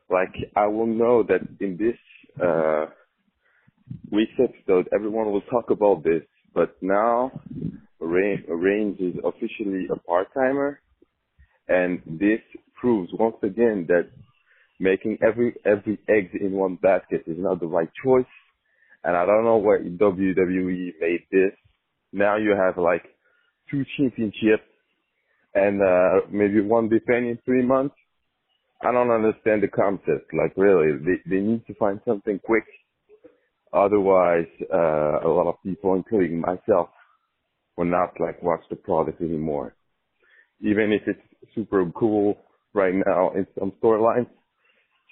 like, 0.09 0.33
I 0.55 0.67
will 0.67 0.87
know 0.87 1.23
that 1.23 1.41
in 1.59 1.77
this, 1.77 1.97
uh, 2.43 2.85
week's 4.11 4.33
episode, 4.39 4.87
everyone 4.93 5.31
will 5.31 5.41
talk 5.41 5.69
about 5.69 6.03
this, 6.03 6.23
but 6.53 6.75
now 6.81 7.31
Reigns 7.99 8.99
is 8.99 9.15
officially 9.23 9.87
a 9.91 9.95
part-timer, 10.07 10.79
and 11.67 12.01
this 12.05 12.39
proves 12.75 13.09
once 13.17 13.37
again 13.43 13.85
that 13.87 14.09
making 14.83 15.17
every 15.25 15.55
every 15.65 15.97
egg 16.09 16.29
in 16.39 16.51
one 16.51 16.75
basket 16.75 17.23
is 17.25 17.37
not 17.39 17.59
the 17.59 17.67
right 17.67 17.89
choice. 18.03 18.33
And 19.03 19.15
I 19.17 19.25
don't 19.25 19.45
know 19.45 19.57
where 19.57 19.81
WWE 19.83 20.91
made 20.99 21.23
this. 21.31 21.53
Now 22.11 22.37
you 22.37 22.51
have 22.51 22.77
like 22.77 23.03
two 23.71 23.83
championships 23.97 24.67
and 25.55 25.81
uh 25.81 26.27
maybe 26.29 26.61
one 26.61 26.89
defending 26.89 27.31
in 27.31 27.39
three 27.45 27.65
months. 27.65 27.95
I 28.85 28.91
don't 28.91 29.11
understand 29.11 29.63
the 29.63 29.69
concept. 29.69 30.33
Like 30.33 30.53
really, 30.57 30.97
they 30.97 31.17
they 31.29 31.41
need 31.41 31.65
to 31.67 31.73
find 31.75 31.99
something 32.05 32.39
quick. 32.39 32.65
Otherwise, 33.71 34.51
uh 34.71 35.27
a 35.27 35.29
lot 35.37 35.47
of 35.47 35.55
people, 35.63 35.95
including 35.95 36.41
myself, 36.41 36.89
will 37.77 37.85
not 37.99 38.19
like 38.19 38.43
watch 38.43 38.63
the 38.69 38.75
product 38.75 39.21
anymore. 39.21 39.75
Even 40.61 40.91
if 40.91 41.01
it's 41.07 41.55
super 41.55 41.89
cool 41.95 42.37
right 42.73 42.93
now 42.93 43.31
in 43.31 43.45
some 43.57 43.71
storylines, 43.81 44.27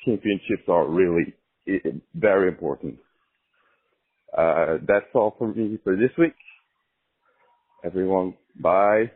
championships 0.06 0.64
are 0.68 0.88
really 0.88 1.34
very 2.16 2.48
important. 2.48 2.98
Uh, 4.38 4.78
that's 4.88 5.06
all 5.14 5.36
for 5.38 5.54
me 5.54 5.78
for 5.84 5.96
this 5.96 6.12
week. 6.18 6.34
Everyone, 7.84 8.34
bye 8.60 9.12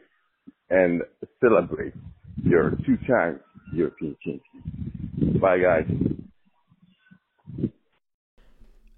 and 0.70 1.02
celebrate 1.42 1.94
your 2.44 2.72
two 2.86 2.98
times 3.08 3.40
European 3.74 4.16
champion. 4.24 5.40
Bye 5.40 5.60
guys. 5.60 5.86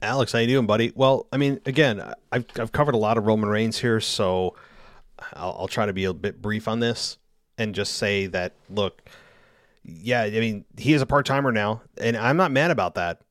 Alex, 0.01 0.31
how 0.31 0.39
you 0.39 0.47
doing, 0.47 0.67
buddy? 0.67 0.91
Well, 0.95 1.25
I 1.31 1.37
mean, 1.37 1.59
again, 1.65 2.13
I've 2.31 2.45
I've 2.59 2.71
covered 2.71 2.93
a 2.93 2.97
lot 2.99 3.17
of 3.17 3.25
Roman 3.25 3.49
Reigns 3.49 3.79
here, 3.79 3.99
so 3.99 4.55
I'll, 5.33 5.57
I'll 5.59 5.67
try 5.67 5.85
to 5.85 5.93
be 5.93 6.05
a 6.05 6.13
bit 6.13 6.41
brief 6.41 6.67
on 6.67 6.79
this 6.79 7.17
and 7.57 7.73
just 7.73 7.95
say 7.95 8.27
that 8.27 8.53
look, 8.69 9.09
yeah, 9.87 10.23
I 10.23 10.29
mean, 10.31 10.65
he 10.77 10.93
is 10.93 11.01
a 11.01 11.05
part 11.05 11.25
timer 11.25 11.51
now, 11.51 11.81
and 11.99 12.17
I'm 12.17 12.37
not 12.37 12.51
mad 12.51 12.71
about 12.71 12.95
that. 12.95 13.21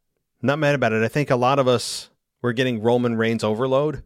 not 0.40 0.58
mad 0.58 0.74
about 0.74 0.92
it. 0.92 1.02
I 1.02 1.08
think 1.08 1.30
a 1.30 1.36
lot 1.36 1.58
of 1.58 1.68
us 1.68 2.08
were 2.40 2.54
getting 2.54 2.80
Roman 2.82 3.16
Reigns 3.16 3.44
overload, 3.44 4.02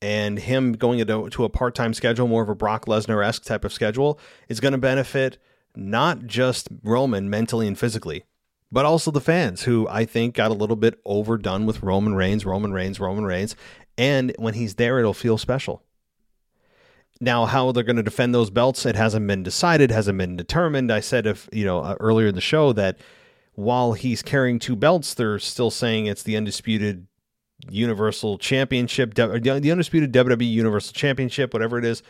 and 0.00 0.38
him 0.38 0.72
going 0.72 1.04
to 1.06 1.44
a 1.44 1.48
part 1.50 1.74
time 1.74 1.92
schedule, 1.92 2.26
more 2.26 2.42
of 2.42 2.48
a 2.48 2.54
Brock 2.54 2.86
Lesnar 2.86 3.24
esque 3.24 3.44
type 3.44 3.64
of 3.64 3.72
schedule, 3.72 4.18
is 4.48 4.58
going 4.58 4.72
to 4.72 4.78
benefit 4.78 5.36
not 5.76 6.26
just 6.26 6.68
Roman 6.82 7.28
mentally 7.28 7.66
and 7.66 7.78
physically, 7.78 8.24
but 8.72 8.86
also 8.86 9.10
the 9.10 9.20
fans 9.20 9.64
who 9.64 9.86
I 9.88 10.06
think 10.06 10.34
got 10.34 10.50
a 10.50 10.54
little 10.54 10.76
bit 10.76 10.98
overdone 11.04 11.66
with 11.66 11.82
Roman 11.82 12.14
Reigns, 12.14 12.46
Roman 12.46 12.72
Reigns, 12.72 12.98
Roman 12.98 13.24
Reigns. 13.24 13.54
And 13.98 14.32
when 14.38 14.54
he's 14.54 14.76
there, 14.76 14.98
it'll 14.98 15.12
feel 15.12 15.36
special. 15.36 15.82
Now, 17.20 17.44
how 17.44 17.70
they're 17.72 17.84
going 17.84 17.96
to 17.96 18.02
defend 18.02 18.34
those 18.34 18.48
belts, 18.50 18.86
it 18.86 18.96
hasn't 18.96 19.26
been 19.26 19.42
decided, 19.42 19.90
hasn't 19.90 20.16
been 20.16 20.36
determined. 20.36 20.90
I 20.90 21.00
said, 21.00 21.26
if 21.26 21.48
you 21.52 21.64
know, 21.64 21.80
uh, 21.80 21.96
earlier 22.00 22.28
in 22.28 22.34
the 22.34 22.40
show 22.40 22.72
that 22.72 22.98
while 23.54 23.92
he's 23.92 24.22
carrying 24.22 24.58
two 24.58 24.74
belts, 24.74 25.12
they're 25.12 25.38
still 25.38 25.70
saying 25.70 26.06
it's 26.06 26.22
the 26.22 26.36
undisputed 26.36 27.06
Universal 27.68 28.38
Championship, 28.38 29.14
the 29.14 29.70
undisputed 29.70 30.12
WWE 30.12 30.50
Universal 30.50 30.94
Championship, 30.94 31.52
whatever 31.52 31.78
it 31.78 31.84
is, 31.84 32.02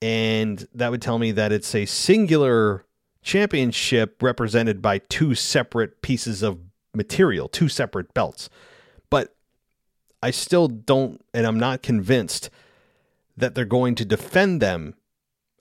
and 0.00 0.66
that 0.74 0.90
would 0.90 1.02
tell 1.02 1.18
me 1.18 1.32
that 1.32 1.52
it's 1.52 1.74
a 1.74 1.84
singular 1.84 2.86
championship 3.22 4.22
represented 4.22 4.80
by 4.80 4.98
two 4.98 5.34
separate 5.34 6.00
pieces 6.00 6.42
of 6.42 6.60
material, 6.94 7.48
two 7.48 7.68
separate 7.68 8.14
belts. 8.14 8.48
But 9.10 9.34
I 10.22 10.30
still 10.30 10.68
don't, 10.68 11.22
and 11.34 11.46
I'm 11.46 11.58
not 11.58 11.82
convinced 11.82 12.48
that 13.36 13.54
they're 13.54 13.64
going 13.64 13.94
to 13.96 14.04
defend 14.04 14.62
them 14.62 14.94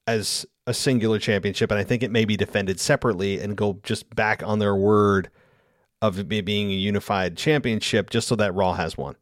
as 0.08 0.46
a 0.68 0.74
singular 0.74 1.20
championship. 1.20 1.72
And 1.72 1.80
I 1.80 1.84
think 1.84 2.04
it 2.04 2.12
may 2.12 2.26
be 2.26 2.38
defended 2.38 2.80
separately 2.80 3.40
and 3.40 3.56
go 3.56 3.80
just 3.84 4.16
back 4.16 4.44
on 4.44 4.60
their 4.60 4.76
word 4.76 5.30
of 6.02 6.20
it 6.20 6.46
being 6.46 6.72
a 6.72 6.76
unified 6.76 7.38
championship 7.38 8.10
just 8.10 8.28
so 8.28 8.36
that 8.36 8.54
Raw 8.54 8.74
has 8.74 8.98
one. 8.98 9.16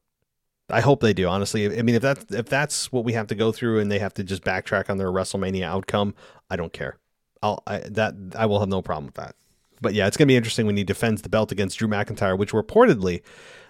I 0.70 0.82
hope 0.82 1.02
they 1.02 1.14
do. 1.14 1.28
Honestly, 1.28 1.78
I 1.78 1.82
mean, 1.82 1.96
if 1.96 2.02
that's 2.02 2.26
if 2.34 2.48
that's 2.48 2.92
what 2.92 3.04
we 3.04 3.14
have 3.14 3.28
to 3.28 3.36
go 3.36 3.52
through, 3.52 3.80
and 3.80 3.92
they 3.92 4.00
have 4.00 4.14
to 4.16 4.24
just 4.24 4.44
backtrack 4.44 4.90
on 4.90 4.98
their 4.98 5.10
WrestleMania 5.10 5.64
outcome, 5.64 6.16
I 6.50 6.56
don't 6.56 6.74
care. 6.74 6.98
I'll 7.42 7.62
I, 7.68 7.80
that 7.80 8.16
I 8.36 8.46
will 8.46 8.60
have 8.60 8.70
no 8.70 8.82
problem 8.82 9.06
with 9.08 9.16
that. 9.16 9.36
But 9.82 9.94
yeah, 9.94 10.08
it's 10.08 10.16
gonna 10.16 10.28
be 10.28 10.38
interesting 10.38 10.66
when 10.66 10.78
he 10.78 10.84
defends 10.84 11.22
the 11.22 11.30
belt 11.30 11.52
against 11.52 11.78
Drew 11.78 11.88
McIntyre, 11.88 12.38
which 12.38 12.54
reportedly 12.54 13.22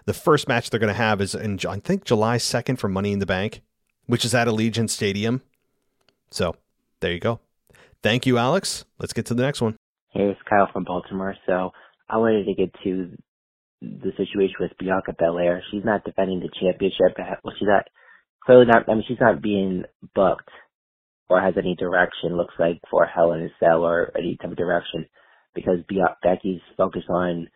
the 0.05 0.13
first 0.13 0.47
match 0.47 0.69
they're 0.69 0.79
gonna 0.79 0.93
have 0.93 1.19
is 1.19 1.33
in 1.33 1.59
I 1.67 1.79
think 1.79 2.05
July 2.05 2.37
second 2.37 2.77
for 2.77 2.87
Money 2.87 3.11
in 3.11 3.19
the 3.19 3.25
Bank, 3.25 3.63
which 4.05 4.25
is 4.25 4.33
at 4.35 4.47
Allegiant 4.47 4.89
Stadium. 4.89 5.41
So 6.31 6.55
there 6.99 7.11
you 7.11 7.19
go. 7.19 7.39
Thank 8.01 8.25
you, 8.25 8.37
Alex. 8.37 8.85
Let's 8.99 9.13
get 9.13 9.25
to 9.27 9.33
the 9.33 9.43
next 9.43 9.61
one. 9.61 9.77
Hey, 10.09 10.23
it's 10.23 10.39
Kyle 10.49 10.69
from 10.71 10.83
Baltimore. 10.83 11.35
So 11.45 11.71
I 12.09 12.17
wanted 12.17 12.45
to 12.45 12.53
get 12.53 12.73
to 12.83 13.17
the 13.81 14.11
situation 14.17 14.55
with 14.59 14.71
Bianca 14.79 15.13
Belair. 15.17 15.63
She's 15.71 15.85
not 15.85 16.03
defending 16.03 16.39
the 16.39 16.49
championship. 16.59 17.17
Well, 17.43 17.53
she's 17.57 17.67
not 17.67 17.87
clearly 18.45 18.65
not. 18.65 18.89
I 18.89 18.93
mean, 18.93 19.03
she's 19.07 19.19
not 19.19 19.41
being 19.41 19.83
booked 20.15 20.49
or 21.29 21.41
has 21.41 21.55
any 21.57 21.75
direction. 21.75 22.37
Looks 22.37 22.55
like 22.59 22.79
for 22.89 23.05
Hell 23.05 23.33
in 23.33 23.41
a 23.41 23.49
Cell 23.59 23.83
or 23.83 24.11
any 24.17 24.37
type 24.37 24.51
of 24.51 24.57
direction 24.57 25.07
because 25.55 25.79
Bianca, 25.87 26.17
Becky's 26.21 26.61
focused 26.77 27.09
on 27.09 27.47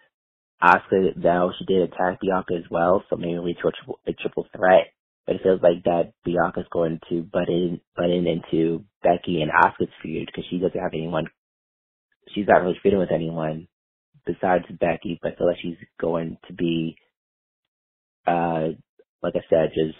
Asuka. 0.63 1.15
Now 1.15 1.51
she 1.57 1.65
did 1.65 1.81
attack 1.81 2.19
Bianca 2.21 2.55
as 2.55 2.69
well, 2.71 3.03
so 3.09 3.15
maybe 3.15 3.39
we 3.39 3.53
to 3.53 3.67
a 3.67 3.71
triple, 3.71 3.99
a 4.07 4.13
triple 4.13 4.47
threat. 4.55 4.87
But 5.27 5.37
it 5.37 5.43
feels 5.43 5.61
like 5.63 5.83
that 5.85 6.13
Bianca's 6.25 6.67
going 6.71 7.01
to 7.09 7.23
butt 7.23 7.49
in, 7.49 7.81
butt 7.97 8.09
in 8.09 8.27
into 8.27 8.85
Becky 9.03 9.43
and 9.43 9.51
Asuka's 9.51 9.93
feud 10.01 10.27
because 10.27 10.45
she 10.49 10.59
doesn't 10.59 10.79
have 10.79 10.93
anyone. 10.93 11.27
She's 12.33 12.47
not 12.47 12.63
really 12.63 12.79
feuding 12.81 12.99
with 12.99 13.11
anyone 13.13 13.67
besides 14.25 14.65
Becky, 14.79 15.19
but 15.21 15.33
I 15.33 15.35
feel 15.35 15.47
like 15.47 15.57
she's 15.61 15.77
going 16.01 16.37
to 16.47 16.53
be, 16.53 16.97
uh, 18.27 18.69
like 19.23 19.35
I 19.35 19.41
said, 19.49 19.71
just 19.75 19.97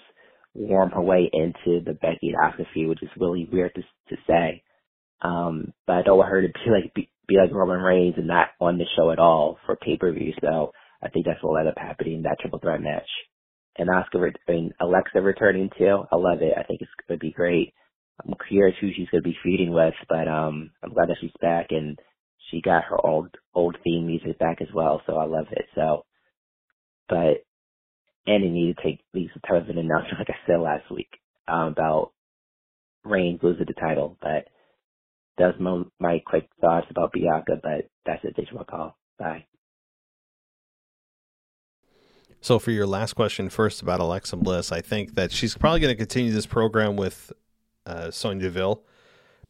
warm 0.56 0.92
her 0.92 1.02
way 1.02 1.30
into 1.32 1.84
the 1.86 1.94
Becky 1.94 2.30
and 2.34 2.38
Asuka 2.38 2.66
feud, 2.74 2.90
which 2.90 3.04
is 3.04 3.10
really 3.20 3.48
weird 3.52 3.76
to 3.76 3.82
to 4.10 4.22
say. 4.28 4.64
Um, 5.22 5.74
but 5.88 5.98
I 5.98 6.02
don't 6.04 6.18
want 6.18 6.32
her 6.32 6.42
to 6.42 6.48
be 6.48 6.72
like 6.72 6.94
be, 6.94 7.10
be 7.28 7.38
like 7.38 7.54
Roman 7.54 7.82
Reigns 7.82 8.16
and 8.18 8.28
not 8.28 8.50
on 8.60 8.78
the 8.78 8.86
show 8.96 9.12
at 9.12 9.20
all 9.20 9.58
for 9.66 9.76
pay 9.76 9.98
per 9.98 10.12
view. 10.12 10.34
So 10.42 10.72
I 11.04 11.10
think 11.10 11.26
that's 11.26 11.42
what 11.44 11.52
will 11.52 11.60
end 11.60 11.70
up 11.70 11.78
happening 11.78 12.16
in 12.16 12.24
that 12.24 12.40
triple 12.40 12.60
threat 12.60 12.82
match. 12.82 13.08
And 13.78 13.90
Asuka, 13.90 14.34
I 14.48 14.52
mean 14.52 14.74
Alexa 14.82 15.22
returning 15.22 15.70
too. 15.78 16.04
I 16.12 16.16
love 16.16 16.42
it. 16.42 16.54
I 16.58 16.64
think 16.64 16.82
it's 16.82 16.92
going 17.08 17.20
to 17.20 17.26
be 17.26 17.32
great. 17.32 17.74
I'm 18.26 18.34
curious 18.50 18.78
who 18.82 18.90
she's 18.96 19.10
going 19.10 19.24
to 19.24 19.30
be 19.30 19.38
feuding 19.44 19.72
with, 19.74 19.94
but 20.10 20.28
um, 20.28 20.72
I'm 20.84 20.94
glad 20.94 21.10
that 21.10 21.18
she's 21.22 21.32
back 21.42 21.68
and 21.72 22.00
she 22.52 22.62
got 22.62 22.86
her 22.86 23.06
old 23.06 23.30
old 23.56 23.78
theme 23.84 24.08
music 24.08 24.40
back 24.40 24.62
as 24.62 24.70
well, 24.74 25.02
so 25.08 25.18
I 25.18 25.26
love 25.26 25.48
it. 25.52 25.66
So, 25.76 26.06
but 27.10 27.44
and 28.28 28.44
they 28.44 28.50
need 28.50 28.76
to 28.76 28.84
take 28.84 29.02
these 29.14 29.30
type 29.48 29.64
of 29.64 29.70
an 29.70 29.78
announcement, 29.80 30.20
like 30.20 30.30
I 30.30 30.48
said 30.48 30.60
last 30.60 30.92
week, 30.92 31.10
um, 31.48 31.70
about 31.70 32.12
Reigns 33.06 33.40
losing 33.44 33.66
the 33.68 33.74
title. 33.74 34.18
But 34.22 34.48
that's 35.38 35.60
my, 35.60 35.84
my 36.00 36.22
quick 36.26 36.50
thoughts 36.62 36.88
about 36.92 37.14
Bianca. 37.14 37.54
But 37.62 37.90
that's 38.06 38.24
it. 38.26 38.36
Thanks 38.36 38.52
for 38.52 38.58
my 38.58 38.66
call. 38.66 38.98
Bye. 39.20 39.46
So 42.48 42.60
for 42.60 42.72
your 42.72 42.88
last 42.88 43.12
question 43.12 43.50
first 43.50 43.82
about 43.82 44.00
Alexa 44.00 44.38
Bliss, 44.38 44.72
I 44.72 44.80
think 44.80 45.16
that 45.16 45.34
she's 45.34 45.54
probably 45.54 45.82
going 45.82 45.92
to 45.92 45.98
continue 45.98 46.32
this 46.32 46.46
program 46.46 46.96
with 46.96 47.34
uh, 47.86 48.10
Sonya 48.10 48.44
Deville 48.44 48.86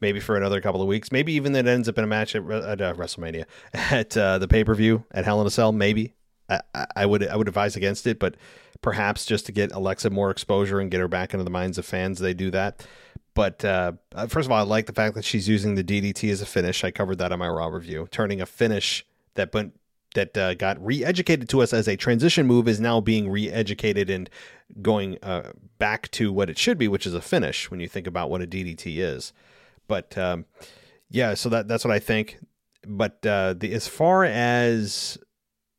maybe 0.01 0.19
for 0.19 0.35
another 0.35 0.59
couple 0.61 0.81
of 0.81 0.87
weeks. 0.87 1.11
Maybe 1.11 1.33
even 1.33 1.51
that 1.51 1.67
ends 1.67 1.87
up 1.87 1.99
in 1.99 2.03
a 2.03 2.07
match 2.07 2.35
at, 2.35 2.41
at 2.49 2.81
uh, 2.81 2.95
WrestleMania 2.95 3.45
at 3.75 4.17
uh, 4.17 4.39
the 4.39 4.47
pay 4.47 4.63
per 4.63 4.73
view 4.73 5.03
at 5.11 5.25
Hell 5.25 5.39
in 5.41 5.45
a 5.45 5.51
Cell. 5.51 5.71
Maybe 5.71 6.15
I, 6.49 6.59
I, 6.95 7.05
would 7.05 7.27
I 7.27 7.35
would 7.35 7.47
advise 7.47 7.75
against 7.75 8.07
it, 8.07 8.17
but 8.17 8.33
perhaps 8.81 9.27
just 9.27 9.45
to 9.45 9.51
get 9.51 9.71
Alexa 9.73 10.09
more 10.09 10.31
exposure 10.31 10.79
and 10.79 10.89
get 10.89 10.99
her 10.99 11.07
back 11.07 11.35
into 11.35 11.43
the 11.43 11.51
minds 11.51 11.77
of 11.77 11.85
fans, 11.85 12.17
they 12.17 12.33
do 12.33 12.49
that. 12.49 12.83
But 13.35 13.63
uh, 13.63 13.91
first 14.27 14.47
of 14.47 14.51
all, 14.51 14.57
I 14.57 14.63
like 14.63 14.87
the 14.87 14.93
fact 14.93 15.13
that 15.13 15.23
she's 15.23 15.47
using 15.47 15.75
the 15.75 15.83
DDT 15.83 16.31
as 16.31 16.41
a 16.41 16.47
finish. 16.47 16.83
I 16.83 16.89
covered 16.89 17.19
that 17.19 17.31
on 17.31 17.37
my 17.37 17.47
Raw 17.47 17.67
review. 17.67 18.07
Turning 18.09 18.41
a 18.41 18.47
finish 18.47 19.05
that 19.35 19.53
went 19.53 19.79
that 20.17 20.35
uh, 20.35 20.55
got 20.55 20.83
re-educated 20.83 21.47
to 21.49 21.61
us 21.61 21.73
as 21.73 21.87
a 21.87 21.95
transition 21.95 22.47
move 22.47 22.67
is 22.67 22.79
now 22.79 22.99
being 22.99 23.29
re-educated 23.29 24.09
and 24.09 24.31
going 24.81 25.19
uh, 25.21 25.51
back 25.77 26.09
to 26.09 26.33
what 26.33 26.49
it 26.49 26.57
should 26.57 26.79
be, 26.79 26.87
which 26.87 27.05
is 27.05 27.13
a 27.13 27.21
finish. 27.21 27.69
When 27.69 27.79
you 27.79 27.87
think 27.87 28.07
about 28.07 28.31
what 28.31 28.41
a 28.41 28.47
DDT 28.47 28.97
is, 28.97 29.31
but 29.87 30.17
um, 30.17 30.45
yeah, 31.11 31.35
so 31.35 31.49
that 31.49 31.67
that's 31.67 31.85
what 31.85 31.93
I 31.93 31.99
think. 31.99 32.39
But 32.85 33.23
uh, 33.25 33.53
the 33.53 33.71
as 33.73 33.87
far 33.87 34.25
as 34.25 35.19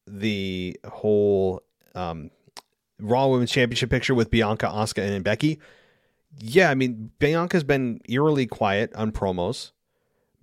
the 0.06 0.78
whole 0.86 1.62
um, 1.96 2.30
Raw 3.00 3.26
Women's 3.26 3.50
Championship 3.50 3.90
picture 3.90 4.14
with 4.14 4.30
Bianca, 4.30 4.66
Asuka, 4.66 5.02
and 5.02 5.24
Becky, 5.24 5.58
yeah, 6.38 6.70
I 6.70 6.76
mean 6.76 7.10
Bianca's 7.18 7.64
been 7.64 8.00
eerily 8.08 8.46
quiet 8.46 8.94
on 8.94 9.10
promos. 9.10 9.72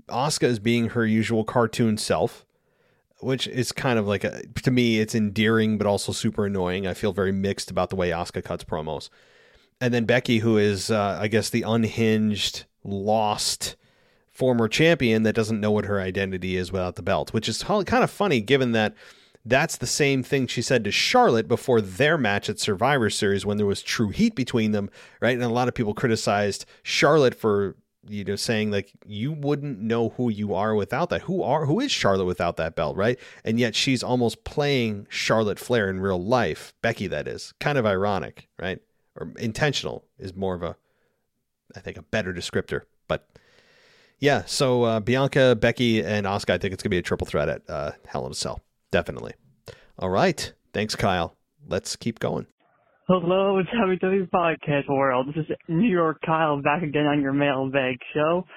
Asuka 0.09 0.43
is 0.43 0.59
being 0.59 0.89
her 0.89 1.05
usual 1.05 1.45
cartoon 1.45 1.97
self, 1.97 2.45
which 3.19 3.47
is 3.47 3.71
kind 3.71 3.97
of 3.97 4.07
like 4.07 4.23
a 4.23 4.43
to 4.63 4.71
me 4.71 4.99
it's 4.99 5.15
endearing 5.15 5.77
but 5.77 5.87
also 5.87 6.11
super 6.11 6.45
annoying. 6.45 6.87
I 6.87 6.93
feel 6.93 7.13
very 7.13 7.31
mixed 7.31 7.71
about 7.71 7.89
the 7.89 7.95
way 7.95 8.09
Asuka 8.09 8.43
cuts 8.43 8.63
promos. 8.63 9.09
And 9.81 9.93
then 9.93 10.05
Becky, 10.05 10.39
who 10.39 10.57
is 10.57 10.91
uh, 10.91 11.17
I 11.19 11.27
guess 11.27 11.49
the 11.49 11.63
unhinged 11.63 12.65
lost 12.83 13.75
former 14.31 14.67
champion 14.67 15.23
that 15.23 15.33
doesn't 15.33 15.61
know 15.61 15.71
what 15.71 15.85
her 15.85 15.99
identity 15.99 16.57
is 16.57 16.71
without 16.71 16.95
the 16.95 17.01
belt, 17.01 17.33
which 17.33 17.47
is 17.47 17.63
kind 17.63 18.03
of 18.03 18.11
funny 18.11 18.41
given 18.41 18.73
that 18.73 18.93
that's 19.45 19.77
the 19.77 19.87
same 19.87 20.23
thing 20.23 20.47
she 20.47 20.61
said 20.61 20.83
to 20.83 20.91
Charlotte 20.91 21.47
before 21.47 21.79
their 21.79 22.17
match 22.17 22.49
at 22.49 22.59
Survivor 22.59 23.09
Series 23.09 23.45
when 23.45 23.57
there 23.57 23.65
was 23.65 23.83
true 23.83 24.09
heat 24.09 24.35
between 24.35 24.71
them, 24.71 24.89
right? 25.21 25.35
And 25.35 25.43
a 25.43 25.49
lot 25.49 25.67
of 25.67 25.75
people 25.75 25.93
criticized 25.93 26.65
Charlotte 26.81 27.35
for 27.35 27.75
you 28.07 28.23
know 28.23 28.35
saying 28.35 28.71
like 28.71 28.91
you 29.05 29.31
wouldn't 29.31 29.79
know 29.79 30.09
who 30.09 30.29
you 30.29 30.53
are 30.53 30.75
without 30.75 31.09
that. 31.09 31.21
Who 31.23 31.41
are 31.43 31.65
who 31.65 31.79
is 31.79 31.91
Charlotte 31.91 32.25
without 32.25 32.57
that 32.57 32.75
belt, 32.75 32.95
right? 32.95 33.19
And 33.43 33.59
yet 33.59 33.75
she's 33.75 34.03
almost 34.03 34.43
playing 34.43 35.07
Charlotte 35.09 35.59
Flair 35.59 35.89
in 35.89 35.99
real 35.99 36.23
life. 36.23 36.73
Becky 36.81 37.07
that 37.07 37.27
is. 37.27 37.53
Kind 37.59 37.77
of 37.77 37.85
ironic, 37.85 38.47
right? 38.59 38.79
Or 39.15 39.31
intentional 39.37 40.05
is 40.19 40.35
more 40.35 40.55
of 40.55 40.63
a 40.63 40.75
I 41.75 41.79
think 41.79 41.97
a 41.97 42.03
better 42.03 42.33
descriptor. 42.33 42.81
But 43.07 43.27
yeah, 44.19 44.43
so 44.45 44.83
uh, 44.83 44.99
Bianca, 44.99 45.55
Becky, 45.55 46.03
and 46.03 46.25
Asuka 46.25 46.53
I 46.53 46.57
think 46.57 46.73
it's 46.73 46.83
gonna 46.83 46.91
be 46.91 46.97
a 46.97 47.03
triple 47.03 47.27
threat 47.27 47.49
at 47.49 47.61
uh, 47.69 47.91
Hell 48.07 48.25
in 48.25 48.31
a 48.31 48.35
Cell. 48.35 48.61
Definitely. 48.91 49.33
All 49.99 50.09
right. 50.09 50.53
Thanks, 50.73 50.95
Kyle. 50.95 51.35
Let's 51.67 51.95
keep 51.95 52.19
going. 52.19 52.47
Hello, 53.07 53.59
it's 53.59 53.69
WWE 53.69 54.31
Podcast 54.31 54.89
World. 54.89 55.27
This 55.27 55.45
is 55.45 55.55
New 55.67 55.87
York 55.87 56.17
Kyle 56.25 56.59
back 56.59 56.81
again 56.81 57.05
on 57.05 57.21
your 57.21 57.33
mailbag 57.33 57.97
show. 58.15 58.47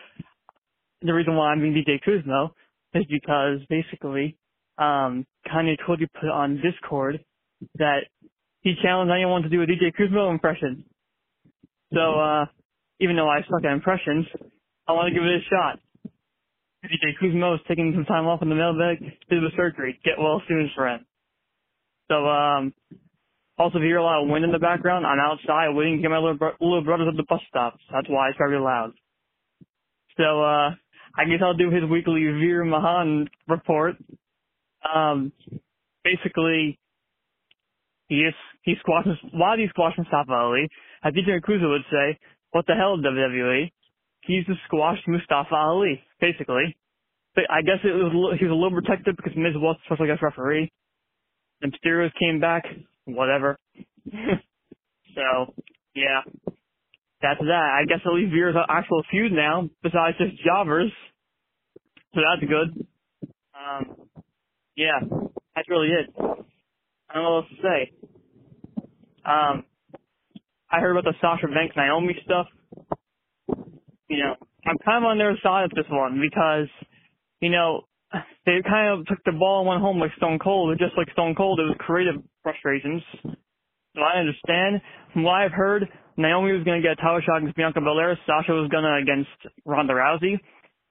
The 1.03 1.13
reason 1.13 1.37
why 1.37 1.51
I'm 1.51 1.61
being 1.61 1.75
DJ 1.75 2.01
Kuzmo 2.01 2.53
is 2.95 3.05
because 3.11 3.59
basically, 3.69 4.39
um, 4.79 5.27
Kanye 5.47 5.77
told 5.85 6.01
you 6.01 6.07
to 6.07 6.13
put 6.19 6.31
on 6.31 6.63
Discord 6.63 7.23
that 7.75 8.05
he 8.63 8.73
challenged 8.83 9.13
anyone 9.13 9.43
to 9.43 9.51
do 9.51 9.61
a 9.61 9.67
DJ 9.67 9.93
Kuzmo 9.95 10.31
impression. 10.31 10.83
So, 11.93 12.19
uh, 12.19 12.47
even 13.01 13.17
though 13.17 13.29
I 13.29 13.43
suck 13.43 13.67
at 13.67 13.73
impressions, 13.73 14.25
I 14.87 14.93
want 14.93 15.09
to 15.09 15.15
give 15.15 15.25
it 15.25 15.43
a 15.43 15.45
shot. 15.51 15.79
DJ 16.87 17.13
Kuzmo 17.23 17.57
is 17.57 17.61
taking 17.69 17.93
some 17.95 18.07
time 18.07 18.27
off 18.27 18.41
in 18.41 18.49
the 18.49 18.55
mailbag 18.55 19.01
to 19.01 19.11
do 19.29 19.43
the 19.43 19.51
surgery. 19.59 20.01
Get 20.07 20.15
well 20.19 20.41
soon, 20.49 20.71
friend. 20.75 21.05
So, 22.11 22.27
um, 22.27 22.73
also, 23.59 23.79
if 23.79 23.83
you 23.83 23.89
hear 23.89 23.99
a 23.99 24.03
lot 24.03 24.23
of 24.23 24.29
wind 24.29 24.45
in 24.45 24.53
the 24.53 24.59
background, 24.59 25.05
I'm 25.05 25.19
outside 25.19 25.75
waiting 25.75 25.97
to 25.97 26.03
get 26.03 26.11
my 26.11 26.19
little, 26.19 26.39
bro- 26.39 26.59
little 26.61 26.85
brothers 26.85 27.09
at 27.11 27.17
the 27.17 27.25
bus 27.29 27.41
stop. 27.49 27.77
That's 27.93 28.09
why 28.09 28.29
it's 28.29 28.39
very 28.39 28.59
loud. 28.59 28.93
So, 30.17 30.43
uh, 30.43 30.71
I 31.17 31.25
guess 31.25 31.41
I'll 31.43 31.57
do 31.57 31.71
his 31.71 31.83
weekly 31.91 32.23
Veer 32.25 32.65
Mahaan 32.65 33.27
report. 33.49 33.97
Um, 34.83 35.33
basically, 36.05 36.79
he 38.09 38.17
is, 38.21 38.35
he 38.63 38.75
squashes, 38.81 39.19
why 39.33 39.57
do 39.57 39.63
he 39.63 39.69
squash 39.69 39.95
Mustafa 39.99 40.33
Ali? 40.33 40.69
As 41.03 41.13
DJ 41.13 41.41
Kuzo 41.41 41.71
would 41.71 41.85
say, 41.91 42.19
what 42.53 42.67
the 42.67 42.75
hell, 42.75 42.97
WWE? 42.99 43.71
He's 44.23 44.47
the 44.47 44.55
squashed 44.67 45.07
Mustafa 45.09 45.55
Ali, 45.55 46.01
basically. 46.21 46.77
But 47.35 47.45
I 47.51 47.63
guess 47.63 47.79
it 47.85 47.95
was, 47.95 48.37
he 48.39 48.47
was 48.47 48.53
a 48.53 48.55
little 48.55 48.81
protected 48.81 49.17
because 49.17 49.33
Miz 49.37 49.55
was 49.57 49.77
special 49.87 50.07
guest 50.07 50.23
referee. 50.23 50.73
And 51.61 51.73
Mysterios 51.73 52.13
came 52.19 52.41
back, 52.41 52.65
whatever. 53.15 53.59
so, 54.13 55.55
yeah. 55.95 56.23
That's 57.21 57.41
that. 57.41 57.81
I 57.81 57.85
guess 57.89 58.01
at 58.07 58.13
least 58.13 58.33
Veer's 58.33 58.55
actual 58.69 59.03
feud 59.11 59.33
now, 59.33 59.69
besides 59.83 60.17
just 60.19 60.43
jobbers. 60.45 60.93
So 62.15 62.21
that's 62.21 62.49
good. 62.49 62.87
Um, 63.55 63.97
yeah, 64.77 65.01
that's 65.57 65.69
really 65.69 65.89
it. 65.89 66.15
I 67.11 67.15
don't 67.15 67.23
know 67.25 67.31
what 67.31 67.45
else 67.45 67.47
to 67.51 67.63
say. 67.63 67.93
Um, 69.25 69.65
I 70.71 70.81
heard 70.81 70.97
about 70.97 71.05
the 71.05 71.15
Sasha 71.21 71.49
Banks 71.49 71.77
Naomi 71.77 72.17
stuff. 72.25 72.47
You 74.09 74.19
know, 74.19 74.35
I'm 74.67 74.79
kind 74.85 75.05
of 75.05 75.09
on 75.09 75.19
their 75.19 75.37
side 75.43 75.65
of 75.65 75.71
this 75.71 75.87
one 75.91 76.21
because, 76.21 76.69
you 77.41 77.51
know, 77.51 77.83
they 78.47 78.63
kind 78.65 78.99
of 78.99 79.07
took 79.07 79.19
the 79.25 79.33
ball 79.33 79.61
and 79.61 79.69
went 79.69 79.81
home 79.81 79.99
like 79.99 80.11
Stone 80.17 80.39
Cold. 80.39 80.77
Just 80.79 80.97
like 80.97 81.11
Stone 81.13 81.35
Cold, 81.35 81.61
it 81.61 81.65
was 81.65 81.77
creative 81.79 82.23
frustrations. 82.43 83.03
So 83.23 84.01
I 84.03 84.21
understand. 84.21 84.81
From 85.13 85.25
what 85.25 85.35
I've 85.35 85.53
heard, 85.53 85.89
Naomi 86.17 86.53
was 86.53 86.65
going 86.65 86.81
to 86.81 86.87
get 86.87 86.99
a 86.99 87.03
title 87.03 87.21
shot 87.25 87.39
against 87.39 87.57
Bianca 87.57 87.81
Belair. 87.81 88.19
Sasha 88.27 88.53
was 88.53 88.71
going 88.71 88.85
to 88.85 88.95
against 89.01 89.31
Ronda 89.65 89.95
Rousey, 89.95 90.39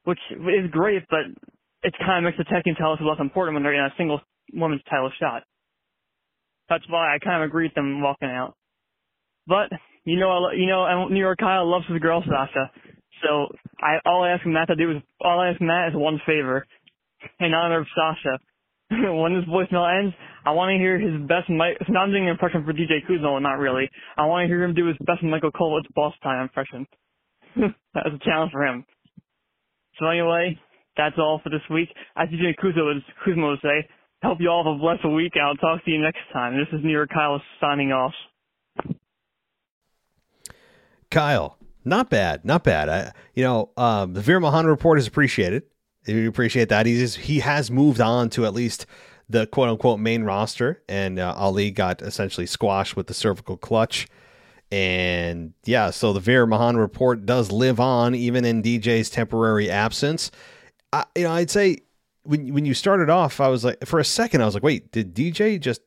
which 0.03 0.20
is 0.32 0.70
great, 0.72 1.03
but 1.09 1.26
it 1.84 1.93
kind 1.99 2.26
of 2.26 2.30
makes 2.30 2.38
the 2.38 2.43
tag 2.45 2.63
team 2.63 2.76
titles 2.76 2.99
less 3.01 3.20
important 3.20 3.55
when 3.55 3.63
they're 3.63 3.74
in 3.74 3.86
a 3.86 3.93
single 3.97 4.22
women's 4.53 4.82
title 4.89 5.11
shot. 5.20 5.43
That's 6.70 6.84
why 6.89 7.15
I 7.15 7.20
kind 7.20 7.43
of 7.43 7.47
agree 7.47 7.65
with 7.65 7.76
them 7.76 8.01
walking 8.01 8.30
out. 8.30 8.55
But 9.47 9.72
you 10.03 10.20
know, 10.20 10.51
you 10.51 10.68
know, 10.68 11.07
New 11.07 11.20
York 11.20 11.39
Kyle 11.39 11.70
loves 11.70 11.86
his 11.88 11.99
girl 11.99 12.22
Sasha. 12.22 12.72
So 13.24 13.47
I 13.82 13.97
all 14.05 14.24
I 14.24 14.32
ask 14.32 14.45
Matt 14.45 14.68
to 14.68 14.76
do 14.76 14.91
is 14.91 14.97
all 15.22 15.39
I 15.39 15.49
ask 15.49 15.61
Matt 15.61 15.89
is 15.89 15.95
one 15.95 16.20
favor 16.26 16.65
in 17.39 17.53
honor 17.53 17.82
of 17.82 17.88
Sasha. 17.95 18.39
when 18.89 19.36
this 19.36 19.43
voicemail 19.49 19.88
ends, 19.99 20.15
I 20.45 20.51
want 20.51 20.71
to 20.71 20.78
hear 20.78 20.97
his 20.97 21.19
best 21.28 21.49
Mike. 21.49 21.78
Not 21.89 22.07
doing 22.07 22.23
an 22.23 22.30
impression 22.30 22.63
for 22.63 22.73
DJ 22.73 23.03
Kuzo, 23.09 23.36
and 23.36 23.43
not 23.43 23.59
really. 23.59 23.89
I 24.17 24.25
want 24.25 24.45
to 24.45 24.47
hear 24.47 24.63
him 24.63 24.73
do 24.73 24.86
his 24.86 24.97
best 25.05 25.23
Michael 25.23 25.51
Cole 25.51 25.82
Boss 25.93 26.13
Time 26.23 26.43
impression. 26.43 26.88
That's 27.55 28.15
a 28.15 28.23
challenge 28.23 28.51
for 28.51 28.65
him. 28.65 28.86
So 29.99 30.07
anyway, 30.07 30.59
that's 30.95 31.15
all 31.17 31.41
for 31.43 31.49
this 31.49 31.61
week. 31.71 31.89
As 32.15 32.30
DJ 32.30 32.53
Kuzo 32.63 32.86
would, 32.86 33.03
Kuzmo 33.25 33.49
would 33.49 33.59
say, 33.61 33.88
hope 34.23 34.38
you 34.39 34.49
all 34.49 34.63
have 34.63 34.75
a 34.75 34.78
blessed 34.78 35.15
week, 35.15 35.32
and 35.36 35.43
I'll 35.43 35.55
talk 35.55 35.84
to 35.84 35.91
you 35.91 35.99
next 35.99 36.19
time. 36.32 36.55
This 36.55 36.67
is 36.71 36.84
New 36.84 36.91
York 36.91 37.09
Kyle 37.13 37.41
signing 37.59 37.91
off. 37.91 38.13
Kyle, 41.09 41.57
not 41.86 42.09
bad, 42.09 42.45
not 42.45 42.63
bad. 42.63 42.89
I, 42.89 43.11
you 43.34 43.43
know, 43.43 43.71
um, 43.78 44.13
the 44.13 44.21
Veer 44.21 44.39
Mahaan 44.39 44.65
report 44.65 44.99
is 44.99 45.07
appreciated. 45.07 45.63
We 46.08 46.28
appreciate 46.28 46.70
that. 46.70 46.86
He's 46.86 47.16
he 47.16 47.39
has 47.39 47.70
moved 47.70 47.99
on 47.99 48.30
to 48.32 48.45
at 48.45 48.53
least 48.53 48.86
the 49.30 49.45
quote 49.47 49.70
unquote 49.70 49.99
main 49.99 50.24
roster, 50.24 50.82
and 50.88 51.20
uh, 51.20 51.34
Ali 51.36 51.72
got 51.72 52.01
essentially 52.01 52.45
squashed 52.45 52.95
with 52.95 53.08
the 53.08 53.14
cervical 53.14 53.58
clutch. 53.58 54.08
And 54.72 55.53
yeah, 55.64 55.91
so 55.91 56.12
the 56.14 56.20
Veer 56.20 56.45
Mahaan 56.45 56.78
report 56.78 57.26
does 57.26 57.51
live 57.51 57.80
on 57.80 58.16
even 58.16 58.43
in 58.45 58.62
DJ's 58.62 59.10
temporary 59.10 59.70
absence. 59.70 60.32
I, 60.91 61.05
you 61.16 61.24
know, 61.24 61.32
I'd 61.32 61.49
say 61.49 61.78
when 62.24 62.53
when 62.53 62.66
you 62.66 62.74
started 62.74 63.10
off, 63.10 63.39
I 63.39 63.47
was 63.47 63.64
like, 63.64 63.86
for 63.86 63.99
a 63.99 64.05
second, 64.05 64.41
I 64.41 64.45
was 64.45 64.53
like, 64.53 64.64
wait, 64.64 64.91
did 64.91 65.16
DJ 65.16 65.60
just 65.60 65.82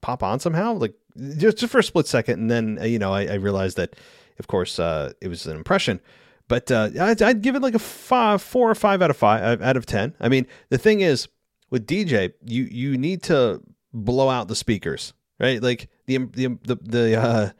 pop 0.00 0.22
on 0.22 0.40
somehow? 0.40 0.74
Like 0.74 0.94
just, 1.38 1.58
just 1.58 1.72
for 1.72 1.78
a 1.78 1.84
split 1.84 2.06
second, 2.06 2.40
and 2.40 2.50
then 2.50 2.78
uh, 2.80 2.84
you 2.84 2.98
know, 2.98 3.12
I, 3.12 3.26
I 3.26 3.34
realized 3.34 3.76
that, 3.76 3.96
of 4.38 4.46
course, 4.46 4.78
uh, 4.78 5.12
it 5.20 5.28
was 5.28 5.46
an 5.46 5.56
impression. 5.56 6.00
But 6.48 6.70
uh, 6.70 6.90
I'd, 7.00 7.20
I'd, 7.22 7.42
give 7.42 7.56
it 7.56 7.62
like 7.62 7.74
a 7.74 7.80
five, 7.80 8.40
four 8.40 8.70
or 8.70 8.74
five 8.74 9.02
out 9.02 9.10
of 9.10 9.16
five 9.16 9.60
out 9.60 9.76
of 9.76 9.84
ten. 9.84 10.14
I 10.20 10.28
mean, 10.28 10.46
the 10.68 10.78
thing 10.78 11.00
is 11.00 11.28
with 11.70 11.86
DJ, 11.86 12.32
you 12.44 12.64
you 12.64 12.96
need 12.96 13.22
to 13.24 13.60
blow 13.92 14.28
out 14.28 14.48
the 14.48 14.54
speakers, 14.54 15.12
right? 15.40 15.60
Like 15.60 15.88
the 16.06 16.18
the 16.18 16.58
the 16.62 16.76
the 16.76 17.20
uh, 17.20 17.50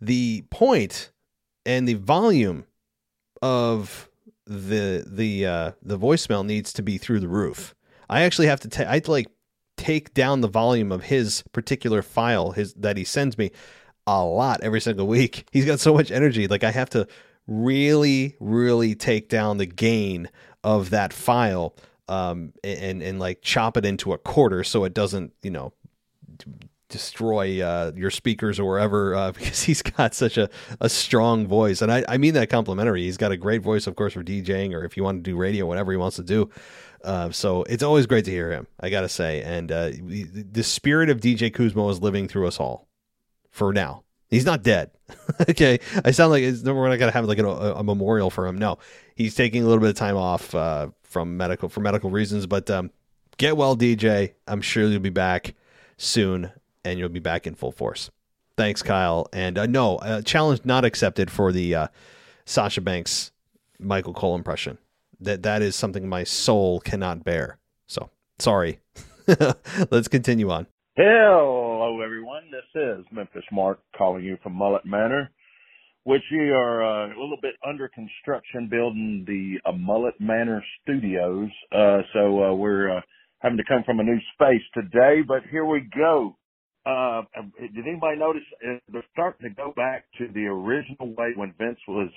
the 0.00 0.44
point 0.50 1.12
and 1.66 1.86
the 1.86 1.94
volume 1.94 2.64
of 3.42 4.08
the 4.46 5.04
the 5.06 5.46
uh, 5.46 5.72
the 5.82 5.98
voicemail 5.98 6.44
needs 6.44 6.72
to 6.74 6.82
be 6.82 6.96
through 6.98 7.20
the 7.20 7.28
roof. 7.28 7.74
I 8.08 8.22
actually 8.22 8.46
have 8.46 8.60
to 8.60 8.68
take 8.68 8.86
I 8.86 9.02
like 9.06 9.28
take 9.76 10.14
down 10.14 10.40
the 10.40 10.48
volume 10.48 10.90
of 10.90 11.04
his 11.04 11.44
particular 11.52 12.02
file 12.02 12.52
his 12.52 12.74
that 12.74 12.96
he 12.96 13.04
sends 13.04 13.38
me 13.38 13.50
a 14.06 14.24
lot 14.24 14.60
every 14.62 14.80
single 14.80 15.06
week. 15.06 15.46
He's 15.52 15.66
got 15.66 15.80
so 15.80 15.92
much 15.92 16.10
energy. 16.10 16.48
Like 16.48 16.64
I 16.64 16.70
have 16.70 16.90
to 16.90 17.06
really, 17.48 18.36
really 18.38 18.94
take 18.94 19.28
down 19.28 19.56
the 19.56 19.66
gain 19.66 20.28
of 20.62 20.90
that 20.90 21.12
file 21.12 21.74
um, 22.08 22.52
and 22.62 23.02
and 23.02 23.18
like 23.18 23.42
chop 23.42 23.76
it 23.76 23.84
into 23.84 24.12
a 24.12 24.18
quarter 24.18 24.64
so 24.64 24.84
it 24.84 24.94
doesn't 24.94 25.32
you 25.42 25.50
know 25.50 25.72
destroy 26.88 27.60
uh, 27.60 27.92
your 27.94 28.10
speakers 28.10 28.58
or 28.58 28.66
wherever 28.66 29.14
uh, 29.14 29.32
because 29.38 29.62
he's 29.62 29.82
got 29.82 30.14
such 30.14 30.38
a, 30.38 30.48
a 30.80 30.88
strong 30.88 31.46
voice. 31.46 31.82
And 31.82 31.92
I, 31.92 32.04
I 32.08 32.16
mean 32.16 32.34
that 32.34 32.48
complimentary. 32.48 33.02
He's 33.02 33.18
got 33.18 33.32
a 33.32 33.36
great 33.36 33.62
voice 33.62 33.86
of 33.86 33.96
course 33.96 34.14
for 34.14 34.22
DJing 34.22 34.72
or 34.72 34.84
if 34.84 34.96
you 34.96 35.04
want 35.04 35.22
to 35.22 35.30
do 35.30 35.36
radio 35.36 35.66
whatever 35.66 35.92
he 35.92 35.98
wants 35.98 36.16
to 36.16 36.24
do. 36.24 36.50
Uh, 37.04 37.30
so 37.30 37.62
it's 37.64 37.82
always 37.82 38.06
great 38.06 38.24
to 38.24 38.30
hear 38.30 38.50
him 38.50 38.66
I 38.80 38.90
gotta 38.90 39.08
say. 39.08 39.42
And 39.42 39.70
uh, 39.70 39.90
the 39.92 40.62
spirit 40.62 41.10
of 41.10 41.20
DJ 41.20 41.50
Kuzmo 41.50 41.90
is 41.90 42.00
living 42.00 42.26
through 42.28 42.48
us 42.48 42.58
all 42.58 42.88
for 43.50 43.72
now 43.72 44.02
He's 44.30 44.44
not 44.44 44.62
dead. 44.62 44.90
okay, 45.48 45.80
I 46.04 46.10
sound 46.10 46.30
like 46.30 46.42
we're 46.64 46.88
not 46.88 46.98
gonna 46.98 47.12
have 47.12 47.24
like 47.24 47.38
a, 47.38 47.46
a, 47.46 47.82
memorial 47.82 48.28
for 48.30 48.46
him. 48.46 48.58
No, 48.58 48.78
he's 49.14 49.34
taking 49.34 49.62
a 49.62 49.66
little 49.66 49.80
bit 49.80 49.90
of 49.90 49.96
time 49.96 50.16
off 50.16 50.54
uh, 50.54 50.88
from 51.02 51.36
medical 51.36 51.68
for 51.68 51.80
medical 51.80 52.10
reasons. 52.10 52.46
But 52.46 52.70
um, 52.70 52.90
get 53.38 53.56
well, 53.56 53.76
DJ. 53.76 54.34
I'm 54.46 54.60
sure 54.60 54.86
you'll 54.86 55.00
be 55.00 55.08
back 55.08 55.54
soon, 55.96 56.50
and 56.84 56.98
you'll 56.98 57.08
be 57.08 57.20
back 57.20 57.46
in 57.46 57.54
full 57.54 57.72
force. 57.72 58.10
Thanks, 58.58 58.82
Kyle. 58.82 59.28
And 59.32 59.56
uh, 59.56 59.66
no, 59.66 59.96
uh, 59.96 60.20
challenge 60.20 60.60
not 60.64 60.84
accepted 60.84 61.30
for 61.30 61.50
the 61.50 61.74
uh, 61.74 61.88
Sasha 62.44 62.80
Banks 62.80 63.32
Michael 63.78 64.12
Cole 64.12 64.34
impression. 64.34 64.78
That 65.20 65.42
that 65.44 65.62
is 65.62 65.74
something 65.74 66.08
my 66.08 66.24
soul 66.24 66.80
cannot 66.80 67.24
bear. 67.24 67.58
So 67.86 68.10
sorry. 68.38 68.80
Let's 69.90 70.08
continue 70.08 70.50
on. 70.50 70.66
Hello, 70.98 72.02
everyone. 72.04 72.44
This 72.52 72.66
is 72.82 73.06
Memphis 73.12 73.44
Mark 73.52 73.80
calling 73.98 74.24
you 74.24 74.38
from 74.44 74.54
Mullet 74.54 74.86
Manor. 74.86 75.30
which 76.04 76.22
we 76.32 76.50
are 76.50 76.82
uh, 76.84 77.06
a 77.08 77.18
little 77.20 77.38
bit 77.42 77.54
under 77.68 77.88
construction 77.90 78.68
building 78.70 79.24
the 79.26 79.60
uh, 79.68 79.72
Mullet 79.72 80.14
Manor 80.20 80.64
Studios. 80.82 81.50
Uh, 81.72 81.98
so 82.14 82.44
uh, 82.44 82.54
we're 82.54 82.98
uh, 82.98 83.00
having 83.40 83.58
to 83.58 83.64
come 83.68 83.84
from 83.84 84.00
a 84.00 84.04
new 84.04 84.18
space 84.34 84.62
today, 84.74 85.20
but 85.26 85.42
here 85.50 85.66
we 85.66 85.88
go. 85.96 86.36
Uh, 86.86 87.22
did 87.60 87.86
anybody 87.86 88.18
notice 88.18 88.42
they're 88.92 89.04
starting 89.12 89.50
to 89.50 89.54
go 89.54 89.72
back 89.76 90.06
to 90.18 90.28
the 90.34 90.46
original 90.46 91.14
way 91.16 91.32
when 91.36 91.54
Vince 91.58 91.78
was 91.86 92.08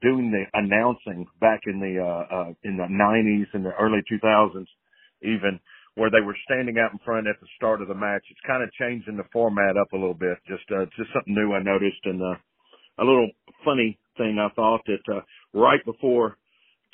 doing 0.00 0.30
the 0.30 0.44
announcing 0.54 1.26
back 1.40 1.60
in 1.66 1.80
the 1.80 2.54
in 2.62 2.76
the 2.76 2.84
90s 2.84 3.46
and 3.54 3.66
the 3.66 3.72
early 3.80 4.00
2000s, 4.10 4.66
even 5.22 5.60
where 5.94 6.10
they 6.10 6.20
were 6.20 6.36
standing 6.44 6.78
out 6.78 6.92
in 6.92 6.98
front 7.04 7.26
at 7.26 7.40
the 7.40 7.48
start 7.56 7.82
of 7.82 7.88
the 7.88 7.94
match. 7.94 8.22
It's 8.30 8.40
kind 8.46 8.62
of 8.62 8.72
changing 8.72 9.16
the 9.16 9.28
format 9.32 9.76
up 9.76 9.92
a 9.92 9.96
little 9.96 10.14
bit. 10.14 10.38
Just 10.46 10.64
uh, 10.70 10.86
just 10.96 11.12
something 11.12 11.34
new 11.34 11.52
I 11.52 11.62
noticed, 11.62 12.04
and 12.04 12.22
uh, 12.22 12.36
a 12.98 13.04
little 13.04 13.30
funny 13.64 13.98
thing 14.16 14.38
I 14.38 14.52
thought 14.54 14.82
that 14.86 15.04
uh, 15.12 15.20
right 15.52 15.84
before 15.84 16.36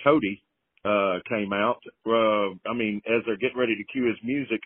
Cody 0.02 0.42
uh, 0.84 1.18
came 1.28 1.52
out, 1.52 1.80
uh, 2.06 2.54
I 2.68 2.74
mean, 2.74 3.02
as 3.06 3.22
they're 3.26 3.36
getting 3.36 3.58
ready 3.58 3.76
to 3.76 3.84
cue 3.92 4.06
his 4.06 4.18
music, 4.22 4.60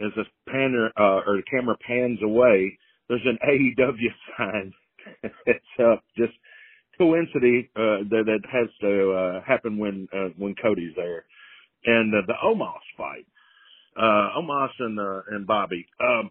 as 0.00 0.10
the 0.16 0.24
panner 0.50 0.88
uh, 0.98 1.22
or 1.26 1.36
the 1.36 1.42
camera 1.50 1.76
pans 1.86 2.18
away, 2.22 2.78
there's 3.08 3.24
an 3.24 3.38
AEW 3.46 4.12
sign. 4.38 4.72
it's 5.46 5.64
uh, 5.78 5.96
just 6.16 6.32
coincidence 6.98 7.66
uh, 7.76 8.04
that 8.10 8.24
that 8.26 8.40
has 8.52 8.68
to 8.80 9.12
uh, 9.12 9.40
happen 9.46 9.78
when 9.78 10.06
uh, 10.12 10.28
when 10.36 10.54
Cody's 10.60 10.94
there, 10.96 11.24
and 11.86 12.14
uh, 12.14 12.20
the 12.26 12.34
Omos 12.44 12.84
fight 12.96 13.26
uh, 14.00 14.40
Omos 14.40 14.70
and, 14.78 14.98
uh, 14.98 15.20
and 15.30 15.46
Bobby. 15.46 15.86
Um, 16.00 16.30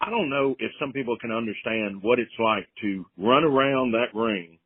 I 0.00 0.10
don't 0.10 0.30
know 0.30 0.56
if 0.58 0.72
some 0.80 0.92
people 0.92 1.16
can 1.20 1.32
understand 1.32 2.02
what 2.02 2.18
it's 2.18 2.30
like 2.38 2.66
to 2.82 3.04
run 3.16 3.44
around 3.44 3.92
that 3.92 4.14
ring, 4.14 4.58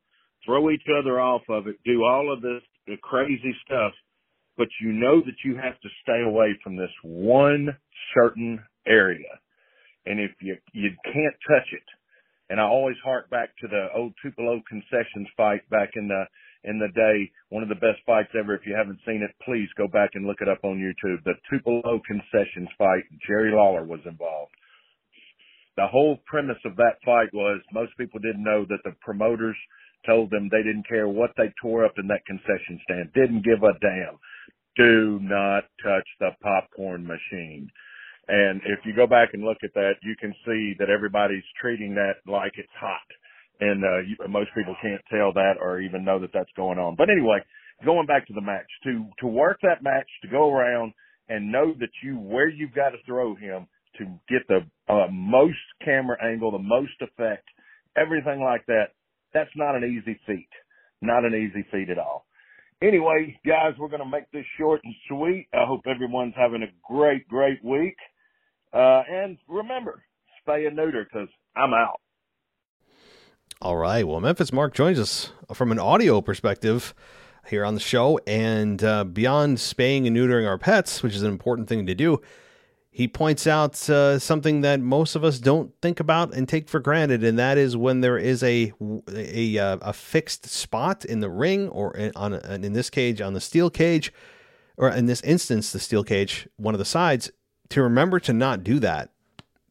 throw 0.45 0.71
each 0.71 0.85
other 0.99 1.19
off 1.19 1.43
of 1.49 1.67
it, 1.67 1.77
do 1.85 2.03
all 2.03 2.31
of 2.33 2.41
this 2.41 2.61
crazy 3.01 3.55
stuff, 3.65 3.93
but 4.57 4.67
you 4.81 4.91
know 4.91 5.21
that 5.21 5.35
you 5.45 5.55
have 5.55 5.79
to 5.81 5.89
stay 6.01 6.23
away 6.25 6.57
from 6.63 6.75
this 6.75 6.89
one 7.03 7.75
certain 8.15 8.59
area. 8.87 9.29
And 10.05 10.19
if 10.19 10.31
you, 10.41 10.57
you 10.73 10.89
can't 11.03 11.35
touch 11.47 11.67
it, 11.71 11.83
and 12.49 12.59
I 12.59 12.63
always 12.63 12.95
hark 13.03 13.29
back 13.29 13.49
to 13.61 13.67
the 13.67 13.87
old 13.95 14.13
Tupelo 14.23 14.61
concessions 14.67 15.27
fight 15.35 15.69
back 15.69 15.89
in 15.95 16.07
the 16.07 16.23
in 16.63 16.79
the 16.79 16.91
day, 16.95 17.31
one 17.49 17.63
of 17.63 17.69
the 17.69 17.75
best 17.75 17.99
fights 18.05 18.31
ever. 18.37 18.55
If 18.55 18.65
you 18.65 18.75
haven't 18.75 18.99
seen 19.05 19.21
it, 19.21 19.31
please 19.45 19.69
go 19.77 19.87
back 19.87 20.11
and 20.13 20.25
look 20.25 20.41
it 20.41 20.49
up 20.49 20.63
on 20.63 20.77
YouTube. 20.77 21.23
The 21.23 21.35
Tupelo 21.49 22.01
concessions 22.05 22.69
fight, 22.77 23.03
Jerry 23.27 23.51
Lawler 23.51 23.83
was 23.83 24.01
involved. 24.05 24.51
The 25.77 25.87
whole 25.87 26.17
premise 26.25 26.57
of 26.65 26.75
that 26.77 26.97
fight 27.05 27.29
was 27.33 27.61
most 27.71 27.95
people 27.97 28.19
didn't 28.19 28.43
know 28.43 28.65
that 28.67 28.81
the 28.83 28.95
promoters 29.01 29.55
told 30.05 30.31
them 30.31 30.49
they 30.49 30.63
didn't 30.63 30.87
care 30.87 31.07
what 31.07 31.31
they 31.37 31.53
tore 31.61 31.85
up 31.85 31.93
in 31.97 32.07
that 32.07 32.25
concession 32.25 32.79
stand, 32.83 33.13
didn't 33.13 33.45
give 33.45 33.61
a 33.61 33.77
damn. 33.79 34.17
Do 34.75 35.19
not 35.21 35.65
touch 35.83 36.07
the 36.19 36.31
popcorn 36.41 37.05
machine. 37.05 37.69
And 38.27 38.61
if 38.65 38.79
you 38.85 38.93
go 38.93 39.07
back 39.07 39.29
and 39.33 39.43
look 39.43 39.57
at 39.63 39.73
that, 39.73 39.93
you 40.03 40.15
can 40.19 40.33
see 40.45 40.75
that 40.79 40.89
everybody's 40.89 41.45
treating 41.61 41.95
that 41.95 42.15
like 42.25 42.53
it's 42.57 42.73
hot 42.79 43.07
and 43.59 43.83
uh, 43.83 43.99
you, 43.99 44.15
most 44.29 44.49
people 44.55 44.75
can't 44.81 45.01
tell 45.09 45.33
that 45.33 45.53
or 45.59 45.81
even 45.81 46.05
know 46.05 46.19
that 46.19 46.31
that's 46.33 46.51
going 46.55 46.77
on. 46.77 46.95
But 46.95 47.09
anyway, 47.09 47.39
going 47.85 48.07
back 48.07 48.27
to 48.27 48.33
the 48.33 48.41
match, 48.41 48.67
to 48.83 49.05
to 49.19 49.27
work 49.27 49.59
that 49.63 49.83
match, 49.83 50.07
to 50.21 50.27
go 50.27 50.51
around 50.53 50.93
and 51.29 51.51
know 51.51 51.73
that 51.79 51.89
you 52.03 52.17
where 52.17 52.49
you've 52.49 52.73
got 52.73 52.89
to 52.89 52.97
throw 53.05 53.35
him 53.35 53.67
to 53.97 54.05
get 54.29 54.47
the 54.47 54.59
uh, 54.91 55.07
most 55.11 55.57
camera 55.83 56.17
angle, 56.23 56.51
the 56.51 56.59
most 56.59 56.93
effect, 57.01 57.45
everything 57.95 58.41
like 58.41 58.65
that. 58.67 58.89
That's 59.33 59.49
not 59.55 59.75
an 59.75 59.83
easy 59.83 60.19
feat. 60.25 60.49
Not 61.01 61.25
an 61.25 61.33
easy 61.35 61.65
feat 61.71 61.89
at 61.89 61.99
all. 61.99 62.25
Anyway, 62.81 63.39
guys, 63.45 63.73
we're 63.79 63.89
going 63.89 64.03
to 64.03 64.09
make 64.09 64.29
this 64.31 64.45
short 64.57 64.81
and 64.83 64.93
sweet. 65.07 65.47
I 65.53 65.65
hope 65.65 65.81
everyone's 65.87 66.35
having 66.37 66.61
a 66.61 66.71
great, 66.87 67.27
great 67.27 67.63
week. 67.63 67.95
Uh, 68.71 69.01
and 69.09 69.37
remember, 69.47 70.03
spay 70.47 70.67
and 70.67 70.75
neuter 70.75 71.03
because 71.03 71.29
I'm 71.55 71.73
out. 71.73 71.99
All 73.59 73.75
right. 73.75 74.07
Well, 74.07 74.19
Memphis 74.19 74.53
Mark 74.53 74.75
joins 74.75 74.99
us 74.99 75.31
from 75.51 75.71
an 75.71 75.79
audio 75.79 76.21
perspective 76.21 76.93
here 77.47 77.65
on 77.65 77.73
the 77.73 77.79
show. 77.79 78.19
And 78.27 78.83
uh, 78.83 79.03
beyond 79.03 79.59
spaying 79.59 80.05
and 80.05 80.15
neutering 80.15 80.47
our 80.47 80.59
pets, 80.59 81.01
which 81.01 81.15
is 81.15 81.23
an 81.23 81.31
important 81.31 81.67
thing 81.67 81.87
to 81.87 81.95
do, 81.95 82.21
he 82.91 83.07
points 83.07 83.47
out 83.47 83.89
uh, 83.89 84.19
something 84.19 84.61
that 84.61 84.79
most 84.79 85.15
of 85.15 85.23
us 85.23 85.39
don't 85.39 85.73
think 85.81 85.99
about 85.99 86.35
and 86.35 86.47
take 86.47 86.69
for 86.69 86.79
granted, 86.79 87.23
and 87.23 87.37
that 87.37 87.57
is 87.57 87.77
when 87.77 88.01
there 88.01 88.17
is 88.17 88.41
a 88.41 88.73
a, 89.13 89.57
uh, 89.57 89.77
a 89.81 89.93
fixed 89.93 90.47
spot 90.47 91.05
in 91.05 91.19
the 91.19 91.29
ring, 91.29 91.69
or 91.69 91.95
in, 91.95 92.11
on 92.15 92.33
in 92.33 92.73
this 92.73 92.89
cage 92.89 93.21
on 93.21 93.33
the 93.33 93.41
steel 93.41 93.69
cage, 93.69 94.11
or 94.77 94.89
in 94.89 95.05
this 95.05 95.21
instance 95.21 95.71
the 95.71 95.79
steel 95.79 96.03
cage, 96.03 96.47
one 96.57 96.73
of 96.73 96.79
the 96.79 96.85
sides. 96.85 97.31
To 97.69 97.83
remember 97.83 98.19
to 98.21 98.33
not 98.33 98.63
do 98.63 98.79
that 98.79 99.11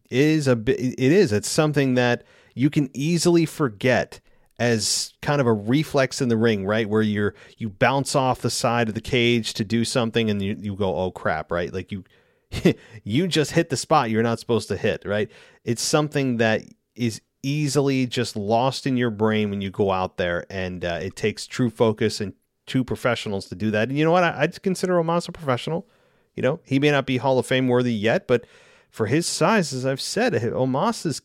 is 0.09 0.47
a 0.47 0.53
it 0.53 0.99
is 1.01 1.33
It's 1.33 1.49
something 1.49 1.95
that 1.95 2.23
you 2.57 2.71
can 2.71 2.91
easily 2.95 3.47
forget 3.47 4.21
as 4.59 5.13
kind 5.21 5.41
of 5.41 5.47
a 5.47 5.53
reflex 5.53 6.23
in 6.23 6.29
the 6.29 6.37
ring, 6.37 6.65
right? 6.65 6.89
Where 6.89 7.03
you're 7.03 7.35
you 7.59 7.69
bounce 7.69 8.17
off 8.17 8.41
the 8.41 8.51
side 8.51 8.89
of 8.89 8.95
the 8.95 9.01
cage 9.01 9.55
to 9.55 9.65
do 9.65 9.85
something 9.85 10.31
and 10.31 10.41
you, 10.41 10.57
you 10.59 10.75
go, 10.75 10.97
oh 10.97 11.11
crap, 11.11 11.53
right? 11.53 11.73
Like 11.73 11.93
you 11.93 12.05
you 13.05 13.29
just 13.29 13.53
hit 13.53 13.69
the 13.69 13.77
spot 13.77 14.11
you're 14.11 14.23
not 14.23 14.41
supposed 14.41 14.69
to 14.69 14.77
hit, 14.77 15.05
right? 15.05 15.31
It's 15.65 15.83
something 15.83 16.39
that 16.39 16.63
is 16.95 17.21
easily 17.43 18.07
just 18.07 18.35
lost 18.35 18.87
in 18.87 18.97
your 18.97 19.11
brain 19.11 19.51
when 19.51 19.61
you 19.61 19.71
go 19.71 19.93
out 19.93 20.17
there, 20.17 20.47
and 20.51 20.85
uh, 20.85 20.99
it 21.03 21.15
takes 21.15 21.47
true 21.47 21.71
focus 21.71 22.21
and 22.21 22.33
two 22.67 22.83
professionals 22.83 23.49
to 23.49 23.55
do 23.55 23.71
that. 23.71 23.89
And 23.89 23.99
you 23.99 24.05
know 24.05 24.11
what? 24.11 24.25
I, 24.25 24.41
would 24.41 24.63
consider 24.63 24.95
Omos 24.95 25.29
a 25.29 25.33
professional. 25.33 25.87
You 26.35 26.43
know, 26.43 26.61
he 26.65 26.79
may 26.79 26.91
not 26.91 27.07
be 27.07 27.19
Hall 27.19 27.39
of 27.39 27.47
Fame 27.47 27.69
worthy 27.69 27.95
yet, 27.95 28.27
but 28.27 28.47
for 28.91 29.07
his 29.07 29.27
size, 29.27 29.73
as 29.73 29.87
I've 29.87 30.01
said, 30.01 30.33
Omos 30.33 31.07
is 31.07 31.23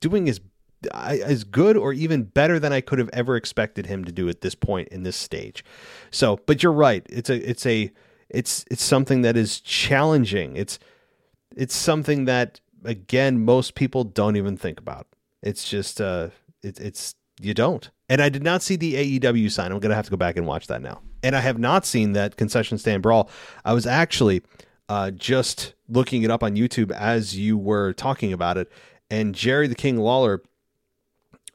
doing 0.00 0.26
his 0.26 0.40
as 0.94 1.44
good 1.44 1.76
or 1.76 1.92
even 1.92 2.24
better 2.24 2.58
than 2.58 2.72
I 2.72 2.80
could 2.80 2.98
have 2.98 3.10
ever 3.12 3.36
expected 3.36 3.86
him 3.86 4.04
to 4.04 4.12
do 4.12 4.28
at 4.28 4.40
this 4.40 4.54
point 4.54 4.88
in 4.88 5.02
this 5.02 5.16
stage. 5.16 5.64
So, 6.10 6.38
but 6.46 6.62
you're 6.62 6.72
right. 6.72 7.04
It's 7.08 7.30
a 7.30 7.48
it's 7.48 7.66
a 7.66 7.90
it's 8.28 8.64
it's 8.70 8.82
something 8.82 9.22
that 9.22 9.36
is 9.36 9.60
challenging. 9.60 10.56
It's 10.56 10.78
it's 11.56 11.74
something 11.74 12.24
that 12.26 12.60
again 12.84 13.44
most 13.44 13.74
people 13.74 14.04
don't 14.04 14.36
even 14.36 14.56
think 14.56 14.78
about. 14.78 15.06
It's 15.42 15.68
just 15.68 16.00
uh 16.00 16.30
it, 16.62 16.80
it's 16.80 17.14
you 17.40 17.54
don't. 17.54 17.90
And 18.08 18.22
I 18.22 18.28
did 18.28 18.42
not 18.42 18.62
see 18.62 18.76
the 18.76 19.18
AEW 19.20 19.50
sign. 19.50 19.72
I'm 19.72 19.78
going 19.78 19.90
to 19.90 19.96
have 19.96 20.04
to 20.06 20.10
go 20.10 20.16
back 20.16 20.36
and 20.36 20.46
watch 20.46 20.68
that 20.68 20.80
now. 20.80 21.00
And 21.22 21.34
I 21.34 21.40
have 21.40 21.58
not 21.58 21.84
seen 21.84 22.12
that 22.12 22.36
concession 22.36 22.78
stand 22.78 23.02
brawl. 23.02 23.28
I 23.64 23.72
was 23.72 23.86
actually 23.86 24.42
uh, 24.88 25.10
just 25.10 25.74
looking 25.88 26.22
it 26.22 26.30
up 26.30 26.42
on 26.42 26.56
YouTube 26.56 26.92
as 26.92 27.36
you 27.36 27.58
were 27.58 27.92
talking 27.92 28.32
about 28.32 28.58
it. 28.58 28.70
And 29.10 29.34
Jerry 29.34 29.66
the 29.66 29.74
King 29.74 29.98
Lawler 29.98 30.42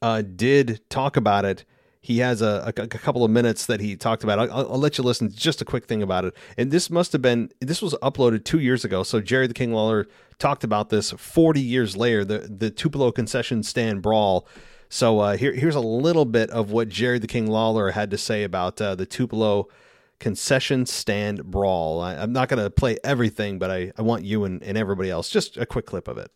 uh, 0.01 0.21
did 0.21 0.81
talk 0.89 1.17
about 1.17 1.45
it. 1.45 1.65
He 2.03 2.19
has 2.19 2.41
a, 2.41 2.73
a, 2.75 2.81
a, 2.81 2.87
couple 2.87 3.23
of 3.23 3.29
minutes 3.29 3.67
that 3.67 3.79
he 3.79 3.95
talked 3.95 4.23
about. 4.23 4.39
I'll, 4.39 4.71
I'll, 4.71 4.79
let 4.79 4.97
you 4.97 5.03
listen. 5.03 5.31
Just 5.31 5.61
a 5.61 5.65
quick 5.65 5.85
thing 5.85 6.01
about 6.01 6.25
it. 6.25 6.33
And 6.57 6.71
this 6.71 6.89
must 6.89 7.11
have 7.11 7.21
been 7.21 7.51
this 7.59 7.79
was 7.79 7.93
uploaded 8.01 8.43
two 8.43 8.59
years 8.59 8.83
ago. 8.83 9.03
So 9.03 9.21
Jerry 9.21 9.45
the 9.45 9.53
King 9.53 9.71
Lawler 9.71 10.07
talked 10.39 10.63
about 10.63 10.89
this 10.89 11.11
40 11.11 11.61
years 11.61 11.95
later. 11.95 12.25
The 12.25 12.39
the 12.39 12.71
Tupelo 12.71 13.11
concession 13.11 13.61
stand 13.61 14.01
brawl. 14.01 14.47
So 14.89 15.19
uh, 15.19 15.37
here 15.37 15.53
here's 15.53 15.75
a 15.75 15.79
little 15.79 16.25
bit 16.25 16.49
of 16.49 16.71
what 16.71 16.89
Jerry 16.89 17.19
the 17.19 17.27
King 17.27 17.45
Lawler 17.45 17.91
had 17.91 18.09
to 18.09 18.17
say 18.17 18.43
about 18.43 18.81
uh, 18.81 18.95
the 18.95 19.05
Tupelo 19.05 19.67
concession 20.19 20.87
stand 20.87 21.43
brawl. 21.45 22.01
I, 22.01 22.15
am 22.15 22.33
not 22.33 22.49
going 22.49 22.63
to 22.63 22.69
play 22.71 22.97
everything, 23.03 23.59
but 23.59 23.69
I, 23.69 23.91
I 23.97 24.01
want 24.01 24.23
you 24.23 24.43
and, 24.43 24.61
and 24.63 24.75
everybody 24.75 25.11
else 25.11 25.29
just 25.29 25.57
a 25.57 25.65
quick 25.67 25.85
clip 25.85 26.07
of 26.07 26.17
it 26.17 26.31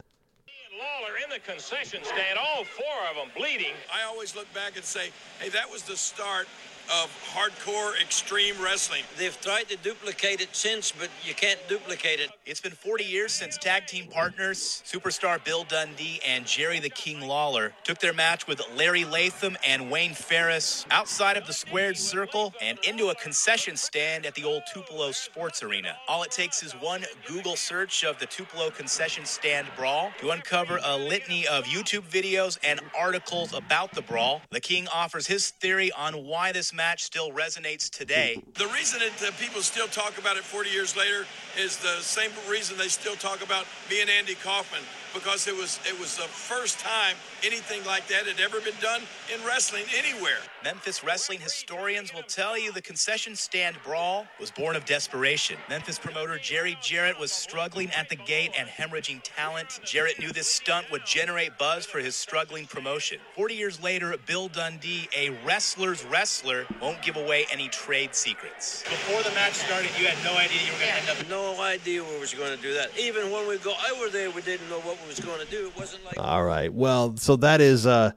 the 1.35 1.51
concession 1.51 1.99
stand, 2.03 2.39
all 2.39 2.63
four 2.63 2.85
of 3.09 3.17
them 3.17 3.27
bleeding. 3.35 3.73
I 3.93 4.05
always 4.07 4.35
look 4.35 4.51
back 4.53 4.77
and 4.77 4.85
say, 4.85 5.09
hey, 5.39 5.49
that 5.49 5.69
was 5.69 5.83
the 5.83 5.97
start 5.97 6.47
of 6.91 7.09
hardcore 7.33 7.99
extreme 8.01 8.55
wrestling. 8.61 9.03
They've 9.17 9.39
tried 9.41 9.69
to 9.69 9.77
duplicate 9.77 10.41
it 10.41 10.55
since, 10.55 10.91
but 10.91 11.09
you 11.25 11.33
can't 11.33 11.59
duplicate 11.67 12.19
it. 12.19 12.29
It's 12.45 12.61
been 12.61 12.73
40 12.73 13.03
years 13.03 13.33
since 13.33 13.57
tag 13.57 13.87
team 13.87 14.07
partners, 14.07 14.83
superstar 14.85 15.43
Bill 15.43 15.63
Dundee 15.63 16.19
and 16.25 16.45
Jerry 16.45 16.79
the 16.79 16.89
King 16.89 17.21
Lawler 17.21 17.73
took 17.83 17.99
their 17.99 18.13
match 18.13 18.47
with 18.47 18.61
Larry 18.75 19.05
Latham 19.05 19.57
and 19.65 19.89
Wayne 19.89 20.13
Farris 20.13 20.85
outside 20.91 21.37
of 21.37 21.47
the 21.47 21.53
squared 21.53 21.97
circle 21.97 22.53
and 22.61 22.77
into 22.87 23.09
a 23.09 23.15
concession 23.15 23.75
stand 23.75 24.25
at 24.25 24.35
the 24.35 24.43
old 24.43 24.63
Tupelo 24.71 25.11
Sports 25.11 25.63
Arena. 25.63 25.95
All 26.07 26.23
it 26.23 26.31
takes 26.31 26.63
is 26.63 26.73
one 26.73 27.03
Google 27.27 27.55
search 27.55 28.03
of 28.03 28.19
the 28.19 28.25
Tupelo 28.25 28.69
concession 28.69 29.25
stand 29.25 29.67
brawl 29.75 30.11
to 30.19 30.31
uncover 30.31 30.79
a 30.83 30.97
litany 30.97 31.47
of 31.47 31.65
YouTube 31.65 32.09
videos 32.09 32.57
and 32.63 32.79
articles 32.97 33.53
about 33.53 33.93
the 33.93 34.01
brawl. 34.01 34.41
The 34.51 34.59
King 34.59 34.87
offers 34.93 35.27
his 35.27 35.49
theory 35.49 35.91
on 35.91 36.25
why 36.25 36.51
this 36.51 36.73
match 36.75 37.03
still 37.03 37.31
resonates 37.31 37.89
today. 37.89 38.41
The 38.55 38.67
reason 38.67 38.99
that 39.21 39.33
people 39.39 39.61
still 39.61 39.87
talk 39.87 40.17
about 40.17 40.37
it 40.37 40.43
40 40.43 40.69
years 40.69 40.95
later 40.95 41.25
is 41.57 41.77
the 41.77 42.01
same 42.01 42.31
reason 42.49 42.77
they 42.77 42.89
still 42.89 43.15
talk 43.15 43.43
about 43.43 43.65
me 43.89 44.01
and 44.01 44.09
Andy 44.09 44.35
Kaufman. 44.35 44.81
Because 45.15 45.47
it 45.47 45.55
was 45.55 45.79
it 45.87 45.97
was 45.99 46.17
the 46.17 46.23
first 46.23 46.77
time 46.79 47.15
anything 47.43 47.83
like 47.85 48.07
that 48.07 48.27
had 48.27 48.39
ever 48.39 48.59
been 48.59 48.75
done 48.81 49.01
in 49.33 49.43
wrestling 49.45 49.83
anywhere. 49.97 50.37
Memphis 50.63 51.03
wrestling 51.03 51.39
historians 51.39 52.13
will 52.13 52.23
tell 52.23 52.57
you 52.57 52.71
the 52.71 52.81
concession 52.81 53.35
stand 53.35 53.77
brawl 53.83 54.27
was 54.39 54.51
born 54.51 54.75
of 54.75 54.83
desperation. 54.85 55.57
Memphis 55.69 55.97
promoter 55.97 56.37
Jerry 56.37 56.77
Jarrett 56.81 57.19
was 57.19 57.31
struggling 57.31 57.89
at 57.91 58.09
the 58.09 58.15
gate 58.15 58.51
and 58.57 58.67
hemorrhaging 58.67 59.21
talent. 59.23 59.79
Jarrett 59.85 60.19
knew 60.19 60.31
this 60.31 60.47
stunt 60.47 60.91
would 60.91 61.05
generate 61.05 61.57
buzz 61.57 61.85
for 61.85 61.99
his 61.99 62.15
struggling 62.15 62.65
promotion. 62.65 63.19
40 63.35 63.55
years 63.55 63.81
later, 63.81 64.15
Bill 64.25 64.49
Dundee, 64.49 65.07
a 65.15 65.29
wrestler's 65.45 66.03
wrestler, 66.05 66.65
won't 66.81 67.01
give 67.01 67.15
away 67.15 67.45
any 67.51 67.69
trade 67.69 68.13
secrets. 68.13 68.83
Before 68.83 69.23
the 69.23 69.31
match 69.31 69.53
started, 69.53 69.91
you 69.99 70.07
had 70.07 70.21
no 70.25 70.37
idea 70.37 70.59
you 70.65 70.73
were 70.73 70.79
going 70.79 70.91
to 70.91 71.11
end 71.11 71.19
up. 71.19 71.29
No 71.29 71.61
idea 71.61 72.03
we 72.03 72.19
was 72.19 72.33
going 72.33 72.55
to 72.55 72.61
do 72.61 72.73
that. 72.73 72.89
Even 72.99 73.31
when 73.31 73.47
we 73.47 73.57
go 73.59 73.75
over 73.93 74.09
there, 74.09 74.31
we 74.31 74.41
didn't 74.41 74.69
know 74.69 74.79
what 74.79 74.97
we 75.01 75.04
was 75.07 75.19
going 75.19 75.39
to 75.39 75.51
do. 75.51 75.67
It 75.67 75.77
wasn't 75.77 76.05
like. 76.05 76.19
All 76.19 76.43
right. 76.43 76.73
Well, 76.73 77.17
so 77.17 77.35
that 77.37 77.61
is 77.61 77.85
uh 77.85 78.11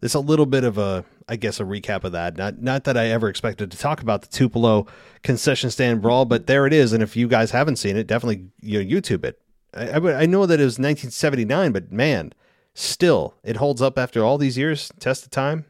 there's 0.00 0.14
a 0.14 0.20
little 0.20 0.46
bit 0.46 0.64
of 0.64 0.78
a 0.78 1.04
I 1.28 1.36
guess 1.36 1.58
a 1.58 1.64
recap 1.64 2.04
of 2.04 2.12
that. 2.12 2.36
Not 2.36 2.60
not 2.60 2.84
that 2.84 2.96
I 2.96 3.08
ever 3.08 3.28
expected 3.28 3.70
to 3.70 3.78
talk 3.78 4.00
about 4.00 4.22
the 4.22 4.28
Tupelo 4.28 4.86
concession 5.22 5.70
stand 5.70 6.02
brawl, 6.02 6.24
but 6.24 6.46
there 6.46 6.66
it 6.66 6.72
is. 6.72 6.92
And 6.92 7.02
if 7.02 7.16
you 7.16 7.28
guys 7.28 7.50
haven't 7.50 7.76
seen 7.76 7.96
it, 7.96 8.06
definitely 8.06 8.46
you 8.60 8.82
know, 8.82 9.00
YouTube 9.00 9.24
it. 9.24 9.40
I, 9.74 9.88
I, 9.88 10.22
I 10.22 10.26
know 10.26 10.46
that 10.46 10.60
it 10.60 10.64
was 10.64 10.78
1979, 10.78 11.72
but 11.72 11.90
man, 11.92 12.32
still 12.74 13.34
it 13.42 13.56
holds 13.56 13.82
up 13.82 13.98
after 13.98 14.24
all 14.24 14.38
these 14.38 14.56
years. 14.56 14.92
Test 15.00 15.24
of 15.24 15.30
time, 15.30 15.64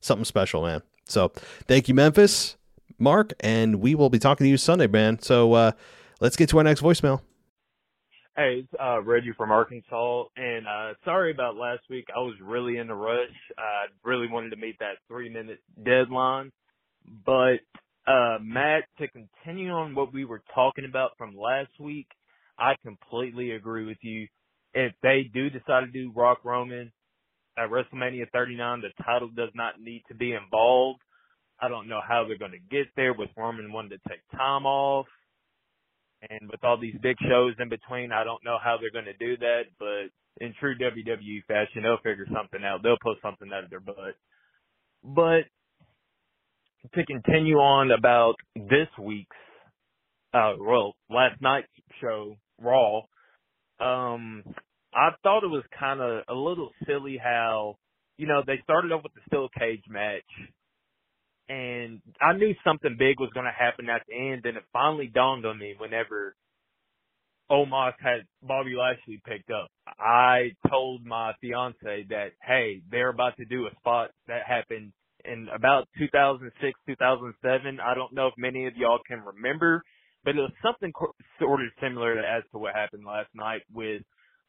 something 0.00 0.24
special, 0.24 0.62
man. 0.62 0.82
So 1.06 1.32
thank 1.66 1.88
you, 1.88 1.94
Memphis, 1.94 2.56
Mark, 2.98 3.32
and 3.40 3.80
we 3.80 3.94
will 3.94 4.10
be 4.10 4.18
talking 4.18 4.44
to 4.44 4.48
you 4.50 4.56
Sunday, 4.56 4.86
man. 4.86 5.20
So 5.20 5.54
uh, 5.54 5.72
let's 6.20 6.36
get 6.36 6.48
to 6.50 6.58
our 6.58 6.64
next 6.64 6.82
voicemail. 6.82 7.22
Hey, 8.36 8.60
it's 8.64 8.74
uh, 8.80 9.02
Reggie 9.02 9.34
from 9.36 9.50
Arkansas, 9.50 10.24
and 10.36 10.66
uh, 10.66 10.94
sorry 11.04 11.32
about 11.32 11.56
last 11.56 11.82
week. 11.90 12.06
I 12.16 12.20
was 12.20 12.36
really 12.40 12.78
in 12.78 12.88
a 12.88 12.94
rush. 12.94 13.28
I 13.58 13.86
really 14.04 14.28
wanted 14.30 14.50
to 14.50 14.56
meet 14.56 14.78
that 14.78 14.98
three-minute 15.08 15.58
deadline, 15.84 16.52
but 17.26 17.58
uh, 18.06 18.38
Matt, 18.40 18.84
to 19.00 19.08
continue 19.08 19.70
on 19.72 19.96
what 19.96 20.14
we 20.14 20.24
were 20.24 20.42
talking 20.54 20.84
about 20.88 21.10
from 21.18 21.36
last 21.36 21.72
week, 21.80 22.06
I 22.56 22.74
completely 22.84 23.50
agree 23.50 23.84
with 23.84 23.98
you. 24.02 24.28
If 24.74 24.92
they 25.02 25.28
do 25.34 25.50
decide 25.50 25.80
to 25.80 25.86
do 25.92 26.12
Rock 26.14 26.44
Roman 26.44 26.92
at 27.58 27.68
WrestleMania 27.68 28.30
39, 28.32 28.82
the 28.82 29.04
title 29.04 29.28
does 29.36 29.50
not 29.56 29.80
need 29.80 30.04
to 30.08 30.14
be 30.14 30.34
involved. 30.34 31.00
I 31.60 31.68
don't 31.68 31.88
know 31.88 32.00
how 32.06 32.24
they're 32.26 32.38
going 32.38 32.52
to 32.52 32.76
get 32.76 32.86
there 32.96 33.12
with 33.12 33.30
Roman 33.36 33.72
wanting 33.72 33.98
to 33.98 34.08
take 34.08 34.20
time 34.32 34.66
off. 34.66 35.06
And 36.28 36.50
with 36.50 36.62
all 36.64 36.78
these 36.78 36.96
big 37.02 37.16
shows 37.28 37.54
in 37.58 37.68
between, 37.68 38.12
I 38.12 38.24
don't 38.24 38.44
know 38.44 38.58
how 38.62 38.76
they're 38.78 38.90
going 38.90 39.06
to 39.06 39.16
do 39.16 39.38
that, 39.38 39.62
but 39.78 40.44
in 40.44 40.54
true 40.60 40.76
WWE 40.76 41.44
fashion, 41.48 41.82
they'll 41.82 41.96
figure 41.98 42.26
something 42.32 42.60
out. 42.64 42.82
They'll 42.82 42.98
pull 43.02 43.16
something 43.22 43.48
out 43.54 43.64
of 43.64 43.70
their 43.70 43.80
butt. 43.80 44.16
But 45.02 45.44
to 46.94 47.06
continue 47.06 47.56
on 47.56 47.90
about 47.90 48.34
this 48.54 48.88
week's, 49.00 49.36
uh, 50.34 50.54
well, 50.58 50.94
last 51.08 51.40
night's 51.40 51.68
show, 52.00 52.36
Raw, 52.60 53.02
um, 53.80 54.44
I 54.94 55.10
thought 55.22 55.44
it 55.44 55.50
was 55.50 55.64
kind 55.78 56.00
of 56.00 56.24
a 56.28 56.34
little 56.34 56.70
silly 56.86 57.18
how, 57.22 57.76
you 58.18 58.26
know, 58.26 58.42
they 58.46 58.60
started 58.62 58.92
off 58.92 59.02
with 59.02 59.14
the 59.14 59.20
steel 59.26 59.48
cage 59.58 59.84
match 59.88 60.22
and 61.50 62.00
I 62.20 62.32
knew 62.32 62.54
something 62.62 62.94
big 62.96 63.18
was 63.18 63.30
going 63.34 63.46
to 63.46 63.52
happen 63.52 63.90
at 63.90 64.02
the 64.06 64.14
end, 64.14 64.46
and 64.46 64.56
it 64.56 64.62
finally 64.72 65.10
dawned 65.12 65.44
on 65.44 65.58
me 65.58 65.74
whenever 65.76 66.36
Omos 67.50 67.94
had 67.98 68.20
Bobby 68.40 68.76
Lashley 68.78 69.20
picked 69.26 69.50
up. 69.50 69.66
I 69.98 70.52
told 70.70 71.04
my 71.04 71.32
fiance 71.40 72.06
that, 72.10 72.28
hey, 72.40 72.82
they're 72.88 73.08
about 73.08 73.36
to 73.38 73.44
do 73.44 73.66
a 73.66 73.74
spot 73.80 74.10
that 74.28 74.42
happened 74.46 74.92
in 75.24 75.48
about 75.52 75.88
2006, 75.98 76.78
2007. 76.86 77.80
I 77.80 77.94
don't 77.94 78.14
know 78.14 78.28
if 78.28 78.34
many 78.38 78.68
of 78.68 78.76
y'all 78.76 79.00
can 79.04 79.20
remember, 79.20 79.82
but 80.24 80.36
it 80.36 80.40
was 80.40 80.52
something 80.62 80.92
sort 81.40 81.62
of 81.62 81.66
similar 81.82 82.14
to 82.14 82.20
as 82.20 82.44
to 82.52 82.58
what 82.58 82.76
happened 82.76 83.04
last 83.04 83.30
night 83.34 83.62
with 83.74 84.02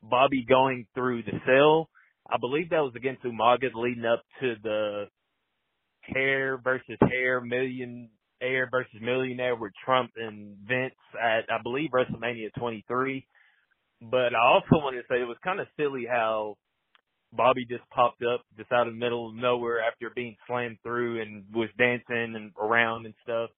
Bobby 0.03 0.45
going 0.48 0.86
through 0.94 1.23
the 1.23 1.40
cell. 1.48 1.90
I 2.32 2.38
believe 2.38 2.69
that 2.69 2.84
was 2.84 2.94
against 2.95 3.23
Umaga 3.23 3.73
leading 3.73 4.06
up 4.06 4.22
to 4.41 4.53
the 4.61 5.06
hair 6.14 6.58
versus 6.64 6.98
hair, 7.10 7.42
million 7.42 8.10
air 8.42 8.68
versus 8.72 9.00
millionaire 9.02 9.56
with 9.56 9.72
Trump 9.86 10.12
and 10.16 10.58
Vince 10.68 10.96
at 11.22 11.46
I 11.52 11.62
believe 11.62 11.92
WrestleMania 11.92 12.50
23. 12.58 13.28
But 14.02 14.36
I 14.36 14.46
also 14.46 14.84
wanted 14.84 14.98
to 14.98 15.04
say 15.10 15.22
it 15.22 15.28
was 15.28 15.38
kind 15.44 15.60
of 15.60 15.68
silly 15.78 16.06
how 16.10 16.58
Bobby 17.34 17.66
just 17.66 17.88
popped 17.92 18.24
up 18.24 18.42
just 18.58 18.72
out 18.72 18.88
of 18.88 18.94
the 18.94 19.00
middle 19.00 19.30
of 19.30 19.36
nowhere 19.36 19.80
after 19.82 20.10
being 20.14 20.36
slammed 20.48 20.78
through 20.84 21.22
and 21.22 21.46
was 21.54 21.70
dancing 21.78 22.36
and 22.36 22.52
around 22.60 23.06
and 23.06 23.16
stuff. 23.24 23.50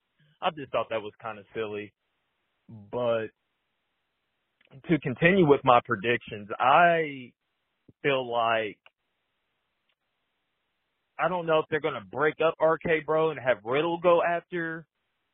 I 0.41 0.49
just 0.51 0.71
thought 0.71 0.87
that 0.89 1.01
was 1.01 1.13
kind 1.21 1.39
of 1.39 1.45
silly. 1.55 1.93
But 2.91 3.27
to 4.89 4.99
continue 4.99 5.47
with 5.47 5.61
my 5.63 5.79
predictions, 5.85 6.49
I 6.59 7.31
feel 8.01 8.29
like 8.29 8.77
I 11.23 11.29
don't 11.29 11.45
know 11.45 11.59
if 11.59 11.65
they're 11.69 11.79
going 11.79 11.93
to 11.93 12.05
break 12.11 12.35
up 12.45 12.55
RK 12.61 13.05
Bro 13.05 13.31
and 13.31 13.39
have 13.39 13.57
Riddle 13.63 13.97
go 13.97 14.21
after 14.21 14.85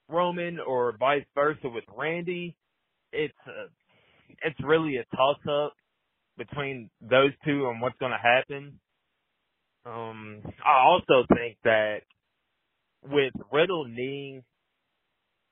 Roman 0.08 0.60
or 0.60 0.96
vice 1.00 1.26
versa 1.34 1.68
with 1.68 1.84
Randy. 1.98 2.56
It's 3.12 3.34
a, 3.48 4.48
it's 4.48 4.60
really 4.64 4.98
a 4.98 5.16
toss 5.16 5.40
up 5.50 5.74
between 6.38 6.92
those 7.02 7.32
two 7.44 7.68
and 7.68 7.82
what's 7.82 7.98
going 7.98 8.12
to 8.12 8.18
happen. 8.18 8.80
Um, 9.84 10.42
I 10.64 10.86
also 10.86 11.26
think 11.34 11.58
that 11.64 12.02
with 13.10 13.34
Riddle 13.52 13.86
kneeing 13.86 14.44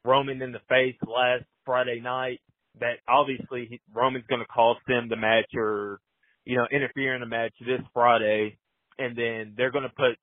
Roman 0.06 0.42
in 0.44 0.52
the 0.52 0.62
face 0.70 0.98
last 1.08 1.46
Friday 1.66 2.00
night, 2.00 2.42
that 2.80 2.98
obviously 3.10 3.66
he, 3.72 3.82
Roman's 3.92 4.28
going 4.30 4.42
to 4.42 4.48
cost 4.48 4.82
them 4.88 5.10
the 5.10 5.16
match 5.16 5.50
or, 5.56 6.00
you 6.46 6.58
know, 6.58 6.68
interfere 6.72 7.16
in 7.16 7.22
the 7.22 7.28
match 7.28 7.54
this 7.60 7.82
Friday 7.92 8.60
and 9.00 9.16
then 9.16 9.54
they're 9.56 9.72
going 9.72 9.84
to 9.84 9.90
put 9.90 10.18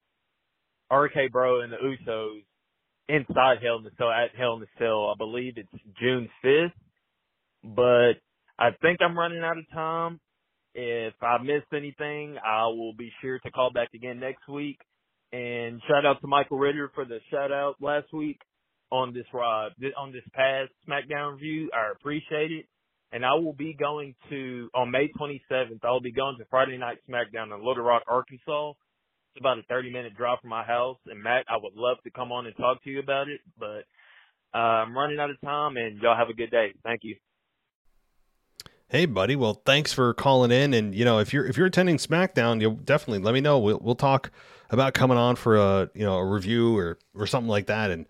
RK 0.93 1.33
Bro 1.33 1.63
and 1.63 1.73
the 1.73 1.77
Usos 1.77 2.43
inside 3.09 3.59
Hell 3.63 3.79
in 3.79 3.85
the 3.85 3.91
Cell 3.99 4.11
at 4.11 4.35
Hell 4.37 4.55
in 4.55 4.61
the 4.61 4.67
Cell. 4.79 5.13
I 5.13 5.15
believe 5.17 5.55
it's 5.57 5.69
June 6.01 6.29
5th, 6.45 6.73
but 7.63 8.15
I 8.59 8.71
think 8.83 9.01
I'm 9.03 9.19
running 9.19 9.43
out 9.43 9.59
of 9.59 9.69
time. 9.73 10.21
If 10.75 11.15
I 11.23 11.39
missed 11.39 11.73
anything, 11.73 12.37
I 12.45 12.67
will 12.67 12.95
be 12.95 13.13
sure 13.21 13.39
to 13.39 13.51
call 13.51 13.71
back 13.73 13.89
again 13.95 14.19
next 14.19 14.49
week. 14.49 14.79
And 15.33 15.81
shout 15.89 16.07
out 16.07 16.21
to 16.21 16.27
Michael 16.27 16.59
Ritter 16.59 16.91
for 16.95 17.05
the 17.05 17.19
shout 17.31 17.53
out 17.53 17.77
last 17.81 18.13
week 18.13 18.41
on 18.91 19.13
this 19.13 19.27
ride, 19.33 19.71
on 19.97 20.13
this 20.13 20.23
past 20.33 20.71
SmackDown 20.89 21.35
review. 21.35 21.71
I 21.75 21.93
appreciate 21.93 22.53
it. 22.53 22.67
And 23.13 23.25
I 23.25 23.35
will 23.35 23.53
be 23.53 23.75
going 23.75 24.15
to, 24.31 24.69
on 24.75 24.91
May 24.91 25.09
27th, 25.21 25.85
I'll 25.85 26.01
be 26.01 26.11
going 26.11 26.37
to 26.39 26.45
Friday 26.51 26.77
Night 26.77 26.99
SmackDown 27.09 27.55
in 27.55 27.65
Little 27.65 27.85
Rock, 27.85 28.03
Arkansas. 28.09 28.73
It's 29.35 29.41
about 29.41 29.59
a 29.59 29.63
30 29.63 29.91
minute 29.91 30.17
drive 30.17 30.39
from 30.41 30.51
my 30.51 30.63
house. 30.63 30.99
And 31.07 31.21
Matt, 31.21 31.45
I 31.49 31.57
would 31.61 31.75
love 31.75 31.97
to 32.05 32.11
come 32.11 32.31
on 32.31 32.47
and 32.47 32.57
talk 32.57 32.85
to 32.85 32.91
you 32.91 33.01
about 33.01 33.29
it, 33.29 33.41
but 33.59 33.85
uh, 34.55 34.59
I'm 34.59 34.97
running 34.97 35.19
out 35.19 35.31
of 35.31 35.41
time 35.41 35.77
and 35.77 36.01
y'all 36.01 36.17
have 36.17 36.29
a 36.29 36.35
good 36.35 36.53
day. 36.53 36.73
Thank 36.85 37.01
you. 37.03 37.17
Hey, 38.87 39.07
buddy. 39.07 39.35
Well, 39.35 39.61
thanks 39.67 39.93
for 39.93 40.15
calling 40.15 40.53
in. 40.53 40.73
And 40.73 40.95
you 40.95 41.05
know, 41.05 41.19
if 41.19 41.33
you're 41.33 41.45
if 41.47 41.57
you're 41.57 41.67
attending 41.67 41.97
SmackDown, 41.97 42.61
you'll 42.61 42.77
definitely 42.77 43.25
let 43.25 43.35
me 43.35 43.41
know. 43.41 43.59
We'll 43.59 43.81
we'll 43.83 43.97
talk 43.97 44.31
about 44.71 44.95
coming 44.95 45.19
on 45.19 45.35
for 45.35 45.57
a 45.57 45.91
you 45.95 46.05
know 46.05 46.19
a 46.19 46.25
review 46.25 46.77
or 46.77 46.99
or 47.13 47.27
something 47.27 47.49
like 47.49 47.67
that. 47.67 47.91
And 47.91 48.07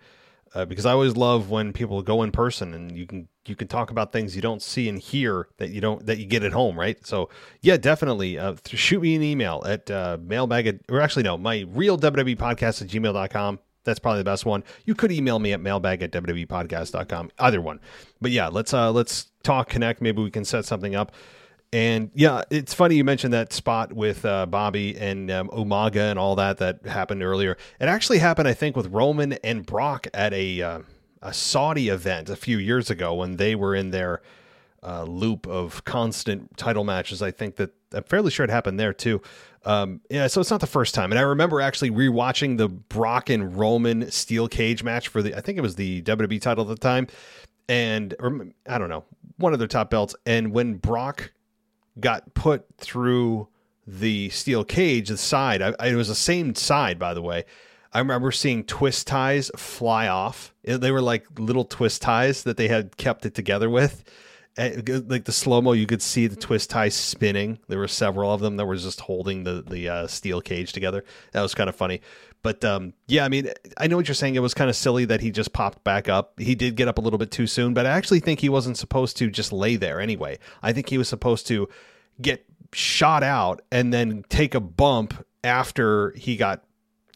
uh, 0.54 0.64
because 0.64 0.86
I 0.86 0.92
always 0.92 1.16
love 1.16 1.50
when 1.50 1.72
people 1.72 2.00
go 2.02 2.22
in 2.22 2.30
person 2.30 2.74
and 2.74 2.96
you 2.96 3.06
can 3.06 3.28
you 3.46 3.56
can 3.56 3.68
talk 3.68 3.90
about 3.90 4.12
things 4.12 4.34
you 4.36 4.42
don't 4.42 4.62
see 4.62 4.88
and 4.88 4.98
hear 4.98 5.48
that 5.58 5.70
you 5.70 5.80
don't 5.80 6.06
that 6.06 6.18
you 6.18 6.26
get 6.26 6.42
at 6.42 6.52
home, 6.52 6.78
right? 6.78 7.04
So 7.06 7.28
yeah, 7.60 7.76
definitely 7.76 8.38
uh, 8.38 8.54
shoot 8.66 9.02
me 9.02 9.14
an 9.16 9.22
email 9.22 9.62
at 9.66 9.90
uh, 9.90 10.18
mailbag 10.20 10.66
at, 10.66 10.76
or 10.88 11.00
actually 11.00 11.24
no, 11.24 11.36
my 11.36 11.64
real 11.68 11.98
WWE 11.98 12.36
podcast 12.36 12.82
at 12.82 12.88
gmail.com. 12.88 13.58
That's 13.84 13.98
probably 13.98 14.20
the 14.20 14.24
best 14.24 14.46
one. 14.46 14.64
You 14.86 14.94
could 14.94 15.12
email 15.12 15.38
me 15.38 15.52
at 15.52 15.60
mailbag 15.60 16.02
at 16.02 16.10
wwepodcast.com. 16.10 17.30
Either 17.38 17.60
one. 17.60 17.80
But 18.20 18.30
yeah, 18.30 18.48
let's 18.48 18.72
uh 18.72 18.92
let's 18.92 19.30
talk, 19.42 19.68
connect. 19.68 20.00
Maybe 20.00 20.22
we 20.22 20.30
can 20.30 20.44
set 20.44 20.64
something 20.64 20.94
up. 20.94 21.12
And 21.74 22.12
yeah, 22.14 22.42
it's 22.52 22.72
funny 22.72 22.94
you 22.94 23.02
mentioned 23.02 23.34
that 23.34 23.52
spot 23.52 23.92
with 23.92 24.24
uh, 24.24 24.46
Bobby 24.46 24.96
and 24.96 25.28
um, 25.28 25.48
Umaga 25.48 26.08
and 26.08 26.20
all 26.20 26.36
that 26.36 26.58
that 26.58 26.86
happened 26.86 27.20
earlier. 27.20 27.56
It 27.80 27.86
actually 27.86 28.18
happened, 28.18 28.46
I 28.46 28.54
think, 28.54 28.76
with 28.76 28.86
Roman 28.92 29.32
and 29.32 29.66
Brock 29.66 30.06
at 30.14 30.32
a 30.32 30.62
uh, 30.62 30.78
a 31.20 31.34
Saudi 31.34 31.88
event 31.88 32.30
a 32.30 32.36
few 32.36 32.58
years 32.58 32.90
ago 32.90 33.14
when 33.14 33.38
they 33.38 33.56
were 33.56 33.74
in 33.74 33.90
their 33.90 34.22
uh, 34.84 35.02
loop 35.02 35.48
of 35.48 35.84
constant 35.84 36.56
title 36.56 36.84
matches. 36.84 37.20
I 37.20 37.32
think 37.32 37.56
that 37.56 37.74
I'm 37.92 38.04
fairly 38.04 38.30
sure 38.30 38.44
it 38.44 38.50
happened 38.50 38.78
there 38.78 38.92
too. 38.92 39.20
Um, 39.64 40.00
yeah, 40.08 40.28
so 40.28 40.40
it's 40.40 40.52
not 40.52 40.60
the 40.60 40.68
first 40.68 40.94
time. 40.94 41.10
And 41.10 41.18
I 41.18 41.22
remember 41.22 41.60
actually 41.60 41.90
rewatching 41.90 42.56
the 42.56 42.68
Brock 42.68 43.30
and 43.30 43.58
Roman 43.58 44.12
steel 44.12 44.46
cage 44.46 44.84
match 44.84 45.08
for 45.08 45.22
the 45.22 45.36
I 45.36 45.40
think 45.40 45.58
it 45.58 45.62
was 45.62 45.74
the 45.74 46.02
WWE 46.02 46.40
title 46.40 46.70
at 46.70 46.80
the 46.80 46.80
time, 46.80 47.08
and 47.68 48.14
or 48.20 48.46
I 48.68 48.78
don't 48.78 48.90
know 48.90 49.02
one 49.38 49.52
of 49.52 49.58
their 49.58 49.66
top 49.66 49.90
belts. 49.90 50.14
And 50.24 50.52
when 50.52 50.74
Brock 50.74 51.32
got 51.98 52.34
put 52.34 52.66
through 52.78 53.48
the 53.86 54.30
steel 54.30 54.64
cage, 54.64 55.08
the 55.08 55.16
side. 55.16 55.62
I, 55.62 55.74
it 55.86 55.94
was 55.94 56.08
the 56.08 56.14
same 56.14 56.54
side, 56.54 56.98
by 56.98 57.14
the 57.14 57.22
way. 57.22 57.44
I 57.92 58.00
remember 58.00 58.32
seeing 58.32 58.64
twist 58.64 59.06
ties 59.06 59.50
fly 59.56 60.08
off. 60.08 60.52
They 60.64 60.90
were 60.90 61.02
like 61.02 61.26
little 61.38 61.64
twist 61.64 62.02
ties 62.02 62.42
that 62.42 62.56
they 62.56 62.66
had 62.68 62.96
kept 62.96 63.24
it 63.24 63.34
together 63.34 63.70
with. 63.70 64.02
And, 64.56 65.10
like 65.10 65.24
the 65.24 65.32
slow 65.32 65.60
mo, 65.60 65.72
you 65.72 65.86
could 65.86 66.02
see 66.02 66.26
the 66.26 66.36
twist 66.36 66.70
ties 66.70 66.94
spinning. 66.94 67.58
There 67.68 67.78
were 67.78 67.88
several 67.88 68.32
of 68.32 68.40
them 68.40 68.56
that 68.56 68.66
were 68.66 68.76
just 68.76 69.00
holding 69.00 69.44
the 69.44 69.62
the 69.62 69.88
uh, 69.88 70.06
steel 70.06 70.40
cage 70.40 70.72
together. 70.72 71.04
That 71.32 71.42
was 71.42 71.54
kind 71.54 71.68
of 71.68 71.76
funny. 71.76 72.00
But 72.44 72.62
um, 72.62 72.92
yeah, 73.08 73.24
I 73.24 73.30
mean, 73.30 73.48
I 73.78 73.86
know 73.86 73.96
what 73.96 74.06
you're 74.06 74.14
saying. 74.14 74.34
It 74.34 74.40
was 74.40 74.52
kind 74.52 74.68
of 74.68 74.76
silly 74.76 75.06
that 75.06 75.22
he 75.22 75.30
just 75.30 75.54
popped 75.54 75.82
back 75.82 76.10
up. 76.10 76.38
He 76.38 76.54
did 76.54 76.76
get 76.76 76.88
up 76.88 76.98
a 76.98 77.00
little 77.00 77.18
bit 77.18 77.30
too 77.30 77.46
soon, 77.46 77.72
but 77.72 77.86
I 77.86 77.90
actually 77.92 78.20
think 78.20 78.40
he 78.40 78.50
wasn't 78.50 78.76
supposed 78.76 79.16
to 79.16 79.30
just 79.30 79.50
lay 79.50 79.76
there 79.76 79.98
anyway. 79.98 80.38
I 80.62 80.74
think 80.74 80.90
he 80.90 80.98
was 80.98 81.08
supposed 81.08 81.46
to 81.46 81.70
get 82.20 82.44
shot 82.74 83.22
out 83.22 83.62
and 83.72 83.94
then 83.94 84.26
take 84.28 84.54
a 84.54 84.60
bump 84.60 85.24
after 85.42 86.10
he 86.12 86.36
got 86.36 86.62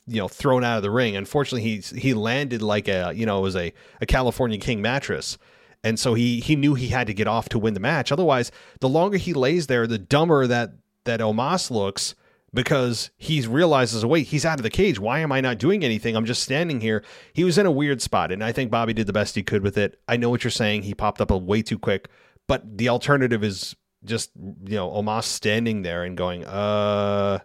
you 0.06 0.16
know 0.16 0.28
thrown 0.28 0.64
out 0.64 0.78
of 0.78 0.82
the 0.82 0.90
ring. 0.90 1.14
Unfortunately, 1.14 1.60
he 1.60 1.98
he 1.98 2.14
landed 2.14 2.62
like 2.62 2.88
a 2.88 3.12
you 3.14 3.26
know 3.26 3.38
it 3.38 3.42
was 3.42 3.56
a, 3.56 3.74
a 4.00 4.06
California 4.06 4.58
King 4.58 4.80
mattress. 4.80 5.36
And 5.84 6.00
so 6.00 6.14
he 6.14 6.40
he 6.40 6.56
knew 6.56 6.72
he 6.72 6.88
had 6.88 7.06
to 7.06 7.14
get 7.14 7.28
off 7.28 7.50
to 7.50 7.58
win 7.58 7.74
the 7.74 7.80
match. 7.80 8.10
Otherwise, 8.10 8.50
the 8.80 8.88
longer 8.88 9.18
he 9.18 9.34
lays 9.34 9.66
there, 9.66 9.86
the 9.86 9.98
dumber 9.98 10.46
that 10.46 10.72
that 11.04 11.20
Omos 11.20 11.70
looks 11.70 12.14
because 12.54 13.10
he 13.16 13.46
realizes, 13.46 14.04
wait, 14.04 14.28
he's 14.28 14.44
out 14.44 14.58
of 14.58 14.62
the 14.62 14.70
cage. 14.70 14.98
Why 14.98 15.20
am 15.20 15.32
I 15.32 15.40
not 15.40 15.58
doing 15.58 15.84
anything? 15.84 16.16
I'm 16.16 16.24
just 16.24 16.42
standing 16.42 16.80
here. 16.80 17.04
He 17.32 17.44
was 17.44 17.58
in 17.58 17.66
a 17.66 17.70
weird 17.70 18.00
spot, 18.00 18.32
and 18.32 18.42
I 18.42 18.52
think 18.52 18.70
Bobby 18.70 18.92
did 18.92 19.06
the 19.06 19.12
best 19.12 19.34
he 19.34 19.42
could 19.42 19.62
with 19.62 19.76
it. 19.76 20.00
I 20.08 20.16
know 20.16 20.30
what 20.30 20.44
you're 20.44 20.50
saying. 20.50 20.82
He 20.82 20.94
popped 20.94 21.20
up 21.20 21.30
way 21.30 21.62
too 21.62 21.78
quick, 21.78 22.08
but 22.46 22.78
the 22.78 22.88
alternative 22.88 23.44
is 23.44 23.76
just 24.04 24.30
you 24.36 24.76
know 24.76 24.88
Omos 24.90 25.24
standing 25.24 25.82
there 25.82 26.04
and 26.04 26.16
going, 26.16 26.44
uh 26.44 27.40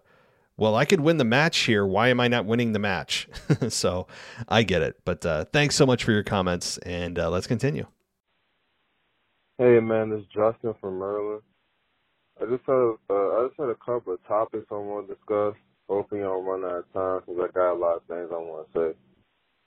well, 0.56 0.76
I 0.76 0.86
could 0.86 1.02
win 1.02 1.18
the 1.18 1.26
match 1.26 1.60
here. 1.60 1.86
Why 1.86 2.10
am 2.10 2.20
I 2.20 2.28
not 2.28 2.46
winning 2.46 2.74
the 2.74 2.80
match? 2.80 3.28
so 3.70 4.08
I 4.48 4.64
get 4.64 4.84
it. 4.84 5.00
But 5.04 5.26
uh, 5.26 5.46
thanks 5.46 5.76
so 5.76 5.86
much 5.86 6.04
for 6.04 6.12
your 6.12 6.24
comments, 6.24 6.78
and 6.80 7.18
uh, 7.18 7.30
let's 7.30 7.48
continue. 7.48 7.88
Hey 9.58 9.80
man, 9.80 10.10
this 10.10 10.22
is 10.22 10.26
Justin 10.28 10.74
from 10.80 11.00
Maryland. 11.00 11.42
I 12.42 12.46
just 12.46 12.64
had 12.66 12.74
a, 12.74 12.94
uh, 13.10 13.14
I 13.14 13.48
just 13.48 13.60
had 13.60 13.70
a 13.70 13.76
couple 13.76 14.14
of 14.14 14.28
topics 14.28 14.66
I 14.72 14.76
want 14.76 15.08
to 15.08 15.16
discuss. 15.16 15.56
Hoping 15.90 16.20
y'all 16.20 16.42
run 16.42 16.64
out 16.64 16.86
of 16.86 16.94
time 16.94 17.22
because 17.26 17.50
I 17.50 17.52
got 17.54 17.74
a 17.74 17.76
lot 17.76 17.98
of 17.98 18.04
things 18.08 18.30
I 18.32 18.38
want 18.38 18.72
to 18.74 18.80
say. 18.80 18.98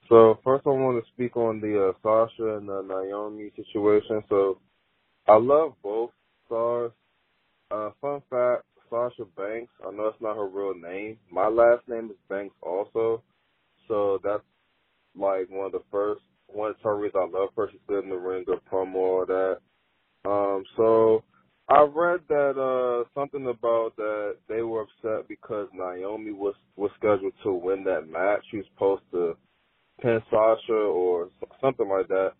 So 0.09 0.39
first, 0.43 0.67
I 0.67 0.71
want 0.71 1.03
to 1.03 1.11
speak 1.13 1.37
on 1.37 1.61
the 1.61 1.89
uh, 1.89 1.93
Sasha 2.03 2.57
and 2.57 2.69
the 2.69 2.83
Naomi 2.83 3.51
situation. 3.55 4.23
So 4.29 4.59
I 5.29 5.37
love 5.37 5.75
both 5.83 6.11
stars. 6.47 6.93
Uh, 7.71 7.91
fun 8.01 8.23
fact: 8.31 8.63
Sasha 8.89 9.25
Banks. 9.37 9.73
I 9.87 9.91
know 9.91 10.07
it's 10.07 10.23
not 10.23 10.37
her 10.37 10.47
real 10.47 10.75
name. 10.75 11.19
My 11.31 11.49
last 11.49 11.87
name 11.89 12.07
is 12.07 12.17
Banks 12.29 12.55
also. 12.63 13.23
So 13.89 14.19
that's 14.25 14.43
like 15.17 15.49
one 15.51 15.67
of 15.67 15.73
the 15.73 15.83
first 15.91 16.23
one 16.47 16.71
of 16.71 16.77
the 16.83 16.91
reasons 16.91 17.23
I 17.35 17.39
love 17.39 17.51
her. 17.57 17.69
She's 17.71 17.81
good 17.89 18.05
in 18.05 18.11
the 18.11 18.17
ring, 18.17 18.45
good 18.45 18.61
promo, 18.71 18.97
all 18.97 19.27
that. 19.27 19.59
Um, 20.25 20.65
so 20.77 21.23
I 21.69 21.83
read 21.83 22.21
that 22.29 22.55
uh 22.59 23.09
something 23.19 23.47
about 23.49 23.97
that 23.97 24.37
they 24.49 24.63
were 24.63 24.83
upset 24.83 25.29
because 25.29 25.69
Naomi 25.75 26.33
was 26.33 26.55
was 26.77 26.91
scheduled 26.99 27.35
to 27.43 27.53
win 27.53 27.85
that 27.85 28.09
match. 28.09 28.45
She 28.51 28.59
was 28.59 28.67
supposed 28.75 29.03
to 29.13 29.37
pin 30.01 30.21
Sasha 30.31 30.73
or 30.73 31.29
something 31.61 31.89
like 31.89 32.09
that. 32.09 32.33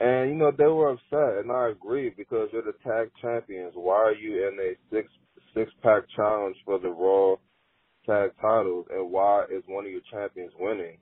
And 0.00 0.30
you 0.30 0.36
know 0.36 0.50
they 0.56 0.66
were 0.66 0.90
upset, 0.90 1.38
and 1.42 1.50
I 1.50 1.70
agree 1.70 2.10
because 2.16 2.48
you're 2.52 2.62
the 2.62 2.74
tag 2.84 3.10
champions. 3.22 3.72
Why 3.74 3.96
are 3.96 4.14
you 4.14 4.48
in 4.48 4.58
a 4.60 4.74
six 4.94 5.08
six 5.54 5.70
pack 5.82 6.02
challenge 6.14 6.56
for 6.66 6.78
the 6.78 6.90
Raw 6.90 7.36
tag 8.04 8.32
titles, 8.40 8.86
and 8.90 9.10
why 9.10 9.44
is 9.44 9.62
one 9.66 9.86
of 9.86 9.90
your 9.92 10.02
champions 10.12 10.52
winning? 10.58 10.98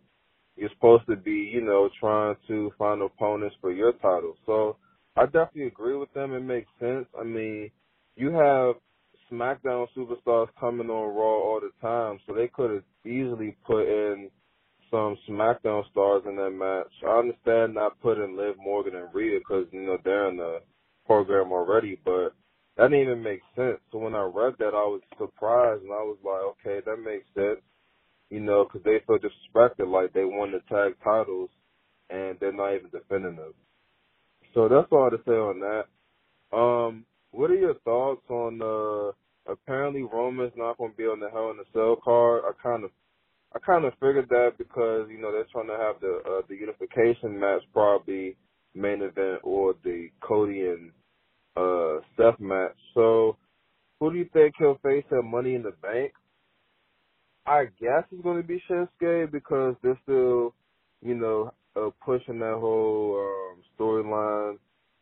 You're 0.57 0.71
supposed 0.71 1.07
to 1.09 1.17
be, 1.17 1.51
you 1.53 1.61
know, 1.61 1.91
trying 1.99 2.37
to 2.47 2.73
find 2.79 3.03
opponents 3.03 3.57
for 3.61 3.73
your 3.73 3.93
title. 3.95 4.37
So 4.47 4.77
I 5.17 5.27
definitely 5.27 5.67
agree 5.67 5.97
with 5.97 6.13
them. 6.13 6.33
It 6.35 6.41
makes 6.41 6.69
sense. 6.81 7.07
I 7.19 7.25
mean, 7.25 7.71
you 8.17 8.33
have 8.33 8.77
SmackDown 9.31 9.87
superstars 9.97 10.49
coming 10.59 10.91
on 10.91 11.15
Raw 11.15 11.23
all 11.23 11.61
the 11.61 11.71
time, 11.81 12.19
so 12.27 12.35
they 12.35 12.49
could 12.49 12.71
have 12.71 12.85
easily 13.07 13.57
put 13.67 13.87
in 13.87 14.31
some 14.91 15.17
SmackDown 15.29 15.89
stars 15.91 16.23
in 16.27 16.37
that 16.37 16.51
match. 16.51 16.93
I 17.07 17.19
understand 17.19 17.75
not 17.75 18.01
putting 18.01 18.37
Liv 18.37 18.57
Morgan 18.59 18.97
and 18.97 19.13
Rhea 19.15 19.39
because 19.39 19.67
you 19.73 19.83
know 19.83 19.99
they're 20.05 20.29
in 20.29 20.37
the 20.37 20.61
program 21.07 21.53
already, 21.53 21.99
but 22.05 22.35
that 22.77 22.91
didn't 22.91 23.03
even 23.03 23.23
make 23.23 23.41
sense. 23.57 23.79
So 23.93 23.99
when 23.99 24.15
I 24.15 24.23
read 24.23 24.55
that, 24.59 24.75
I 24.75 24.87
was 24.87 25.01
surprised 25.19 25.83
and 25.83 25.93
I 25.93 26.03
was 26.03 26.19
like, 26.25 26.67
okay, 26.67 26.85
that 26.85 26.97
makes 26.97 27.27
sense. 27.35 27.61
You 28.31 28.41
know, 28.41 28.65
because 28.65 28.83
they 28.85 28.99
feel 29.07 29.19
disrespected, 29.19 29.91
like 29.91 30.13
they 30.13 30.25
won 30.25 30.51
the 30.51 30.61
tag 30.69 30.95
titles 31.05 31.51
and 32.11 32.37
they're 32.41 32.53
not 32.53 32.75
even 32.75 32.91
defending 32.91 33.37
them. 33.37 33.55
So 34.55 34.69
that's 34.69 34.89
all 34.93 35.11
to 35.11 35.19
say 35.27 35.33
on 35.33 35.61
that. 35.61 35.85
Um, 36.57 37.07
what 37.33 37.51
are 37.51 37.57
your 37.57 37.75
thoughts 37.85 38.23
on 38.31 38.63
uh 38.63 39.13
apparently 39.53 40.03
Roman's 40.03 40.53
not 40.57 40.79
to 40.79 40.89
be 40.97 41.05
on 41.05 41.21
the 41.21 41.31
Hell 41.31 41.51
in 41.51 41.59
a 41.59 41.65
Cell 41.73 41.97
card? 42.03 42.45
I 42.49 42.53
kind 42.63 42.85
of 42.85 42.91
I 43.55 43.59
kind 43.61 43.85
of 43.85 43.93
figured 43.95 44.29
that 44.31 44.53
because 44.59 45.09
you 45.11 45.21
know 45.21 45.33
they're 45.33 45.47
trying 45.53 45.69
to 45.69 45.79
have 45.79 46.01
the 46.01 46.23
uh, 46.27 46.43
the 46.49 46.57
unification 46.57 47.39
match 47.39 47.63
probably 47.73 48.37
main 48.75 49.03
event 49.03 49.41
or 49.43 49.75
the 49.85 50.09
Cody 50.23 50.61
and 50.63 50.93
uh 51.57 52.01
Seth 52.17 52.41
match. 52.41 52.77
So 52.95 53.37
who 54.01 54.13
do 54.13 54.19
you 54.19 54.29
think 54.33 54.55
he'll 54.59 54.79
face 54.83 55.05
at 55.13 55.25
Money 55.25 55.55
in 55.55 55.63
the 55.63 55.73
Bank? 55.83 56.13
I 57.47 57.67
guess 57.81 58.05
it's 58.11 58.23
going 58.23 58.41
to 58.41 58.47
be 58.47 58.63
Shinsuke 58.71 59.33
because 59.33 59.75
they're 59.83 59.99
still, 60.05 60.55
you 61.03 61.15
know, 61.15 61.53
pushing 62.05 62.39
that 62.41 62.59
whole 62.61 63.19
um, 63.21 63.63
storyline 63.79 64.59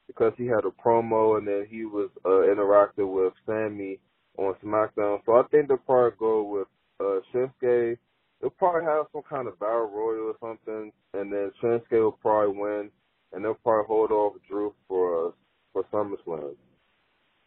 because 0.06 0.32
he 0.36 0.46
had 0.46 0.64
a 0.64 0.82
promo 0.82 1.38
and 1.38 1.46
then 1.46 1.66
he 1.68 1.84
was 1.84 2.10
uh, 2.24 2.42
interacting 2.50 3.12
with 3.12 3.32
Sami 3.46 3.98
on 4.38 4.54
SmackDown. 4.64 5.20
So 5.26 5.34
I 5.34 5.42
think 5.50 5.68
they'll 5.68 5.78
probably 5.78 6.16
go 6.18 6.42
with 6.42 6.68
uh, 7.00 7.20
Shinsuke. 7.32 7.98
They'll 8.40 8.50
probably 8.50 8.84
have 8.84 9.06
some 9.12 9.22
kind 9.28 9.48
of 9.48 9.58
battle 9.58 9.90
royal 9.94 10.32
or 10.32 10.34
something, 10.40 10.92
and 11.14 11.32
then 11.32 11.52
Shinsuke 11.62 11.90
will 11.92 12.12
probably 12.12 12.58
win, 12.58 12.90
and 13.32 13.44
they'll 13.44 13.54
probably 13.54 13.86
hold 13.86 14.10
off 14.10 14.34
Drew 14.48 14.74
for 14.88 15.28
uh, 15.28 15.30
for 15.72 15.84
SummerSlam. 15.92 16.54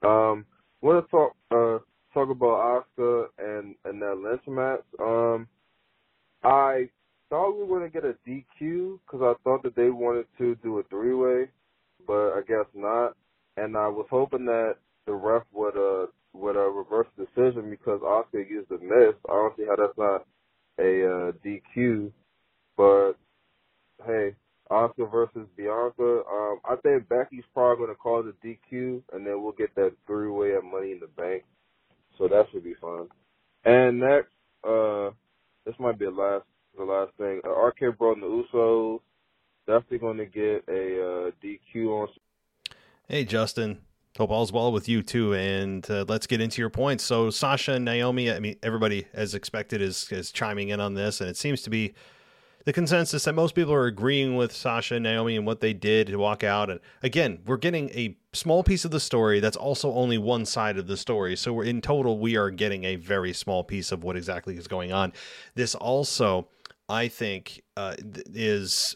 Um, 0.03 0.45
want 0.81 1.05
to 1.05 1.11
talk 1.11 1.35
uh 1.51 1.79
talk 2.13 2.29
about 2.29 2.85
Asuka 2.97 3.25
and 3.39 3.75
and 3.85 4.01
that 4.01 4.17
Lynch 4.17 4.47
match. 4.47 4.83
Um, 4.99 5.47
I 6.43 6.89
thought 7.29 7.57
we 7.57 7.63
were 7.63 7.79
gonna 7.79 7.89
get 7.89 8.05
a 8.05 8.15
DQ 8.27 8.99
because 9.05 9.21
I 9.21 9.33
thought 9.43 9.63
that 9.63 9.75
they 9.75 9.89
wanted 9.89 10.27
to 10.37 10.55
do 10.63 10.79
a 10.79 10.83
three 10.83 11.13
way, 11.13 11.49
but 12.07 12.33
I 12.33 12.41
guess 12.47 12.65
not. 12.73 13.15
And 13.57 13.77
I 13.77 13.87
was 13.87 14.07
hoping 14.09 14.45
that 14.45 14.75
the 15.05 15.13
ref 15.13 15.43
would 15.53 15.77
uh 15.77 16.07
would 16.33 16.57
uh, 16.57 16.69
reverse 16.69 17.07
decision 17.17 17.69
because 17.69 18.01
Asuka 18.01 18.49
used 18.49 18.69
the 18.69 18.77
mist. 18.77 19.17
I 19.29 19.33
don't 19.33 19.55
see 19.57 19.65
how 19.67 19.75
that's 19.75 19.97
not 19.97 20.25
a 20.79 21.05
uh, 21.05 21.31
DQ, 21.45 22.11
but 22.75 23.13
hey, 24.05 24.35
Asuka 24.69 25.09
versus 25.09 25.47
Bianca. 25.55 26.21
Um, 26.29 26.59
I 26.65 26.75
think 26.83 27.07
Becky's 27.07 27.43
probably 27.53 27.85
going 27.85 27.89
to 27.89 27.95
call 27.95 28.23
the 28.23 28.33
DQ, 28.43 29.01
and 29.13 29.25
then 29.25 29.41
we'll 29.41 29.53
get 29.53 29.73
that 29.75 29.93
three 30.07 30.29
way 30.29 30.51
of 30.53 30.63
Money 30.63 30.91
in 30.91 30.99
the 30.99 31.07
Bank. 31.07 31.43
So 32.17 32.27
that 32.27 32.45
should 32.51 32.63
be 32.63 32.75
fun. 32.81 33.07
And 33.63 33.99
next, 33.99 34.31
uh, 34.67 35.11
this 35.65 35.75
might 35.79 35.99
be 35.99 36.05
the 36.05 36.11
last 36.11 36.45
the 36.77 36.83
last 36.83 37.11
thing. 37.17 37.41
Uh, 37.45 37.49
RK 37.49 37.97
Bro 37.97 38.13
and 38.13 38.23
the 38.23 38.27
Usos 38.27 38.99
definitely 39.67 39.99
going 39.99 40.17
to 40.17 40.25
get 40.25 40.63
a 40.67 41.27
uh, 41.27 41.31
DQ 41.43 41.87
on. 41.87 42.07
Hey, 43.07 43.25
Justin. 43.25 43.79
Hope 44.17 44.29
all's 44.29 44.53
well 44.53 44.71
with 44.71 44.87
you 44.87 45.03
too, 45.03 45.33
and 45.33 45.85
uh, 45.91 46.05
let's 46.07 46.25
get 46.25 46.39
into 46.39 46.61
your 46.61 46.69
points. 46.69 47.03
So 47.03 47.29
Sasha 47.29 47.73
and 47.73 47.83
Naomi, 47.83 48.31
I 48.31 48.39
mean, 48.39 48.55
everybody 48.63 49.07
as 49.13 49.35
expected 49.35 49.81
is 49.81 50.09
is 50.09 50.31
chiming 50.31 50.69
in 50.69 50.79
on 50.79 50.93
this, 50.93 51.19
and 51.19 51.29
it 51.29 51.35
seems 51.35 51.61
to 51.63 51.69
be 51.69 51.93
the 52.65 52.73
consensus 52.73 53.25
that 53.25 53.33
most 53.33 53.55
people 53.55 53.73
are 53.73 53.85
agreeing 53.85 54.35
with 54.35 54.51
Sasha 54.51 54.95
and 54.95 55.03
Naomi 55.03 55.35
and 55.35 55.45
what 55.45 55.59
they 55.59 55.71
did 55.73 56.07
to 56.07 56.17
walk 56.17 56.43
out. 56.43 56.69
And 56.69 56.79
again, 57.03 57.39
we're 57.45 57.57
getting 57.57 57.89
a 57.89 58.17
small 58.33 58.63
piece 58.63 58.85
of 58.85 58.91
the 58.91 58.99
story 58.99 59.39
that's 59.39 59.55
also 59.55 59.93
only 59.93 60.17
one 60.17 60.45
side 60.45 60.77
of 60.77 60.87
the 60.87 60.97
story. 60.97 61.35
So 61.35 61.53
we're 61.53 61.65
in 61.65 61.79
total, 61.79 62.17
we 62.17 62.35
are 62.35 62.49
getting 62.49 62.83
a 62.83 62.95
very 62.95 63.33
small 63.33 63.63
piece 63.63 63.91
of 63.91 64.03
what 64.03 64.17
exactly 64.17 64.57
is 64.57 64.67
going 64.67 64.91
on. 64.91 65.13
This 65.53 65.75
also, 65.75 66.47
I 66.87 67.07
think, 67.07 67.61
uh, 67.77 67.95
is 68.33 68.95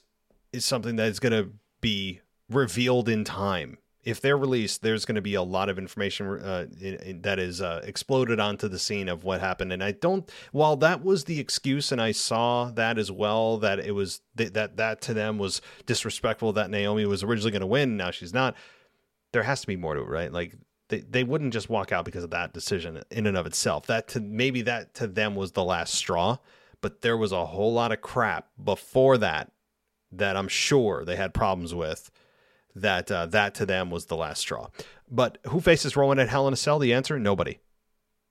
is 0.52 0.66
something 0.66 0.96
that 0.96 1.08
is 1.08 1.20
going 1.20 1.34
to 1.34 1.52
be 1.82 2.22
revealed 2.50 3.08
in 3.08 3.24
time 3.24 3.78
if 4.04 4.22
they're 4.22 4.38
released, 4.38 4.82
there's 4.82 5.06
going 5.06 5.16
to 5.16 5.22
be 5.22 5.36
a 5.36 5.44
lot 5.44 5.70
of 5.70 5.78
information 5.78 6.28
uh, 6.28 6.66
in, 6.80 6.96
in, 6.96 7.22
that 7.22 7.38
is 7.38 7.62
uh, 7.62 7.82
exploded 7.84 8.40
onto 8.40 8.68
the 8.68 8.80
scene 8.80 9.10
of 9.10 9.24
what 9.24 9.42
happened. 9.42 9.74
And 9.74 9.84
I 9.84 9.92
don't, 9.92 10.30
while 10.52 10.78
that 10.78 11.04
was 11.04 11.26
the 11.26 11.40
excuse, 11.40 11.92
and 11.92 12.02
I 12.02 12.12
saw 12.12 12.72
that 12.72 12.98
as 12.98 13.12
well, 13.12 13.58
that 13.58 13.80
it 13.80 13.92
was 13.92 14.22
th- 14.38 14.54
that 14.54 14.78
that 14.78 15.02
to 15.02 15.14
them 15.14 15.38
was 15.38 15.62
disrespectful 15.86 16.54
that 16.54 16.70
Naomi 16.70 17.06
was 17.06 17.24
originally 17.24 17.52
going 17.52 17.62
to 17.62 17.68
win. 17.68 17.98
Now 17.98 18.12
she's 18.12 18.34
not. 18.34 18.56
There 19.32 19.44
has 19.44 19.62
to 19.62 19.68
be 19.68 19.76
more 19.76 19.96
to 19.96 20.02
it, 20.02 20.08
right? 20.08 20.32
Like 20.32 20.56
they 20.88 21.02
they 21.02 21.24
wouldn't 21.24 21.54
just 21.54 21.70
walk 21.70 21.92
out 21.92 22.06
because 22.06 22.24
of 22.24 22.32
that 22.32 22.54
decision 22.54 23.02
in 23.12 23.28
and 23.28 23.38
of 23.38 23.46
itself. 23.46 23.88
That 23.88 24.08
to 24.10 24.22
maybe 24.22 24.62
that 24.64 24.94
to 24.96 25.08
them 25.08 25.36
was 25.36 25.52
the 25.52 25.64
last 25.64 25.94
straw, 25.94 26.38
but 26.82 27.02
there 27.02 27.18
was 27.18 27.32
a 27.32 27.46
whole 27.48 27.74
lot 27.74 27.92
of 27.92 28.02
crap 28.02 28.48
before 28.62 29.18
that 29.18 29.52
that 30.12 30.36
I'm 30.36 30.48
sure 30.48 31.06
they 31.06 31.16
had 31.16 31.34
problems 31.34 31.74
with. 31.74 32.10
That 32.76 33.12
uh, 33.12 33.26
that 33.28 33.56
to 33.56 33.66
them 33.66 33.90
was 33.90 34.06
the 34.06 34.16
last 34.16 34.40
straw. 34.40 34.70
But 35.10 35.40
who 35.48 35.60
faces 35.60 35.98
Roman 35.98 36.20
at 36.20 36.30
Hell 36.30 36.48
in 36.48 36.54
a 36.54 36.58
Cell? 36.58 36.80
The 36.80 36.94
answer: 36.94 37.20
nobody. 37.20 37.60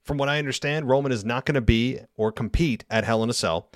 From 0.03 0.17
what 0.17 0.29
I 0.29 0.39
understand, 0.39 0.89
Roman 0.89 1.11
is 1.11 1.25
not 1.25 1.45
going 1.45 1.55
to 1.55 1.61
be 1.61 1.99
or 2.15 2.31
compete 2.31 2.85
at 2.89 3.03
Hell 3.03 3.21
in 3.21 3.29
a 3.29 3.33
Cell. 3.33 3.69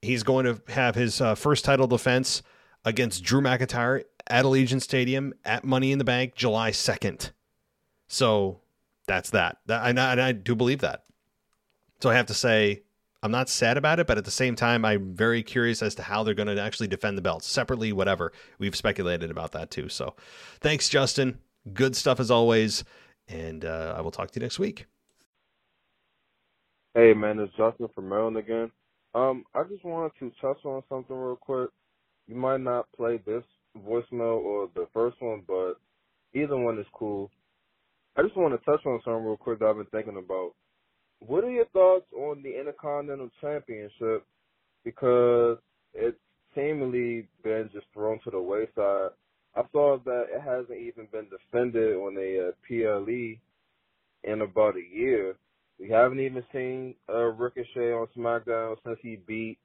He's 0.00 0.22
going 0.22 0.44
to 0.46 0.60
have 0.72 0.94
his 0.94 1.20
uh, 1.20 1.34
first 1.34 1.64
title 1.64 1.86
defense 1.86 2.42
against 2.84 3.22
Drew 3.22 3.40
McIntyre 3.40 4.04
at 4.26 4.44
Allegiant 4.44 4.82
Stadium 4.82 5.34
at 5.44 5.64
Money 5.64 5.92
in 5.92 5.98
the 5.98 6.04
Bank 6.04 6.34
July 6.34 6.70
2nd. 6.70 7.32
So 8.06 8.60
that's 9.06 9.30
that. 9.30 9.58
that 9.66 9.88
and, 9.88 9.98
I, 9.98 10.12
and 10.12 10.20
I 10.20 10.32
do 10.32 10.54
believe 10.54 10.80
that. 10.80 11.04
So 12.00 12.10
I 12.10 12.14
have 12.14 12.26
to 12.26 12.34
say, 12.34 12.82
I'm 13.22 13.32
not 13.32 13.48
sad 13.48 13.76
about 13.76 13.98
it, 13.98 14.06
but 14.06 14.16
at 14.16 14.24
the 14.24 14.30
same 14.30 14.54
time, 14.54 14.84
I'm 14.84 15.14
very 15.14 15.42
curious 15.42 15.82
as 15.82 15.94
to 15.96 16.02
how 16.02 16.22
they're 16.22 16.34
going 16.34 16.54
to 16.54 16.62
actually 16.62 16.86
defend 16.86 17.18
the 17.18 17.22
belts 17.22 17.48
separately, 17.48 17.92
whatever. 17.92 18.32
We've 18.58 18.76
speculated 18.76 19.30
about 19.30 19.52
that 19.52 19.70
too. 19.70 19.88
So 19.88 20.14
thanks, 20.60 20.88
Justin. 20.88 21.38
Good 21.72 21.96
stuff 21.96 22.20
as 22.20 22.30
always. 22.30 22.84
And 23.26 23.64
uh, 23.64 23.94
I 23.96 24.00
will 24.00 24.10
talk 24.10 24.30
to 24.30 24.40
you 24.40 24.44
next 24.44 24.58
week. 24.58 24.86
Hey, 26.94 27.12
man, 27.12 27.38
it's 27.38 27.52
Justin 27.56 27.88
from 27.94 28.08
Maryland 28.08 28.36
again. 28.36 28.70
Um, 29.14 29.44
I 29.54 29.62
just 29.64 29.84
wanted 29.84 30.12
to 30.20 30.32
touch 30.40 30.64
on 30.64 30.82
something 30.88 31.16
real 31.16 31.36
quick. 31.36 31.70
You 32.26 32.36
might 32.36 32.60
not 32.60 32.86
play 32.96 33.20
this 33.26 33.42
voicemail 33.76 34.38
or 34.38 34.68
the 34.74 34.86
first 34.94 35.16
one, 35.20 35.42
but 35.46 35.74
either 36.34 36.56
one 36.56 36.78
is 36.78 36.86
cool. 36.92 37.30
I 38.16 38.22
just 38.22 38.36
want 38.36 38.58
to 38.58 38.64
touch 38.64 38.84
on 38.86 39.00
something 39.04 39.24
real 39.24 39.36
quick 39.36 39.58
that 39.58 39.66
I've 39.66 39.76
been 39.76 39.86
thinking 39.86 40.16
about. 40.16 40.52
What 41.20 41.44
are 41.44 41.50
your 41.50 41.66
thoughts 41.66 42.06
on 42.16 42.42
the 42.42 42.58
Intercontinental 42.58 43.30
Championship? 43.40 44.24
Because 44.84 45.58
it's 45.94 46.18
seemingly 46.54 47.26
been 47.42 47.68
just 47.72 47.86
thrown 47.92 48.20
to 48.24 48.30
the 48.30 48.40
wayside. 48.40 49.10
I 49.56 49.62
saw 49.72 49.98
that 50.04 50.26
it 50.32 50.40
hasn't 50.40 50.78
even 50.78 51.08
been 51.10 51.26
defended 51.28 51.96
on 51.96 52.16
a 52.16 52.48
uh, 52.48 52.52
PLE 52.66 53.36
in 54.24 54.42
about 54.42 54.76
a 54.76 54.96
year. 54.96 55.34
We 55.80 55.90
haven't 55.90 56.20
even 56.20 56.44
seen 56.52 56.94
uh, 57.08 57.24
Ricochet 57.24 57.92
on 57.92 58.06
SmackDown 58.16 58.76
since 58.84 58.98
he 59.02 59.18
beat 59.26 59.58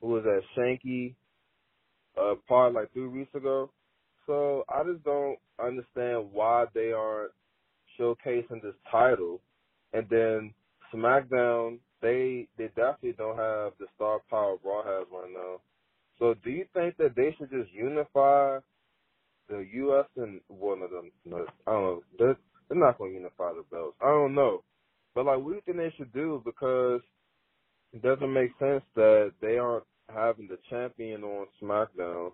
who 0.00 0.08
was 0.08 0.24
that 0.24 0.42
Shanky 0.56 1.14
uh 2.20 2.34
part 2.48 2.72
like 2.72 2.92
three 2.92 3.08
weeks 3.08 3.34
ago. 3.34 3.70
So 4.26 4.64
I 4.68 4.82
just 4.84 5.04
don't 5.04 5.38
understand 5.62 6.28
why 6.32 6.64
they 6.74 6.92
aren't 6.92 7.32
showcasing 7.98 8.62
this 8.62 8.74
title. 8.90 9.40
And 9.92 10.06
then 10.10 10.52
SmackDown, 10.94 11.78
they 12.02 12.48
they 12.58 12.68
definitely 12.68 13.14
don't 13.18 13.38
have 13.38 13.72
the 13.78 13.86
star 13.96 14.20
power 14.30 14.56
Raw 14.64 14.82
has 14.84 15.06
right 15.12 15.30
now. 15.32 15.60
So 16.18 16.34
do 16.44 16.50
you 16.50 16.66
think 16.74 16.96
that 16.98 17.16
they 17.16 17.34
should 17.38 17.50
just 17.50 17.72
unify 17.72 18.58
the 19.48 19.66
U.S. 19.74 20.06
and 20.16 20.40
one 20.48 20.82
of 20.82 20.90
them? 20.90 21.12
I 21.26 21.72
don't 21.72 21.82
know. 21.82 22.02
They're, 22.18 22.36
they're 22.68 22.78
not 22.78 22.98
going 22.98 23.12
to 23.12 23.18
unify 23.18 23.52
the 23.52 23.64
belts. 23.70 23.96
I 24.00 24.06
don't 24.08 24.34
know. 24.34 24.64
But 25.14 25.26
like, 25.26 25.38
what 25.38 25.50
do 25.50 25.54
you 25.56 25.62
think 25.66 25.78
they 25.78 25.94
should 25.96 26.12
do? 26.12 26.42
Because 26.44 27.00
it 27.92 28.02
doesn't 28.02 28.32
make 28.32 28.50
sense 28.58 28.84
that 28.96 29.32
they 29.40 29.58
aren't 29.58 29.84
having 30.14 30.48
the 30.48 30.58
champion 30.70 31.24
on 31.24 31.46
SmackDown, 31.62 32.32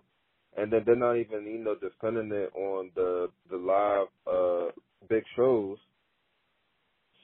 and 0.57 0.71
then 0.71 0.81
they're 0.85 0.95
not 0.95 1.15
even 1.17 1.45
you 1.45 1.59
know 1.59 1.75
defending 1.75 2.31
it 2.33 2.51
on 2.55 2.91
the 2.95 3.29
the 3.49 3.57
live 3.57 4.07
uh 4.27 4.71
big 5.09 5.23
shows. 5.35 5.77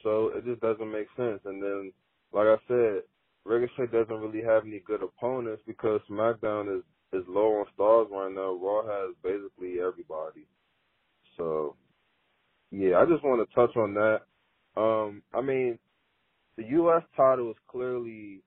So 0.03 0.29
it 0.35 0.45
just 0.45 0.61
doesn't 0.61 0.91
make 0.91 1.07
sense. 1.17 1.41
And 1.45 1.61
then, 1.63 1.93
like 2.33 2.47
I 2.47 2.57
said, 2.67 3.03
Ricochet 3.45 3.91
doesn't 3.91 4.21
really 4.21 4.45
have 4.45 4.65
any 4.65 4.81
good 4.85 5.03
opponents 5.03 5.63
because 5.67 6.01
SmackDown 6.09 6.77
is 6.79 6.83
is 7.13 7.25
low 7.27 7.59
on 7.59 7.65
stars 7.75 8.07
right 8.11 8.33
now. 8.33 8.53
Raw 8.55 8.83
has 8.85 9.15
basically 9.23 9.81
everybody. 9.81 10.47
So 11.37 11.75
yeah, 12.71 12.97
I 12.99 13.05
just 13.05 13.23
want 13.23 13.47
to 13.47 13.55
touch 13.55 13.75
on 13.77 13.93
that. 13.95 14.21
Um, 14.79 15.23
I 15.33 15.41
mean, 15.41 15.79
the 16.57 16.63
U.S. 16.65 17.03
title 17.17 17.51
is 17.51 17.57
clearly 17.69 18.41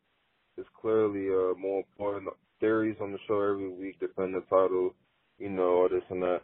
is 0.58 0.66
clearly 0.80 1.28
uh, 1.30 1.58
more 1.58 1.80
important. 1.80 2.28
Theory's 2.60 2.96
on 3.00 3.12
the 3.12 3.18
show 3.28 3.40
every 3.42 3.70
week 3.72 4.00
defend 4.00 4.34
the 4.34 4.42
title, 4.42 4.92
you 5.38 5.50
know, 5.50 5.82
or 5.84 5.90
this 5.90 6.02
and 6.10 6.22
that. 6.22 6.42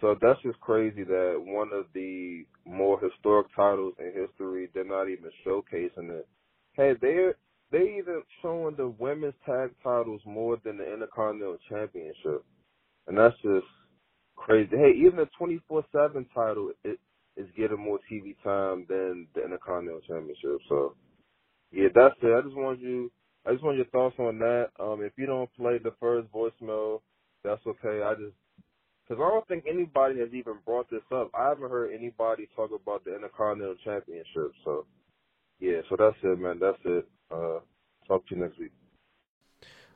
So 0.00 0.08
that's 0.20 0.40
just 0.42 0.60
crazy 0.60 1.04
that 1.04 1.42
one 1.44 1.70
of 1.72 1.86
the 1.94 2.44
more 2.64 3.00
historic 3.00 3.48
titles 3.56 3.94
in 3.98 4.12
history, 4.14 4.68
they're 4.74 4.84
not 4.84 5.08
even 5.08 5.30
showcasing 5.46 6.10
it. 6.10 6.28
Hey, 6.74 6.94
they're 7.00 7.36
they 7.72 7.96
even 7.98 8.22
showing 8.42 8.76
the 8.76 8.88
women's 8.88 9.34
tag 9.46 9.70
titles 9.84 10.20
more 10.26 10.58
than 10.64 10.78
the 10.78 10.92
Intercontinental 10.92 11.58
Championship, 11.68 12.44
and 13.08 13.18
that's 13.18 13.36
just 13.42 13.66
crazy. 14.36 14.70
Hey, 14.76 14.92
even 14.98 15.16
the 15.16 15.28
twenty 15.38 15.60
four 15.68 15.84
seven 15.92 16.26
title 16.34 16.72
it 16.84 16.98
is 17.36 17.48
getting 17.56 17.80
more 17.80 17.98
TV 18.10 18.36
time 18.44 18.86
than 18.88 19.28
the 19.34 19.44
Intercontinental 19.44 20.02
Championship. 20.02 20.58
So 20.68 20.94
yeah, 21.72 21.88
that's 21.94 22.14
it. 22.22 22.34
I 22.36 22.42
just 22.42 22.56
want 22.56 22.80
you 22.80 23.10
I 23.46 23.52
just 23.52 23.64
want 23.64 23.76
your 23.78 23.86
thoughts 23.86 24.16
on 24.18 24.38
that. 24.40 24.68
Um, 24.80 25.02
if 25.02 25.12
you 25.16 25.26
don't 25.26 25.52
play 25.56 25.78
the 25.78 25.94
first 26.00 26.28
voicemail, 26.32 27.00
that's 27.44 27.62
okay. 27.66 28.02
I 28.04 28.14
just 28.14 28.34
because 29.10 29.24
I 29.24 29.28
don't 29.28 29.48
think 29.48 29.64
anybody 29.68 30.20
has 30.20 30.28
even 30.32 30.54
brought 30.64 30.88
this 30.88 31.02
up. 31.12 31.30
I 31.34 31.48
haven't 31.48 31.70
heard 31.70 31.92
anybody 31.92 32.48
talk 32.54 32.70
about 32.70 33.04
the 33.04 33.16
Intercontinental 33.16 33.74
Championship. 33.84 34.52
So 34.64 34.86
yeah, 35.58 35.80
so 35.88 35.96
that's 35.98 36.16
it, 36.22 36.38
man. 36.38 36.60
That's 36.60 36.78
it. 36.84 37.08
Uh, 37.30 37.58
talk 38.06 38.26
to 38.28 38.36
you 38.36 38.40
next 38.40 38.58
week. 38.58 38.70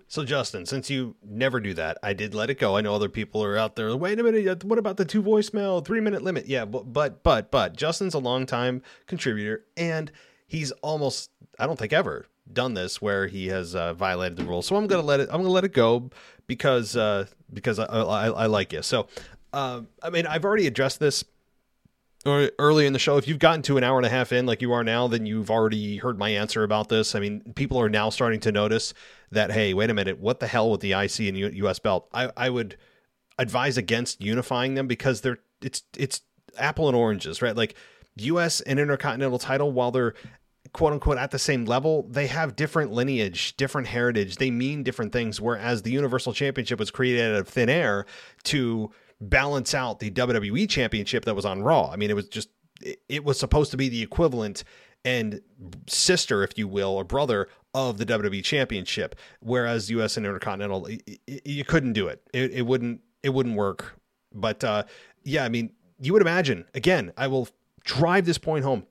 So 0.09 0.24
Justin, 0.24 0.66
since 0.66 0.91
you 0.91 1.15
never 1.24 1.61
do 1.61 1.74
that, 1.74 1.99
I 2.03 2.12
did 2.12 2.35
let 2.35 2.51
it 2.51 2.59
go. 2.59 2.77
I 2.77 2.81
know 2.81 2.95
other 2.95 3.09
people 3.09 3.43
are 3.43 3.57
out 3.57 3.77
there. 3.77 3.97
Wait 3.97 4.19
a 4.19 4.23
minute, 4.23 4.65
what 4.65 4.78
about 4.78 4.97
the 4.97 5.05
two 5.05 5.23
voicemail 5.23 5.85
three 5.85 6.01
minute 6.01 6.23
limit? 6.23 6.47
Yeah, 6.47 6.65
but 6.65 6.93
but 6.93 7.23
but 7.23 7.53
but 7.53 7.77
Justin's 7.77 8.15
a 8.15 8.19
long 8.19 8.47
time 8.47 8.82
contributor, 9.07 9.65
and 9.77 10.11
he's 10.47 10.73
almost 10.82 11.31
I 11.59 11.66
don't 11.66 11.78
think 11.78 11.93
ever 11.93 12.27
done 12.53 12.75
this 12.75 13.01
where 13.01 13.27
he 13.27 13.49
has 13.49 13.75
uh, 13.75 13.95
violated 13.95 14.37
the 14.37 14.45
rules. 14.45 14.66
So 14.66 14.77
I'm 14.77 14.87
gonna 14.87 15.03
let 15.03 15.21
it. 15.21 15.29
I'm 15.31 15.39
gonna 15.39 15.51
let 15.51 15.65
it 15.65 15.73
go 15.73 16.11
because 16.47 16.97
uh, 16.97 17.27
because 17.53 17.79
I, 17.79 17.85
I, 17.85 18.27
I 18.29 18.47
like 18.47 18.73
you. 18.73 18.83
So 18.83 19.09
uh, 19.53 19.83
I 20.03 20.11
mean 20.11 20.27
I've 20.27 20.45
already 20.45 20.66
addressed 20.66 21.01
this 21.01 21.25
early 22.27 22.87
in 22.87 22.93
the 22.93 22.99
show. 22.99 23.16
If 23.19 23.29
you've 23.29 23.39
gotten 23.39 23.62
to 23.62 23.77
an 23.77 23.85
hour 23.85 23.99
and 23.99 24.07
a 24.07 24.11
half 24.11 24.33
in, 24.33 24.47
like 24.47 24.62
you 24.62 24.73
are 24.73 24.83
now, 24.83 25.07
then 25.09 25.27
you've 25.27 25.51
already 25.51 25.99
heard 25.99 26.19
my 26.19 26.31
answer 26.31 26.62
about 26.62 26.89
this. 26.89 27.15
I 27.15 27.21
mean, 27.21 27.53
people 27.55 27.79
are 27.79 27.91
now 27.91 28.09
starting 28.09 28.41
to 28.41 28.53
notice 28.53 28.95
that 29.31 29.53
hey, 29.53 29.75
wait 29.75 29.91
a 29.91 29.95
minute, 29.95 30.19
what 30.19 30.41
the 30.41 30.47
hell 30.47 30.71
with 30.71 30.81
the 30.81 30.93
IC 30.93 31.21
and 31.21 31.37
U- 31.37 31.66
US 31.66 31.79
belt? 31.79 32.09
I 32.12 32.31
I 32.37 32.51
would 32.51 32.77
advise 33.39 33.77
against 33.77 34.23
unifying 34.23 34.75
them 34.75 34.87
because 34.87 35.21
they're 35.21 35.39
it's 35.61 35.83
it's 35.97 36.23
apple 36.59 36.89
and 36.89 36.97
oranges, 36.97 37.43
right? 37.43 37.57
Like 37.57 37.75
US 38.16 38.61
and 38.61 38.79
Intercontinental 38.79 39.39
title, 39.39 39.73
while 39.73 39.91
they're 39.91 40.15
quote 40.74 40.92
unquote 40.92 41.16
at 41.16 41.30
the 41.30 41.38
same 41.38 41.64
level, 41.64 42.02
they 42.10 42.26
have 42.26 42.56
different 42.56 42.92
lineage, 42.92 43.56
different 43.56 43.86
heritage. 43.86 44.36
They 44.36 44.51
mean 44.51 44.82
different 44.82 45.12
things. 45.12 45.40
Whereas 45.40 45.82
the 45.82 45.92
Universal 45.92 46.34
Championship 46.34 46.78
was 46.78 46.90
created 46.90 47.32
out 47.32 47.40
of 47.40 47.48
thin 47.48 47.70
air 47.70 48.05
to 48.44 48.90
balance 49.20 49.72
out 49.72 50.01
the 50.01 50.10
WWE 50.10 50.68
Championship 50.68 51.24
that 51.24 51.34
was 51.34 51.46
on 51.46 51.62
Raw. 51.62 51.88
I 51.90 51.96
mean, 51.96 52.10
it 52.10 52.14
was 52.14 52.28
just, 52.28 52.51
it 53.09 53.24
was 53.24 53.38
supposed 53.38 53.70
to 53.70 53.76
be 53.76 53.88
the 53.88 54.02
equivalent 54.02 54.64
and 55.05 55.40
sister, 55.86 56.42
if 56.42 56.59
you 56.59 56.66
will, 56.66 56.90
or 56.90 57.05
brother 57.05 57.48
of 57.72 57.98
the 57.98 58.05
WWE 58.05 58.42
Championship. 58.42 59.14
Whereas 59.40 59.90
US 59.90 60.16
and 60.16 60.26
Intercontinental, 60.26 60.88
you 61.26 61.64
couldn't 61.64 61.92
do 61.92 62.09
it. 62.09 62.20
It, 62.32 62.51
it 62.51 62.62
wouldn't, 62.62 63.01
it 63.22 63.30
wouldn't 63.30 63.56
work. 63.56 63.94
But 64.32 64.64
uh, 64.64 64.84
yeah, 65.22 65.44
I 65.44 65.48
mean, 65.48 65.70
you 66.01 66.12
would 66.12 66.22
imagine, 66.22 66.64
again, 66.74 67.12
I 67.16 67.28
will 67.28 67.48
drive 67.84 68.26
this 68.26 68.38
point 68.38 68.64
home 68.64 68.86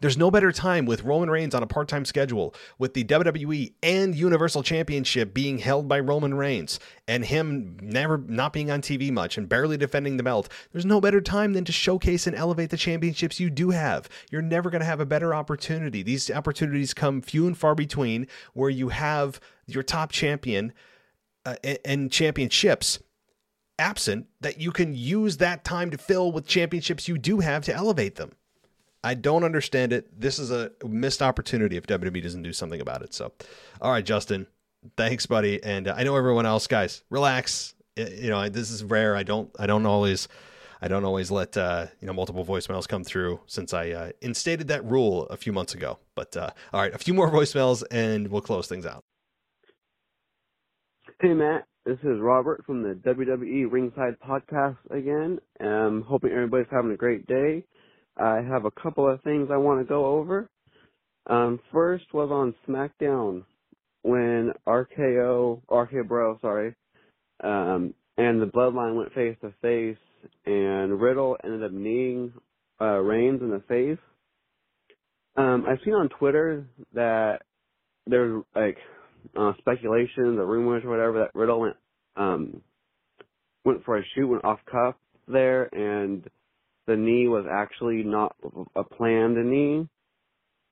there's 0.00 0.16
no 0.16 0.30
better 0.30 0.52
time 0.52 0.86
with 0.86 1.02
Roman 1.02 1.28
Reigns 1.30 1.54
on 1.54 1.62
a 1.62 1.66
part 1.66 1.88
time 1.88 2.04
schedule, 2.04 2.54
with 2.78 2.94
the 2.94 3.04
WWE 3.04 3.72
and 3.82 4.14
Universal 4.14 4.62
Championship 4.62 5.34
being 5.34 5.58
held 5.58 5.88
by 5.88 5.98
Roman 5.98 6.34
Reigns, 6.34 6.78
and 7.06 7.24
him 7.24 7.76
never 7.82 8.18
not 8.18 8.52
being 8.52 8.70
on 8.70 8.80
TV 8.80 9.10
much 9.10 9.36
and 9.36 9.48
barely 9.48 9.76
defending 9.76 10.16
the 10.16 10.22
belt. 10.22 10.48
There's 10.72 10.86
no 10.86 11.00
better 11.00 11.20
time 11.20 11.52
than 11.52 11.64
to 11.64 11.72
showcase 11.72 12.26
and 12.26 12.36
elevate 12.36 12.70
the 12.70 12.76
championships 12.76 13.40
you 13.40 13.50
do 13.50 13.70
have. 13.70 14.08
You're 14.30 14.42
never 14.42 14.70
going 14.70 14.80
to 14.80 14.86
have 14.86 15.00
a 15.00 15.06
better 15.06 15.34
opportunity. 15.34 16.02
These 16.02 16.30
opportunities 16.30 16.94
come 16.94 17.20
few 17.20 17.46
and 17.46 17.58
far 17.58 17.74
between 17.74 18.28
where 18.54 18.70
you 18.70 18.90
have 18.90 19.40
your 19.66 19.82
top 19.82 20.12
champion 20.12 20.72
uh, 21.44 21.56
and 21.84 22.10
championships 22.10 23.00
absent 23.78 24.26
that 24.40 24.60
you 24.60 24.72
can 24.72 24.94
use 24.94 25.36
that 25.36 25.64
time 25.64 25.90
to 25.90 25.98
fill 25.98 26.32
with 26.32 26.46
championships 26.46 27.08
you 27.08 27.16
do 27.16 27.40
have 27.40 27.64
to 27.64 27.74
elevate 27.74 28.16
them. 28.16 28.32
I 29.04 29.14
don't 29.14 29.44
understand 29.44 29.92
it. 29.92 30.20
This 30.20 30.38
is 30.38 30.50
a 30.50 30.72
missed 30.86 31.22
opportunity 31.22 31.76
if 31.76 31.86
WWE 31.86 32.22
doesn't 32.22 32.42
do 32.42 32.52
something 32.52 32.80
about 32.80 33.02
it. 33.02 33.14
So, 33.14 33.32
all 33.80 33.92
right, 33.92 34.04
Justin, 34.04 34.46
thanks, 34.96 35.26
buddy. 35.26 35.62
And 35.62 35.88
uh, 35.88 35.94
I 35.96 36.02
know 36.02 36.16
everyone 36.16 36.46
else, 36.46 36.66
guys, 36.66 37.02
relax. 37.10 37.74
You 37.96 38.30
know, 38.30 38.48
this 38.48 38.70
is 38.70 38.84
rare. 38.84 39.16
I 39.16 39.22
don't, 39.22 39.50
I 39.58 39.66
don't 39.66 39.86
always, 39.86 40.28
I 40.80 40.88
don't 40.88 41.04
always 41.04 41.30
let 41.30 41.56
uh, 41.56 41.86
you 42.00 42.06
know 42.06 42.12
multiple 42.12 42.44
voicemails 42.44 42.88
come 42.88 43.04
through 43.04 43.40
since 43.46 43.72
I 43.74 43.90
uh, 43.90 44.10
instated 44.20 44.68
that 44.68 44.84
rule 44.84 45.26
a 45.26 45.36
few 45.36 45.52
months 45.52 45.74
ago. 45.74 45.98
But 46.14 46.36
uh, 46.36 46.50
all 46.72 46.80
right, 46.80 46.94
a 46.94 46.98
few 46.98 47.14
more 47.14 47.30
voicemails 47.30 47.82
and 47.90 48.28
we'll 48.28 48.42
close 48.42 48.68
things 48.68 48.86
out. 48.86 49.04
Hey 51.20 51.34
Matt, 51.34 51.66
this 51.84 51.98
is 52.04 52.20
Robert 52.20 52.64
from 52.64 52.82
the 52.82 52.94
WWE 52.94 53.70
Ringside 53.70 54.16
Podcast 54.20 54.76
again. 54.90 55.40
I'm 55.60 56.02
hoping 56.02 56.30
everybody's 56.30 56.68
having 56.70 56.92
a 56.92 56.96
great 56.96 57.26
day. 57.26 57.64
I 58.18 58.42
have 58.42 58.64
a 58.64 58.70
couple 58.70 59.08
of 59.08 59.22
things 59.22 59.48
I 59.52 59.56
want 59.56 59.80
to 59.80 59.84
go 59.88 60.06
over. 60.06 60.48
Um, 61.28 61.60
first 61.72 62.04
was 62.12 62.30
on 62.30 62.54
SmackDown 62.66 63.44
when 64.02 64.52
RKO, 64.66 65.60
RK 65.70 66.08
Bro, 66.08 66.38
sorry, 66.40 66.74
um, 67.42 67.94
and 68.16 68.40
the 68.40 68.46
Bloodline 68.46 68.96
went 68.96 69.12
face 69.12 69.36
to 69.42 69.52
face, 69.60 69.98
and 70.46 71.00
Riddle 71.00 71.36
ended 71.44 71.64
up 71.64 71.72
kneeing 71.72 72.32
uh, 72.80 72.98
Reigns 72.98 73.42
in 73.42 73.50
the 73.50 73.62
face. 73.68 73.98
Um, 75.36 75.66
I've 75.68 75.78
seen 75.84 75.94
on 75.94 76.08
Twitter 76.08 76.66
that 76.94 77.42
there's 78.06 78.42
like 78.56 78.78
uh, 79.36 79.52
speculations 79.58 80.38
or 80.38 80.46
rumors 80.46 80.82
or 80.84 80.90
whatever 80.90 81.18
that 81.20 81.38
Riddle 81.38 81.60
went 81.60 81.76
um, 82.16 82.62
went 83.64 83.84
for 83.84 83.98
a 83.98 84.02
shoot, 84.14 84.26
went 84.26 84.44
off 84.44 84.58
cuff 84.70 84.96
there, 85.28 85.64
and 85.74 86.24
the 86.88 86.96
knee 86.96 87.28
was 87.28 87.46
actually 87.48 88.02
not 88.02 88.34
a 88.74 88.82
planned 88.82 89.36
knee 89.48 89.88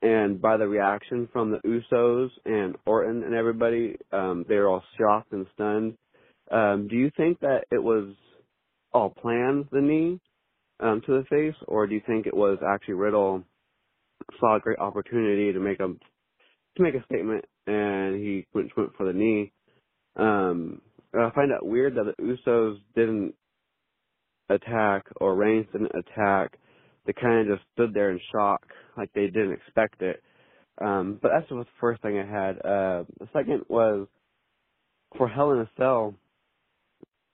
and 0.02 0.40
by 0.40 0.56
the 0.56 0.68
reaction 0.68 1.28
from 1.32 1.50
the 1.50 1.58
Usos 1.58 2.28
and 2.44 2.76
Orton 2.84 3.22
and 3.24 3.34
everybody, 3.34 3.96
um, 4.12 4.44
they 4.48 4.56
were 4.56 4.68
all 4.68 4.84
shocked 4.98 5.32
and 5.32 5.46
stunned. 5.54 5.96
Um, 6.50 6.86
do 6.88 6.96
you 6.96 7.10
think 7.16 7.40
that 7.40 7.64
it 7.72 7.82
was 7.82 8.14
all 8.92 9.10
planned, 9.10 9.66
the 9.72 9.80
knee 9.80 10.20
um, 10.80 11.02
to 11.06 11.12
the 11.12 11.24
face, 11.30 11.56
or 11.66 11.86
do 11.86 11.94
you 11.94 12.02
think 12.06 12.26
it 12.26 12.36
was 12.36 12.58
actually 12.66 12.94
Riddle 12.94 13.42
saw 14.38 14.56
a 14.56 14.60
great 14.60 14.78
opportunity 14.78 15.52
to 15.52 15.60
make 15.60 15.80
a 15.80 15.88
to 15.88 16.82
make 16.82 16.94
a 16.94 17.04
statement 17.04 17.44
and 17.66 18.16
he 18.16 18.46
went 18.54 18.76
went 18.76 18.94
for 18.96 19.06
the 19.06 19.12
knee? 19.12 19.52
Um, 20.16 20.82
I 21.14 21.30
find 21.34 21.50
it 21.50 21.64
weird 21.64 21.94
that 21.96 22.14
the 22.16 22.22
Usos 22.22 22.78
didn't 22.94 23.34
attack 24.48 25.04
or 25.20 25.34
Reigns 25.34 25.66
didn't 25.72 25.92
attack 25.94 26.58
they 27.06 27.12
kind 27.12 27.48
of 27.48 27.56
just 27.56 27.68
stood 27.72 27.94
there 27.94 28.10
in 28.10 28.20
shock, 28.32 28.66
like 28.96 29.12
they 29.14 29.26
didn't 29.26 29.52
expect 29.52 30.02
it. 30.02 30.22
Um, 30.84 31.18
but 31.22 31.30
that's 31.32 31.48
the 31.48 31.64
first 31.80 32.02
thing 32.02 32.18
I 32.18 32.26
had. 32.26 32.58
Uh, 32.58 33.04
the 33.18 33.28
second 33.32 33.64
was 33.68 34.08
for 35.16 35.28
Hell 35.28 35.52
in 35.52 35.60
a 35.60 35.70
Cell. 35.78 36.14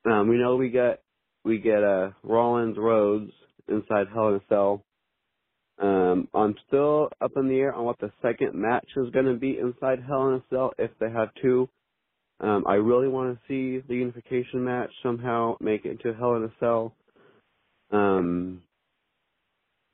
Um, 0.04 0.28
we 0.28 0.36
know 0.36 0.56
we 0.56 0.70
get 0.70 1.02
we 1.44 1.58
get 1.58 1.82
uh, 1.82 2.10
Rollins 2.22 2.76
Rhodes 2.78 3.32
inside 3.68 4.06
Hell 4.12 4.28
in 4.28 4.34
a 4.36 4.40
Cell. 4.48 4.84
Um, 5.80 6.28
I'm 6.34 6.54
still 6.68 7.08
up 7.20 7.32
in 7.36 7.48
the 7.48 7.58
air 7.58 7.74
on 7.74 7.84
what 7.84 7.98
the 7.98 8.12
second 8.20 8.54
match 8.54 8.86
is 8.96 9.10
going 9.10 9.26
to 9.26 9.34
be 9.34 9.58
inside 9.58 10.00
Hell 10.06 10.28
in 10.28 10.34
a 10.34 10.42
Cell 10.50 10.72
if 10.78 10.90
they 11.00 11.10
have 11.10 11.30
two. 11.40 11.68
Um, 12.40 12.64
I 12.68 12.74
really 12.74 13.08
want 13.08 13.34
to 13.36 13.40
see 13.48 13.84
the 13.88 13.94
unification 13.94 14.64
match 14.64 14.90
somehow 15.02 15.56
make 15.60 15.84
it 15.84 15.92
into 15.92 16.16
Hell 16.16 16.36
in 16.36 16.44
a 16.44 16.52
Cell. 16.60 16.94
Um, 17.92 18.62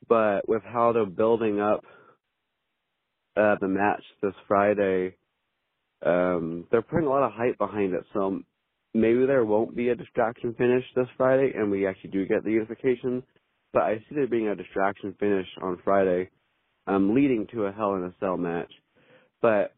but 0.09 0.49
with 0.49 0.63
how 0.63 0.93
they're 0.93 1.07
building 1.07 1.61
up 1.61 1.85
uh, 3.37 3.57
the 3.61 3.69
match 3.69 4.03
this 4.23 4.35
Friday, 4.47 5.17
um, 6.05 6.67
they're 6.71 6.83
putting 6.83 7.07
a 7.07 7.11
lot 7.11 7.25
of 7.25 7.33
hype 7.33 7.59
behind 7.59 7.95
it. 7.95 8.05
So 8.15 8.41
maybe 8.95 9.27
there 9.27 9.45
won't 9.45 9.77
be 9.77 9.89
a 9.89 9.95
distraction 9.95 10.55
finish 10.57 10.85
this 10.95 11.09
Friday, 11.17 11.53
and 11.55 11.71
we 11.71 11.87
actually 11.87 12.11
do 12.11 12.27
get 12.27 12.45
the 12.45 12.53
unification. 12.53 13.23
But 13.73 13.83
I 13.83 13.99
see 13.99 14.15
there 14.15 14.27
being 14.27 14.49
a 14.49 14.57
distraction 14.57 15.15
finish 15.21 15.47
on 15.63 15.79
Friday, 15.85 16.31
um, 16.87 17.15
leading 17.15 17.47
to 17.53 17.67
a 17.67 17.73
Hell 17.73 17.95
in 17.97 18.05
a 18.05 18.15
Cell 18.21 18.37
match. 18.37 18.73
But 19.43 19.75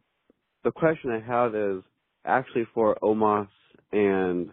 the 0.64 0.70
question 0.70 1.10
I 1.10 1.26
have 1.26 1.54
is 1.54 1.82
actually 2.24 2.66
for 2.74 2.96
Omos 3.02 3.48
and 3.92 4.50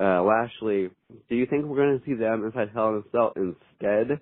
uh, 0.00 0.22
Lashley. 0.22 0.90
Do 1.28 1.36
you 1.36 1.46
think 1.46 1.64
we're 1.64 1.76
going 1.76 1.98
to 1.98 2.04
see 2.04 2.14
them 2.14 2.44
inside 2.44 2.70
Hell 2.72 2.88
in 2.88 2.96
a 2.96 3.10
Cell 3.12 3.32
instead? 3.36 4.20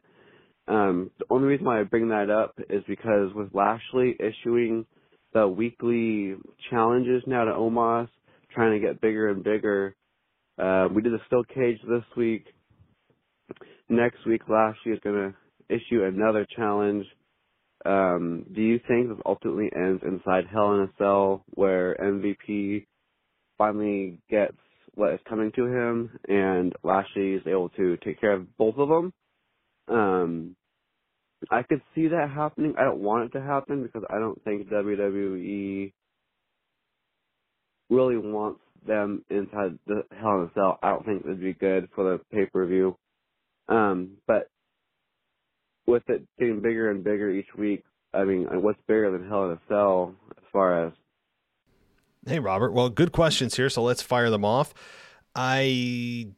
Um, 0.66 1.10
the 1.18 1.26
only 1.30 1.48
reason 1.48 1.66
why 1.66 1.80
I 1.80 1.84
bring 1.84 2.08
that 2.08 2.30
up 2.30 2.54
is 2.70 2.82
because 2.88 3.32
with 3.34 3.54
Lashley 3.54 4.16
issuing 4.18 4.86
the 5.34 5.46
weekly 5.46 6.36
challenges 6.70 7.22
now 7.26 7.44
to 7.44 7.50
Omos, 7.50 8.08
trying 8.52 8.80
to 8.80 8.86
get 8.86 9.00
bigger 9.00 9.28
and 9.30 9.42
bigger. 9.42 9.94
Uh, 10.58 10.88
we 10.94 11.02
did 11.02 11.12
a 11.12 11.22
steel 11.26 11.42
cage 11.44 11.78
this 11.88 12.04
week. 12.16 12.46
Next 13.88 14.24
week, 14.26 14.42
Lashley 14.48 14.92
is 14.92 15.00
going 15.02 15.16
to 15.16 15.74
issue 15.74 16.04
another 16.04 16.46
challenge. 16.56 17.04
Um, 17.84 18.46
do 18.54 18.62
you 18.62 18.80
think 18.88 19.08
this 19.08 19.18
ultimately 19.26 19.70
ends 19.74 20.02
inside 20.06 20.44
Hell 20.50 20.74
in 20.74 20.80
a 20.82 20.90
Cell, 20.96 21.44
where 21.50 21.96
MVP 22.00 22.86
finally 23.58 24.20
gets 24.30 24.56
what 24.94 25.14
is 25.14 25.20
coming 25.28 25.52
to 25.56 25.66
him, 25.66 26.18
and 26.28 26.72
Lashley 26.82 27.34
is 27.34 27.42
able 27.46 27.68
to 27.70 27.96
take 28.04 28.20
care 28.20 28.32
of 28.32 28.56
both 28.56 28.76
of 28.78 28.88
them? 28.88 29.12
Um, 29.88 30.56
I 31.50 31.62
could 31.62 31.82
see 31.94 32.08
that 32.08 32.30
happening. 32.34 32.74
I 32.78 32.84
don't 32.84 33.00
want 33.00 33.24
it 33.24 33.38
to 33.38 33.44
happen 33.44 33.82
because 33.82 34.02
I 34.08 34.18
don't 34.18 34.42
think 34.44 34.68
WWE 34.68 35.92
really 37.90 38.16
wants 38.16 38.60
them 38.86 39.24
inside 39.30 39.78
the 39.86 40.04
Hell 40.18 40.40
in 40.40 40.44
a 40.44 40.50
Cell. 40.54 40.78
I 40.82 40.90
don't 40.90 41.04
think 41.04 41.22
it'd 41.24 41.40
be 41.40 41.54
good 41.54 41.88
for 41.94 42.04
the 42.04 42.20
pay 42.32 42.46
per 42.46 42.66
view. 42.66 42.96
Um, 43.68 44.18
but 44.26 44.48
with 45.86 46.02
it 46.08 46.26
getting 46.38 46.60
bigger 46.60 46.90
and 46.90 47.04
bigger 47.04 47.30
each 47.30 47.54
week, 47.56 47.84
I 48.12 48.24
mean, 48.24 48.46
what's 48.62 48.80
bigger 48.86 49.10
than 49.10 49.28
Hell 49.28 49.46
in 49.46 49.52
a 49.52 49.60
Cell 49.68 50.14
as 50.36 50.44
far 50.52 50.86
as? 50.86 50.92
Hey, 52.26 52.38
Robert. 52.38 52.72
Well, 52.72 52.88
good 52.88 53.12
questions 53.12 53.56
here, 53.56 53.68
so 53.68 53.82
let's 53.82 54.00
fire 54.00 54.30
them 54.30 54.44
off. 54.44 54.72
I 55.34 56.28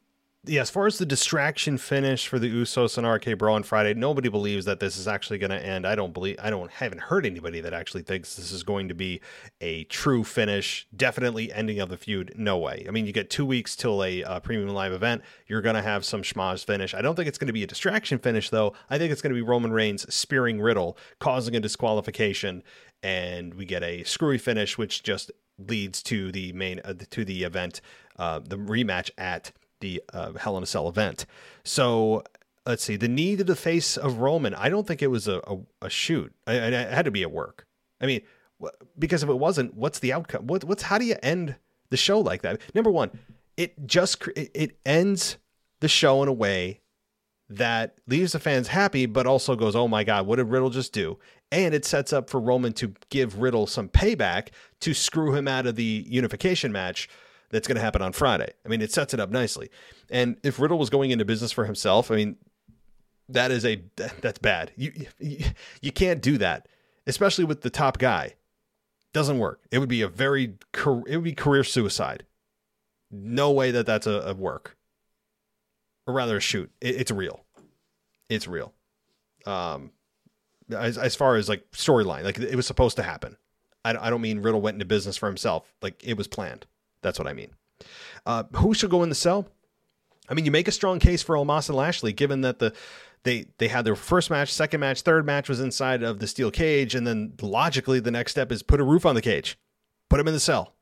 yeah, 0.47 0.61
as 0.61 0.69
far 0.69 0.87
as 0.87 0.97
the 0.97 1.05
distraction 1.05 1.77
finish 1.77 2.27
for 2.27 2.39
the 2.39 2.49
Usos 2.49 2.97
and 2.97 3.05
RK 3.05 3.37
Bro 3.37 3.53
on 3.53 3.63
Friday, 3.63 3.93
nobody 3.93 4.29
believes 4.29 4.65
that 4.65 4.79
this 4.79 4.97
is 4.97 5.07
actually 5.07 5.39
going 5.39 5.51
to 5.51 5.63
end. 5.63 5.85
I 5.85 5.95
don't 5.95 6.13
believe, 6.13 6.37
I 6.41 6.49
don't 6.49 6.71
haven't 6.71 7.01
heard 7.01 7.25
anybody 7.25 7.59
that 7.61 7.73
actually 7.73 8.03
thinks 8.03 8.35
this 8.35 8.51
is 8.51 8.63
going 8.63 8.87
to 8.87 8.93
be 8.93 9.19
a 9.59 9.83
true 9.85 10.23
finish, 10.23 10.87
definitely 10.95 11.51
ending 11.51 11.79
of 11.79 11.89
the 11.89 11.97
feud. 11.97 12.33
No 12.37 12.57
way. 12.57 12.85
I 12.87 12.91
mean, 12.91 13.05
you 13.05 13.11
get 13.11 13.29
two 13.29 13.45
weeks 13.45 13.75
till 13.75 14.03
a 14.03 14.23
uh, 14.23 14.39
premium 14.39 14.69
live 14.69 14.93
event. 14.93 15.21
You're 15.47 15.61
going 15.61 15.75
to 15.75 15.81
have 15.81 16.05
some 16.05 16.21
schmaz 16.21 16.63
finish. 16.65 16.93
I 16.93 17.01
don't 17.01 17.15
think 17.15 17.27
it's 17.27 17.37
going 17.37 17.47
to 17.47 17.53
be 17.53 17.63
a 17.63 17.67
distraction 17.67 18.17
finish 18.17 18.49
though. 18.49 18.73
I 18.89 18.97
think 18.97 19.11
it's 19.11 19.21
going 19.21 19.33
to 19.33 19.37
be 19.39 19.47
Roman 19.47 19.73
Reigns 19.73 20.13
spearing 20.13 20.61
Riddle, 20.61 20.97
causing 21.19 21.55
a 21.55 21.59
disqualification, 21.59 22.63
and 23.03 23.53
we 23.53 23.65
get 23.65 23.83
a 23.83 24.03
screwy 24.03 24.37
finish, 24.37 24.77
which 24.77 25.03
just 25.03 25.31
leads 25.57 26.03
to 26.03 26.31
the 26.31 26.53
main 26.53 26.79
uh, 26.83 26.93
to 27.09 27.25
the 27.25 27.43
event, 27.43 27.81
uh, 28.17 28.39
the 28.39 28.57
rematch 28.57 29.09
at 29.17 29.51
the 29.79 30.01
uh, 30.13 30.33
Hell 30.33 30.57
in 30.57 30.63
a 30.63 30.67
Cell 30.67 30.87
event. 30.87 31.25
So 31.63 32.23
let's 32.65 32.83
see, 32.83 32.95
the 32.95 33.07
knee 33.07 33.35
to 33.35 33.43
the 33.43 33.55
face 33.55 33.97
of 33.97 34.17
Roman. 34.17 34.53
I 34.53 34.69
don't 34.69 34.87
think 34.87 35.01
it 35.01 35.07
was 35.07 35.27
a, 35.27 35.39
a, 35.47 35.57
a 35.83 35.89
shoot. 35.89 36.33
I, 36.45 36.53
it 36.53 36.91
had 36.93 37.05
to 37.05 37.11
be 37.11 37.23
a 37.23 37.29
work. 37.29 37.65
I 38.01 38.05
mean, 38.05 38.21
because 38.97 39.23
if 39.23 39.29
it 39.29 39.37
wasn't, 39.37 39.75
what's 39.75 39.99
the 39.99 40.13
outcome? 40.13 40.47
What, 40.47 40.63
what's 40.63 40.83
how 40.83 40.97
do 40.97 41.05
you 41.05 41.15
end 41.21 41.55
the 41.89 41.97
show 41.97 42.19
like 42.19 42.41
that? 42.41 42.61
Number 42.73 42.91
one, 42.91 43.11
it 43.55 43.87
just 43.87 44.27
it 44.35 44.77
ends 44.85 45.37
the 45.79 45.87
show 45.87 46.21
in 46.23 46.29
a 46.29 46.33
way 46.33 46.81
that 47.49 47.97
leaves 48.07 48.33
the 48.33 48.39
fans 48.39 48.67
happy, 48.67 49.05
but 49.05 49.25
also 49.25 49.55
goes, 49.55 49.75
"Oh 49.75 49.87
my 49.87 50.03
God, 50.03 50.27
what 50.27 50.35
did 50.37 50.47
Riddle 50.47 50.69
just 50.69 50.93
do?" 50.93 51.17
And 51.51 51.73
it 51.73 51.85
sets 51.85 52.11
up 52.11 52.29
for 52.29 52.39
Roman 52.41 52.73
to 52.73 52.93
give 53.09 53.39
Riddle 53.39 53.67
some 53.67 53.87
payback 53.87 54.49
to 54.81 54.93
screw 54.93 55.33
him 55.33 55.47
out 55.47 55.65
of 55.65 55.75
the 55.75 56.05
unification 56.07 56.71
match 56.71 57.07
that's 57.49 57.67
going 57.67 57.77
to 57.77 57.81
happen 57.81 58.01
on 58.01 58.11
Friday. 58.11 58.51
I 58.65 58.69
mean, 58.69 58.81
it 58.81 58.91
sets 58.91 59.13
it 59.13 59.19
up 59.19 59.29
nicely. 59.29 59.69
And 60.09 60.37
if 60.43 60.59
Riddle 60.59 60.77
was 60.77 60.89
going 60.89 61.11
into 61.11 61.23
business 61.23 61.51
for 61.51 61.65
himself, 61.65 62.11
I 62.11 62.15
mean, 62.15 62.35
that 63.29 63.51
is 63.51 63.65
a 63.65 63.81
that's 63.95 64.39
bad. 64.39 64.71
You 64.75 64.91
you, 65.19 65.45
you 65.81 65.91
can't 65.91 66.21
do 66.21 66.37
that, 66.37 66.67
especially 67.05 67.45
with 67.45 67.61
the 67.61 67.69
top 67.69 67.97
guy. 67.97 68.35
Doesn't 69.13 69.39
work. 69.39 69.61
It 69.71 69.79
would 69.79 69.89
be 69.89 70.01
a 70.01 70.07
very 70.07 70.55
it 70.73 71.15
would 71.15 71.23
be 71.23 71.33
career 71.33 71.63
suicide. 71.63 72.25
No 73.09 73.51
way 73.51 73.71
that 73.71 73.85
that's 73.85 74.07
a, 74.07 74.21
a 74.27 74.33
work, 74.33 74.77
or 76.05 76.13
rather 76.13 76.37
a 76.37 76.41
shoot. 76.41 76.71
It, 76.81 76.95
it's 76.95 77.11
real. 77.11 77.45
It's 78.29 78.47
real. 78.47 78.73
Um, 79.45 79.91
as 80.75 80.97
as 80.97 81.15
far 81.15 81.35
as 81.35 81.49
like 81.49 81.69
storyline, 81.71 82.23
like 82.23 82.39
it 82.39 82.55
was 82.55 82.67
supposed 82.67 82.97
to 82.97 83.03
happen. 83.03 83.37
I 83.85 83.95
I 83.95 84.09
don't 84.09 84.21
mean 84.21 84.39
Riddle 84.39 84.61
went 84.61 84.75
into 84.75 84.85
business 84.85 85.17
for 85.17 85.27
himself. 85.27 85.73
Like 85.81 86.03
it 86.03 86.17
was 86.17 86.27
planned. 86.27 86.65
That's 87.01 87.19
what 87.19 87.27
I 87.27 87.33
mean. 87.33 87.51
Uh, 88.25 88.43
who 88.55 88.73
should 88.73 88.89
go 88.89 89.03
in 89.03 89.09
the 89.09 89.15
cell? 89.15 89.47
I 90.29 90.33
mean, 90.33 90.45
you 90.45 90.51
make 90.51 90.67
a 90.67 90.71
strong 90.71 90.99
case 90.99 91.23
for 91.23 91.35
Omos 91.35 91.69
and 91.69 91.77
Lashley, 91.77 92.11
given 92.11 92.41
that 92.41 92.59
the 92.59 92.73
they 93.23 93.45
they 93.57 93.67
had 93.67 93.85
their 93.85 93.95
first 93.95 94.29
match, 94.29 94.51
second 94.53 94.79
match, 94.79 95.01
third 95.01 95.25
match 95.25 95.49
was 95.49 95.59
inside 95.59 96.03
of 96.03 96.19
the 96.19 96.27
steel 96.27 96.51
cage, 96.51 96.95
and 96.95 97.05
then 97.05 97.33
logically 97.41 97.99
the 97.99 98.11
next 98.11 98.31
step 98.31 98.51
is 98.51 98.63
put 98.63 98.79
a 98.79 98.83
roof 98.83 99.05
on 99.05 99.15
the 99.15 99.21
cage, 99.21 99.57
put 100.09 100.17
them 100.17 100.27
in 100.27 100.33
the 100.33 100.39
cell, 100.39 100.73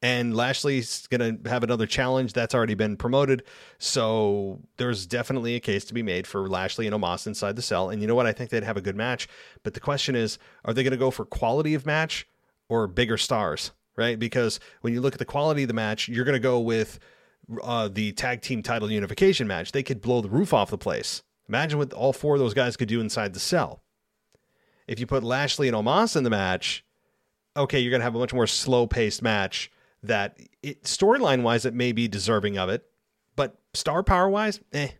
And 0.00 0.36
Lashley's 0.36 1.08
going 1.08 1.42
to 1.42 1.50
have 1.50 1.64
another 1.64 1.86
challenge 1.86 2.32
that's 2.32 2.54
already 2.54 2.74
been 2.74 2.96
promoted. 2.96 3.42
So 3.78 4.60
there's 4.76 5.06
definitely 5.06 5.56
a 5.56 5.60
case 5.60 5.84
to 5.86 5.94
be 5.94 6.04
made 6.04 6.26
for 6.26 6.48
Lashley 6.48 6.86
and 6.86 6.94
Omos 6.94 7.26
inside 7.26 7.56
the 7.56 7.62
cell. 7.62 7.90
And 7.90 8.00
you 8.00 8.06
know 8.06 8.14
what? 8.14 8.26
I 8.26 8.32
think 8.32 8.50
they'd 8.50 8.62
have 8.62 8.76
a 8.76 8.82
good 8.82 8.94
match. 8.94 9.28
But 9.64 9.74
the 9.74 9.80
question 9.80 10.14
is 10.14 10.38
are 10.64 10.72
they 10.72 10.84
going 10.84 10.92
to 10.92 10.96
go 10.96 11.10
for 11.10 11.24
quality 11.24 11.74
of 11.74 11.84
match 11.84 12.28
or 12.68 12.86
bigger 12.86 13.16
stars? 13.16 13.72
Right? 13.96 14.16
Because 14.16 14.60
when 14.82 14.92
you 14.92 15.00
look 15.00 15.14
at 15.14 15.18
the 15.18 15.24
quality 15.24 15.62
of 15.62 15.68
the 15.68 15.74
match, 15.74 16.08
you're 16.08 16.24
going 16.24 16.34
to 16.34 16.38
go 16.38 16.60
with 16.60 17.00
uh, 17.60 17.88
the 17.88 18.12
tag 18.12 18.42
team 18.42 18.62
title 18.62 18.90
unification 18.90 19.48
match. 19.48 19.72
They 19.72 19.82
could 19.82 20.00
blow 20.00 20.20
the 20.20 20.30
roof 20.30 20.54
off 20.54 20.70
the 20.70 20.78
place. 20.78 21.24
Imagine 21.48 21.78
what 21.78 21.92
all 21.92 22.12
four 22.12 22.34
of 22.34 22.40
those 22.40 22.54
guys 22.54 22.76
could 22.76 22.88
do 22.88 23.00
inside 23.00 23.34
the 23.34 23.40
cell. 23.40 23.82
If 24.86 25.00
you 25.00 25.06
put 25.06 25.24
Lashley 25.24 25.66
and 25.66 25.76
Omos 25.76 26.14
in 26.14 26.22
the 26.22 26.30
match, 26.30 26.84
okay, 27.56 27.80
you're 27.80 27.90
going 27.90 28.00
to 28.00 28.04
have 28.04 28.14
a 28.14 28.18
much 28.18 28.32
more 28.32 28.46
slow 28.46 28.86
paced 28.86 29.22
match 29.22 29.70
that 30.02 30.38
storyline 30.82 31.42
wise, 31.42 31.64
it 31.64 31.74
may 31.74 31.92
be 31.92 32.08
deserving 32.08 32.58
of 32.58 32.68
it, 32.68 32.84
but 33.36 33.58
star 33.74 34.02
power 34.02 34.28
wise, 34.28 34.60
eh. 34.72 34.90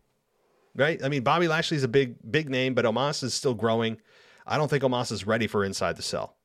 Right? 0.75 1.03
I 1.03 1.09
mean, 1.09 1.23
Bobby 1.23 1.47
Lashley's 1.47 1.83
a 1.83 1.87
big, 1.87 2.15
big 2.29 2.49
name, 2.49 2.73
but 2.73 2.85
Omos 2.85 3.23
is 3.23 3.33
still 3.33 3.53
growing. 3.53 3.97
I 4.45 4.57
don't 4.57 4.69
think 4.69 4.83
Omos 4.83 5.11
is 5.11 5.27
ready 5.27 5.47
for 5.47 5.63
inside 5.63 5.97
the 5.97 6.03
cell. 6.03 6.37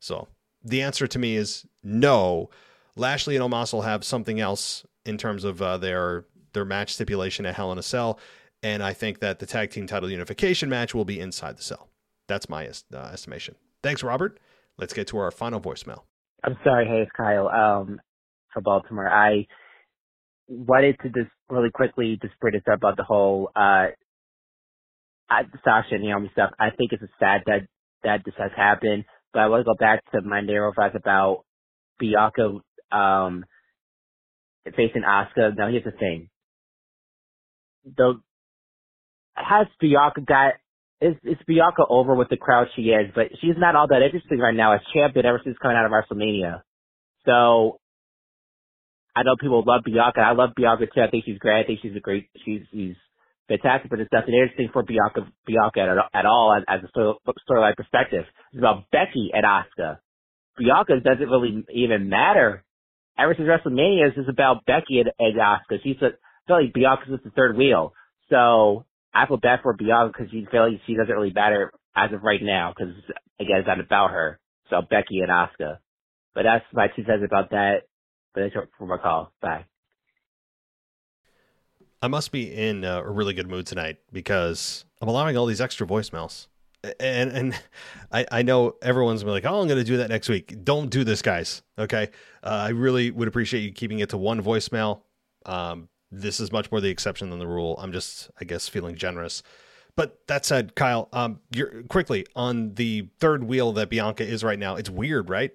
So 0.00 0.28
the 0.64 0.82
answer 0.82 1.06
to 1.06 1.18
me 1.18 1.36
is 1.36 1.66
no. 1.82 2.50
Lashley 2.96 3.36
and 3.36 3.44
Omos 3.44 3.72
will 3.72 3.82
have 3.82 4.04
something 4.04 4.40
else 4.40 4.84
in 5.04 5.18
terms 5.18 5.44
of 5.44 5.62
uh, 5.62 5.78
their 5.78 6.26
their 6.52 6.64
match 6.64 6.94
stipulation 6.94 7.46
at 7.46 7.54
Hell 7.54 7.70
in 7.70 7.78
a 7.78 7.82
Cell, 7.82 8.18
and 8.62 8.82
I 8.82 8.92
think 8.92 9.20
that 9.20 9.38
the 9.38 9.46
tag 9.46 9.70
team 9.70 9.86
title 9.86 10.10
unification 10.10 10.68
match 10.68 10.94
will 10.94 11.04
be 11.04 11.20
inside 11.20 11.56
the 11.56 11.62
cell. 11.62 11.88
That's 12.26 12.48
my 12.48 12.68
uh, 12.68 12.96
estimation. 13.12 13.54
Thanks, 13.82 14.02
Robert. 14.02 14.40
Let's 14.76 14.92
get 14.92 15.06
to 15.08 15.18
our 15.18 15.30
final 15.30 15.60
voicemail. 15.60 16.02
I'm 16.44 16.56
sorry, 16.64 16.86
hey, 16.86 17.02
it's 17.02 17.10
Kyle 17.16 17.48
um, 17.48 18.00
for 18.52 18.62
Baltimore. 18.62 19.08
I 19.08 19.46
wanted 20.48 20.96
to 21.02 21.08
just 21.08 21.30
really 21.48 21.70
quickly 21.70 22.18
just 22.20 22.38
bring 22.40 22.54
this 22.54 22.62
up 22.70 22.78
about 22.78 22.96
the 22.96 23.04
whole 23.04 23.50
uh, 23.54 23.86
Sasha 25.64 25.94
and 25.94 26.02
Naomi 26.04 26.30
stuff. 26.32 26.50
I 26.58 26.70
think 26.70 26.92
it's 26.92 27.02
a 27.02 27.08
sad 27.18 27.42
that 27.46 27.66
that 28.02 28.22
this 28.24 28.34
has 28.38 28.50
happened, 28.56 29.04
but 29.32 29.40
I 29.40 29.48
want 29.48 29.60
to 29.60 29.64
go 29.64 29.74
back 29.78 30.02
to 30.12 30.22
my 30.22 30.40
narrow 30.40 30.72
fact 30.72 30.96
about 30.96 31.44
Bianca 31.98 32.60
um, 32.90 33.44
facing 34.64 35.02
Asuka. 35.02 35.56
Now 35.56 35.68
here's 35.68 35.84
the 35.84 35.92
thing: 35.92 36.30
the 37.84 38.20
has 39.34 39.66
Bianca 39.80 40.22
got 40.22 40.54
is 41.00 41.14
is 41.24 41.38
Bianca 41.46 41.82
over 41.88 42.14
with 42.14 42.28
the 42.28 42.36
crowd 42.36 42.68
she 42.76 42.82
is, 42.82 43.10
but 43.14 43.26
she's 43.40 43.56
not 43.56 43.76
all 43.76 43.88
that 43.88 44.02
interesting 44.02 44.38
right 44.38 44.54
now 44.54 44.74
as 44.74 44.80
champion 44.94 45.26
ever 45.26 45.40
since 45.42 45.56
coming 45.60 45.76
out 45.76 45.86
of 45.86 45.92
WrestleMania. 45.92 46.62
So 47.24 47.80
I 49.16 49.22
know 49.22 49.36
people 49.40 49.64
love 49.66 49.82
Bianca. 49.84 50.20
I 50.20 50.32
love 50.32 50.50
Bianca 50.56 50.86
too. 50.86 51.00
I 51.00 51.10
think 51.10 51.24
she's 51.24 51.38
great. 51.38 51.60
I 51.60 51.66
think 51.66 51.80
she's 51.82 51.96
a 51.96 52.00
great. 52.00 52.28
She's 52.44 52.62
she's 52.70 52.96
fantastic, 53.48 53.90
but 53.90 54.00
it's 54.00 54.12
nothing 54.12 54.34
interesting 54.34 54.70
for 54.72 54.82
Bianca 54.82 55.26
Bianca 55.46 55.80
at, 55.80 56.20
at 56.20 56.26
all 56.26 56.54
as, 56.56 56.64
as 56.68 56.80
a 56.84 56.98
storyline 57.50 57.76
perspective. 57.76 58.24
It's 58.52 58.58
about 58.58 58.84
Becky 58.92 59.30
and 59.32 59.44
Asuka. 59.44 59.98
Bianca 60.56 61.00
doesn't 61.00 61.28
really 61.28 61.64
even 61.74 62.08
matter. 62.08 62.64
Ever 63.18 63.34
since 63.36 63.48
WrestleMania, 63.48 64.08
it's 64.08 64.16
just 64.16 64.28
about 64.28 64.64
Becky 64.66 65.00
and, 65.00 65.10
and 65.18 65.36
Asuka. 65.38 65.82
She's 65.82 65.96
a, 66.02 66.06
I 66.06 66.46
feel 66.46 66.62
like 66.62 66.72
Bianca's 66.72 67.08
just 67.10 67.24
the 67.24 67.30
third 67.30 67.56
wheel. 67.56 67.92
So 68.30 68.86
I 69.12 69.26
feel 69.26 69.36
bad 69.36 69.60
for 69.62 69.72
Bianca 69.72 70.12
because 70.16 70.30
she 70.30 70.46
feel 70.50 70.70
like 70.70 70.80
she 70.86 70.94
doesn't 70.94 71.14
really 71.14 71.32
matter 71.32 71.72
as 71.96 72.12
of 72.12 72.22
right 72.22 72.40
now 72.42 72.72
because 72.76 72.94
again 73.40 73.58
it's 73.58 73.66
not 73.66 73.80
about 73.80 74.10
her. 74.10 74.38
So 74.68 74.82
Becky 74.82 75.20
and 75.20 75.30
Asuka. 75.30 75.78
But 76.34 76.44
that's 76.44 76.64
my 76.72 76.86
two 76.88 77.04
cents 77.04 77.24
about 77.24 77.50
that. 77.50 77.82
But 78.34 78.42
that's 78.42 78.66
for 78.78 78.86
my 78.86 78.98
call. 78.98 79.32
Bye. 79.42 79.64
I 82.02 82.08
must 82.08 82.32
be 82.32 82.54
in 82.54 82.84
a 82.84 83.02
really 83.08 83.34
good 83.34 83.48
mood 83.48 83.66
tonight 83.66 83.98
because 84.12 84.84
I'm 85.02 85.08
allowing 85.08 85.36
all 85.36 85.46
these 85.46 85.60
extra 85.60 85.86
voicemails. 85.86 86.46
And 86.98 87.30
and 87.30 87.60
I, 88.12 88.26
I 88.30 88.42
know 88.42 88.76
everyone's 88.80 89.22
gonna 89.22 89.30
be 89.30 89.32
like, 89.32 89.52
oh, 89.52 89.60
I'm 89.60 89.66
going 89.66 89.78
to 89.78 89.84
do 89.84 89.98
that 89.98 90.08
next 90.08 90.28
week. 90.28 90.64
Don't 90.64 90.88
do 90.88 91.04
this, 91.04 91.20
guys. 91.20 91.62
Okay. 91.78 92.08
Uh, 92.42 92.46
I 92.46 92.68
really 92.70 93.10
would 93.10 93.28
appreciate 93.28 93.60
you 93.60 93.72
keeping 93.72 93.98
it 93.98 94.10
to 94.10 94.16
one 94.16 94.42
voicemail. 94.42 95.02
Um, 95.44 95.88
this 96.10 96.40
is 96.40 96.52
much 96.52 96.70
more 96.70 96.80
the 96.80 96.90
exception 96.90 97.30
than 97.30 97.38
the 97.38 97.46
rule. 97.46 97.76
I'm 97.78 97.92
just, 97.92 98.30
I 98.40 98.44
guess, 98.44 98.68
feeling 98.68 98.96
generous. 98.96 99.42
But 99.96 100.26
that 100.28 100.44
said, 100.44 100.74
Kyle, 100.74 101.08
um, 101.12 101.40
you're 101.54 101.82
quickly 101.84 102.26
on 102.34 102.74
the 102.74 103.08
third 103.18 103.44
wheel 103.44 103.72
that 103.72 103.90
Bianca 103.90 104.24
is 104.24 104.42
right 104.42 104.58
now. 104.58 104.76
It's 104.76 104.90
weird, 104.90 105.28
right? 105.28 105.52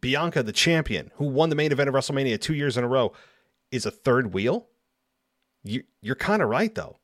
Bianca, 0.00 0.42
the 0.42 0.52
champion, 0.52 1.10
who 1.16 1.26
won 1.26 1.48
the 1.48 1.56
main 1.56 1.72
event 1.72 1.88
of 1.88 1.94
WrestleMania 1.94 2.40
two 2.40 2.54
years 2.54 2.76
in 2.76 2.84
a 2.84 2.88
row, 2.88 3.12
is 3.70 3.86
a 3.86 3.90
third 3.90 4.32
wheel. 4.32 4.68
You, 5.64 5.82
you're 6.00 6.14
kind 6.14 6.42
of 6.42 6.48
right, 6.48 6.74
though. 6.74 6.98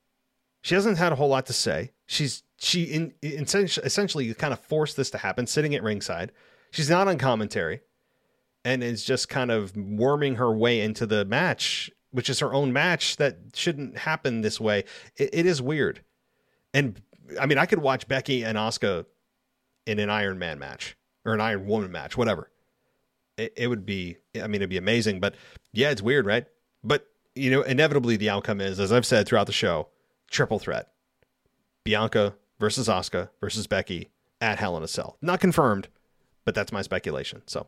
She 0.62 0.74
hasn't 0.74 0.98
had 0.98 1.12
a 1.12 1.16
whole 1.16 1.28
lot 1.28 1.46
to 1.46 1.52
say. 1.52 1.90
She's 2.06 2.44
she 2.56 2.84
in, 2.84 3.12
in 3.22 3.42
essentially 3.42 4.32
kind 4.34 4.52
of 4.52 4.60
forced 4.60 4.96
this 4.96 5.10
to 5.10 5.18
happen, 5.18 5.48
sitting 5.48 5.74
at 5.74 5.82
ringside. 5.82 6.30
She's 6.70 6.88
not 6.88 7.08
on 7.08 7.18
commentary, 7.18 7.80
and 8.64 8.84
is 8.84 9.04
just 9.04 9.28
kind 9.28 9.50
of 9.50 9.76
worming 9.76 10.36
her 10.36 10.54
way 10.56 10.80
into 10.80 11.04
the 11.04 11.24
match 11.24 11.90
which 12.12 12.30
is 12.30 12.38
her 12.40 12.54
own 12.54 12.72
match 12.72 13.16
that 13.16 13.38
shouldn't 13.54 13.98
happen 13.98 14.40
this 14.40 14.60
way. 14.60 14.84
it, 15.16 15.30
it 15.32 15.46
is 15.46 15.60
weird. 15.60 16.00
And 16.72 17.00
I 17.40 17.46
mean, 17.46 17.58
I 17.58 17.66
could 17.66 17.80
watch 17.80 18.08
Becky 18.08 18.44
and 18.44 18.56
Asuka 18.56 19.04
in 19.86 19.98
an 19.98 20.10
Iron 20.10 20.38
Man 20.38 20.58
match 20.58 20.96
or 21.24 21.34
an 21.34 21.40
Iron 21.40 21.66
Woman 21.66 21.90
match, 21.90 22.16
whatever. 22.16 22.50
It, 23.36 23.52
it 23.56 23.66
would 23.68 23.86
be, 23.86 24.18
I 24.36 24.46
mean, 24.46 24.56
it'd 24.56 24.70
be 24.70 24.76
amazing. 24.76 25.20
But 25.20 25.34
yeah, 25.72 25.90
it's 25.90 26.02
weird, 26.02 26.26
right? 26.26 26.46
But, 26.84 27.06
you 27.34 27.50
know, 27.50 27.62
inevitably 27.62 28.16
the 28.16 28.30
outcome 28.30 28.60
is, 28.60 28.78
as 28.78 28.92
I've 28.92 29.06
said 29.06 29.26
throughout 29.26 29.46
the 29.46 29.52
show, 29.52 29.88
triple 30.30 30.58
threat 30.58 30.88
Bianca 31.84 32.34
versus 32.58 32.88
Asuka 32.88 33.30
versus 33.40 33.66
Becky 33.66 34.10
at 34.40 34.58
Hell 34.58 34.76
in 34.76 34.82
a 34.82 34.88
Cell. 34.88 35.16
Not 35.22 35.40
confirmed, 35.40 35.88
but 36.44 36.54
that's 36.54 36.72
my 36.72 36.82
speculation. 36.82 37.42
So 37.46 37.66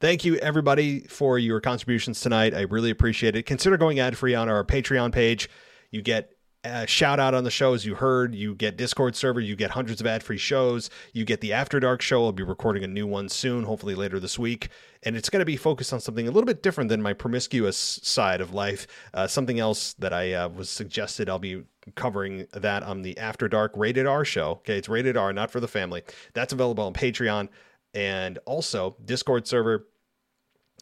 thank 0.00 0.24
you 0.24 0.36
everybody 0.36 1.00
for 1.00 1.38
your 1.38 1.60
contributions 1.60 2.20
tonight. 2.20 2.54
I 2.54 2.62
really 2.62 2.90
appreciate 2.90 3.36
it. 3.36 3.44
Consider 3.44 3.76
going 3.76 3.98
ad 3.98 4.16
free 4.16 4.34
on 4.34 4.48
our 4.48 4.64
Patreon 4.64 5.12
page. 5.12 5.48
You 5.90 6.02
get 6.02 6.32
a 6.62 6.86
shout 6.86 7.18
out 7.18 7.34
on 7.34 7.44
the 7.44 7.50
show 7.50 7.72
as 7.72 7.86
you 7.86 7.94
heard. 7.94 8.34
You 8.34 8.54
get 8.54 8.76
Discord 8.76 9.16
server. 9.16 9.40
You 9.40 9.56
get 9.56 9.70
hundreds 9.70 10.00
of 10.00 10.06
ad 10.06 10.22
free 10.22 10.36
shows. 10.36 10.90
You 11.12 11.24
get 11.24 11.40
the 11.40 11.52
After 11.52 11.80
Dark 11.80 12.02
show. 12.02 12.24
I'll 12.24 12.32
be 12.32 12.42
recording 12.42 12.84
a 12.84 12.86
new 12.86 13.06
one 13.06 13.28
soon, 13.28 13.64
hopefully 13.64 13.94
later 13.94 14.20
this 14.20 14.38
week. 14.38 14.68
And 15.02 15.16
it's 15.16 15.30
going 15.30 15.40
to 15.40 15.46
be 15.46 15.56
focused 15.56 15.92
on 15.92 16.00
something 16.00 16.28
a 16.28 16.30
little 16.30 16.46
bit 16.46 16.62
different 16.62 16.90
than 16.90 17.00
my 17.00 17.14
promiscuous 17.14 17.76
side 18.02 18.42
of 18.42 18.52
life. 18.52 18.86
Uh, 19.14 19.26
something 19.26 19.58
else 19.58 19.94
that 19.94 20.12
I 20.12 20.34
uh, 20.34 20.48
was 20.48 20.68
suggested. 20.68 21.30
I'll 21.30 21.38
be 21.38 21.62
covering 21.94 22.46
that 22.52 22.82
on 22.82 23.02
the 23.02 23.16
After 23.16 23.48
Dark 23.48 23.72
rated 23.74 24.06
R 24.06 24.24
show. 24.24 24.50
Okay, 24.50 24.76
it's 24.76 24.88
rated 24.88 25.16
R, 25.16 25.32
not 25.32 25.50
for 25.50 25.60
the 25.60 25.68
family. 25.68 26.02
That's 26.34 26.52
available 26.52 26.84
on 26.84 26.92
Patreon 26.92 27.48
and 27.94 28.38
also 28.46 28.96
Discord 29.04 29.46
server. 29.46 29.86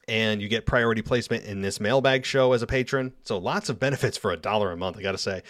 And 0.07 0.41
you 0.41 0.49
get 0.49 0.65
priority 0.65 1.03
placement 1.03 1.45
in 1.45 1.61
this 1.61 1.81
mailbag 1.81 2.25
show 2.25 2.55
as 2.55 2.63
a 2.63 2.67
patron. 2.67 3.13
So 3.25 3.37
lots 3.37 3.69
of 3.69 3.79
benefits 3.79 4.17
for 4.17 4.31
a 4.31 4.39
dollar 4.39 4.71
a 4.71 4.77
month, 4.77 4.97
I 4.97 5.03
got 5.03 5.13
to 5.13 5.19
say. 5.19 5.43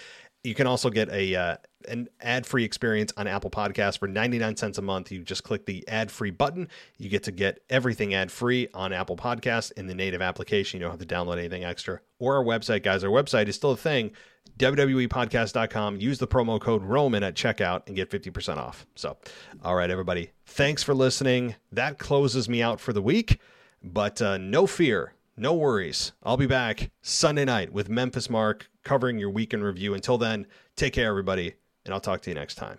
You 0.43 0.55
can 0.55 0.67
also 0.67 0.91
get 0.91 1.11
a 1.11 1.35
uh, 1.35 1.57
an 1.87 2.09
ad-free 2.21 2.65
experience 2.65 3.13
on 3.17 3.27
Apple 3.27 3.51
Podcasts 3.51 3.99
for 3.99 4.09
99 4.09 4.57
cents 4.57 4.79
a 4.79 4.83
month. 4.83 5.13
You 5.13 5.23
just 5.23 5.45
click 5.45 5.67
the 5.67 5.87
ad-free 5.89 6.31
button. 6.31 6.69
You 6.97 7.09
get 7.09 7.25
to 7.25 7.33
get 7.33 7.61
everything 7.71 8.15
ad-free 8.15 8.69
on 8.75 8.93
Apple 8.93 9.17
Podcasts 9.17 9.73
in 9.73 9.87
the 9.87 9.95
native 9.95 10.23
application. 10.23 10.79
You 10.79 10.87
don't 10.87 10.99
have 10.99 11.07
to 11.07 11.15
download 11.15 11.39
anything 11.39 11.65
extra. 11.65 12.01
Or 12.19 12.37
our 12.37 12.45
website, 12.45 12.83
guys. 12.83 13.05
Our 13.05 13.11
website 13.11 13.49
is 13.49 13.57
still 13.57 13.73
a 13.73 13.77
thing. 13.77 14.13
WWEpodcast.com. 14.59 15.97
Use 15.97 16.19
the 16.19 16.27
promo 16.27 16.61
code 16.61 16.83
Roman 16.83 17.23
at 17.23 17.35
checkout 17.35 17.87
and 17.87 17.97
get 17.97 18.11
50% 18.11 18.57
off. 18.57 18.87
So, 18.95 19.17
all 19.63 19.75
right, 19.75 19.91
everybody. 19.91 20.31
Thanks 20.47 20.83
for 20.83 20.95
listening. 20.95 21.55
That 21.73 21.99
closes 21.99 22.49
me 22.49 22.63
out 22.63 22.81
for 22.81 22.93
the 22.93 23.03
week. 23.03 23.41
But 23.83 24.21
uh, 24.21 24.39
no 24.39 24.67
fear, 24.67 25.15
no 25.37 25.55
worries. 25.55 26.13
I'll 26.23 26.37
be 26.37 26.47
back 26.47 26.91
Sunday 27.01 27.45
night 27.45 27.73
with 27.73 27.89
Memphis 27.89 28.29
Mark 28.29 28.69
covering 28.83 29.19
your 29.19 29.31
weekend 29.31 29.63
review. 29.63 29.95
Until 29.95 30.19
then, 30.19 30.47
take 30.75 30.95
care, 30.95 31.09
everybody, 31.09 31.55
and 31.85 31.95
I'll 31.95 32.01
talk 32.01 32.23
to 32.23 32.31
you 32.31 32.35
next 32.35 32.57
time. 32.57 32.79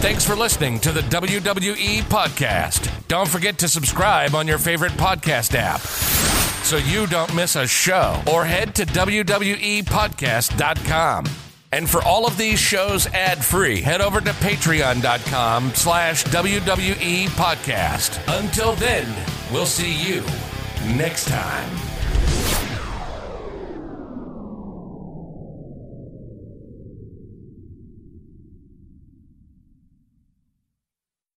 Thanks 0.00 0.24
for 0.24 0.36
listening 0.36 0.78
to 0.80 0.92
the 0.92 1.00
WWE 1.02 2.02
Podcast. 2.02 2.90
Don't 3.08 3.28
forget 3.28 3.58
to 3.58 3.68
subscribe 3.68 4.34
on 4.34 4.46
your 4.46 4.58
favorite 4.58 4.92
podcast 4.92 5.54
app 5.54 6.25
so 6.66 6.76
you 6.78 7.06
don't 7.06 7.32
miss 7.32 7.54
a 7.54 7.64
show 7.64 8.20
or 8.30 8.44
head 8.44 8.74
to 8.74 8.84
WWEpodcast.com. 8.84 11.26
And 11.70 11.88
for 11.88 12.02
all 12.02 12.26
of 12.26 12.36
these 12.36 12.58
shows 12.58 13.06
ad-free, 13.08 13.82
head 13.82 14.00
over 14.00 14.20
to 14.20 14.30
patreon.com 14.30 15.74
slash 15.74 16.24
WWE 16.24 17.28
Podcast. 17.30 18.20
Until 18.40 18.72
then, 18.74 19.06
we'll 19.52 19.64
see 19.64 19.92
you 19.92 20.24
next 20.96 21.28
time. 21.28 22.65